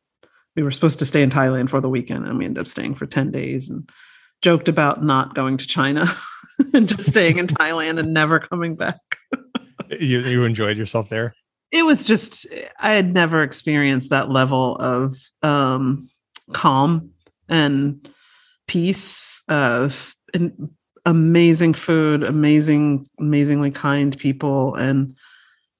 we 0.56 0.62
were 0.62 0.70
supposed 0.70 0.98
to 0.98 1.06
stay 1.06 1.22
in 1.22 1.30
thailand 1.30 1.70
for 1.70 1.80
the 1.80 1.88
weekend 1.88 2.26
and 2.26 2.38
we 2.38 2.44
ended 2.44 2.60
up 2.60 2.66
staying 2.66 2.94
for 2.94 3.06
10 3.06 3.30
days 3.30 3.68
and 3.68 3.88
joked 4.42 4.68
about 4.68 5.04
not 5.04 5.34
going 5.34 5.56
to 5.56 5.66
china 5.66 6.06
and 6.74 6.88
just 6.88 7.06
staying 7.06 7.38
in 7.38 7.46
thailand 7.46 7.98
and 7.98 8.12
never 8.12 8.38
coming 8.38 8.74
back 8.74 8.96
You 9.98 10.20
you 10.20 10.44
enjoyed 10.44 10.78
yourself 10.78 11.08
there? 11.08 11.34
it 11.72 11.84
was 11.84 12.04
just 12.04 12.46
i 12.78 12.92
had 12.92 13.12
never 13.12 13.42
experienced 13.42 14.10
that 14.10 14.30
level 14.30 14.76
of 14.76 15.16
um 15.42 16.08
calm 16.52 17.10
and 17.48 18.08
peace 18.66 19.42
of 19.48 20.14
and 20.34 20.70
amazing 21.06 21.74
food 21.74 22.22
amazing 22.22 23.08
amazingly 23.18 23.70
kind 23.70 24.16
people 24.18 24.74
and 24.74 25.16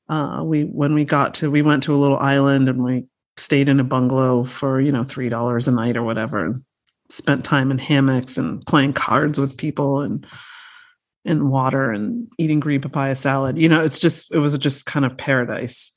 uh 0.09 0.43
we 0.45 0.63
when 0.63 0.95
we 0.95 1.05
got 1.05 1.35
to 1.35 1.51
we 1.51 1.63
went 1.63 1.83
to 1.83 1.95
a 1.95 1.99
little 1.99 2.19
island 2.19 2.69
and 2.69 2.83
we 2.83 3.05
stayed 3.41 3.69
in 3.69 3.81
a 3.81 3.85
bungalow 3.85 4.45
for 4.45 4.81
you 4.81 4.93
know 4.93 5.03
three 5.03 5.29
dollars 5.29 5.67
a 5.67 5.73
night 5.73 5.97
or 5.97 6.03
whatever 6.03 6.45
and 6.45 6.63
spent 7.09 7.45
time 7.45 7.71
in 7.71 7.79
hammocks 7.79 8.37
and 8.39 8.65
playing 8.67 8.93
cards 8.93 9.41
with 9.41 9.57
people 9.57 10.01
and 10.01 10.27
and 11.25 11.51
water 11.51 11.91
and 11.91 12.29
eating 12.39 12.61
green 12.61 12.81
papaya 12.81 13.17
salad 13.17 13.59
you 13.59 13.69
know 13.69 13.83
it's 13.83 13.99
just 13.99 14.33
it 14.33 14.39
was 14.39 14.57
just 14.59 14.87
kind 14.87 15.05
of 15.05 15.17
paradise 15.17 15.91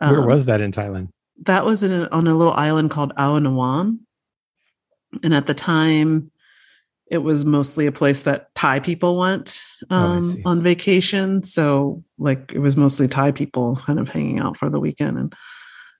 Where 0.00 0.20
Um, 0.20 0.26
was 0.26 0.44
that 0.46 0.60
in 0.60 0.72
Thailand? 0.72 1.08
that 1.46 1.64
was 1.64 1.82
in 1.82 1.92
a, 1.92 2.08
on 2.10 2.26
a 2.26 2.34
little 2.34 2.52
island 2.54 2.90
called 2.90 3.12
Awanawan. 3.16 3.98
And 5.24 5.34
at 5.34 5.46
the 5.46 5.54
time, 5.54 6.30
it 7.10 7.18
was 7.18 7.44
mostly 7.44 7.86
a 7.86 7.92
place 7.92 8.22
that 8.22 8.54
Thai 8.54 8.80
people 8.80 9.18
went 9.18 9.60
Oh, 9.90 9.96
um, 9.96 10.22
see. 10.22 10.42
on 10.44 10.62
vacation. 10.62 11.42
So, 11.42 12.02
like, 12.18 12.52
it 12.54 12.60
was 12.60 12.76
mostly 12.76 13.08
Thai 13.08 13.32
people 13.32 13.76
kind 13.84 13.98
of 13.98 14.08
hanging 14.08 14.38
out 14.38 14.56
for 14.56 14.70
the 14.70 14.78
weekend, 14.80 15.18
and 15.18 15.34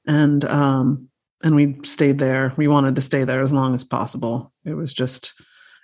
and 0.06 0.44
um, 0.44 1.08
and 1.42 1.54
we 1.54 1.78
stayed 1.82 2.18
there. 2.18 2.52
We 2.56 2.68
wanted 2.68 2.96
to 2.96 3.02
stay 3.02 3.24
there 3.24 3.42
as 3.42 3.52
long 3.52 3.74
as 3.74 3.84
possible. 3.84 4.52
It 4.64 4.74
was 4.74 4.94
just, 4.94 5.34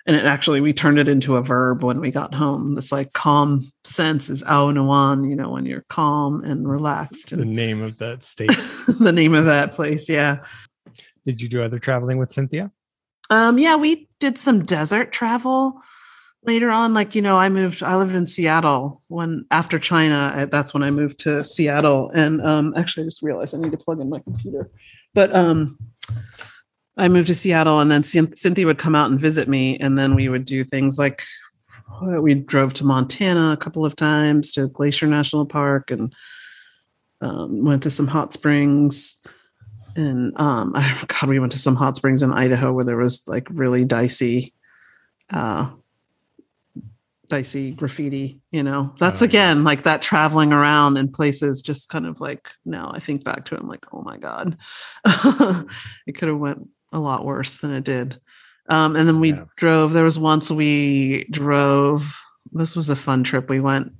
and 0.05 0.15
it 0.15 0.25
actually 0.25 0.61
we 0.61 0.73
turned 0.73 0.99
it 0.99 1.07
into 1.07 1.35
a 1.35 1.41
verb 1.41 1.83
when 1.83 1.99
we 1.99 2.11
got 2.11 2.33
home. 2.33 2.75
This 2.75 2.91
like 2.91 3.13
calm 3.13 3.69
sense 3.83 4.29
is 4.29 4.43
Awanawan. 4.43 5.29
You 5.29 5.35
know, 5.35 5.49
when 5.49 5.65
you're 5.65 5.85
calm 5.89 6.43
and 6.43 6.69
relaxed. 6.69 7.35
The 7.35 7.45
name 7.45 7.81
of 7.81 7.97
that 7.99 8.23
state. 8.23 8.51
the 8.99 9.11
name 9.11 9.33
of 9.33 9.45
that 9.45 9.73
place, 9.73 10.09
yeah. 10.09 10.43
Did 11.25 11.41
you 11.41 11.49
do 11.49 11.61
other 11.61 11.79
traveling 11.79 12.17
with 12.17 12.31
Cynthia? 12.31 12.71
Um, 13.29 13.59
yeah, 13.59 13.75
we 13.75 14.09
did 14.19 14.39
some 14.39 14.65
desert 14.65 15.11
travel 15.11 15.81
later 16.43 16.71
on. 16.71 16.93
Like, 16.93 17.15
you 17.15 17.21
know, 17.21 17.37
I 17.37 17.49
moved, 17.49 17.83
I 17.83 17.95
lived 17.95 18.15
in 18.15 18.25
Seattle 18.25 19.01
when 19.07 19.45
after 19.51 19.79
China, 19.79 20.33
I- 20.35 20.45
that's 20.45 20.73
when 20.73 20.83
I 20.83 20.91
moved 20.91 21.19
to 21.21 21.43
Seattle. 21.43 22.09
And 22.11 22.41
um, 22.41 22.73
actually, 22.77 23.03
I 23.03 23.07
just 23.07 23.21
realized 23.23 23.55
I 23.55 23.59
need 23.59 23.71
to 23.71 23.77
plug 23.77 23.99
in 23.99 24.09
my 24.09 24.19
computer. 24.19 24.69
But 25.13 25.35
um, 25.35 25.77
I 26.97 27.07
moved 27.07 27.27
to 27.27 27.35
Seattle 27.35 27.79
and 27.79 27.91
then 27.91 28.03
Cyn- 28.03 28.37
Cynthia 28.37 28.65
would 28.65 28.77
come 28.77 28.95
out 28.95 29.09
and 29.11 29.19
visit 29.19 29.47
me. 29.47 29.77
And 29.79 29.97
then 29.97 30.15
we 30.15 30.29
would 30.29 30.45
do 30.45 30.63
things 30.63 30.97
like 30.99 31.23
uh, 32.01 32.21
we 32.21 32.35
drove 32.35 32.73
to 32.75 32.85
Montana 32.85 33.51
a 33.51 33.57
couple 33.57 33.85
of 33.85 33.95
times 33.95 34.51
to 34.53 34.67
Glacier 34.67 35.07
National 35.07 35.45
Park 35.45 35.91
and 35.91 36.13
um, 37.21 37.65
went 37.65 37.83
to 37.83 37.91
some 37.91 38.07
hot 38.07 38.31
springs 38.33 39.17
and 39.95 40.39
um 40.39 40.71
god 41.07 41.27
we 41.27 41.39
went 41.39 41.51
to 41.51 41.57
some 41.57 41.75
hot 41.75 41.95
springs 41.95 42.21
in 42.21 42.31
idaho 42.31 42.71
where 42.71 42.85
there 42.85 42.95
was 42.95 43.27
like 43.27 43.47
really 43.49 43.83
dicey 43.83 44.53
uh 45.33 45.67
dicey 47.29 47.71
graffiti 47.71 48.41
you 48.51 48.63
know 48.63 48.93
that's 48.99 49.21
Oh, 49.21 49.25
yeah. 49.25 49.29
again 49.29 49.63
like 49.63 49.83
that 49.83 50.01
traveling 50.01 50.51
around 50.51 50.97
in 50.97 51.11
places 51.11 51.61
just 51.61 51.89
kind 51.89 52.05
of 52.05 52.19
like 52.19 52.49
now 52.65 52.91
i 52.93 52.99
think 52.99 53.23
back 53.23 53.45
to 53.45 53.55
it 53.55 53.61
i'm 53.61 53.67
like 53.67 53.85
oh 53.93 54.01
my 54.01 54.17
god 54.17 54.57
it 56.07 56.13
could 56.13 56.27
have 56.27 56.37
went 56.37 56.67
a 56.91 56.99
lot 56.99 57.25
worse 57.25 57.57
than 57.57 57.71
it 57.73 57.83
did 57.83 58.19
um 58.69 58.95
and 58.95 59.07
then 59.07 59.19
we 59.19 59.29
Yeah. 59.33 59.45
drove 59.55 59.93
there 59.93 60.03
was 60.03 60.17
once 60.19 60.49
we 60.51 61.25
drove 61.31 62.19
this 62.51 62.75
was 62.75 62.89
a 62.89 62.95
fun 62.95 63.23
trip 63.23 63.47
we 63.49 63.59
went 63.59 63.93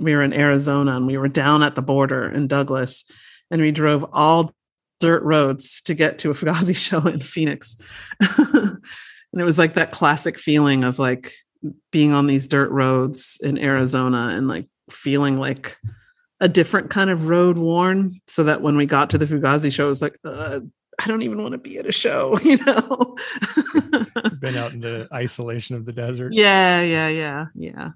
we 0.00 0.14
were 0.14 0.22
in 0.22 0.32
arizona 0.32 0.96
and 0.96 1.06
we 1.06 1.18
were 1.18 1.28
down 1.28 1.62
at 1.64 1.74
the 1.74 1.82
border 1.82 2.28
in 2.28 2.46
douglas 2.46 3.04
and 3.50 3.60
we 3.60 3.72
drove 3.72 4.04
all 4.12 4.52
dirt 5.00 5.22
roads 5.22 5.82
to 5.82 5.94
get 5.94 6.18
to 6.18 6.30
a 6.30 6.34
Fugazi 6.34 6.74
show 6.86 7.06
in 7.06 7.20
Phoenix. 7.20 7.76
and 8.52 8.80
it 9.32 9.44
was 9.44 9.56
like 9.58 9.74
that 9.74 9.92
classic 9.92 10.36
feeling 10.38 10.82
of 10.82 10.98
like 10.98 11.32
being 11.90 12.12
on 12.12 12.26
these 12.26 12.46
dirt 12.46 12.70
roads 12.70 13.38
in 13.42 13.58
Arizona 13.58 14.32
and 14.34 14.48
like 14.48 14.66
feeling 14.90 15.36
like 15.36 15.76
a 16.40 16.48
different 16.48 16.90
kind 16.90 17.10
of 17.10 17.28
road 17.28 17.58
worn 17.58 18.20
so 18.26 18.44
that 18.44 18.62
when 18.62 18.76
we 18.76 18.86
got 18.86 19.10
to 19.10 19.18
the 19.18 19.26
Fugazi 19.26 19.72
show 19.72 19.86
it 19.86 19.88
was 19.88 20.02
like 20.02 20.16
uh, 20.24 20.60
I 21.00 21.06
don't 21.06 21.22
even 21.22 21.40
want 21.40 21.52
to 21.52 21.58
be 21.58 21.78
at 21.78 21.86
a 21.86 21.92
show, 21.92 22.38
you 22.42 22.58
know. 22.64 23.16
Been 24.40 24.56
out 24.56 24.72
in 24.72 24.80
the 24.80 25.08
isolation 25.12 25.76
of 25.76 25.84
the 25.84 25.92
desert. 25.92 26.32
Yeah, 26.32 26.82
yeah, 26.82 27.08
yeah, 27.08 27.46
yeah. 27.54 27.90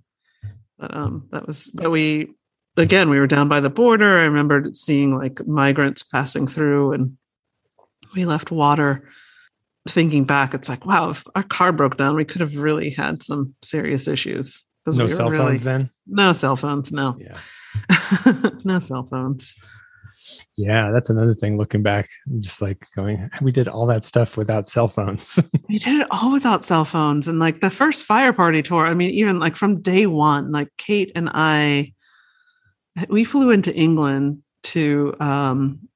But 0.78 0.96
um, 0.96 1.28
that 1.32 1.46
was 1.46 1.66
but 1.66 1.90
we 1.90 2.34
again 2.76 3.10
we 3.10 3.18
were 3.18 3.26
down 3.26 3.48
by 3.48 3.60
the 3.60 3.70
border. 3.70 4.18
I 4.18 4.24
remember 4.24 4.70
seeing 4.72 5.16
like 5.16 5.44
migrants 5.46 6.02
passing 6.02 6.46
through, 6.46 6.92
and 6.92 7.16
we 8.14 8.24
left 8.24 8.50
water. 8.50 9.08
Thinking 9.88 10.24
back, 10.24 10.54
it's 10.54 10.68
like 10.68 10.86
wow, 10.86 11.10
if 11.10 11.24
our 11.34 11.42
car 11.42 11.72
broke 11.72 11.96
down, 11.96 12.14
we 12.14 12.24
could 12.24 12.40
have 12.40 12.56
really 12.56 12.90
had 12.90 13.22
some 13.22 13.54
serious 13.62 14.06
issues. 14.06 14.62
No 14.86 14.92
we 14.96 15.02
were 15.04 15.08
cell 15.08 15.30
really- 15.30 15.44
phones 15.44 15.62
then. 15.62 15.90
No 16.06 16.32
cell 16.32 16.56
phones. 16.56 16.92
No, 16.92 17.16
Yeah. 17.18 17.38
no 18.64 18.78
cell 18.80 19.04
phones. 19.04 19.54
Yeah, 20.56 20.90
that's 20.92 21.10
another 21.10 21.34
thing. 21.34 21.56
Looking 21.56 21.82
back, 21.82 22.08
I'm 22.26 22.42
just 22.42 22.60
like 22.62 22.86
going, 22.94 23.30
we 23.40 23.50
did 23.52 23.68
all 23.68 23.86
that 23.86 24.04
stuff 24.04 24.36
without 24.36 24.66
cell 24.68 24.88
phones. 24.88 25.38
We 25.68 25.78
did 25.78 26.00
it 26.02 26.06
all 26.10 26.30
without 26.32 26.66
cell 26.66 26.84
phones. 26.84 27.26
And 27.26 27.38
like 27.38 27.60
the 27.60 27.70
first 27.70 28.04
fire 28.04 28.32
party 28.34 28.62
tour, 28.62 28.86
I 28.86 28.92
mean, 28.94 29.10
even 29.10 29.38
like 29.38 29.56
from 29.56 29.80
day 29.80 30.06
one, 30.06 30.52
like 30.52 30.68
Kate 30.76 31.10
and 31.14 31.30
I, 31.32 31.94
we 33.08 33.24
flew 33.24 33.50
into 33.50 33.74
England 33.74 34.42
to 34.64 35.14
um, 35.18 35.88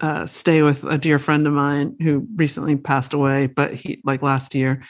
uh, 0.00 0.26
stay 0.26 0.62
with 0.62 0.84
a 0.84 0.98
dear 0.98 1.18
friend 1.18 1.46
of 1.46 1.52
mine 1.52 1.96
who 2.00 2.26
recently 2.36 2.76
passed 2.76 3.12
away, 3.12 3.46
but 3.46 3.74
he 3.74 4.00
like 4.04 4.22
last 4.22 4.54
year. 4.54 4.84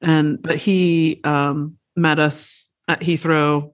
And 0.00 0.42
but 0.42 0.56
he 0.56 1.20
um, 1.24 1.76
met 1.94 2.18
us 2.18 2.70
at 2.88 3.00
Heathrow. 3.00 3.72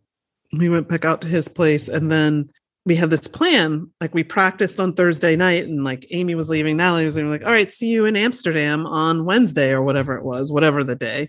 We 0.53 0.69
went 0.69 0.89
back 0.89 1.05
out 1.05 1.23
to 1.23 1.29
his 1.29 1.49
place 1.49 1.89
and 1.89 2.11
then 2.11 2.51
we 2.85 2.97
had 2.97 3.11
this 3.11 3.29
plan. 3.29 3.91
Like 4.01 4.15
we 4.15 4.25
practiced 4.25 4.81
on 4.81 4.95
Thursday 4.95 5.37
night, 5.37 5.65
and 5.65 5.85
like 5.85 6.07
Amy 6.11 6.35
was 6.35 6.51
leaving, 6.51 6.77
Natalie 6.77 7.05
was 7.05 7.17
leaving, 7.17 7.31
like, 7.31 7.45
all 7.45 7.53
right, 7.53 7.71
see 7.71 7.89
you 7.89 8.07
in 8.07 8.17
Amsterdam 8.17 8.87
on 8.87 9.25
Wednesday 9.25 9.71
or 9.71 9.83
whatever 9.83 10.17
it 10.17 10.25
was, 10.25 10.51
whatever 10.51 10.83
the 10.83 10.97
day. 10.97 11.29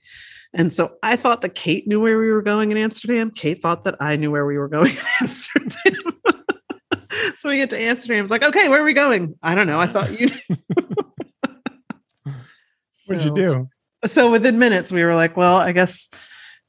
And 0.53 0.71
so 0.71 0.95
I 1.01 1.15
thought 1.15 1.41
that 1.41 1.55
Kate 1.55 1.87
knew 1.87 1.99
where 1.99 2.19
we 2.19 2.31
were 2.31 2.41
going 2.41 2.71
in 2.71 2.77
Amsterdam. 2.77 3.31
Kate 3.31 3.59
thought 3.61 3.83
that 3.85 3.95
I 3.99 4.15
knew 4.15 4.31
where 4.31 4.45
we 4.45 4.57
were 4.57 4.67
going 4.67 4.91
in 4.91 5.05
Amsterdam. 5.21 6.13
so 7.35 7.49
we 7.49 7.57
get 7.57 7.69
to 7.71 7.79
Amsterdam. 7.79 8.25
It's 8.25 8.31
like, 8.31 8.43
okay, 8.43 8.69
where 8.69 8.81
are 8.81 8.85
we 8.85 8.93
going? 8.93 9.35
I 9.41 9.55
don't 9.55 9.67
know. 9.67 9.79
I 9.79 9.87
thought 9.87 10.19
you. 10.19 10.29
What'd 13.07 13.25
you 13.25 13.35
do? 13.35 13.69
so 14.05 14.31
within 14.31 14.59
minutes 14.59 14.91
we 14.91 15.03
were 15.03 15.15
like 15.15 15.37
well 15.37 15.57
i 15.57 15.71
guess 15.71 16.09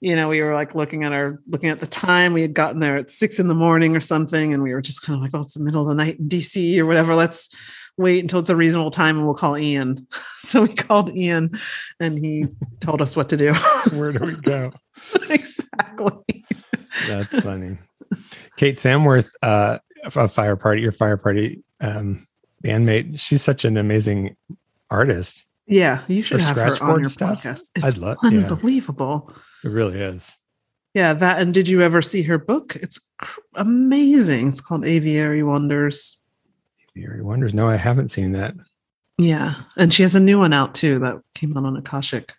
you 0.00 0.14
know 0.14 0.28
we 0.28 0.40
were 0.40 0.54
like 0.54 0.74
looking 0.74 1.04
at 1.04 1.12
our 1.12 1.40
looking 1.48 1.70
at 1.70 1.80
the 1.80 1.86
time 1.86 2.32
we 2.32 2.42
had 2.42 2.54
gotten 2.54 2.80
there 2.80 2.96
at 2.96 3.10
six 3.10 3.38
in 3.38 3.48
the 3.48 3.54
morning 3.54 3.96
or 3.96 4.00
something 4.00 4.54
and 4.54 4.62
we 4.62 4.72
were 4.72 4.80
just 4.80 5.02
kind 5.02 5.16
of 5.16 5.22
like 5.22 5.32
well 5.32 5.42
it's 5.42 5.54
the 5.54 5.64
middle 5.64 5.82
of 5.82 5.88
the 5.88 5.94
night 5.94 6.18
in 6.18 6.28
dc 6.28 6.78
or 6.78 6.86
whatever 6.86 7.14
let's 7.14 7.48
wait 7.96 8.22
until 8.22 8.40
it's 8.40 8.50
a 8.50 8.56
reasonable 8.56 8.90
time 8.90 9.16
and 9.16 9.26
we'll 9.26 9.34
call 9.34 9.56
ian 9.56 10.06
so 10.38 10.62
we 10.62 10.68
called 10.68 11.14
ian 11.16 11.58
and 12.00 12.18
he 12.18 12.46
told 12.80 13.00
us 13.02 13.16
what 13.16 13.28
to 13.28 13.36
do 13.36 13.52
Where 13.92 14.12
do 14.12 14.24
we 14.24 14.36
go? 14.36 14.72
exactly 15.28 16.44
That's 17.08 17.38
funny. 17.40 17.78
Kate 18.56 18.76
Samworth, 18.76 19.30
uh, 19.42 19.78
a 20.04 20.28
fire 20.28 20.56
party, 20.56 20.82
your 20.82 20.92
fire 20.92 21.16
party 21.16 21.62
um, 21.80 22.26
bandmate. 22.62 23.18
She's 23.20 23.42
such 23.42 23.64
an 23.64 23.76
amazing 23.76 24.36
artist. 24.90 25.44
yeah 25.66 26.02
you 26.08 26.22
should 26.22 26.40
For 26.40 26.46
have 26.46 26.56
her 26.56 26.82
on 26.84 27.00
your 27.00 27.08
stuff? 27.08 27.40
podcast 27.42 27.70
I'd 27.76 27.84
it's 27.84 27.96
love- 27.96 28.18
yeah. 28.22 28.28
unbelievable 28.40 29.32
It 29.64 29.68
really 29.68 29.98
is. 30.00 30.34
Yeah, 30.92 31.12
that. 31.14 31.40
And 31.40 31.52
did 31.52 31.66
you 31.66 31.82
ever 31.82 32.00
see 32.02 32.22
her 32.22 32.38
book? 32.38 32.76
It's 32.76 33.00
cr- 33.20 33.40
amazing. 33.56 34.48
It's 34.50 34.60
called 34.60 34.84
Aviary 34.84 35.42
Wonders. 35.42 36.22
Aviary 36.96 37.20
Wonders. 37.22 37.52
No, 37.52 37.68
I 37.68 37.74
haven't 37.74 38.10
seen 38.12 38.30
that. 38.32 38.54
Yeah, 39.18 39.54
and 39.76 39.92
she 39.92 40.02
has 40.04 40.14
a 40.14 40.20
new 40.20 40.38
one 40.38 40.52
out 40.52 40.72
too 40.74 41.00
that 41.00 41.16
came 41.34 41.56
out 41.56 41.64
on 41.64 41.76
Akashic. 41.76 42.32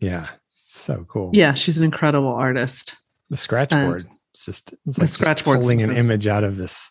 Yeah, 0.00 0.26
so 0.48 1.04
cool. 1.08 1.30
Yeah, 1.32 1.54
she's 1.54 1.78
an 1.78 1.84
incredible 1.84 2.34
artist. 2.34 2.96
The 3.30 3.36
scratch 3.36 3.70
board. 3.70 4.08
It's 4.34 4.44
just 4.44 4.72
it's 4.86 4.96
the 4.96 5.02
like 5.02 5.10
scratch 5.10 5.44
board 5.44 5.60
pulling 5.60 5.82
an 5.82 5.94
image 5.96 6.26
out 6.26 6.44
of 6.44 6.56
this. 6.56 6.90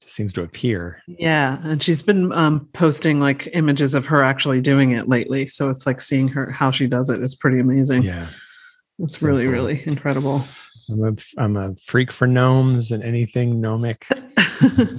Just 0.00 0.14
seems 0.14 0.32
to 0.34 0.42
appear. 0.42 1.02
Yeah, 1.06 1.58
and 1.62 1.82
she's 1.82 2.00
been 2.02 2.32
um, 2.32 2.68
posting 2.72 3.20
like 3.20 3.48
images 3.52 3.94
of 3.94 4.06
her 4.06 4.22
actually 4.22 4.60
doing 4.60 4.92
it 4.92 5.08
lately. 5.08 5.46
So 5.46 5.68
it's 5.70 5.86
like 5.86 6.00
seeing 6.00 6.28
her 6.28 6.50
how 6.50 6.70
she 6.70 6.86
does 6.86 7.10
it 7.10 7.22
is 7.22 7.34
pretty 7.34 7.58
amazing. 7.58 8.02
Yeah, 8.02 8.28
it's 8.98 9.22
really 9.22 9.46
really 9.46 9.82
incredible. 9.86 10.44
I'm 10.88 11.04
a 11.04 11.12
I'm 11.38 11.56
a 11.56 11.74
freak 11.76 12.12
for 12.12 12.26
gnomes 12.26 12.90
and 12.92 13.02
anything 13.02 13.60
gnomic. 13.60 14.06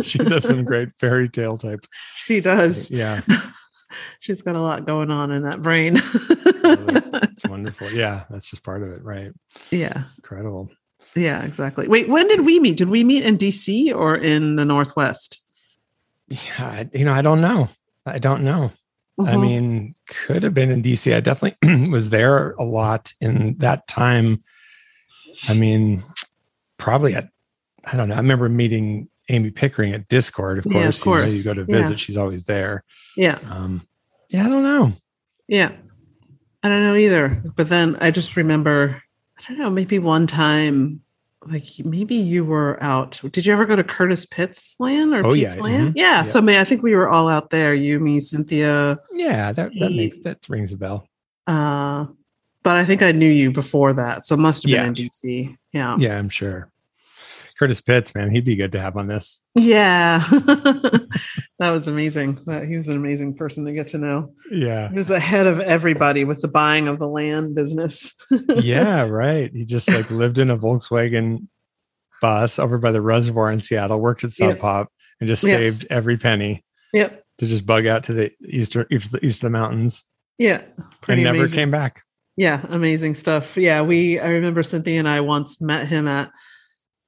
She 0.02 0.18
does 0.18 0.48
some 0.48 0.66
great 0.66 0.90
fairy 1.00 1.30
tale 1.30 1.56
type. 1.56 1.86
she 2.16 2.42
does. 2.42 2.90
Yeah, 2.90 3.22
She's 4.20 4.42
got 4.42 4.56
a 4.56 4.62
lot 4.62 4.86
going 4.86 5.12
on 5.12 5.32
in 5.32 5.44
that 5.44 5.62
brain. 5.62 5.96
wonderful. 7.50 7.92
Yeah, 7.92 8.24
that's 8.30 8.46
just 8.46 8.64
part 8.64 8.84
of 8.84 8.90
it, 8.90 9.04
right? 9.04 9.32
yeah, 9.70 10.04
Incredible. 10.18 10.70
Yeah, 11.16 11.44
exactly. 11.44 11.88
Wait, 11.88 12.08
when 12.08 12.28
did 12.28 12.42
we 12.42 12.60
meet? 12.60 12.78
Did 12.78 12.90
we 12.90 13.04
meet 13.04 13.24
in 13.26 13.38
DC 13.38 13.94
or 13.94 14.16
in 14.16 14.56
the 14.56 14.66
Northwest? 14.66 15.42
Yeah, 16.30 16.84
you 16.94 17.04
know, 17.06 17.14
I 17.14 17.22
don't 17.22 17.42
know. 17.42 17.68
I 18.06 18.18
don't 18.18 18.44
know. 18.44 18.72
I 19.20 19.34
Mhm. 19.36 19.42
mean, 19.42 19.96
could 20.08 20.44
have 20.44 20.54
been 20.54 20.72
in 20.72 20.82
DC. 20.82 21.14
I 21.14 21.20
definitely 21.20 21.88
was 21.90 22.10
there 22.10 22.52
a 22.54 22.64
lot 22.64 23.14
in 23.20 23.56
that 23.60 23.88
time. 23.88 24.42
I 25.50 25.54
mean, 25.54 26.04
probably 26.78 27.14
at 27.16 27.30
I 27.86 27.98
don't 27.98 28.10
know. 28.10 28.16
I 28.16 28.20
remember 28.20 28.48
meeting 28.48 29.10
Amy 29.30 29.50
Pickering 29.52 29.94
at 29.94 30.08
Dischord. 30.08 30.60
Of 30.60 30.72
Yeah, 30.72 30.88
of 30.88 31.00
course, 31.02 31.24
you, 31.26 31.32
know, 31.32 31.38
you 31.38 31.44
go 31.44 31.54
to 31.54 31.62
Yeah. 31.72 31.82
visit, 31.82 32.00
she's 32.00 32.18
always 32.18 32.46
there. 32.46 32.84
yeah, 33.18 33.40
Um, 33.50 33.82
yeah, 34.30 34.46
I 34.46 34.50
don't 34.50 34.64
know. 34.64 34.94
yeah. 35.48 35.72
I 36.64 36.70
don't 36.70 36.84
know 36.84 36.96
either. 36.96 37.42
But 37.56 37.70
then 37.70 37.98
I 38.00 38.12
just 38.12 38.36
remember, 38.36 39.02
I 39.44 39.50
don't 39.50 39.58
know, 39.60 39.70
maybe 39.70 40.00
one 40.00 40.28
time, 40.28 41.02
like 41.46 41.66
maybe 41.84 42.16
you 42.16 42.46
were 42.46 42.82
out. 42.84 43.20
Did 43.32 43.46
you 43.46 43.54
ever 43.54 43.66
go 43.66 43.76
to 43.76 43.84
Curtis 43.84 44.26
Pitt's 44.26 44.76
land 44.80 45.14
or 45.14 45.26
Oh, 45.26 45.34
Pete's 45.34 45.56
yeah, 45.56 45.62
land? 45.62 45.90
mhm. 45.90 45.94
Yeah. 45.96 46.04
Yeah. 46.18 46.24
So 46.24 46.42
may 46.42 46.60
I 46.60 46.64
think 46.64 46.84
we 46.84 46.94
were 46.96 47.10
all 47.10 47.28
out 47.28 47.50
there. 47.50 47.74
You, 47.74 48.00
me, 48.00 48.20
Cynthia. 48.20 49.00
Yeah, 49.14 49.52
that 49.52 49.72
that 49.80 49.92
makes 49.92 50.20
that 50.20 50.38
rings 50.50 50.72
a 50.72 50.78
bell. 50.78 51.08
Uh, 51.48 52.06
but 52.64 52.78
I 52.78 52.86
think 52.86 53.02
I 53.02 53.12
knew 53.12 53.30
you 53.30 53.52
before 53.52 53.94
that, 53.94 54.26
so 54.28 54.36
it 54.36 54.40
must 54.40 54.64
have 54.64 54.70
Yeah. 54.72 54.82
been 54.84 54.90
in 54.90 54.94
DC. 55.10 55.58
Yeah. 55.74 55.98
Yeah, 56.00 56.18
I'm 56.20 56.30
sure. 56.30 56.71
Curtis 57.62 57.80
Pitts, 57.80 58.16
man, 58.16 58.32
he'd 58.32 58.44
be 58.44 58.56
good 58.56 58.72
to 58.72 58.82
have 58.82 58.98
on 58.98 59.06
this. 59.06 59.40
Yeah. 59.54 60.18
that 60.32 61.70
was 61.70 61.88
amazing. 61.88 62.40
That 62.48 62.68
he 62.68 62.76
was 62.76 62.88
an 62.88 62.96
amazing 62.96 63.36
person 63.36 63.66
to 63.66 63.72
get 63.72 63.90
to 63.90 64.00
know. 64.00 64.34
Yeah. 64.50 64.90
He 64.90 64.96
was 64.96 65.12
ahead 65.12 65.46
of 65.46 65.60
everybody 65.60 66.24
with 66.24 66.42
the 66.42 66.48
buying 66.48 66.88
of 66.88 66.98
the 66.98 67.08
land 67.08 67.54
business. 67.54 68.16
yeah, 68.56 69.04
right. 69.04 69.52
He 69.54 69.64
just 69.64 69.88
like 69.92 70.10
lived 70.10 70.40
in 70.40 70.50
a 70.50 70.58
Volkswagen 70.58 71.48
bus 72.20 72.58
over 72.58 72.80
by 72.80 72.92
the 72.92 73.00
reservoir 73.00 73.52
in 73.52 73.60
Seattle, 73.60 74.00
worked 74.00 74.24
at 74.24 74.32
Sub 74.32 74.50
Yes. 74.50 74.60
Pop, 74.60 74.92
and 75.20 75.28
just 75.28 75.44
Yes. 75.44 75.52
saved 75.52 75.88
every 75.92 76.18
penny 76.18 76.66
Yep. 76.94 77.24
to 77.38 77.46
just 77.46 77.64
bug 77.68 77.86
out 77.86 78.06
to 78.06 78.14
the 78.14 78.32
eastern 78.44 78.88
east, 78.90 79.16
east 79.22 79.44
of 79.44 79.48
the 79.48 79.50
mountains 79.52 80.04
Yeah. 80.40 80.64
and 81.08 81.22
never 81.22 81.38
amazing. 81.38 81.56
came 81.56 81.70
back. 81.70 82.02
Yeah, 82.38 82.66
amazing 82.70 83.14
stuff. 83.14 83.56
Yeah, 83.56 83.84
we 83.84 84.20
I 84.20 84.30
remember 84.30 84.64
Cynthia 84.64 84.98
and 84.98 85.08
I 85.08 85.22
once 85.22 85.62
met 85.62 85.88
him 85.88 86.08
at 86.08 86.32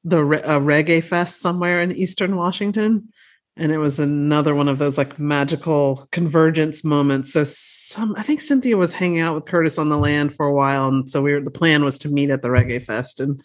the 0.03 0.23
re- 0.23 0.41
a 0.41 0.59
reggae 0.59 1.03
fest 1.03 1.39
somewhere 1.39 1.81
in 1.81 1.91
Eastern 1.91 2.35
Washington, 2.35 3.09
and 3.55 3.71
it 3.71 3.77
was 3.77 3.99
another 3.99 4.55
one 4.55 4.67
of 4.67 4.79
those 4.79 4.97
like 4.97 5.19
magical 5.19 6.07
convergence 6.11 6.83
moments. 6.83 7.33
So 7.33 7.43
some 7.43 8.15
I 8.17 8.23
think 8.23 8.41
Cynthia 8.41 8.77
was 8.77 8.93
hanging 8.93 9.19
out 9.19 9.35
with 9.35 9.45
Curtis 9.45 9.77
on 9.77 9.89
the 9.89 9.97
land 9.97 10.35
for 10.35 10.45
a 10.45 10.53
while, 10.53 10.87
and 10.87 11.09
so 11.09 11.21
we 11.21 11.33
were 11.33 11.41
the 11.41 11.51
plan 11.51 11.83
was 11.83 11.97
to 11.99 12.09
meet 12.09 12.29
at 12.29 12.41
the 12.41 12.49
reggae 12.49 12.81
fest, 12.81 13.19
and 13.19 13.41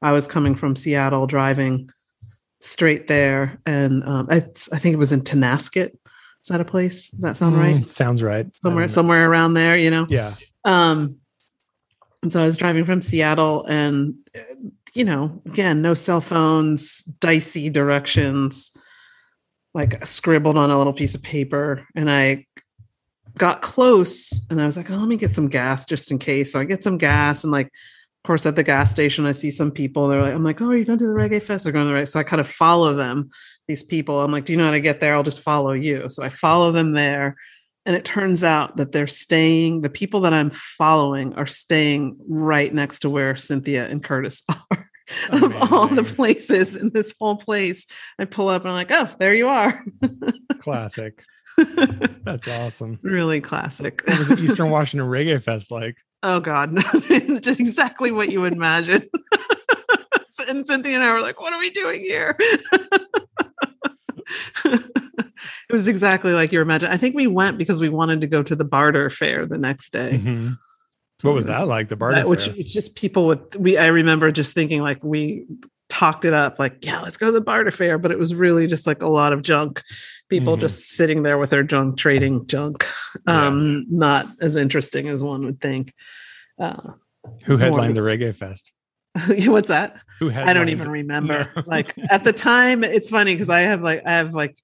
I 0.00 0.12
was 0.12 0.26
coming 0.26 0.54
from 0.54 0.76
Seattle 0.76 1.26
driving 1.26 1.90
straight 2.60 3.06
there, 3.06 3.60
and 3.66 4.02
um, 4.04 4.28
I, 4.30 4.36
I 4.36 4.78
think 4.78 4.94
it 4.94 4.98
was 4.98 5.12
in 5.12 5.22
Tonasket. 5.22 5.90
Is 6.42 6.48
that 6.50 6.60
a 6.60 6.64
place? 6.64 7.10
Does 7.10 7.20
that 7.20 7.36
sound 7.36 7.58
right? 7.58 7.76
Mm, 7.76 7.90
Sounds 7.90 8.22
right. 8.22 8.46
Somewhere 8.54 8.88
somewhere 8.88 9.28
around 9.28 9.54
there, 9.54 9.76
you 9.76 9.90
know. 9.90 10.06
Yeah. 10.08 10.34
Um, 10.64 11.16
and 12.22 12.32
so 12.32 12.42
I 12.42 12.46
was 12.46 12.56
driving 12.56 12.84
from 12.84 13.02
Seattle, 13.02 13.64
and 13.66 14.14
you 14.94 15.04
know, 15.04 15.42
again, 15.46 15.82
no 15.82 15.94
cell 15.94 16.20
phones, 16.20 17.02
dicey 17.20 17.70
directions, 17.70 18.76
like 19.74 20.04
scribbled 20.04 20.56
on 20.56 20.70
a 20.70 20.78
little 20.78 20.92
piece 20.92 21.14
of 21.14 21.22
paper, 21.22 21.86
and 21.94 22.10
I 22.10 22.46
got 23.36 23.62
close, 23.62 24.46
and 24.50 24.60
I 24.60 24.66
was 24.66 24.76
like, 24.76 24.90
"Oh, 24.90 24.96
let 24.96 25.08
me 25.08 25.16
get 25.16 25.32
some 25.32 25.48
gas 25.48 25.86
just 25.86 26.10
in 26.10 26.18
case." 26.18 26.52
So 26.52 26.60
I 26.60 26.64
get 26.64 26.82
some 26.82 26.98
gas, 26.98 27.44
and 27.44 27.52
like, 27.52 27.66
of 27.66 28.26
course, 28.26 28.46
at 28.46 28.56
the 28.56 28.62
gas 28.62 28.90
station, 28.90 29.26
I 29.26 29.32
see 29.32 29.50
some 29.50 29.70
people. 29.70 30.08
They're 30.08 30.22
like, 30.22 30.34
"I'm 30.34 30.44
like, 30.44 30.60
oh, 30.60 30.70
are 30.70 30.76
you 30.76 30.84
going 30.84 30.98
to 30.98 31.06
the 31.06 31.12
reggae 31.12 31.42
fest? 31.42 31.64
They're 31.64 31.72
going 31.72 31.86
to 31.86 31.92
the 31.92 31.98
reggae." 31.98 32.08
So 32.08 32.20
I 32.20 32.24
kind 32.24 32.40
of 32.40 32.48
follow 32.48 32.94
them. 32.94 33.30
These 33.68 33.84
people, 33.84 34.20
I'm 34.20 34.32
like, 34.32 34.44
"Do 34.44 34.52
you 34.52 34.58
know 34.58 34.64
how 34.64 34.72
to 34.72 34.80
get 34.80 35.00
there? 35.00 35.14
I'll 35.14 35.22
just 35.22 35.40
follow 35.40 35.72
you." 35.72 36.08
So 36.08 36.22
I 36.22 36.28
follow 36.28 36.72
them 36.72 36.92
there. 36.92 37.36
And 37.88 37.96
it 37.96 38.04
turns 38.04 38.44
out 38.44 38.76
that 38.76 38.92
they're 38.92 39.06
staying, 39.06 39.80
the 39.80 39.88
people 39.88 40.20
that 40.20 40.34
I'm 40.34 40.50
following 40.50 41.32
are 41.36 41.46
staying 41.46 42.18
right 42.28 42.72
next 42.72 42.98
to 42.98 43.08
where 43.08 43.34
Cynthia 43.34 43.86
and 43.88 44.04
Curtis 44.04 44.42
are. 44.70 44.90
of 45.30 45.72
all 45.72 45.86
the 45.86 46.04
places 46.04 46.76
in 46.76 46.90
this 46.90 47.14
whole 47.18 47.36
place, 47.36 47.86
I 48.18 48.26
pull 48.26 48.50
up 48.50 48.60
and 48.60 48.68
I'm 48.68 48.74
like, 48.74 48.90
oh, 48.90 49.08
there 49.18 49.32
you 49.32 49.48
are. 49.48 49.82
Classic. 50.58 51.24
That's 52.24 52.46
awesome. 52.46 52.98
really 53.00 53.40
classic. 53.40 54.02
What 54.06 54.18
was 54.18 54.28
the 54.28 54.38
Eastern 54.38 54.68
Washington 54.70 55.08
Reggae 55.08 55.42
Fest 55.42 55.70
like? 55.70 55.96
oh, 56.22 56.40
God. 56.40 56.76
Just 57.40 57.58
exactly 57.58 58.10
what 58.10 58.30
you 58.30 58.42
would 58.42 58.52
imagine. 58.52 59.08
and 60.46 60.66
Cynthia 60.66 60.94
and 60.96 61.02
I 61.02 61.10
were 61.14 61.22
like, 61.22 61.40
what 61.40 61.54
are 61.54 61.58
we 61.58 61.70
doing 61.70 62.00
here? 62.00 62.36
it 64.64 65.72
was 65.72 65.88
exactly 65.88 66.32
like 66.32 66.52
you 66.52 66.60
imagine. 66.60 66.90
I 66.90 66.96
think 66.96 67.14
we 67.14 67.26
went 67.26 67.58
because 67.58 67.80
we 67.80 67.88
wanted 67.88 68.20
to 68.22 68.26
go 68.26 68.42
to 68.42 68.54
the 68.56 68.64
barter 68.64 69.10
fair 69.10 69.46
the 69.46 69.58
next 69.58 69.92
day. 69.92 70.20
Mhm. 70.22 70.56
What 71.22 71.34
was 71.34 71.46
that 71.46 71.66
like? 71.66 71.88
The 71.88 71.96
barter 71.96 72.16
That- 72.16 72.28
which 72.28 72.48
it's 72.48 72.72
just 72.72 72.94
people 72.94 73.26
would 73.26 73.56
we 73.56 73.76
I 73.76 73.86
remember 73.86 74.30
just 74.30 74.54
thinking 74.54 74.82
like 74.82 75.02
we 75.02 75.46
talked 75.88 76.24
it 76.26 76.34
up 76.34 76.58
like 76.58 76.84
yeah 76.84 77.00
let's 77.00 77.16
go 77.16 77.26
to 77.26 77.32
the 77.32 77.40
barter 77.40 77.70
fair 77.70 77.96
but 77.96 78.10
it 78.10 78.18
was 78.18 78.34
really 78.34 78.66
just 78.66 78.86
like 78.86 79.00
a 79.02 79.08
lot 79.08 79.32
of 79.32 79.40
junk 79.40 79.82
people 80.28 80.56
Mhm. 80.56 80.60
just 80.60 80.90
sitting 80.90 81.22
there 81.22 81.38
with 81.38 81.48
their 81.48 81.62
junk 81.62 81.96
trading 81.96 82.46
junk 82.46 82.86
um 83.26 83.86
not 83.88 84.26
as 84.40 84.54
interesting 84.54 85.08
as 85.08 85.22
one 85.22 85.46
would 85.46 85.62
think 85.62 85.94
uh 86.60 86.92
Who 87.46 87.56
headlined 87.56 87.94
the 87.94 88.02
reggae 88.02 88.36
fest? 88.36 88.70
what's 89.50 89.68
that 89.68 89.96
Who 90.18 90.30
i 90.32 90.52
don't 90.52 90.68
even 90.68 90.88
remember 90.88 91.50
No. 91.54 91.62
like 91.66 91.94
at 92.10 92.24
the 92.24 92.32
time 92.32 92.84
it's 92.84 93.08
funny 93.08 93.34
because 93.34 93.48
i 93.48 93.60
have 93.60 93.82
like 93.82 94.02
i 94.06 94.12
have 94.12 94.34
like 94.34 94.58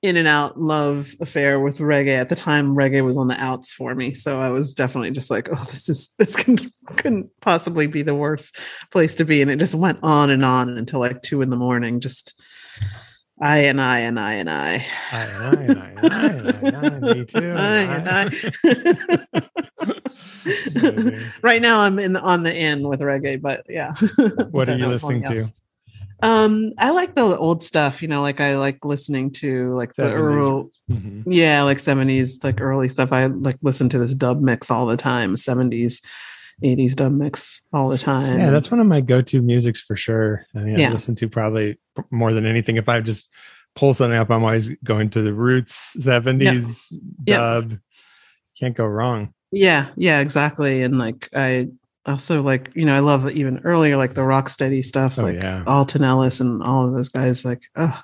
in 0.00 0.16
and 0.16 0.28
out 0.28 0.60
love 0.60 1.12
affair 1.20 1.58
with 1.58 1.78
reggae 1.78 2.18
at 2.18 2.28
the 2.28 2.36
time 2.36 2.76
reggae 2.76 3.04
was 3.04 3.16
on 3.16 3.26
the 3.26 3.34
outs 3.34 3.72
for 3.72 3.94
me 3.94 4.14
so 4.14 4.40
i 4.40 4.48
was 4.48 4.72
definitely 4.72 5.10
just 5.10 5.30
like 5.30 5.48
oh 5.50 5.66
this 5.70 5.88
is 5.88 6.14
this 6.18 6.36
can, 6.36 6.56
couldn't 6.86 7.28
possibly 7.40 7.86
be 7.86 8.02
the 8.02 8.14
worst 8.14 8.56
place 8.92 9.16
to 9.16 9.24
be 9.24 9.42
and 9.42 9.50
it 9.50 9.58
just 9.58 9.74
went 9.74 9.98
on 10.02 10.30
and 10.30 10.44
on 10.44 10.76
until 10.78 11.00
like 11.00 11.20
two 11.22 11.42
in 11.42 11.50
the 11.50 11.56
morning 11.56 11.98
just 11.98 12.40
i 13.40 13.58
and 13.58 13.80
i 13.80 13.98
and 14.00 14.20
i 14.20 14.34
and 14.34 14.48
i 14.48 14.86
I, 15.10 15.16
I, 15.16 15.50
I, 15.56 15.94
I, 16.02 16.18
I, 16.62 16.86
I, 16.86 17.00
me 17.00 17.24
too. 17.24 17.54
I 17.56 17.78
and 17.80 18.34
Amazing. 18.64 19.48
right 21.42 21.62
now 21.62 21.80
i'm 21.80 21.98
in 21.98 22.12
the, 22.12 22.20
on 22.20 22.42
the 22.42 22.52
end 22.52 22.86
with 22.88 23.00
reggae 23.00 23.40
but 23.40 23.64
yeah 23.68 23.94
What 24.50 24.68
are 24.68 24.76
you 24.78 24.86
listening 24.88 25.22
to? 25.24 25.38
else. 25.38 25.60
um 26.22 26.72
i 26.78 26.90
like 26.90 27.14
the 27.14 27.36
old 27.36 27.62
stuff 27.62 28.02
you 28.02 28.08
know 28.08 28.22
like 28.22 28.40
i 28.40 28.56
like 28.56 28.84
listening 28.84 29.30
to 29.32 29.74
like 29.76 29.94
the 29.94 30.04
70s. 30.04 30.14
earl 30.14 30.70
Mhm. 30.90 31.22
yeah 31.26 31.62
like 31.62 31.78
70s 31.78 32.42
like 32.44 32.60
early 32.60 32.88
stuff 32.88 33.12
i 33.12 33.26
like 33.26 33.58
listen 33.62 33.88
to 33.90 33.98
this 33.98 34.14
dub 34.14 34.40
mix 34.40 34.70
all 34.70 34.86
the 34.86 34.96
time 34.96 35.34
70s 35.34 36.02
80s 36.64 36.94
dub 36.96 37.12
mix 37.12 37.62
all 37.72 37.88
the 37.88 37.98
time 37.98 38.40
Yeah, 38.40 38.50
that's 38.50 38.70
one 38.70 38.80
of 38.80 38.86
my 38.88 39.00
go-to 39.00 39.40
musics 39.42 39.80
for 39.80 39.94
sure. 39.94 40.44
I 40.56 40.58
mean, 40.58 40.74
I 40.74 40.78
Yeah. 40.80 40.90
listen 40.90 41.14
to 41.14 41.28
probably 41.28 41.78
more 42.10 42.32
than 42.32 42.46
anything. 42.46 42.74
If 42.76 42.88
I 42.88 42.98
just 43.00 43.30
pull 43.76 43.94
something 43.94 44.18
up, 44.18 44.28
I'm 44.28 44.42
always 44.42 44.68
going 44.82 45.08
to 45.10 45.22
the 45.22 45.32
roots, 45.32 45.94
70s 46.00 46.92
Yeah. 47.26 47.36
dub. 47.36 47.78
Can't 48.58 48.76
go 48.76 48.86
wrong. 48.86 49.32
Yeah 49.50 49.88
yeah 49.96 50.20
exactly 50.20 50.82
and 50.82 50.98
like 50.98 51.28
i 51.34 51.68
also 52.06 52.42
like 52.42 52.70
you 52.74 52.84
know 52.84 52.94
i 52.94 52.98
love 53.00 53.30
even 53.30 53.60
earlier 53.64 53.96
like 53.96 54.14
the 54.14 54.22
rock 54.24 54.48
steady 54.48 54.82
stuff 54.82 55.18
Oh, 55.18 55.22
like 55.24 55.36
yeah. 55.36 55.64
alton 55.66 56.04
ellis 56.04 56.40
and 56.40 56.62
all 56.62 56.86
of 56.86 56.92
those 56.94 57.08
guys 57.08 57.44
like 57.44 57.62
oh 57.76 58.00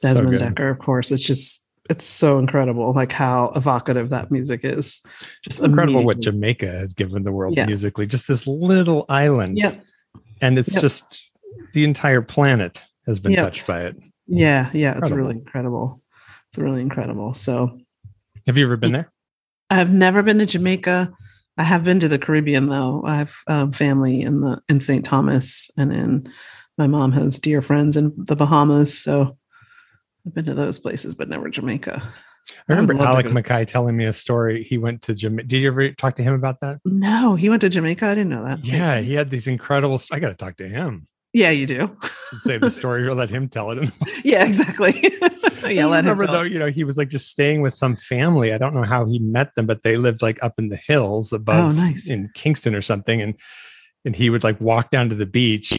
desmond 0.00 0.30
good. 0.30 0.40
dekker 0.54 0.70
of 0.70 0.78
course 0.78 1.10
it's 1.12 1.22
just 1.22 1.62
it's 1.88 2.04
so 2.04 2.40
incredible, 2.40 2.92
like 2.94 3.12
how 3.12 3.52
evocative 3.54 4.10
that 4.10 4.32
music 4.32 4.62
is. 4.64 5.02
Just 5.44 5.62
incredible 5.62 6.04
what. 6.04 6.18
Jamaica 6.18 6.66
has 6.66 6.94
given 6.94 7.22
the 7.22 7.30
world 7.30 7.54
Yeah. 7.56 7.64
musically. 7.66 8.08
Just 8.08 8.26
this 8.26 8.44
little 8.48 9.04
island, 9.08 9.56
Yeah, 9.56 9.76
and 10.40 10.58
it's 10.58 10.72
Yep. 10.74 10.82
just 10.82 11.30
the 11.74 11.84
entire 11.84 12.22
planet 12.22 12.82
has 13.06 13.20
been 13.20 13.30
Yep. 13.34 13.40
touched 13.40 13.66
by 13.68 13.82
it. 13.84 13.96
yeah, 14.26 14.68
yeah. 14.72 14.98
It's 14.98 15.12
really 15.12 15.36
incredible. 15.36 16.00
It's 16.48 16.58
really 16.58 16.80
incredible. 16.82 17.34
So 17.34 17.78
Have 18.48 18.58
you 18.58 18.64
ever 18.64 18.76
been 18.76 18.90
there? 18.90 19.12
I've 19.70 19.92
never 19.92 20.22
been 20.22 20.38
to 20.38 20.46
Jamaica. 20.46 21.12
I 21.58 21.62
have 21.62 21.84
been 21.84 22.00
to 22.00 22.08
the 22.08 22.18
Caribbean 22.18 22.66
though. 22.66 23.02
I 23.04 23.16
have 23.16 23.34
um, 23.46 23.72
family 23.72 24.20
in 24.20 24.40
the 24.40 24.60
in 24.68 24.80
St. 24.80 25.04
Thomas, 25.04 25.70
and 25.76 25.92
in 25.92 26.32
my 26.78 26.86
mom 26.86 27.12
has 27.12 27.38
dear 27.38 27.62
friends 27.62 27.96
in 27.96 28.12
the 28.16 28.36
Bahamas. 28.36 28.98
So 28.98 29.36
I've 30.26 30.34
been 30.34 30.44
to 30.46 30.54
those 30.54 30.78
places, 30.78 31.14
but 31.14 31.28
never 31.28 31.48
Jamaica. 31.48 32.02
I 32.50 32.72
remember 32.72 32.94
to 32.94 33.00
Alec 33.00 33.26
MacKaye 33.26 33.66
telling 33.66 33.96
me 33.96 34.04
a 34.04 34.12
story. 34.12 34.62
He 34.62 34.78
went 34.78 35.02
to 35.02 35.14
Jamaica. 35.14 35.48
Did 35.48 35.62
you 35.62 35.68
ever 35.68 35.90
talk 35.92 36.14
to 36.16 36.22
him 36.22 36.34
about 36.34 36.60
that? 36.60 36.78
No, 36.84 37.34
he 37.34 37.48
went 37.48 37.60
to 37.62 37.68
Jamaica. 37.68 38.06
I 38.06 38.14
didn't 38.14 38.30
know 38.30 38.44
that. 38.44 38.64
Yeah, 38.64 39.00
he 39.00 39.14
had 39.14 39.30
these 39.30 39.48
incredible. 39.48 40.00
I 40.12 40.20
got 40.20 40.28
to 40.28 40.34
talk 40.34 40.56
to 40.58 40.68
him. 40.68 41.08
yeah, 41.32 41.50
you 41.50 41.66
do. 41.66 41.96
Say 42.38 42.58
the 42.58 42.70
story 42.70 43.04
or 43.06 43.14
let 43.14 43.30
him 43.30 43.48
tell 43.48 43.70
it. 43.72 43.90
yeah, 44.24 44.44
exactly. 44.44 44.92
yeah, 45.68 45.86
I 45.86 45.96
remember 45.98 46.26
though, 46.26 46.42
you 46.42 46.58
know, 46.58 46.70
he 46.70 46.84
was 46.84 46.96
like 46.96 47.08
just 47.08 47.28
staying 47.30 47.62
with 47.62 47.74
some 47.74 47.96
family. 47.96 48.52
I 48.52 48.58
don't 48.58 48.74
know 48.74 48.84
how 48.84 49.04
he 49.06 49.18
met 49.18 49.54
them, 49.54 49.66
but 49.66 49.82
they 49.82 49.96
lived 49.96 50.22
like 50.22 50.38
up 50.42 50.54
in 50.58 50.68
the 50.68 50.76
hills 50.76 51.32
above 51.32 51.56
Oh, 51.56 51.70
nice. 51.72 52.08
in 52.08 52.30
Kingston 52.34 52.74
or 52.74 52.82
something. 52.82 53.20
And 53.20 53.34
and 54.04 54.14
he 54.14 54.30
would 54.30 54.44
like 54.44 54.60
walk 54.60 54.90
down 54.90 55.08
to 55.08 55.14
the 55.14 55.26
beach. 55.26 55.76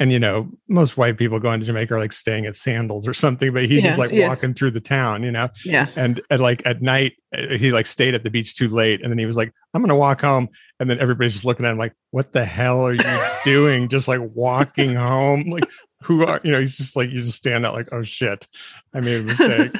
And 0.00 0.12
you 0.12 0.18
know, 0.20 0.48
most 0.68 0.96
white 0.96 1.18
people 1.18 1.40
going 1.40 1.58
to 1.58 1.66
Jamaica 1.66 1.94
are 1.94 1.98
like 1.98 2.12
staying 2.12 2.46
at 2.46 2.54
sandals 2.54 3.08
or 3.08 3.12
something, 3.12 3.52
but 3.52 3.64
he's 3.64 3.82
Yeah, 3.82 3.88
just 3.88 3.98
like 3.98 4.12
yeah. 4.12 4.28
walking 4.28 4.54
through 4.54 4.70
the 4.70 4.80
town, 4.80 5.24
you 5.24 5.32
know. 5.32 5.48
Yeah. 5.64 5.88
And 5.96 6.20
at 6.30 6.38
like 6.38 6.62
at 6.64 6.80
night, 6.80 7.14
uh, 7.36 7.56
he 7.56 7.72
like 7.72 7.86
stayed 7.86 8.14
at 8.14 8.22
the 8.22 8.30
beach 8.30 8.54
too 8.54 8.68
late, 8.68 9.02
and 9.02 9.10
then 9.10 9.18
he 9.18 9.26
was 9.26 9.36
like, 9.36 9.52
"I'm 9.74 9.82
gonna 9.82 9.96
walk 9.96 10.20
home," 10.20 10.48
and 10.78 10.88
then 10.88 11.00
everybody's 11.00 11.32
just 11.32 11.44
looking 11.44 11.66
at 11.66 11.72
him 11.72 11.78
like, 11.78 11.94
"What 12.12 12.30
the 12.32 12.44
hell 12.44 12.86
are 12.86 12.92
you 12.94 13.00
doing? 13.44 13.88
Just 13.88 14.06
like 14.06 14.20
walking 14.34 14.94
home? 14.94 15.50
Like, 15.50 15.64
who 16.02 16.24
are 16.24 16.40
you 16.44 16.52
know?" 16.52 16.60
He's 16.60 16.76
just 16.78 16.96
like, 16.96 17.10
you 17.10 17.22
just 17.22 17.36
stand 17.36 17.64
out 17.66 17.74
like, 17.74 17.88
"Oh 17.92 18.02
shit, 18.02 18.46
I 18.94 19.00
made 19.00 19.20
a 19.20 19.24
mistake." 19.24 19.72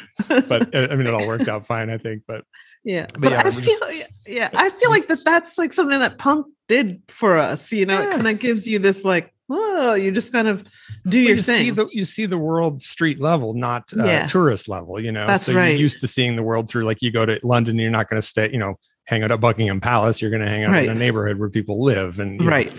but 0.48 0.74
I 0.74 0.96
mean, 0.96 1.06
it 1.06 1.14
all 1.14 1.26
worked 1.26 1.48
out 1.48 1.66
fine, 1.66 1.90
I 1.90 1.98
think. 1.98 2.22
But 2.26 2.44
yeah, 2.84 3.06
But 3.12 3.20
but, 3.22 3.32
yeah, 3.32 3.42
I 3.44 3.50
feel 3.50 3.92
yeah, 3.92 4.06
yeah, 4.26 4.50
I 4.54 4.70
feel 4.70 4.90
like 4.90 5.08
that 5.08 5.24
that's 5.24 5.58
like 5.58 5.72
something 5.72 5.98
that 6.00 6.18
punk 6.18 6.46
did 6.68 7.02
for 7.08 7.36
us. 7.36 7.72
You 7.72 7.86
know, 7.86 8.00
Yeah. 8.00 8.08
it 8.08 8.14
kind 8.16 8.28
of 8.28 8.38
gives 8.38 8.66
you 8.66 8.78
this 8.78 9.04
like, 9.04 9.32
oh, 9.50 9.94
you 9.94 10.10
just 10.12 10.32
kind 10.32 10.48
of 10.48 10.62
do 11.08 11.18
Well, 11.18 11.26
your 11.28 11.36
you 11.36 11.42
thing. 11.42 11.64
see 11.64 11.70
the 11.70 11.88
you 11.92 12.04
see 12.04 12.26
the 12.26 12.38
world 12.38 12.82
street 12.82 13.20
level, 13.20 13.54
not 13.54 13.90
uh, 13.98 14.04
Yeah. 14.04 14.26
tourist 14.26 14.68
level. 14.68 15.00
You 15.00 15.12
know, 15.12 15.26
That's 15.26 15.44
so 15.44 15.54
right. 15.54 15.70
you're 15.70 15.78
used 15.80 16.00
to 16.00 16.06
seeing 16.06 16.36
the 16.36 16.42
world 16.42 16.68
through. 16.68 16.84
Like 16.84 17.00
you 17.02 17.10
go 17.10 17.24
to 17.26 17.38
London, 17.42 17.76
you're 17.76 17.90
not 17.90 18.08
going 18.08 18.20
to 18.20 18.26
stay. 18.26 18.50
You 18.52 18.58
know, 18.58 18.78
hang 19.04 19.22
out 19.22 19.30
at 19.30 19.40
Buckingham 19.40 19.80
Palace. 19.80 20.20
You're 20.20 20.30
going 20.30 20.42
to 20.42 20.48
hang 20.48 20.64
out 20.64 20.76
in 20.82 20.90
a 20.90 20.94
neighborhood 20.94 21.38
where 21.38 21.48
people 21.50 21.82
live, 21.82 22.18
and 22.20 22.32
you 22.38 22.44
know, 22.46 22.50
right. 22.50 22.74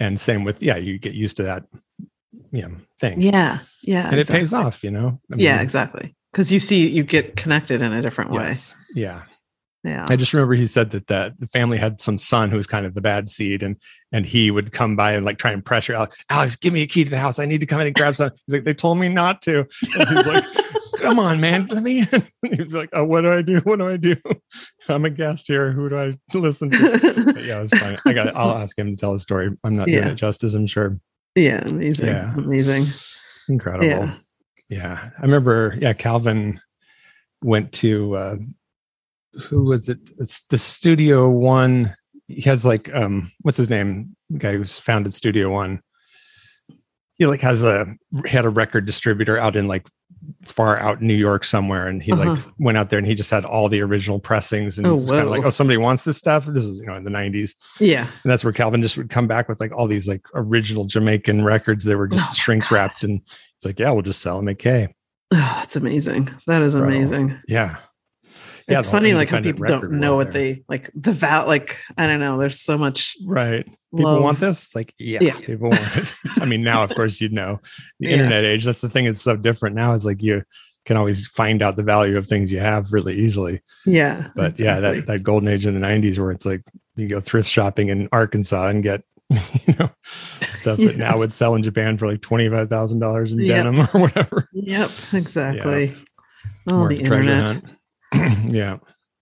and 0.00 0.18
same 0.20 0.44
with 0.44 0.62
yeah, 0.62 0.76
you 0.76 0.98
get 0.98 1.14
used 1.14 1.36
to 1.38 1.42
that, 1.44 1.64
you 2.52 2.62
know, 2.62 2.76
thing. 3.00 3.20
Yeah. 3.20 3.58
Yeah. 3.82 4.08
and 4.08 4.20
it 4.20 4.28
pays 4.28 4.52
off, 4.52 4.84
you 4.84 4.90
know. 4.90 5.20
I 5.32 5.36
yeah, 5.36 5.60
exactly. 5.60 6.14
Because 6.30 6.52
you 6.52 6.60
see, 6.60 6.88
you 6.88 7.02
get 7.02 7.36
connected 7.36 7.82
in 7.82 7.92
a 7.92 8.00
different 8.00 8.30
way. 8.30 8.54
yeah. 8.94 9.22
Yeah. 9.84 10.06
I 10.08 10.14
just 10.14 10.32
remember 10.32 10.54
he 10.54 10.68
said 10.68 10.90
that 10.92 11.08
the, 11.08 11.34
the 11.40 11.48
family 11.48 11.76
had 11.76 12.00
some 12.00 12.16
son 12.16 12.50
who 12.50 12.56
was 12.56 12.68
kind 12.68 12.86
of 12.86 12.94
the 12.94 13.00
bad 13.00 13.28
seed, 13.28 13.64
and 13.64 13.76
and 14.12 14.24
he 14.24 14.52
would 14.52 14.72
come 14.72 14.94
by 14.94 15.14
and 15.14 15.24
like 15.24 15.38
try 15.38 15.50
and 15.50 15.64
pressure 15.64 15.92
Alex. 15.94 16.16
Alex, 16.30 16.54
give 16.54 16.72
me 16.72 16.82
a 16.82 16.86
key 16.86 17.02
to 17.02 17.10
the 17.10 17.18
house. 17.18 17.40
I 17.40 17.46
need 17.46 17.58
to 17.62 17.66
come 17.66 17.80
in 17.80 17.88
and 17.88 17.96
grab 17.96 18.14
some. 18.14 18.30
He's 18.46 18.54
like, 18.54 18.64
they 18.64 18.74
told 18.74 18.98
me 18.98 19.08
not 19.08 19.42
to. 19.42 19.66
And 19.96 20.08
he's 20.08 20.26
like, 20.26 20.44
come 21.02 21.18
on, 21.18 21.40
man, 21.40 21.66
let 21.66 21.82
me 21.82 22.00
in. 22.00 22.28
He's 22.56 22.72
like, 22.72 22.90
oh, 22.92 23.04
what 23.04 23.22
do 23.22 23.32
I 23.32 23.42
do? 23.42 23.58
What 23.58 23.78
do 23.78 23.88
I 23.88 23.96
do? 23.96 24.16
I'm 24.88 25.04
a 25.04 25.10
guest 25.10 25.48
here. 25.48 25.72
Who 25.72 25.88
do 25.88 25.98
I 25.98 26.14
listen 26.32 26.70
to? 26.70 27.32
But 27.32 27.44
yeah, 27.44 27.58
it 27.58 27.60
was 27.62 27.70
fine. 27.70 27.98
I 28.06 28.12
got. 28.12 28.28
it. 28.28 28.34
I'll 28.36 28.56
ask 28.56 28.78
him 28.78 28.90
to 28.90 28.96
tell 28.96 29.12
his 29.12 29.22
story. 29.22 29.50
I'm 29.64 29.76
not 29.76 29.88
doing 29.88 30.04
it 30.04 30.14
justice. 30.14 30.54
I'm 30.54 30.66
sure. 30.66 30.98
Yeah. 31.34 31.62
Amazing. 31.66 32.06
Yeah. 32.06 32.34
Amazing. 32.36 32.86
Incredible. 33.48 33.86
Yeah. 33.86 34.14
Yeah. 34.68 35.10
I 35.18 35.22
remember, 35.22 35.76
yeah, 35.80 35.92
Calvin 35.92 36.60
went 37.42 37.72
to 37.72 38.16
uh 38.16 38.36
who 39.48 39.64
was 39.64 39.88
it? 39.88 39.98
It's 40.18 40.44
the 40.50 40.58
Studio 40.58 41.28
One. 41.28 41.94
He 42.26 42.42
has 42.42 42.64
like 42.64 42.94
um 42.94 43.32
what's 43.40 43.58
his 43.58 43.70
name? 43.70 44.14
The 44.30 44.38
guy 44.38 44.56
who's 44.56 44.78
founded 44.78 45.14
Studio 45.14 45.50
One. 45.50 45.80
He 47.14 47.26
like 47.26 47.40
has 47.40 47.62
a 47.62 47.94
had 48.26 48.44
a 48.44 48.50
record 48.50 48.86
distributor 48.86 49.38
out 49.38 49.56
in 49.56 49.68
like 49.68 49.86
far 50.44 50.78
out 50.78 51.00
in 51.00 51.06
New 51.06 51.14
York 51.14 51.44
somewhere, 51.44 51.86
and 51.88 52.02
he 52.02 52.12
like 52.12 52.28
Uh-huh. 52.28 52.50
went 52.58 52.78
out 52.78 52.90
there 52.90 52.98
and 52.98 53.06
he 53.06 53.14
just 53.14 53.30
had 53.30 53.44
all 53.44 53.68
the 53.68 53.80
original 53.80 54.18
pressings 54.20 54.78
and 54.78 54.86
Oh, 54.86 54.98
kind 54.98 55.20
of 55.20 55.28
like, 55.30 55.44
oh, 55.44 55.50
somebody 55.50 55.76
wants 55.76 56.04
this 56.04 56.16
stuff. 56.18 56.46
This 56.46 56.64
is 56.64 56.78
you 56.80 56.86
know 56.86 56.94
in 56.94 57.04
the 57.04 57.10
'90s, 57.10 57.54
Yeah. 57.80 58.02
and 58.22 58.30
that's 58.30 58.44
where 58.44 58.52
Calvin 58.52 58.82
just 58.82 58.96
would 58.96 59.10
come 59.10 59.26
back 59.26 59.48
with 59.48 59.60
like 59.60 59.72
all 59.72 59.86
these 59.86 60.06
like 60.08 60.22
original 60.34 60.84
Jamaican 60.84 61.44
records 61.44 61.84
that 61.84 61.96
were 61.96 62.08
just 62.08 62.30
Oh, 62.30 62.34
shrink 62.34 62.70
wrapped, 62.70 63.04
and 63.04 63.20
it's 63.56 63.64
like, 63.64 63.78
yeah, 63.78 63.90
we'll 63.92 64.02
just 64.02 64.20
sell 64.22 64.36
them 64.38 64.48
at 64.48 64.58
K. 64.58 64.88
Oh, 65.32 65.36
that's 65.58 65.76
amazing. 65.76 66.28
That 66.46 66.62
is 66.62 66.74
amazing. 66.74 67.38
Yeah. 67.48 67.76
Yeah, 68.68 68.78
it's 68.78 68.88
funny, 68.90 69.14
like 69.14 69.28
how 69.28 69.40
people 69.40 69.66
don't 69.66 69.92
know 69.92 70.16
what 70.16 70.32
there. 70.32 70.54
they 70.54 70.64
like 70.68 70.90
the 70.94 71.12
val. 71.12 71.46
Like 71.46 71.78
I 71.96 72.06
don't 72.06 72.20
know. 72.20 72.38
There's 72.38 72.60
so 72.60 72.78
much. 72.78 73.14
Right. 73.26 73.64
People 73.94 74.12
love. 74.14 74.22
want 74.22 74.40
this? 74.40 74.64
It's 74.64 74.74
like, 74.74 74.94
yeah, 74.98 75.18
Yeah. 75.20 75.38
people 75.40 75.68
want 75.68 75.96
it. 75.98 76.14
I 76.40 76.46
mean, 76.46 76.62
now, 76.62 76.82
of 76.82 76.94
course, 76.94 77.20
you'd 77.20 77.32
know 77.32 77.60
the 78.00 78.08
Yeah. 78.08 78.14
internet 78.14 78.44
age. 78.44 78.64
That's 78.64 78.80
the 78.80 78.88
thing. 78.88 79.04
It's 79.06 79.20
so 79.20 79.36
different 79.36 79.76
now. 79.76 79.92
Is 79.92 80.06
like 80.06 80.22
you 80.22 80.42
can 80.86 80.96
always 80.96 81.26
find 81.28 81.62
out 81.62 81.76
the 81.76 81.82
value 81.82 82.16
of 82.16 82.26
things 82.26 82.50
you 82.52 82.58
have 82.60 82.92
really 82.92 83.14
easily. 83.18 83.60
Yeah. 83.86 84.28
But 84.34 84.58
yeah, 84.58 84.80
that, 84.80 85.06
that 85.06 85.22
golden 85.22 85.48
age 85.48 85.64
in 85.66 85.74
the 85.74 85.86
90s 85.86 86.18
where 86.18 86.30
it's 86.32 86.44
like 86.46 86.62
you 86.96 87.06
go 87.08 87.20
thrift 87.20 87.48
shopping 87.48 87.88
in 87.88 88.08
Arkansas 88.12 88.66
and 88.68 88.82
get, 88.82 89.02
you 89.30 89.74
know, 89.78 89.90
stuff 90.54 90.78
that 90.78 90.96
now 90.96 91.18
would 91.18 91.32
sell 91.32 91.54
in 91.54 91.62
Japan 91.62 91.96
for 91.98 92.08
like 92.10 92.20
$25,000 92.20 93.32
in 93.32 93.38
Yep. 93.40 93.64
denim 93.64 93.80
or 93.80 93.86
whatever. 94.00 94.48
Yep. 94.54 94.90
Exactly. 95.12 95.92
Oh, 96.68 96.80
Or 96.82 96.88
the 96.88 96.98
internet. 97.00 97.46
hunt. 97.48 97.64
yeah. 98.48 98.78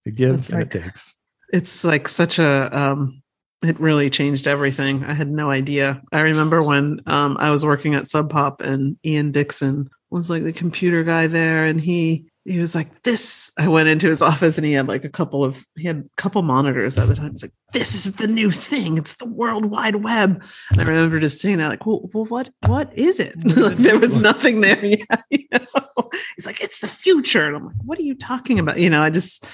It 0.06 0.14
gives 0.14 0.50
and 0.50 0.62
it 0.62 0.70
takes. 0.70 1.12
it's 1.52 1.84
like 1.84 2.08
such 2.08 2.38
a 2.38 2.68
um 2.76 3.22
it 3.62 3.78
really 3.78 4.08
changed 4.08 4.48
everything 4.48 5.04
i 5.04 5.12
had 5.12 5.30
no 5.30 5.50
idea 5.50 6.00
i 6.10 6.20
remember 6.20 6.62
when 6.62 7.00
um 7.06 7.36
i 7.38 7.50
was 7.50 7.64
working 7.66 7.94
at 7.94 8.08
sub 8.08 8.30
pop 8.30 8.62
and 8.62 8.96
ian 9.04 9.30
dixon 9.30 9.90
was 10.08 10.30
like 10.30 10.42
the 10.42 10.52
computer 10.52 11.04
guy 11.04 11.26
there 11.26 11.66
and 11.66 11.80
he 11.82 12.29
he 12.44 12.58
was 12.58 12.74
like 12.74 13.02
this 13.02 13.52
i 13.58 13.68
went 13.68 13.88
into 13.88 14.08
his 14.08 14.22
office 14.22 14.56
and 14.56 14.66
he 14.66 14.72
had 14.72 14.88
like 14.88 15.04
a 15.04 15.08
couple 15.08 15.44
of 15.44 15.66
he 15.76 15.86
had 15.86 15.98
a 15.98 16.04
couple 16.16 16.40
monitors 16.42 16.96
at 16.96 17.06
the 17.06 17.14
time 17.14 17.30
he's 17.30 17.42
like 17.42 17.52
this 17.72 17.94
is 17.94 18.14
the 18.16 18.26
new 18.26 18.50
thing 18.50 18.96
it's 18.96 19.16
the 19.16 19.26
world 19.26 19.66
wide 19.66 19.96
web 19.96 20.42
and 20.70 20.80
i 20.80 20.84
remember 20.84 21.20
just 21.20 21.40
sitting 21.40 21.58
there 21.58 21.68
like 21.68 21.84
well, 21.86 22.08
well 22.12 22.24
what 22.26 22.50
what 22.66 22.90
is 22.98 23.20
it 23.20 23.34
like, 23.56 23.76
there 23.76 23.98
was 23.98 24.16
nothing 24.16 24.60
there 24.62 24.84
yet 24.84 25.22
you 25.30 25.44
know? 25.52 26.10
he's 26.36 26.46
like 26.46 26.60
it's 26.62 26.80
the 26.80 26.88
future 26.88 27.46
and 27.46 27.56
i'm 27.56 27.66
like 27.66 27.76
what 27.84 27.98
are 27.98 28.02
you 28.02 28.14
talking 28.14 28.58
about 28.58 28.78
you 28.78 28.88
know 28.88 29.02
i 29.02 29.10
just 29.10 29.46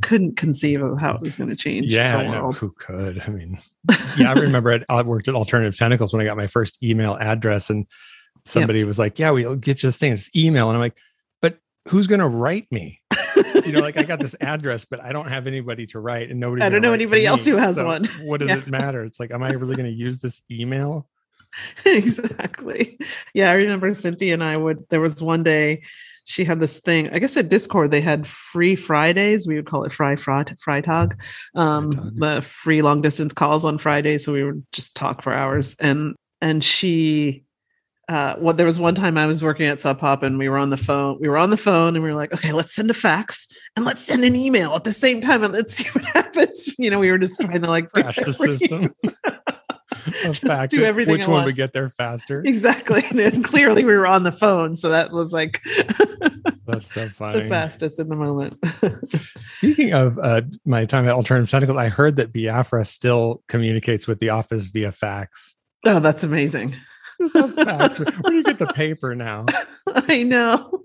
couldn't 0.00 0.36
conceive 0.36 0.82
of 0.82 0.98
how 0.98 1.14
it 1.14 1.20
was 1.20 1.36
going 1.36 1.50
to 1.50 1.56
change 1.56 1.92
Yeah, 1.92 2.16
the 2.22 2.30
know. 2.32 2.42
world. 2.42 2.56
Who 2.56 2.70
could? 2.78 3.22
I 3.26 3.28
mean, 3.30 3.58
yeah, 4.18 4.30
I 4.30 4.32
remember 4.38 4.70
it. 4.70 4.84
I 4.88 5.02
worked 5.02 5.28
at 5.28 5.34
Alternative 5.34 5.76
Tentacles 5.76 6.12
when 6.12 6.20
I 6.22 6.24
got 6.24 6.36
my 6.36 6.46
first 6.46 6.82
email 6.82 7.16
address, 7.16 7.70
and 7.70 7.86
somebody 8.44 8.84
was 8.84 8.98
like, 8.98 9.18
"Yeah, 9.18 9.30
we'll 9.30 9.56
get 9.56 9.82
you 9.82 9.88
this 9.88 9.98
thing. 9.98 10.12
It's 10.12 10.30
email." 10.36 10.68
And 10.68 10.76
I'm 10.76 10.80
like, 10.80 10.96
"But 10.96 11.02
who's 11.90 12.06
going 12.06 12.20
to 12.20 12.28
write 12.28 12.66
me?" 12.70 13.00
You 13.64 13.72
know, 13.72 13.80
like 13.80 13.96
I 13.96 14.02
got 14.04 14.20
this 14.20 14.34
address, 14.40 14.84
but 14.84 15.00
I 15.02 15.12
don't 15.12 15.28
have 15.28 15.46
anybody 15.46 15.86
to 15.88 16.00
write, 16.00 16.30
and 16.30 16.40
nobody. 16.40 16.62
I 16.62 16.68
don't 16.68 16.82
know 16.82 16.92
anybody 16.92 17.26
else 17.26 17.44
who 17.44 17.56
has 17.56 17.76
one. 17.80 18.06
What 18.22 18.40
does 18.40 18.48
Yeah. 18.48 18.58
it 18.58 18.66
matter? 18.68 19.04
It's 19.04 19.20
like, 19.20 19.30
am 19.30 19.42
I 19.42 19.52
really 19.52 19.76
going 19.76 19.90
to 19.90 19.94
use 19.96 20.18
this 20.18 20.40
email? 20.50 21.08
exactly. 21.84 22.98
Yeah, 23.34 23.50
I 23.50 23.54
remember 23.54 23.92
Cynthia 23.94 24.34
and 24.34 24.42
I 24.42 24.56
would. 24.56 24.88
There 24.88 25.00
was 25.00 25.20
one 25.22 25.42
day 25.42 25.82
she 26.24 26.44
had 26.44 26.60
this 26.60 26.78
thing. 26.80 27.10
I 27.10 27.18
guess 27.18 27.36
at 27.36 27.48
Dischord 27.48 27.90
they 27.90 28.00
had 28.00 28.26
free 28.26 28.76
Fridays. 28.76 29.46
We 29.46 29.56
would 29.56 29.66
call 29.66 29.84
it 29.84 29.92
Fry 29.92 30.16
Frat 30.16 30.52
Freitag, 30.64 31.20
um, 31.54 31.92
Freitag. 31.92 32.16
the 32.16 32.42
free 32.42 32.82
long 32.82 33.00
distance 33.00 33.32
calls 33.32 33.64
on 33.64 33.78
Fridays. 33.78 34.24
So 34.24 34.32
we 34.32 34.44
would 34.44 34.64
just 34.72 34.94
talk 34.94 35.22
for 35.22 35.32
hours. 35.32 35.74
And 35.80 36.14
and 36.40 36.64
she, 36.64 37.44
uh, 38.10 38.34
what 38.36 38.56
there 38.56 38.66
was 38.66 38.78
one 38.78 38.96
time 38.96 39.16
I 39.16 39.26
was 39.26 39.42
working 39.42 39.66
at 39.66 39.80
Sub 39.80 40.00
Pop 40.00 40.24
and 40.24 40.36
we 40.36 40.48
were 40.48 40.58
on 40.58 40.70
the 40.70 40.76
phone. 40.76 41.18
We 41.20 41.28
were 41.28 41.38
on 41.38 41.50
the 41.50 41.56
phone 41.56 41.94
and 41.94 42.02
we 42.02 42.10
were 42.10 42.16
like, 42.16 42.34
okay, 42.34 42.52
let's 42.52 42.74
send 42.74 42.90
a 42.90 42.94
fax 42.94 43.46
and 43.76 43.84
let's 43.84 44.02
send 44.02 44.24
an 44.24 44.34
email 44.34 44.74
at 44.74 44.82
the 44.82 44.92
same 44.92 45.20
time 45.20 45.44
and 45.44 45.54
let's 45.54 45.74
see 45.76 45.88
what 45.90 46.04
happens. 46.04 46.74
You 46.76 46.90
know, 46.90 46.98
we 46.98 47.08
were 47.08 47.18
just 47.18 47.40
trying 47.40 47.62
to 47.62 47.68
like 47.68 47.92
Crash 47.92 48.16
the 48.16 48.32
system. 48.34 48.88
Just 50.22 50.40
fact, 50.42 50.70
do 50.70 50.84
everything 50.84 51.12
which 51.12 51.26
one 51.26 51.44
would 51.44 51.56
get 51.56 51.72
there 51.72 51.88
faster? 51.88 52.42
Exactly. 52.46 53.04
And 53.10 53.44
clearly 53.44 53.84
we 53.84 53.92
were 53.92 54.06
on 54.06 54.22
the 54.22 54.32
phone. 54.32 54.74
So 54.76 54.88
that 54.88 55.10
was 55.10 55.32
like 55.32 55.60
That's 56.66 56.94
so 56.94 57.04
the 57.06 57.10
funny. 57.10 57.48
fastest 57.48 57.98
in 57.98 58.08
the 58.08 58.16
moment. 58.16 58.56
Speaking 59.48 59.92
of 59.92 60.18
uh, 60.18 60.42
my 60.64 60.84
time 60.84 61.06
at 61.06 61.12
Alternative 61.12 61.50
Tentacles, 61.50 61.76
I 61.76 61.88
heard 61.88 62.16
that 62.16 62.32
Biafra 62.32 62.84
still 62.86 63.42
communicates 63.48 64.06
with 64.06 64.20
the 64.20 64.30
office 64.30 64.68
via 64.68 64.90
fax. 64.90 65.54
oh, 65.84 66.00
that's 66.00 66.22
amazing. 66.24 66.76
Have. 67.34 67.98
Where 67.98 68.30
do 68.30 68.36
you 68.36 68.42
get 68.42 68.58
the 68.58 68.72
paper 68.74 69.14
now? 69.14 69.46
I 69.86 70.22
know. 70.22 70.82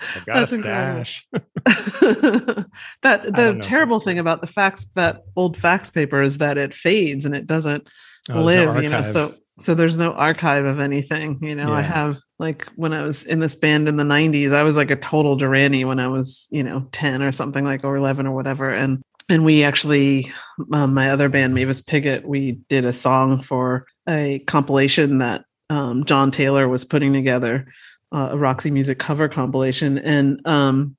I 0.00 0.22
got 0.26 0.34
That's 0.34 0.52
a 0.52 0.56
stash. 0.56 1.26
that 1.32 2.66
I 3.02 3.16
don't 3.16 3.34
know 3.34 3.52
the 3.52 3.58
terrible 3.60 4.00
thing 4.00 4.18
about 4.18 4.40
the 4.40 4.46
fax 4.46 4.86
that 4.92 5.22
old 5.36 5.56
fax 5.56 5.90
paper 5.90 6.22
is 6.22 6.38
that 6.38 6.58
it 6.58 6.74
fades 6.74 7.24
and 7.24 7.34
it 7.34 7.46
doesn't 7.46 7.88
Oh, 8.28 8.44
there's 8.44 8.66
no 8.66 8.72
live 8.72 8.82
you 8.82 8.88
know 8.88 9.02
so 9.02 9.34
so 9.58 9.74
there's 9.74 9.96
no 9.96 10.12
archive 10.12 10.64
of 10.64 10.80
anything 10.80 11.38
you 11.42 11.54
know 11.54 11.72
i 11.72 11.80
have 11.80 12.18
like 12.38 12.66
when 12.74 12.92
i 12.92 13.02
was 13.02 13.24
in 13.24 13.38
this 13.38 13.54
band 13.54 13.88
in 13.88 13.96
the 13.96 14.04
90s 14.04 14.52
i 14.52 14.62
was 14.62 14.76
like 14.76 14.90
a 14.90 14.96
total 14.96 15.38
duranie 15.38 15.86
when 15.86 16.00
i 16.00 16.08
was 16.08 16.48
you 16.50 16.62
know 16.62 16.88
10 16.92 17.22
or 17.22 17.30
something 17.30 17.64
like 17.64 17.84
or 17.84 17.96
11 17.96 18.26
or 18.26 18.34
whatever 18.34 18.70
and 18.70 19.00
and 19.28 19.44
we 19.44 19.62
actually 19.62 20.32
um, 20.72 20.92
my 20.92 21.10
other 21.10 21.28
band 21.28 21.54
mavis 21.54 21.82
piggott 21.82 22.26
we 22.26 22.52
did 22.68 22.84
a 22.84 22.92
song 22.92 23.42
for 23.42 23.86
a 24.08 24.40
compilation 24.40 25.18
that 25.18 25.44
um, 25.70 26.04
john 26.04 26.30
taylor 26.30 26.68
was 26.68 26.84
putting 26.84 27.12
together 27.12 27.66
uh, 28.12 28.28
a 28.32 28.36
roxy 28.38 28.70
music 28.70 28.98
cover 28.98 29.28
compilation 29.28 29.98
and 29.98 30.40
um 30.46 30.96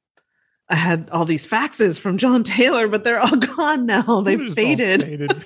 I 0.70 0.76
had 0.76 1.10
all 1.14 1.24
these 1.24 1.48
faxes 1.48 1.98
from 1.98 2.18
John 2.18 2.44
Taylor, 2.44 2.90
but 2.90 3.06
they're 3.06 3.22
all 3.22 3.38
gone 3.56 3.86
now. 3.86 4.20
They've 4.20 4.54
faded. 4.54 5.02
faded. 5.02 5.32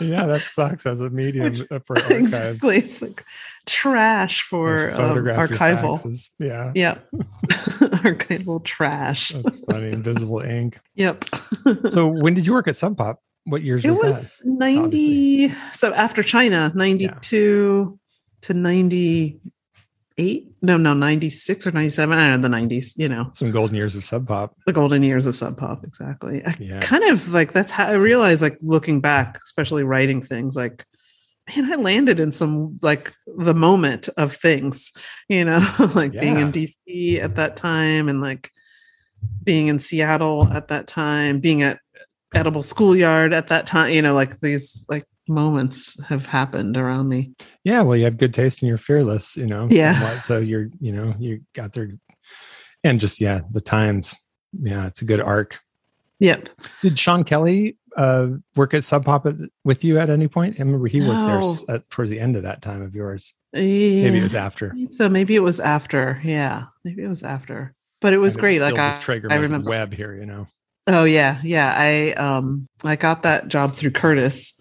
yeah, 0.00 0.26
that 0.26 0.40
sucks 0.42 0.84
as 0.84 1.00
a 1.00 1.08
medium 1.10 1.44
Which- 1.44 1.62
uh, 1.70 1.78
for 1.78 1.96
archives. 2.02 2.10
exactly. 2.10 2.78
It's 2.78 3.00
like 3.02 3.22
trash 3.66 4.42
for 4.42 4.90
um, 5.00 5.16
archival. 5.26 6.28
Yeah, 6.40 6.72
Yeah. 6.74 6.98
archival 7.14 8.64
trash. 8.64 9.28
that's 9.28 9.60
funny. 9.70 9.92
Invisible 9.92 10.40
ink. 10.40 10.80
Yep. 10.96 11.24
So 11.86 12.12
when 12.20 12.34
did 12.34 12.46
you 12.46 12.52
work 12.54 12.66
at 12.66 12.74
Sub 12.74 12.96
Pop? 12.96 13.20
What 13.44 13.62
years 13.62 13.84
it 13.84 13.90
was, 13.90 14.00
was 14.00 14.42
90. 14.44 15.52
So 15.74 15.92
after 15.92 16.22
China, 16.22 16.70
92 16.74 17.98
to 18.42 18.54
98. 18.54 20.48
No, 20.64 20.76
no, 20.76 20.94
96 20.94 21.66
or 21.66 21.72
97. 21.72 22.16
I 22.18 22.28
don't 22.28 22.40
know, 22.40 22.48
the 22.48 22.54
90s, 22.54 22.96
you 22.96 23.08
know. 23.08 23.30
Some 23.34 23.50
golden 23.50 23.74
years 23.74 23.96
of 23.96 24.04
Sub 24.04 24.28
Pop. 24.28 24.54
the 24.66 24.72
golden 24.72 25.02
years 25.02 25.26
of 25.26 25.36
Sub 25.36 25.56
Pop. 25.56 25.84
Exactly. 25.84 26.44
I 26.44 26.54
Yeah. 26.60 26.80
kind 26.80 27.04
of 27.04 27.32
like 27.32 27.52
that's 27.52 27.72
how 27.72 27.86
I 27.86 27.94
realized, 27.94 28.42
like 28.42 28.58
looking 28.62 29.00
back, 29.00 29.40
especially 29.42 29.82
writing 29.82 30.22
things, 30.22 30.54
like, 30.54 30.84
man, 31.56 31.72
I 31.72 31.76
landed 31.76 32.20
in 32.20 32.30
some 32.30 32.78
like 32.82 33.12
the 33.26 33.54
moment 33.54 34.08
of 34.16 34.36
things, 34.36 34.92
you 35.28 35.44
know, 35.44 35.66
like 35.94 36.12
being 36.12 36.38
in 36.38 36.52
DC 36.52 37.18
at 37.20 37.34
that 37.36 37.56
time 37.56 38.08
and 38.08 38.20
like 38.20 38.50
being 39.42 39.66
in 39.68 39.78
Seattle 39.80 40.46
at 40.52 40.68
that 40.68 40.86
time, 40.86 41.40
being 41.40 41.62
at 41.62 41.80
Edible 42.34 42.62
Schoolyard 42.62 43.32
at 43.32 43.48
that 43.48 43.66
time, 43.66 43.92
you 43.92 44.02
know, 44.02 44.14
like 44.14 44.40
these 44.40 44.84
like 44.88 45.04
moments 45.28 45.96
have 46.04 46.26
happened 46.26 46.76
around 46.76 47.08
me. 47.08 47.32
Yeah, 47.64 47.82
well, 47.82 47.96
you 47.96 48.04
have 48.04 48.18
good 48.18 48.34
taste 48.34 48.62
and 48.62 48.68
you're 48.68 48.78
fearless, 48.78 49.36
you 49.36 49.46
know. 49.46 49.68
Yeah. 49.70 49.98
somewhat. 49.98 50.24
So 50.24 50.38
you're, 50.38 50.68
you 50.80 50.92
know, 50.92 51.14
you 51.18 51.42
got 51.54 51.72
there, 51.72 51.90
and 52.84 53.00
just 53.00 53.20
yeah, 53.20 53.40
the 53.50 53.60
times. 53.60 54.14
Yeah, 54.60 54.86
it's 54.86 55.00
a 55.00 55.06
good 55.06 55.20
arc. 55.20 55.58
Yep. 56.18 56.50
Did 56.82 56.98
Sean 56.98 57.24
Kelly 57.24 57.78
uh, 57.96 58.28
work 58.54 58.74
at 58.74 58.84
Sub 58.84 59.04
Pop 59.04 59.26
with 59.64 59.82
you 59.82 59.98
at 59.98 60.08
any 60.08 60.28
point? 60.28 60.56
I 60.56 60.62
remember 60.62 60.86
he 60.86 61.00
worked 61.00 61.66
there 61.66 61.74
at, 61.74 61.90
towards 61.90 62.10
the 62.10 62.20
end 62.20 62.36
of 62.36 62.42
that 62.44 62.62
time 62.62 62.82
of 62.82 62.94
yours. 62.94 63.34
Maybe 63.52 64.18
it 64.18 64.22
was 64.22 64.34
after. 64.34 64.74
So 64.90 65.08
maybe 65.08 65.34
it 65.34 65.42
was 65.42 65.58
after. 65.58 66.20
Yeah. 66.22 66.64
Maybe 66.84 67.02
it 67.02 67.08
was 67.08 67.22
after. 67.22 67.74
But 68.00 68.12
it 68.12 68.18
was 68.18 68.36
great. 68.36 68.60
Like 68.60 68.74
I, 68.74 68.98
I 69.30 69.36
remember 69.36 69.68
web 69.68 69.92
here, 69.94 70.14
you 70.14 70.26
know. 70.26 70.46
Oh 70.86 71.04
yeah, 71.04 71.38
yeah. 71.42 71.74
I 71.76 72.12
um 72.12 72.68
I 72.84 72.96
got 72.96 73.22
that 73.22 73.48
job 73.48 73.74
through 73.74 73.92
Curtis. 73.92 74.58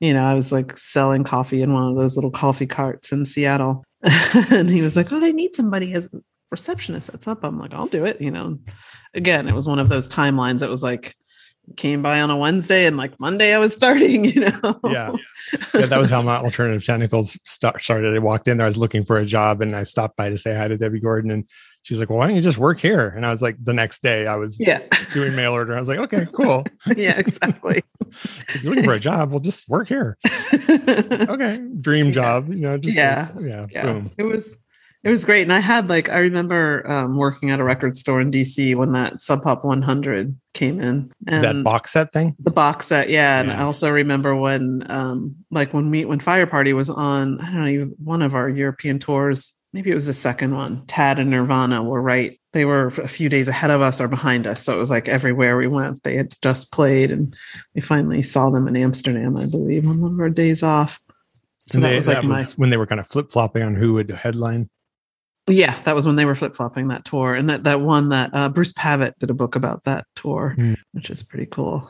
You 0.00 0.12
know, 0.12 0.24
I 0.24 0.34
was 0.34 0.50
like 0.50 0.76
selling 0.76 1.22
coffee 1.22 1.62
in 1.62 1.72
one 1.72 1.88
of 1.88 1.96
those 1.96 2.16
little 2.16 2.30
coffee 2.30 2.66
carts 2.66 3.12
in 3.12 3.24
Seattle. 3.24 3.84
and 4.02 4.68
he 4.68 4.82
was 4.82 4.96
like, 4.96 5.12
Oh, 5.12 5.24
I 5.24 5.30
need 5.30 5.54
somebody 5.54 5.92
as 5.92 6.06
a 6.12 6.20
receptionist 6.50 7.12
that's 7.12 7.28
up. 7.28 7.44
I'm 7.44 7.58
like, 7.58 7.72
I'll 7.72 7.86
do 7.86 8.04
it, 8.04 8.20
you 8.20 8.30
know. 8.30 8.58
Again, 9.14 9.48
it 9.48 9.54
was 9.54 9.68
one 9.68 9.78
of 9.78 9.88
those 9.88 10.08
timelines 10.08 10.58
that 10.60 10.70
was 10.70 10.82
like 10.82 11.14
came 11.76 12.02
by 12.02 12.20
on 12.20 12.30
a 12.30 12.36
Wednesday 12.36 12.86
and 12.86 12.96
like 12.96 13.18
Monday 13.20 13.54
I 13.54 13.58
was 13.58 13.72
starting, 13.72 14.24
you 14.34 14.40
know. 14.40 14.80
Yeah. 14.84 15.12
Yeah, 15.74 15.86
that 15.86 16.00
was 16.00 16.10
how 16.10 16.22
my 16.22 16.36
Alternative 16.36 16.84
Tentacles 16.84 17.38
start, 17.44 17.82
started. 17.82 18.14
I 18.14 18.18
walked 18.18 18.48
in 18.48 18.56
there, 18.56 18.64
I 18.64 18.68
was 18.68 18.78
looking 18.78 19.04
for 19.04 19.18
a 19.18 19.26
job, 19.26 19.60
and 19.60 19.76
I 19.76 19.82
stopped 19.82 20.16
by 20.16 20.30
to 20.30 20.36
say 20.36 20.54
hi 20.54 20.68
to 20.68 20.76
Debbie 20.76 21.00
Gordon, 21.00 21.30
and 21.30 21.48
she's 21.82 22.00
like, 22.00 22.08
"Well, 22.10 22.18
why 22.18 22.26
don't 22.26 22.36
you 22.36 22.42
just 22.42 22.58
work 22.58 22.80
here?" 22.80 23.08
And 23.08 23.26
I 23.26 23.30
was 23.30 23.42
like, 23.42 23.56
the 23.62 23.72
next 23.74 24.02
day, 24.02 24.26
I 24.26 24.36
was 24.36 24.58
yeah. 24.60 24.80
doing 25.12 25.34
mail 25.36 25.52
order. 25.52 25.74
I 25.76 25.78
was 25.80 25.88
like, 25.88 25.98
"Okay, 25.98 26.26
cool. 26.32 26.64
yeah, 26.96 27.18
exactly. 27.18 27.82
if 28.10 28.62
you're 28.62 28.70
looking 28.74 28.84
for 28.84 28.94
a 28.94 29.00
job, 29.00 29.30
we'll 29.30 29.40
just 29.40 29.68
work 29.68 29.88
here." 29.88 30.16
Okay, 30.72 31.60
dream 31.80 32.06
Yeah. 32.06 32.12
job. 32.12 32.48
You 32.48 32.60
know, 32.60 32.78
just 32.78 32.96
Yeah. 32.96 33.28
like, 33.34 33.44
yeah, 33.46 33.66
yeah 33.70 33.82
boom. 33.84 34.10
it 34.18 34.24
was 34.24 34.56
it 35.04 35.10
was 35.10 35.24
great 35.24 35.42
and 35.42 35.52
i 35.52 35.58
had 35.58 35.88
like 35.88 36.08
i 36.10 36.18
remember 36.18 36.88
um, 36.88 37.16
working 37.16 37.50
at 37.50 37.58
a 37.58 37.64
record 37.64 37.96
store 37.96 38.20
in 38.20 38.30
dc 38.30 38.74
when 38.76 38.92
that 38.92 39.20
sub 39.20 39.42
pop 39.42 39.64
100 39.64 40.36
came 40.54 40.80
in 40.80 41.10
and 41.26 41.42
that 41.42 41.64
box 41.64 41.90
set 41.92 42.12
thing. 42.12 42.36
the 42.38 42.52
box 42.52 42.86
set 42.86 43.08
yeah 43.08 43.40
and 43.40 43.50
i 43.50 43.62
also 43.62 43.90
remember 43.90 44.36
when 44.36 44.84
um 44.90 45.34
like 45.50 45.74
when 45.74 45.90
we 45.90 46.04
when 46.04 46.20
fire 46.20 46.46
party 46.46 46.72
was 46.72 46.88
on 46.88 47.40
i 47.40 47.46
don't 47.50 47.64
know 47.64 47.90
one 47.98 48.22
of 48.22 48.34
our 48.34 48.48
european 48.48 48.98
tours 49.00 49.56
maybe 49.72 49.90
it 49.90 49.94
was 49.94 50.06
the 50.06 50.14
second 50.14 50.54
one 50.54 50.84
tad 50.86 51.18
and 51.18 51.30
nirvana 51.30 51.82
were 51.82 52.02
right 52.02 52.38
they 52.52 52.64
were 52.64 52.88
a 52.88 53.08
few 53.08 53.28
days 53.28 53.48
ahead 53.48 53.70
of 53.70 53.80
us 53.80 54.00
or 54.00 54.08
behind 54.08 54.46
us 54.46 54.62
so 54.62 54.74
it 54.76 54.80
was 54.80 54.90
like 54.90 55.08
everywhere 55.08 55.56
we 55.56 55.66
went 55.66 56.02
they 56.02 56.16
had 56.16 56.32
just 56.42 56.70
played 56.72 57.10
and 57.10 57.34
we 57.74 57.80
finally 57.80 58.22
saw 58.22 58.50
them 58.50 58.68
in 58.68 58.76
amsterdam 58.76 59.36
i 59.36 59.46
believe 59.46 59.86
on 59.86 60.00
one 60.00 60.12
of 60.14 60.20
our 60.20 60.30
days 60.30 60.62
off 60.62 61.00
so 61.68 61.76
And 61.76 61.84
that 61.84 61.88
they- 61.90 61.94
was 61.96 62.08
like 62.08 62.16
that 62.18 62.24
my 62.26 62.38
was 62.38 62.58
when 62.58 62.70
they 62.70 62.76
were 62.76 62.86
kind 62.86 63.00
of 63.00 63.06
flip 63.08 63.30
flopping 63.30 63.62
on 63.62 63.74
who 63.76 63.92
would 63.94 64.10
headline. 64.10 64.68
Yeah, 65.48 65.80
that 65.82 65.94
was 65.94 66.06
when 66.06 66.14
they 66.16 66.24
were 66.24 66.34
flip 66.36 66.54
flopping 66.54 66.88
that 66.88 67.04
tour, 67.04 67.34
and 67.34 67.48
that 67.50 67.64
that 67.64 67.80
one 67.80 68.10
that 68.10 68.30
uh, 68.32 68.48
Bruce 68.48 68.72
Pavitt 68.72 69.18
did 69.18 69.28
a 69.30 69.34
book 69.34 69.56
about 69.56 69.82
that 69.84 70.06
tour, 70.14 70.54
Hmm. 70.56 70.74
which 70.92 71.10
is 71.10 71.22
pretty 71.24 71.46
cool. 71.46 71.88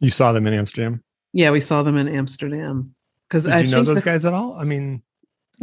You 0.00 0.10
saw 0.10 0.32
them 0.32 0.46
in 0.48 0.54
Amsterdam. 0.54 1.02
Yeah, 1.32 1.50
we 1.52 1.60
saw 1.60 1.82
them 1.84 1.96
in 1.96 2.08
Amsterdam 2.08 2.94
because 3.28 3.44
Did 3.44 3.52
I 3.52 3.60
you 3.60 3.70
know 3.70 3.76
think 3.78 3.86
those 3.86 3.96
the- 3.98 4.02
guys 4.02 4.24
at 4.24 4.34
all? 4.34 4.54
I 4.58 4.64
mean, 4.64 5.02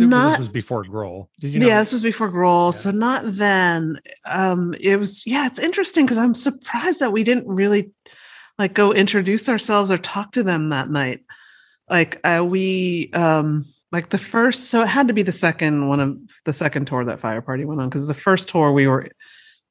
Not- 0.08 0.32
this 0.32 0.40
was 0.40 0.48
before 0.50 0.84
Grohl. 0.84 1.28
Did 1.40 1.54
you 1.54 1.60
know? 1.60 1.68
yeah, 1.68 1.80
this 1.80 1.94
was 1.94 2.04
before 2.04 2.32
Grohl, 2.32 2.72
Yeah. 2.74 2.80
so 2.80 2.92
not 2.92 3.24
then. 3.26 4.00
Um, 4.26 4.74
it 4.80 4.98
was 4.98 5.26
yeah, 5.26 5.46
it's 5.48 5.60
interesting 5.60 6.06
because 6.06 6.18
I'm 6.18 6.34
surprised 6.36 7.00
that 7.00 7.12
we 7.12 7.24
didn't 7.24 7.48
really 7.48 7.92
like 8.58 8.74
go 8.74 8.94
introduce 8.94 9.48
ourselves 9.50 9.92
or 9.92 9.98
talk 9.98 10.32
to 10.34 10.44
them 10.44 10.70
that 10.70 10.90
night. 10.90 11.22
Like 11.90 12.20
uh, 12.24 12.44
we 12.46 13.10
um 13.14 13.66
like 13.92 14.10
the 14.10 14.18
first, 14.20 14.70
so 14.70 14.82
it 14.84 14.88
had 14.88 15.08
to 15.08 15.14
be 15.14 15.24
the 15.24 15.32
second 15.32 15.88
one 15.88 16.00
of 16.00 16.18
the 16.46 16.54
second 16.54 16.86
tour 16.86 17.04
that 17.06 17.20
Fire 17.20 17.42
Party 17.42 17.66
went 17.66 17.82
on 17.82 17.90
because 17.90 18.06
the 18.08 18.14
first 18.14 18.50
tour 18.50 18.72
we 18.72 18.86
were 18.88 19.08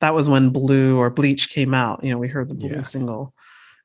that 0.00 0.14
was 0.14 0.28
when 0.28 0.50
Blue 0.50 0.98
or 0.98 1.10
Bleach 1.10 1.50
came 1.50 1.74
out. 1.74 2.02
You 2.02 2.12
know, 2.12 2.18
we 2.18 2.28
heard 2.28 2.48
the 2.48 2.54
Blue 2.54 2.70
Yeah. 2.70 2.82
single. 2.82 3.34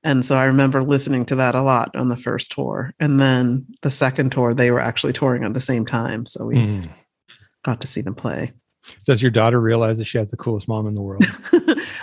And 0.03 0.25
so 0.25 0.35
I 0.35 0.43
remember 0.45 0.83
listening 0.83 1.25
to 1.27 1.35
that 1.35 1.55
a 1.55 1.61
lot 1.61 1.95
on 1.95 2.09
the 2.09 2.17
first 2.17 2.51
tour. 2.51 2.93
And 2.99 3.19
then 3.19 3.65
the 3.81 3.91
second 3.91 4.31
tour, 4.31 4.53
they 4.53 4.69
were 4.71 4.81
actually 4.81 5.13
touring 5.13 5.43
at 5.43 5.53
the 5.53 5.61
same 5.61 5.85
time. 5.85 6.25
So 6.25 6.45
we 6.45 6.55
Mm. 6.55 6.89
got 7.63 7.79
to 7.81 7.87
see 7.87 8.01
them 8.01 8.15
play. 8.15 8.51
Does 9.05 9.21
your 9.21 9.31
daughter 9.31 9.61
realize 9.61 9.97
that 9.99 10.05
she 10.05 10.17
has 10.17 10.29
the 10.29 10.35
coolest 10.37 10.67
mom 10.67 10.87
in 10.87 10.93
the 10.93 11.01
world? 11.01 11.23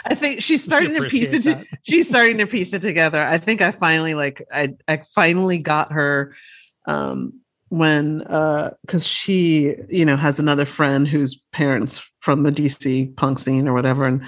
I 0.07 0.15
think 0.15 0.41
she's 0.41 0.65
starting 0.65 0.95
to 0.95 1.09
piece 1.11 1.35
it. 1.35 1.43
To, 1.43 1.63
she's 1.83 2.09
starting 2.09 2.39
to 2.39 2.47
piece 2.47 2.73
it 2.73 2.81
together. 2.81 3.23
I 3.23 3.37
think 3.37 3.61
I 3.61 3.71
finally 3.71 4.15
like 4.15 4.43
I 4.51 4.75
I 4.89 5.03
finally 5.15 5.59
got 5.59 5.93
her 5.93 6.35
um 6.87 7.35
when 7.69 8.23
uh 8.23 8.71
because 8.81 9.07
she 9.07 9.75
you 9.91 10.07
know 10.07 10.17
has 10.17 10.39
another 10.41 10.65
friend 10.65 11.07
whose 11.07 11.37
parents 11.53 12.03
from 12.21 12.45
the 12.45 12.51
DC 12.51 13.15
punk 13.15 13.39
scene 13.41 13.69
or 13.69 13.75
whatever 13.75 14.07
and 14.07 14.23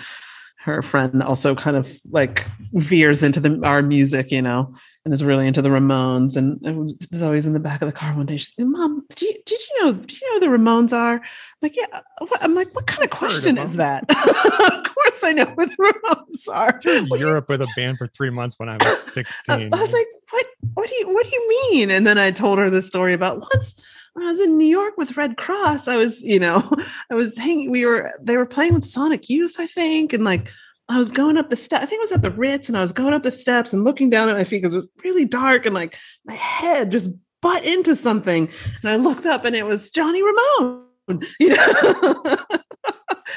her 0.62 0.82
friend 0.82 1.22
also 1.22 1.54
kind 1.54 1.76
of 1.76 2.00
like 2.10 2.46
veers 2.72 3.22
into 3.22 3.40
the 3.40 3.60
our 3.64 3.82
music 3.82 4.30
you 4.30 4.42
know 4.42 4.72
and 5.04 5.12
is 5.12 5.24
really 5.24 5.48
into 5.48 5.60
the 5.60 5.68
Ramones 5.68 6.36
and, 6.36 6.60
and 6.62 6.94
is 7.10 7.22
always 7.22 7.46
in 7.46 7.52
the 7.52 7.60
back 7.60 7.82
of 7.82 7.86
the 7.86 7.92
car 7.92 8.14
one 8.14 8.26
day 8.26 8.36
she's 8.36 8.54
like 8.56 8.68
mom 8.68 9.04
did 9.10 9.22
you, 9.22 9.34
did 9.44 9.58
you 9.60 9.84
know 9.84 9.92
do 9.92 10.14
you 10.14 10.32
know 10.32 10.40
the 10.40 10.58
Ramones 10.58 10.92
are 10.92 11.14
I'm 11.14 11.22
like 11.60 11.76
yeah 11.76 11.86
uh, 11.92 12.00
what? 12.26 12.42
I'm 12.42 12.54
like 12.54 12.72
what 12.74 12.86
kind 12.86 13.02
of 13.02 13.12
I've 13.12 13.18
heard 13.18 13.26
of 13.26 13.32
question 13.32 13.58
is 13.58 13.76
that 13.76 14.04
of 14.10 14.94
course 14.94 15.24
I 15.24 15.32
know 15.32 15.46
who 15.46 15.66
the 15.66 15.76
Ramones 15.76 16.48
are 16.48 16.72
What 16.72 16.82
do 16.82 17.18
Europe 17.18 17.48
with 17.48 17.62
a 17.62 17.68
band 17.76 17.98
for 17.98 18.06
three 18.06 18.30
months 18.30 18.58
when 18.58 18.68
I 18.68 18.76
was 18.76 18.86
I, 18.86 18.94
16. 18.94 19.74
I 19.74 19.80
was 19.80 19.92
like, 19.92 20.06
what? 20.30 20.46
What 20.74 20.88
do 20.88 20.94
you? 20.94 21.12
What 21.12 21.24
do 21.24 21.30
you 21.30 21.48
mean? 21.48 21.90
And 21.90 22.06
then 22.06 22.18
I 22.18 22.30
told 22.30 22.58
her 22.58 22.70
the 22.70 22.82
story 22.82 23.14
about 23.14 23.40
once 23.40 23.82
when 24.14 24.26
I 24.26 24.30
was 24.30 24.40
in 24.40 24.58
New 24.58 24.66
York 24.66 24.94
with 24.96 25.16
Redd 25.16 25.36
Kross. 25.36 25.88
I 25.88 25.96
was, 25.96 26.22
you 26.22 26.38
know, 26.38 26.68
I 27.10 27.14
was 27.14 27.36
hanging. 27.36 27.70
We 27.70 27.86
were 27.86 28.12
they 28.20 28.36
were 28.36 28.46
playing 28.46 28.74
with 28.74 28.84
Sonic 28.84 29.28
Youth, 29.28 29.56
I 29.58 29.66
think, 29.66 30.12
and 30.12 30.24
like 30.24 30.48
I 30.88 30.98
was 30.98 31.10
going 31.10 31.38
up 31.38 31.50
the 31.50 31.56
step. 31.56 31.82
I 31.82 31.86
think 31.86 32.00
it 32.00 32.02
was 32.02 32.12
at 32.12 32.22
the 32.22 32.30
Ritz, 32.30 32.68
and 32.68 32.76
I 32.76 32.82
was 32.82 32.92
going 32.92 33.14
up 33.14 33.22
the 33.22 33.30
steps 33.30 33.72
and 33.72 33.84
looking 33.84 34.10
down 34.10 34.28
at 34.28 34.36
my 34.36 34.44
feet 34.44 34.62
because 34.62 34.74
it 34.74 34.78
was 34.78 34.88
really 35.04 35.24
dark, 35.24 35.66
and 35.66 35.74
like 35.74 35.96
my 36.24 36.34
head 36.34 36.90
just 36.90 37.10
butt 37.40 37.64
into 37.64 37.96
something, 37.96 38.48
and 38.82 38.90
I 38.90 38.96
looked 38.96 39.26
up, 39.26 39.44
and 39.44 39.56
it 39.56 39.66
was 39.66 39.90
Johnny 39.90 40.22
Ramone. 40.22 40.80
You 41.40 41.48
know, 41.48 41.56
I 41.58 42.46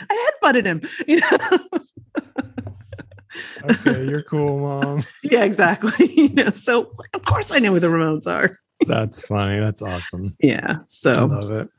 had 0.09 0.31
butted 0.39 0.65
him. 0.67 0.81
You 1.07 1.19
know. 1.19 1.37
okay, 3.69 4.05
you're 4.05 4.21
cool, 4.21 4.59
mom. 4.59 5.03
Yeah, 5.23 5.43
exactly. 5.43 6.13
you 6.13 6.29
know, 6.29 6.51
so 6.51 6.91
of 7.13 7.25
course 7.25 7.51
I 7.51 7.59
know 7.59 7.73
who 7.73 7.79
the 7.79 7.87
Ramones 7.87 8.27
are. 8.27 8.55
That's 8.87 9.21
funny. 9.25 9.59
That's 9.59 9.81
awesome. 9.81 10.35
yeah. 10.39 10.77
So 10.85 11.11
I 11.13 11.21
love 11.21 11.51
it. 11.51 11.69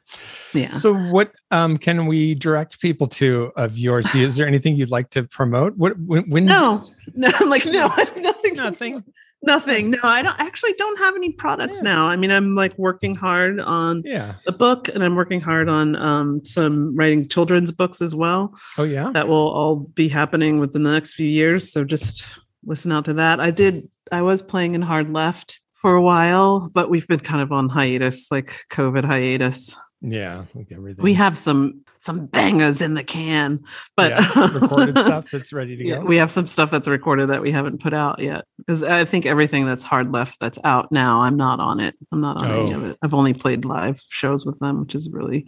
yeah. 0.55 0.77
So, 0.77 0.94
what 1.10 1.32
um, 1.51 1.77
can 1.77 2.06
we 2.06 2.35
direct 2.35 2.81
people 2.81 3.06
to 3.09 3.52
of 3.56 3.78
yours? 3.78 4.12
Is 4.14 4.36
there 4.36 4.47
anything 4.47 4.77
you'd 4.77 4.90
like 4.90 5.10
to 5.10 5.24
promote? 5.24 5.77
What 5.77 5.98
when? 6.01 6.28
when 6.31 6.47
No, 6.47 6.82
no, 7.14 7.31
I'm 7.39 7.51
like, 7.51 7.66
no, 7.66 7.86
I 7.89 8.05
have 8.05 8.16
nothing. 8.23 8.55
nothing. 8.55 9.05
Nothing. 9.43 9.90
No, 9.90 9.98
I 10.02 10.23
don't 10.23 10.40
I 10.40 10.47
actually 10.47 10.73
don't 10.78 10.98
have 10.98 11.14
any 11.14 11.31
products 11.31 11.77
Yeah. 11.77 11.82
now. 11.90 12.09
I 12.09 12.16
mean, 12.16 12.31
I'm 12.32 12.55
like 12.55 12.77
working 12.78 13.14
hard 13.14 13.60
on 13.60 14.02
Yeah. 14.05 14.35
the 14.47 14.52
book 14.52 14.89
and 14.89 15.05
I'm 15.05 15.14
working 15.14 15.40
hard 15.43 15.68
on 15.68 15.94
um, 15.97 16.44
some 16.44 16.97
writing 16.97 17.28
children's 17.28 17.70
books 17.70 18.01
as 18.01 18.14
well. 18.14 18.55
Oh 18.78 18.85
yeah. 18.85 19.10
That 19.12 19.28
will 19.28 19.36
all 19.52 19.77
be 19.77 20.09
happening 20.09 20.59
within 20.59 20.82
the 20.82 20.90
next 20.93 21.14
few 21.14 21.28
years. 21.28 21.70
So 21.70 21.85
just 21.85 22.28
listen 22.64 22.90
out 22.90 23.05
to 23.05 23.12
that. 23.14 23.39
I 23.39 23.51
did, 23.51 23.89
I 24.10 24.23
was 24.23 24.43
playing 24.43 24.74
in 24.74 24.82
Hard 24.82 25.12
Left 25.12 25.60
for 25.77 25.94
a 25.94 26.03
while, 26.03 26.70
but 26.74 26.90
we've 26.90 27.07
been 27.07 27.20
kind 27.20 27.40
of 27.40 27.53
on 27.53 27.69
hiatus, 27.69 28.31
like 28.31 28.65
COVID 28.70 29.05
hiatus. 29.05 29.77
Yeah. 30.03 30.44
Like 30.55 30.69
everything. 30.73 31.03
We 31.03 31.15
have 31.15 31.39
some 31.39 31.82
some 31.98 32.27
bangers 32.27 32.82
in 32.82 32.94
the 32.94 33.03
can, 33.03 33.61
but 33.97 34.11
Yeah, 34.11 34.59
recorded 34.61 34.97
stuff 34.98 35.31
that's 35.31 35.53
ready 35.53 35.77
to 35.77 35.85
Yeah, 35.89 35.97
go. 35.97 36.05
we 36.05 36.19
have 36.19 36.31
some 36.31 36.47
stuff 36.47 36.70
that's 36.70 36.86
recorded 36.86 37.31
that 37.31 37.40
we 37.43 37.51
haven't 37.51 37.81
put 37.81 37.93
out 37.94 38.20
yet 38.20 38.44
because 38.59 38.82
I 38.85 39.05
think 39.07 39.27
everything 39.27 39.65
that's 39.66 39.82
hard 39.82 40.12
left 40.12 40.39
that's 40.39 40.59
out 40.62 40.93
now. 40.93 41.23
I'm 41.23 41.36
not 41.36 41.59
on 41.59 41.81
it. 41.81 41.94
I'm 42.12 42.20
not 42.20 42.43
on 42.43 42.51
any 42.51 42.74
Oh. 42.74 42.77
of 42.77 42.85
it. 42.85 42.98
I've 43.03 43.15
only 43.15 43.32
played 43.35 43.65
live 43.65 44.01
shows 44.11 44.44
with 44.47 44.59
them, 44.61 44.81
which 44.82 44.94
is 44.94 45.09
really 45.11 45.47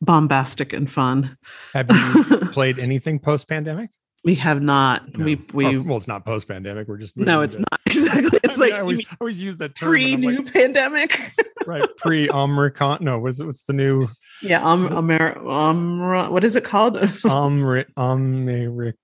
bombastic 0.00 0.72
and 0.72 0.90
fun. 0.90 1.36
have 1.72 1.88
you 1.90 2.38
played 2.52 2.78
anything 2.78 3.18
post 3.20 3.48
pandemic? 3.48 3.90
We 4.24 4.34
have 4.36 4.62
not. 4.62 5.18
We 5.18 5.34
we 5.52 5.76
well, 5.78 5.98
it's 5.98 6.08
not 6.08 6.24
post 6.24 6.48
pandemic. 6.48 6.88
We're 6.88 6.96
just 6.96 7.14
no, 7.14 7.42
it's 7.42 7.58
not 7.58 7.80
exactly. 7.86 8.40
It's 8.42 8.58
I, 8.58 8.64
mean, 8.64 8.70
like 8.70 8.72
I 8.72 8.80
always, 8.80 9.00
I 9.10 9.16
always 9.20 9.42
use 9.42 9.58
that 9.58 9.74
term. 9.74 9.90
pre 9.90 10.16
new 10.16 10.38
like, 10.38 10.52
pandemic. 10.52 11.20
right 11.66 11.84
pre 11.98 12.30
Omicron. 12.30 13.04
No, 13.04 13.18
what's 13.18 13.38
it? 13.38 13.44
What's 13.44 13.64
the 13.64 13.74
new 13.74 14.08
yeah, 14.42 14.64
um, 14.64 14.90
Amer- 14.96 15.46
um, 15.46 16.00
what 16.30 16.42
is 16.42 16.56
it 16.56 16.64
called? 16.64 16.96
Omri 17.24 17.84
Omric? 17.98 18.94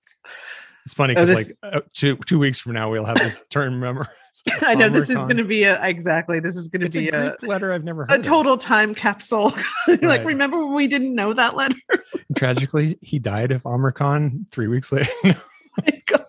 It's 0.85 0.93
funny 0.93 1.15
Oh, 1.15 1.25
because 1.25 1.47
this- 1.47 1.57
like 1.63 1.75
uh, 1.75 1.81
two 1.93 2.15
two 2.25 2.39
weeks 2.39 2.59
from 2.59 2.73
now 2.73 2.91
we'll 2.91 3.05
have 3.05 3.17
this 3.17 3.43
term 3.49 3.79
memorized. 3.79 4.09
I 4.61 4.75
know 4.75 4.87
this 4.89 5.09
is 5.09 5.17
going 5.17 5.37
to 5.37 5.43
be 5.43 5.63
a 5.63 5.83
exactly. 5.85 6.39
This 6.39 6.55
is 6.55 6.69
going 6.69 6.89
to 6.89 6.99
be 6.99 7.09
a 7.09 7.33
a, 7.33 7.45
letter 7.45 7.73
I've 7.73 7.83
never 7.83 8.03
heard. 8.03 8.11
a 8.11 8.15
of. 8.15 8.21
total 8.21 8.57
time 8.57 8.95
capsule. 8.95 9.51
like, 9.87 10.01
Right. 10.01 10.25
remember 10.25 10.63
when 10.65 10.73
we 10.73 10.87
didn't 10.87 11.13
know 11.13 11.33
that 11.33 11.55
letter? 11.57 11.75
Tragically, 12.37 12.97
he 13.01 13.19
died 13.19 13.51
of 13.51 13.65
Omicron 13.65 14.47
three 14.51 14.67
weeks 14.67 14.91
later. 14.91 15.11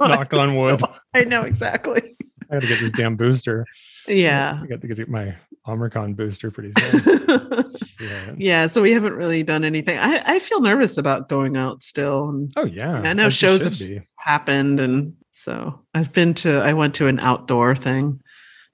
Knock 0.00 0.34
on 0.36 0.56
wood. 0.56 0.82
I 1.14 1.24
know 1.24 1.42
exactly. 1.42 2.16
I 2.50 2.54
got 2.54 2.62
to 2.62 2.66
get 2.68 2.80
this 2.80 2.92
damn 2.92 3.16
booster. 3.16 3.66
Yeah. 4.08 4.60
I 4.62 4.66
got 4.66 4.80
to 4.80 4.88
get 4.88 5.08
my 5.08 5.34
Omicron 5.66 6.14
booster 6.14 6.50
pretty 6.50 6.72
soon. 6.78 7.74
yeah. 8.00 8.34
yeah. 8.36 8.66
So 8.66 8.82
we 8.82 8.92
haven't 8.92 9.14
really 9.14 9.42
done 9.42 9.64
anything. 9.64 9.98
I, 9.98 10.22
I 10.24 10.38
feel 10.38 10.60
nervous 10.60 10.98
about 10.98 11.28
going 11.28 11.56
out 11.56 11.82
still. 11.82 12.48
Oh 12.56 12.64
yeah. 12.64 13.00
I 13.02 13.12
know 13.12 13.30
shows 13.30 13.64
have- 13.64 13.78
be. 13.78 14.00
happened. 14.18 14.80
And 14.80 15.14
so 15.32 15.80
I've 15.94 16.12
been 16.12 16.34
to, 16.34 16.58
I 16.60 16.72
went 16.72 16.94
to 16.96 17.06
an 17.06 17.20
outdoor 17.20 17.76
thing 17.76 18.20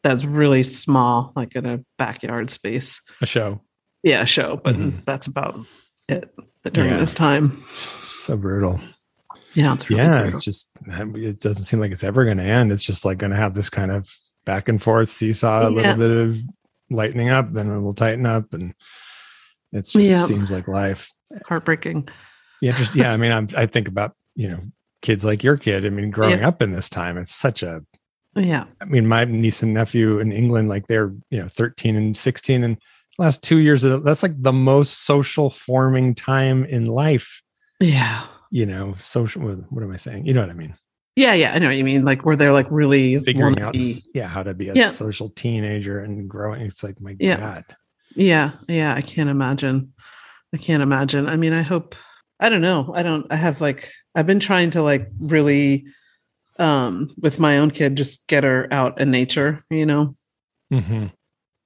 that's 0.02 0.24
really 0.24 0.62
small, 0.62 1.32
like 1.36 1.54
in 1.56 1.66
a 1.66 1.80
backyard 1.98 2.50
space. 2.50 3.02
a 3.20 3.26
show. 3.26 3.60
Yeah, 4.02 4.22
a 4.22 4.26
show, 4.26 4.60
but 4.62 4.76
Mhm. 4.76 5.04
that's 5.04 5.26
about 5.26 5.58
it 6.08 6.32
during 6.72 6.90
Yeah. 6.92 6.98
this 6.98 7.14
time. 7.14 7.62
So 8.04 8.36
brutal. 8.36 8.80
Yeah. 9.54 9.74
It's 9.74 9.90
really 9.90 10.02
yeah, 10.02 10.20
brutal. 10.22 10.36
it's 10.36 10.44
just 10.44 10.70
it 10.86 11.40
doesn't 11.40 11.64
seem 11.64 11.80
like 11.80 11.90
it's 11.92 12.04
ever 12.04 12.24
going 12.24 12.36
to 12.38 12.44
end. 12.44 12.70
It's 12.72 12.82
just 12.84 13.04
like 13.04 13.18
going 13.18 13.30
to 13.32 13.36
have 13.36 13.54
this 13.54 13.68
kind 13.68 13.90
of 13.90 14.08
back 14.46 14.68
and 14.68 14.80
forth 14.82 15.10
seesaw, 15.10 15.66
a 15.66 15.70
Yeah. 15.70 15.76
little 15.76 15.94
bit 15.96 16.10
of 16.10 16.36
lightening 16.90 17.28
up, 17.30 17.52
then 17.52 17.70
it 17.70 17.80
will 17.80 17.94
tighten 17.94 18.26
up, 18.26 18.52
and 18.54 18.74
it's 19.72 19.92
just 19.92 20.10
Yeah. 20.10 20.24
seems 20.24 20.50
like 20.50 20.68
life. 20.68 21.10
heartbreaking. 21.46 22.08
Yeah, 22.60 22.72
just 22.76 22.94
yeah. 22.94 23.12
I 23.12 23.16
mean, 23.16 23.32
I'm, 23.32 23.46
I 23.56 23.66
think 23.66 23.86
about 23.88 24.14
you 24.34 24.48
know 24.48 24.60
kids 25.02 25.24
like 25.24 25.44
your 25.44 25.56
kid. 25.56 25.84
I 25.86 25.90
mean, 25.90 26.10
growing 26.10 26.40
Yeah. 26.40 26.48
up 26.48 26.62
in 26.62 26.72
this 26.72 26.88
time, 26.88 27.18
it's 27.18 27.34
such 27.34 27.62
a. 27.62 27.82
Yeah. 28.34 28.64
I 28.80 28.84
mean, 28.84 29.06
my 29.06 29.24
niece 29.24 29.62
and 29.62 29.74
nephew 29.74 30.20
in 30.20 30.32
England, 30.32 30.68
like 30.68 30.86
they're 30.86 31.12
you 31.30 31.38
know 31.40 31.48
13 31.48 31.96
and 31.96 32.16
16, 32.16 32.64
and 32.64 32.76
last 33.18 33.42
two 33.42 33.58
years, 33.58 33.84
uh, 33.84 33.98
that's 33.98 34.22
like 34.22 34.40
the 34.42 34.52
most 34.52 35.04
social 35.04 35.50
forming 35.50 36.14
time 36.14 36.64
in 36.64 36.86
life. 36.86 37.42
Yeah. 37.80 38.24
You 38.50 38.64
know, 38.66 38.94
social. 38.96 39.42
What 39.42 39.70
what 39.72 39.82
am 39.84 39.92
I 39.92 39.96
saying? 39.96 40.26
You 40.26 40.34
know 40.34 40.40
what 40.40 40.50
I 40.50 40.54
mean? 40.54 40.74
Yeah. 41.18 41.34
Yeah. 41.34 41.52
I 41.52 41.58
know 41.58 41.66
what 41.68 41.76
you 41.76 41.84
mean. 41.84 42.04
Like 42.04 42.24
where 42.24 42.36
they're 42.36 42.52
like 42.52 42.66
really 42.70 43.18
figuring 43.20 43.60
out 43.60 43.74
be- 43.74 43.98
yeah 44.14 44.26
how 44.28 44.42
to 44.42 44.54
be 44.54 44.68
a 44.68 44.74
Yeah. 44.74 44.88
social 44.90 45.28
teenager 45.30 46.00
and 46.00 46.28
growing 46.28 46.62
it's 46.62 46.82
like 46.82 47.00
my 47.00 47.16
Yeah. 47.18 47.36
god 47.38 47.64
Yeah, 48.14 48.52
yeah, 48.68 48.94
I 48.94 49.00
can't 49.02 49.28
imagine. 49.28 49.92
I 50.54 50.56
can't 50.56 50.82
imagine. 50.82 51.28
I 51.28 51.36
mean, 51.36 51.52
I 51.52 51.62
hope 51.62 51.94
I 52.40 52.48
don't 52.48 52.62
know. 52.62 52.92
I 52.94 53.02
don't 53.02 53.26
I 53.30 53.36
have 53.36 53.60
like 53.60 53.90
I've 54.14 54.26
been 54.26 54.40
trying 54.40 54.70
to 54.70 54.82
like 54.82 55.08
really 55.20 55.84
um 56.58 57.10
with 57.20 57.38
my 57.38 57.58
own 57.58 57.70
kid 57.70 57.96
just 57.96 58.26
get 58.28 58.44
her 58.44 58.66
out 58.72 59.00
in 59.00 59.10
nature, 59.10 59.60
you 59.70 59.86
know. 59.86 60.16
hmm 60.70 61.06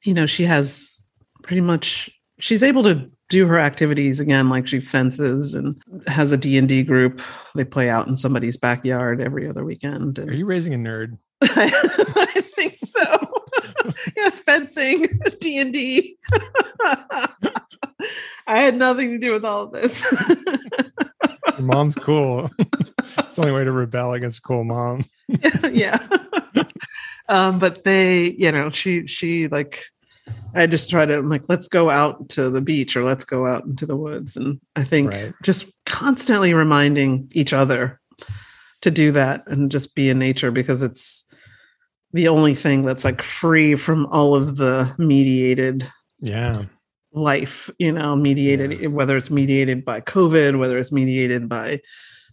You 0.05 0.15
know, 0.15 0.27
she 0.27 0.45
has 0.45 0.99
pretty 1.43 1.61
much 1.63 2.11
she's 2.41 2.63
able 2.63 2.83
to 2.85 3.11
do 3.33 3.47
her 3.47 3.59
activities 3.59 4.21
again 4.21 4.49
like 4.49 4.69
she 4.69 4.79
fences 4.79 5.55
and 5.55 5.81
has 6.07 6.33
a 6.33 6.37
D&D 6.37 6.85
group. 6.85 7.21
They 7.55 7.65
play 7.65 7.89
out 7.91 8.07
in 8.07 8.17
somebody's 8.17 8.57
backyard 8.57 9.21
every 9.21 9.49
other 9.49 9.65
weekend 9.65 10.19
and 10.19 10.31
are 10.31 10.35
you 10.35 10.47
raising 10.47 10.75
a 10.75 10.77
nerd 10.77 11.19
I 11.43 12.45
think 12.55 12.75
so. 12.75 13.03
yeah, 14.17 14.31
fencing, 14.31 15.09
D 15.41 15.59
and 15.59 15.73
D. 15.73 16.17
I 18.47 18.59
had 18.59 18.77
nothing 18.77 19.11
to 19.11 19.19
do 19.19 19.33
with 19.33 19.45
all 19.45 19.65
of 19.65 19.73
this. 19.73 20.07
your 21.59 21.67
mom's 21.67 21.97
cool 21.97 22.49
it's 23.19 23.37
the 23.37 23.43
only 23.43 23.53
way 23.53 23.65
to 23.65 23.73
rebel 23.73 24.15
against 24.15 24.39
a 24.39 24.43
cool 24.43 24.65
mom 24.65 25.05
yeah. 25.71 25.99
um, 27.29 27.59
but 27.59 27.85
they, 27.85 28.31
you 28.31 28.53
know, 28.53 28.71
she 28.71 29.07
she 29.07 29.49
like 29.49 29.85
I 30.55 30.67
just 30.67 30.91
try 30.91 31.07
to 31.07 31.19
I'm 31.19 31.29
like, 31.29 31.49
let's 31.49 31.69
go 31.69 31.91
out 31.91 32.29
to 32.31 32.51
the 32.51 32.61
beach 32.61 32.97
or 32.97 33.05
let's 33.05 33.25
go 33.25 33.47
out 33.47 33.65
into 33.65 33.87
the 33.87 33.97
woods. 33.97 34.37
And 34.37 34.61
I 34.77 34.85
think 34.85 35.11
Right. 35.11 35.33
just 35.43 35.73
constantly 35.87 36.55
reminding 36.55 37.29
each 37.33 37.53
other 37.53 38.01
to 38.83 38.91
do 38.91 39.13
that 39.13 39.45
and 39.47 39.71
just 39.71 39.95
be 39.95 40.09
in 40.11 40.19
nature 40.19 40.51
because 40.51 40.83
it's 40.83 41.25
the 42.13 42.29
only 42.29 42.55
thing 42.55 42.85
that's 42.85 43.05
like 43.05 43.23
free 43.23 43.75
from 43.77 44.07
all 44.07 44.35
of 44.35 44.57
the 44.57 44.93
mediated 44.99 45.89
yeah 46.21 46.65
life, 47.15 47.69
you 47.79 47.93
know, 47.93 48.17
mediated 48.17 48.91
whether 48.93 49.17
it's 49.17 49.31
mediated 49.31 49.85
by 49.85 50.01
COVID, 50.01 50.59
whether 50.59 50.79
it's 50.79 50.93
mediated 50.93 51.49
by, 51.49 51.81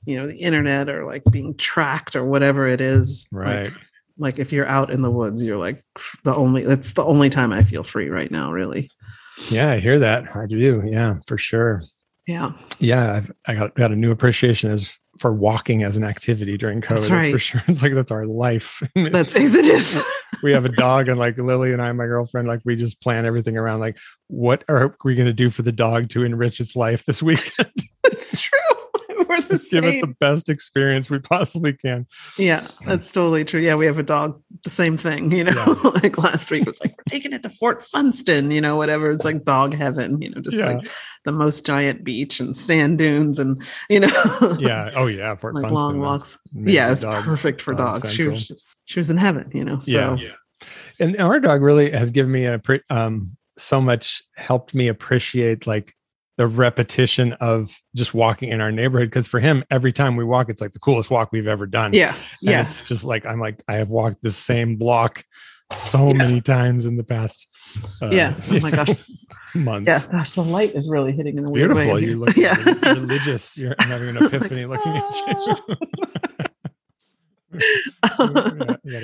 you 0.05 0.17
know, 0.17 0.25
the 0.25 0.37
internet 0.37 0.89
or 0.89 1.05
like 1.05 1.23
being 1.31 1.55
tracked 1.55 2.15
or 2.15 2.23
whatever 2.23 2.67
it 2.67 2.81
is. 2.81 3.27
Right 3.31 3.65
like 3.65 3.73
if 4.19 4.51
you're 4.51 4.67
out 4.67 4.91
in 4.91 5.01
the 5.01 5.09
woods 5.09 5.41
you're 5.41 5.57
like 5.57 5.83
the 6.23 6.35
only 6.35 6.63
that's 6.63 6.93
the 6.93 7.03
only 7.03 7.29
time 7.29 7.51
i 7.51 7.63
feel 7.63 7.83
free 7.83 8.09
right 8.09 8.31
now 8.31 8.51
really. 8.51 8.89
Yeah 9.49 9.71
i 9.71 9.79
hear 9.79 9.99
that. 9.99 10.35
I 10.35 10.45
do. 10.45 10.83
Yeah 10.85 11.15
for 11.25 11.37
sure. 11.37 11.83
Yeah. 12.27 12.51
Yeah 12.79 13.13
I've, 13.15 13.31
i 13.47 13.55
got, 13.55 13.75
got 13.75 13.91
a 13.91 13.95
new 13.95 14.11
appreciation 14.11 14.69
as 14.69 14.97
for 15.17 15.33
walking 15.33 15.83
as 15.83 15.97
an 15.97 16.03
activity 16.03 16.57
during 16.57 16.81
covid 16.81 16.89
That's 16.89 17.07
that's, 17.07 17.31
for 17.31 17.39
sure. 17.39 17.63
It's 17.67 17.81
like 17.81 17.93
that's 17.93 18.11
our 18.11 18.25
life. 18.25 18.81
That's 18.95 19.35
as 19.35 19.55
it 19.55 19.65
is. 19.65 20.01
We 20.41 20.53
have 20.53 20.63
a 20.63 20.69
dog 20.69 21.09
and 21.09 21.19
like 21.19 21.37
lily 21.37 21.73
and 21.73 21.81
i 21.81 21.91
my 21.91 22.05
girlfriend 22.05 22.47
like 22.47 22.61
we 22.63 22.75
just 22.75 23.01
plan 23.01 23.25
everything 23.25 23.57
around 23.57 23.79
like 23.79 23.97
what 24.27 24.63
are 24.69 24.95
we 25.03 25.15
going 25.15 25.25
to 25.25 25.33
do 25.33 25.49
for 25.49 25.63
the 25.63 25.71
dog 25.71 26.09
to 26.11 26.23
enrich 26.23 26.61
its 26.61 26.77
life 26.77 27.03
this 27.05 27.21
week 27.21 27.51
it's 28.05 28.39
true 28.39 28.78
we're 29.29 29.39
the 29.41 29.47
Let's 29.53 29.69
give 29.69 29.85
it 29.85 30.01
the 30.01 30.13
best 30.19 30.49
experience 30.49 31.09
we 31.09 31.19
possibly 31.19 31.73
can. 31.73 32.07
yeah 32.37 32.67
that's 32.85 33.11
totally 33.11 33.45
true 33.45 33.61
yeah 33.61 33.75
we 33.75 33.85
have 33.85 33.99
a 33.99 34.03
dog 34.03 34.41
the 34.63 34.69
same 34.69 34.97
thing 34.97 35.31
you 35.31 35.43
know 35.45 35.51
Yeah. 35.83 35.91
like 36.03 36.17
last 36.17 36.51
week 36.51 36.63
it 36.63 36.67
was 36.67 36.81
like 36.81 36.91
we're 36.97 37.03
taking 37.07 37.31
it 37.33 37.43
to 37.43 37.49
fort 37.49 37.81
funston 37.83 38.51
you 38.51 38.59
know 38.59 38.75
whatever 38.75 39.09
it's 39.11 39.23
like 39.23 39.45
dog 39.45 39.73
heaven 39.73 40.21
you 40.21 40.29
know 40.31 40.41
just 40.41 40.57
Yeah. 40.57 40.65
like 40.73 40.87
the 41.23 41.31
most 41.31 41.65
giant 41.65 42.03
beach 42.03 42.39
and 42.39 42.57
sand 42.57 42.97
dunes 42.97 43.39
and 43.39 43.61
you 43.89 43.99
know 44.01 44.07
Yeah. 44.59 44.91
Oh 44.95 45.07
yeah. 45.07 45.35
Fort 45.35 45.53
like 45.55 45.63
Funston. 45.63 45.75
long 45.75 45.99
walks 45.99 46.37
yeah 46.53 46.91
it's 46.91 47.05
perfect 47.05 47.61
for 47.61 47.73
dog 47.73 48.01
dogs 48.01 48.13
she 48.13 48.27
was 48.27 48.47
just 48.47 48.69
she 48.85 48.99
was 48.99 49.09
in 49.09 49.17
heaven 49.17 49.49
you 49.53 49.63
know 49.63 49.79
so 49.79 50.15
Yeah. 50.15 50.31
And 50.99 51.15
our 51.21 51.39
dog 51.39 51.61
really 51.61 51.91
has 51.91 52.11
given 52.11 52.31
me 52.31 52.45
a 52.45 52.59
um 52.89 53.37
so 53.57 53.81
much 53.81 54.21
helped 54.35 54.73
me 54.73 54.87
appreciate 54.87 55.67
like 55.67 55.93
the 56.39 56.47
repetition 56.47 57.33
of 57.33 57.69
just 57.97 58.13
walking 58.13 58.47
in 58.47 58.61
our 58.61 58.71
neighborhood 58.71 59.09
because 59.09 59.27
for 59.27 59.41
him 59.41 59.61
every 59.69 59.91
time 59.91 60.15
we 60.15 60.23
walk 60.23 60.49
it's 60.49 60.61
like 60.61 60.71
the 60.71 60.79
coolest 60.79 61.11
walk 61.11 61.33
we've 61.33 61.47
ever 61.49 61.67
done. 61.67 61.91
yeah 61.93 62.13
And 62.15 62.17
yeah 62.39 62.61
it's 62.61 62.81
just 62.81 63.03
like 63.03 63.25
I'm 63.25 63.41
like 63.41 63.61
I 63.67 63.75
have 63.75 63.89
walked 63.89 64.23
the 64.23 64.31
same 64.31 64.77
block 64.77 65.25
so 65.73 66.11
many 66.13 66.39
times 66.39 66.85
in 66.85 66.95
the 66.95 67.03
past 67.03 67.45
uh, 68.01 68.09
yeah 68.11 68.39
oh 68.51 68.59
my 68.61 68.71
gosh 68.79 68.87
months. 69.53 69.87
Yeah, 70.07 70.11
gosh, 70.17 70.29
the 70.29 70.43
light 70.43 70.75
is 70.75 70.87
really 70.87 71.11
hitting 71.11 71.37
in 71.37 71.43
weird 71.43 71.73
beautiful. 71.73 71.95
way. 71.95 72.01
You 72.05 72.19
look 72.19 72.37
yeah. 72.37 72.55
religious. 72.93 73.57
You're 73.57 73.75
having 73.79 74.15
an 74.15 74.17
epiphany 74.25 74.63
looking 74.65 74.93
at 74.95 75.03
you. 75.47 75.57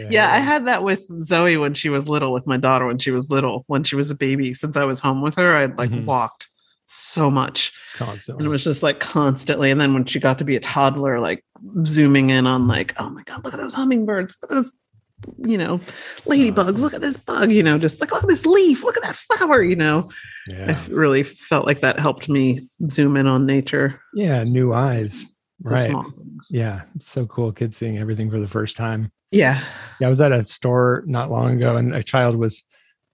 yeah, 0.09 0.31
I 0.31 0.37
had 0.37 0.67
that 0.67 0.83
with 0.83 1.01
Zoe 1.23 1.57
when 1.57 1.73
she 1.73 1.89
was 1.89 2.07
little, 2.07 2.31
with 2.31 2.45
my 2.47 2.57
daughter 2.57 2.85
when 2.85 2.97
she 2.99 3.11
was 3.11 3.29
little, 3.31 3.63
when 3.67 3.83
she 3.83 3.95
was 3.95 4.11
a 4.11 4.15
baby. 4.15 4.53
Since 4.53 4.77
I 4.77 4.83
was 4.85 4.99
home 4.99 5.21
with 5.21 5.35
her, 5.35 5.57
I'd 5.57 5.77
like 5.77 5.89
Mhm. 5.89 6.05
walked 6.05 6.47
so 6.85 7.29
much. 7.31 7.71
constantly. 7.95 8.41
And 8.43 8.47
it 8.47 8.51
was 8.51 8.63
just 8.63 8.83
like 8.83 8.99
constantly. 8.99 9.71
And 9.71 9.79
then 9.81 9.93
when 9.93 10.05
she 10.05 10.19
got 10.19 10.37
to 10.39 10.43
be 10.45 10.55
a 10.55 10.59
toddler, 10.59 11.19
like 11.19 11.43
zooming 11.85 12.29
in 12.29 12.45
on 12.47 12.67
like, 12.67 12.93
oh 12.97 13.09
my 13.09 13.23
God, 13.23 13.43
look 13.43 13.53
at 13.53 13.59
those 13.59 13.73
hummingbirds, 13.73 14.37
look 14.41 14.51
at 14.51 14.55
those, 14.55 14.73
you 15.37 15.57
know, 15.57 15.79
ladybugs, 16.25 16.57
Awesome. 16.57 16.75
look 16.81 16.93
at 16.93 17.01
this 17.01 17.17
bug, 17.17 17.51
you 17.51 17.63
know, 17.63 17.77
just 17.77 17.99
like 18.01 18.11
look 18.11 18.23
at 18.23 18.29
this 18.29 18.45
leaf, 18.45 18.83
look 18.83 18.97
at 18.97 19.03
that 19.03 19.15
flower, 19.15 19.63
you 19.63 19.75
know. 19.75 20.09
I 20.51 20.55
yeah, 20.55 20.65
f- 20.71 20.89
really 20.89 21.23
felt 21.23 21.65
like 21.65 21.79
that 21.79 21.99
helped 21.99 22.29
me 22.29 22.69
zoom 22.89 23.17
in 23.17 23.25
on 23.27 23.45
nature. 23.45 23.99
yeah, 24.13 24.43
new 24.43 24.73
eyes. 24.73 25.25
Right. 25.63 25.95
Yeah, 26.51 26.81
it's 26.95 27.09
so 27.09 27.25
cool. 27.25 27.51
Kids 27.53 27.77
seeing 27.77 27.97
everything 27.97 28.29
for 28.29 28.39
the 28.39 28.47
first 28.47 28.75
time. 28.75 29.09
Yeah. 29.31 29.59
Yeah, 29.99 30.07
I 30.07 30.09
was 30.09 30.19
at 30.21 30.33
a 30.33 30.43
store 30.43 31.01
not 31.07 31.31
long 31.31 31.53
ago, 31.53 31.77
and 31.77 31.95
a 31.95 32.03
child 32.03 32.35
was 32.35 32.61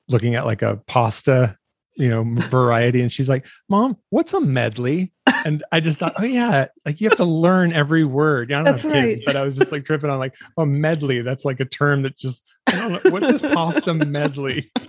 looking 0.09 0.33
at 0.35 0.45
like 0.45 0.63
a 0.63 0.77
pasta, 0.87 1.55
you 1.95 2.09
know, 2.09 2.23
variety, 2.49 3.01
and 3.01 3.11
she's 3.11 3.29
like, 3.29 3.45
"Mom, 3.69 3.97
what's 4.09 4.33
a 4.33 4.41
medley?" 4.41 5.11
And 5.43 5.63
I 5.71 5.79
just 5.79 5.97
thought, 5.97 6.13
"Oh 6.17 6.23
yeah, 6.23 6.67
like 6.85 7.01
you 7.01 7.09
have 7.09 7.17
to 7.17 7.25
learn 7.25 7.73
every 7.73 8.03
word." 8.03 8.49
Yeah, 8.49 8.59
I 8.59 8.63
don't 8.63 8.73
That's 8.73 8.83
have 8.83 8.91
kids, 8.91 9.19
right. 9.19 9.25
but 9.25 9.35
I 9.35 9.43
was 9.43 9.55
just 9.55 9.71
like 9.71 9.85
tripping 9.85 10.09
on 10.09 10.19
like, 10.19 10.35
"Oh, 10.57 10.65
medley." 10.65 11.21
That's 11.21 11.45
like 11.45 11.59
a 11.59 11.65
term 11.65 12.03
that 12.03 12.17
just 12.17 12.43
I 12.67 12.71
don't 12.77 13.03
know. 13.03 13.11
What's 13.11 13.41
this 13.41 13.53
pasta 13.53 13.93
medley? 13.93 14.71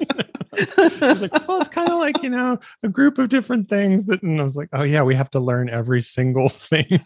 I 0.55 0.91
was 1.01 1.23
like, 1.23 1.49
well, 1.49 1.61
it's 1.61 1.69
kind 1.69 1.91
of 1.91 1.99
like 1.99 2.23
you 2.23 2.29
know 2.29 2.59
a 2.83 2.89
group 2.89 3.19
of 3.19 3.31
different 3.31 3.69
things 3.71 4.05
that, 4.07 4.23
and 4.23 4.41
I 4.41 4.45
was 4.45 4.57
like, 4.57 4.69
oh 4.75 4.83
yeah, 4.83 5.03
we 5.03 5.15
have 5.15 5.31
to 5.31 5.41
learn 5.41 5.71
every 5.71 6.03
single 6.03 6.49
thing. 6.51 7.01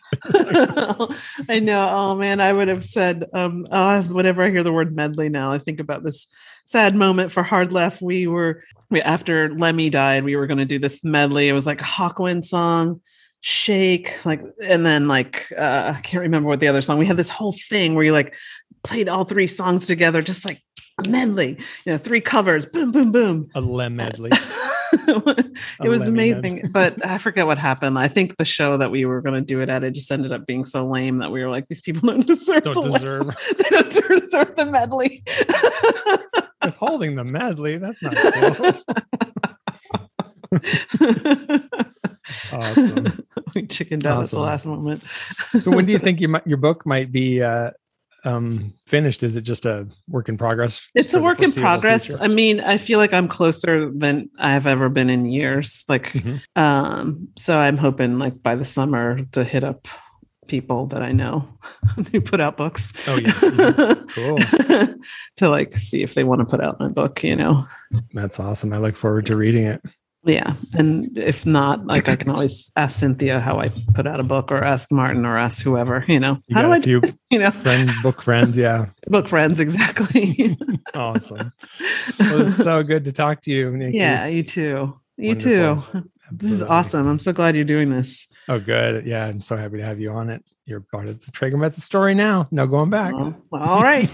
I 1.49 1.61
know. 1.61 1.89
Oh 1.91 2.15
man, 2.17 2.41
I 2.41 2.53
would 2.53 2.69
have 2.69 2.85
said, 2.85 3.27
um, 3.33 3.67
oh, 3.71 4.03
whenever 4.03 4.43
I 4.43 4.51
hear 4.51 4.65
the 4.65 4.73
word 4.73 4.95
medley 4.95 5.29
now, 5.29 5.53
I 5.53 5.59
think 5.59 5.79
about 5.79 6.03
this 6.03 6.27
sad 6.67 6.95
moment 6.95 7.33
for 7.33 7.43
Hard 7.43 7.73
Left. 7.73 8.03
We 8.03 8.27
were 8.27 8.63
we, 8.91 9.01
after 9.03 9.53
Lemmy 9.55 9.91
died, 9.91 10.25
we 10.25 10.37
were 10.37 10.47
going 10.47 10.59
to 10.59 10.65
do 10.65 10.79
this 10.79 11.03
medley. 11.03 11.49
It 11.49 11.53
was 11.53 11.67
like 11.67 11.81
a 11.81 11.85
Hawkwind 11.85 12.45
song, 12.45 13.01
Shake, 13.41 14.25
like, 14.25 14.43
and 14.63 14.85
then 14.85 15.09
like 15.09 15.53
uh, 15.57 15.95
I 15.97 16.01
can't 16.03 16.23
remember 16.23 16.49
what 16.49 16.61
the 16.61 16.69
other 16.69 16.83
song. 16.83 16.99
We 16.99 17.07
had 17.07 17.17
this 17.17 17.31
whole 17.31 17.55
thing 17.69 17.95
where 17.95 18.05
you 18.05 18.13
like 18.13 18.37
played 18.85 19.09
all 19.09 19.25
three 19.25 19.47
songs 19.47 19.87
together, 19.87 20.23
just 20.23 20.45
like 20.45 20.63
a 21.05 21.09
medley. 21.09 21.59
You 21.85 21.93
know, 21.93 21.99
three 21.99 22.21
covers, 22.21 22.67
boom, 22.67 22.93
boom, 22.93 23.13
boom. 23.13 23.49
A 23.55 23.61
lem 23.61 23.97
medley. 23.97 24.31
it 24.93 25.89
was 25.89 26.09
amazing, 26.09 26.71
but 26.71 27.05
I 27.05 27.19
forget 27.19 27.47
what 27.47 27.59
happened. 27.59 27.99
I 27.99 28.09
think 28.09 28.37
the 28.37 28.45
show 28.45 28.77
that 28.79 28.91
we 28.91 29.05
were 29.05 29.21
going 29.21 29.35
to 29.35 29.41
do 29.41 29.61
it 29.61 29.69
at 29.69 29.85
it 29.85 29.93
just 29.93 30.11
ended 30.11 30.33
up 30.33 30.47
being 30.47 30.65
so 30.65 30.87
lame 30.87 31.19
that 31.19 31.31
we 31.31 31.43
were 31.43 31.51
like, 31.51 31.69
these 31.69 31.81
people 31.81 32.09
don't 32.09 32.27
deserve. 32.27 32.63
Don't 32.65 32.75
the 32.75 32.93
deserve 32.93 33.27
they 33.59 33.69
don't 33.71 33.91
deserve 33.91 34.57
the 34.57 34.67
medley. 34.67 35.23
withholding 36.63 37.17
the 37.17 37.25
medley. 37.25 37.79
That's 37.79 38.03
not 38.03 38.17
cool. 38.17 38.73
awesome. 42.53 43.07
we 43.55 43.67
chickened 43.67 44.07
out 44.07 44.25
at 44.25 44.31
the 44.31 44.39
last 44.39 44.67
moment. 44.67 45.03
So 45.61 45.71
when 45.71 45.87
do 45.87 45.93
you 45.93 45.99
think 45.99 46.21
you 46.21 46.29
might, 46.29 46.47
your 46.47 46.59
book 46.59 46.87
might 46.87 47.11
be 47.13 47.43
uh, 47.43 47.71
um, 48.27 48.75
finished? 48.87 49.23
Is 49.23 49.37
it 49.37 49.43
just 49.43 49.65
a 49.65 49.87
work 50.09 50.29
in 50.29 50.37
progress? 50.37 50.91
It's 50.95 51.15
a 51.15 51.21
work 51.23 51.41
in 51.41 51.53
progress. 51.53 52.07
future? 52.07 52.23
I 52.23 52.29
mean, 52.29 52.61
I 52.61 52.77
feel 52.79 52.99
like 52.99 53.13
I'm 53.13 53.29
closer 53.29 53.91
than 53.91 54.29
I've 54.39 54.67
ever 54.67 54.89
been 54.89 55.09
in 55.11 55.27
years. 55.27 55.85
Like, 55.89 56.13
Mhm. 56.13 56.41
um, 56.57 57.29
so 57.39 57.59
I'm 57.59 57.77
hoping 57.77 58.19
like 58.19 58.43
by 58.43 58.55
the 58.57 58.65
summer 58.65 59.21
to 59.33 59.45
hit 59.45 59.65
up 59.65 59.89
people 60.49 60.87
that 60.87 61.03
I 61.03 61.11
know 61.13 61.49
who 62.13 62.21
put 62.21 62.41
out 62.41 62.57
books. 62.57 62.93
Oh, 63.09 63.17
yeah. 63.17 63.27
Mhm. 63.31 64.09
Cool. 64.11 64.97
to 65.37 65.49
like 65.49 65.75
see 65.77 66.03
if 66.03 66.15
they 66.15 66.25
want 66.25 66.41
to 66.41 66.45
put 66.45 66.61
out 66.61 66.79
my 66.81 66.89
book, 66.89 67.23
you 67.25 67.35
know. 67.37 67.67
That's 68.13 68.39
awesome. 68.41 68.73
I 68.73 68.79
look 68.79 68.97
forward 68.97 69.27
to 69.27 69.37
reading 69.37 69.65
it. 69.67 69.83
Yeah. 70.27 70.55
And 70.75 71.17
if 71.17 71.47
not, 71.47 71.87
like 71.87 72.09
I 72.09 72.17
can 72.17 72.29
always 72.31 72.73
ask 72.77 72.99
Cynthia 72.99 73.39
how 73.41 73.61
I 73.61 73.69
put 73.95 74.07
out 74.07 74.19
a 74.19 74.25
book 74.25 74.51
or 74.51 74.63
ask 74.65 74.91
Martin 74.91 75.25
or 75.25 75.39
ask 75.39 75.63
whoever, 75.63 76.05
you 76.09 76.19
know. 76.19 76.39
You 76.49 76.57
how 76.57 76.63
do 76.63 76.73
I 76.73 76.81
do 76.81 77.01
this? 77.01 77.15
You 77.31 77.39
know, 77.39 77.51
Friend, 77.53 77.91
book 78.03 78.23
friends. 78.23 78.59
Yeah. 78.59 78.87
book 79.07 79.29
friends, 79.29 79.61
exactly. 79.61 80.57
Awesome. 80.95 81.49
Well, 82.19 82.43
it's 82.43 82.57
so 82.57 82.83
good 82.83 83.05
to 83.05 83.13
talk 83.13 83.43
to 83.43 83.51
you. 83.53 83.77
Nikki. 83.77 83.99
Yeah, 83.99 84.27
you 84.27 84.43
too. 84.43 84.99
You 85.17 85.29
Wonderful. 85.35 86.01
too. 86.01 86.11
This 86.33 86.51
is 86.51 86.63
awesome. 86.63 87.07
I'm 87.07 87.19
so 87.19 87.33
glad 87.33 87.55
you're 87.55 87.65
doing 87.65 87.91
this. 87.91 88.27
Oh, 88.49 88.59
good. 88.59 89.05
Yeah, 89.05 89.27
I'm 89.27 89.43
so 89.43 89.57
happy 89.57 89.77
to 89.79 89.85
have 89.85 90.01
you 90.01 90.11
on 90.11 90.31
it. 90.31 90.43
You're 90.65 90.81
part 90.81 91.07
of 91.09 91.23
the 91.25 91.31
Traeger 91.33 91.59
Method 91.59 91.83
story 91.83 92.15
now. 92.15 92.49
No 92.51 92.67
going 92.67 92.91
back. 92.91 93.13
All 93.13 93.83
right. 93.83 94.09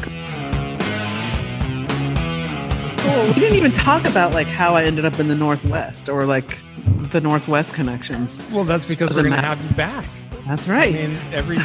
Cool. 3.02 3.26
We 3.28 3.34
didn't 3.34 3.56
even 3.56 3.72
talk 3.72 4.06
about 4.06 4.32
like 4.32 4.46
how 4.46 4.74
I 4.76 4.84
ended 4.84 5.04
up 5.04 5.18
in 5.18 5.28
the 5.28 5.34
Northwest 5.34 6.08
or 6.08 6.24
like 6.24 6.58
the 7.10 7.20
Northwest 7.20 7.74
connections. 7.74 8.40
Well, 8.52 8.64
that's 8.64 8.84
because 8.84 9.08
Doesn't 9.08 9.24
we're 9.24 9.30
going 9.30 9.42
to 9.42 9.46
have 9.46 9.62
you 9.62 9.76
back. 9.76 10.06
That's 10.46 10.68
I 10.68 10.76
right. 10.76 10.94
mean, 10.94 11.18
every 11.32 11.56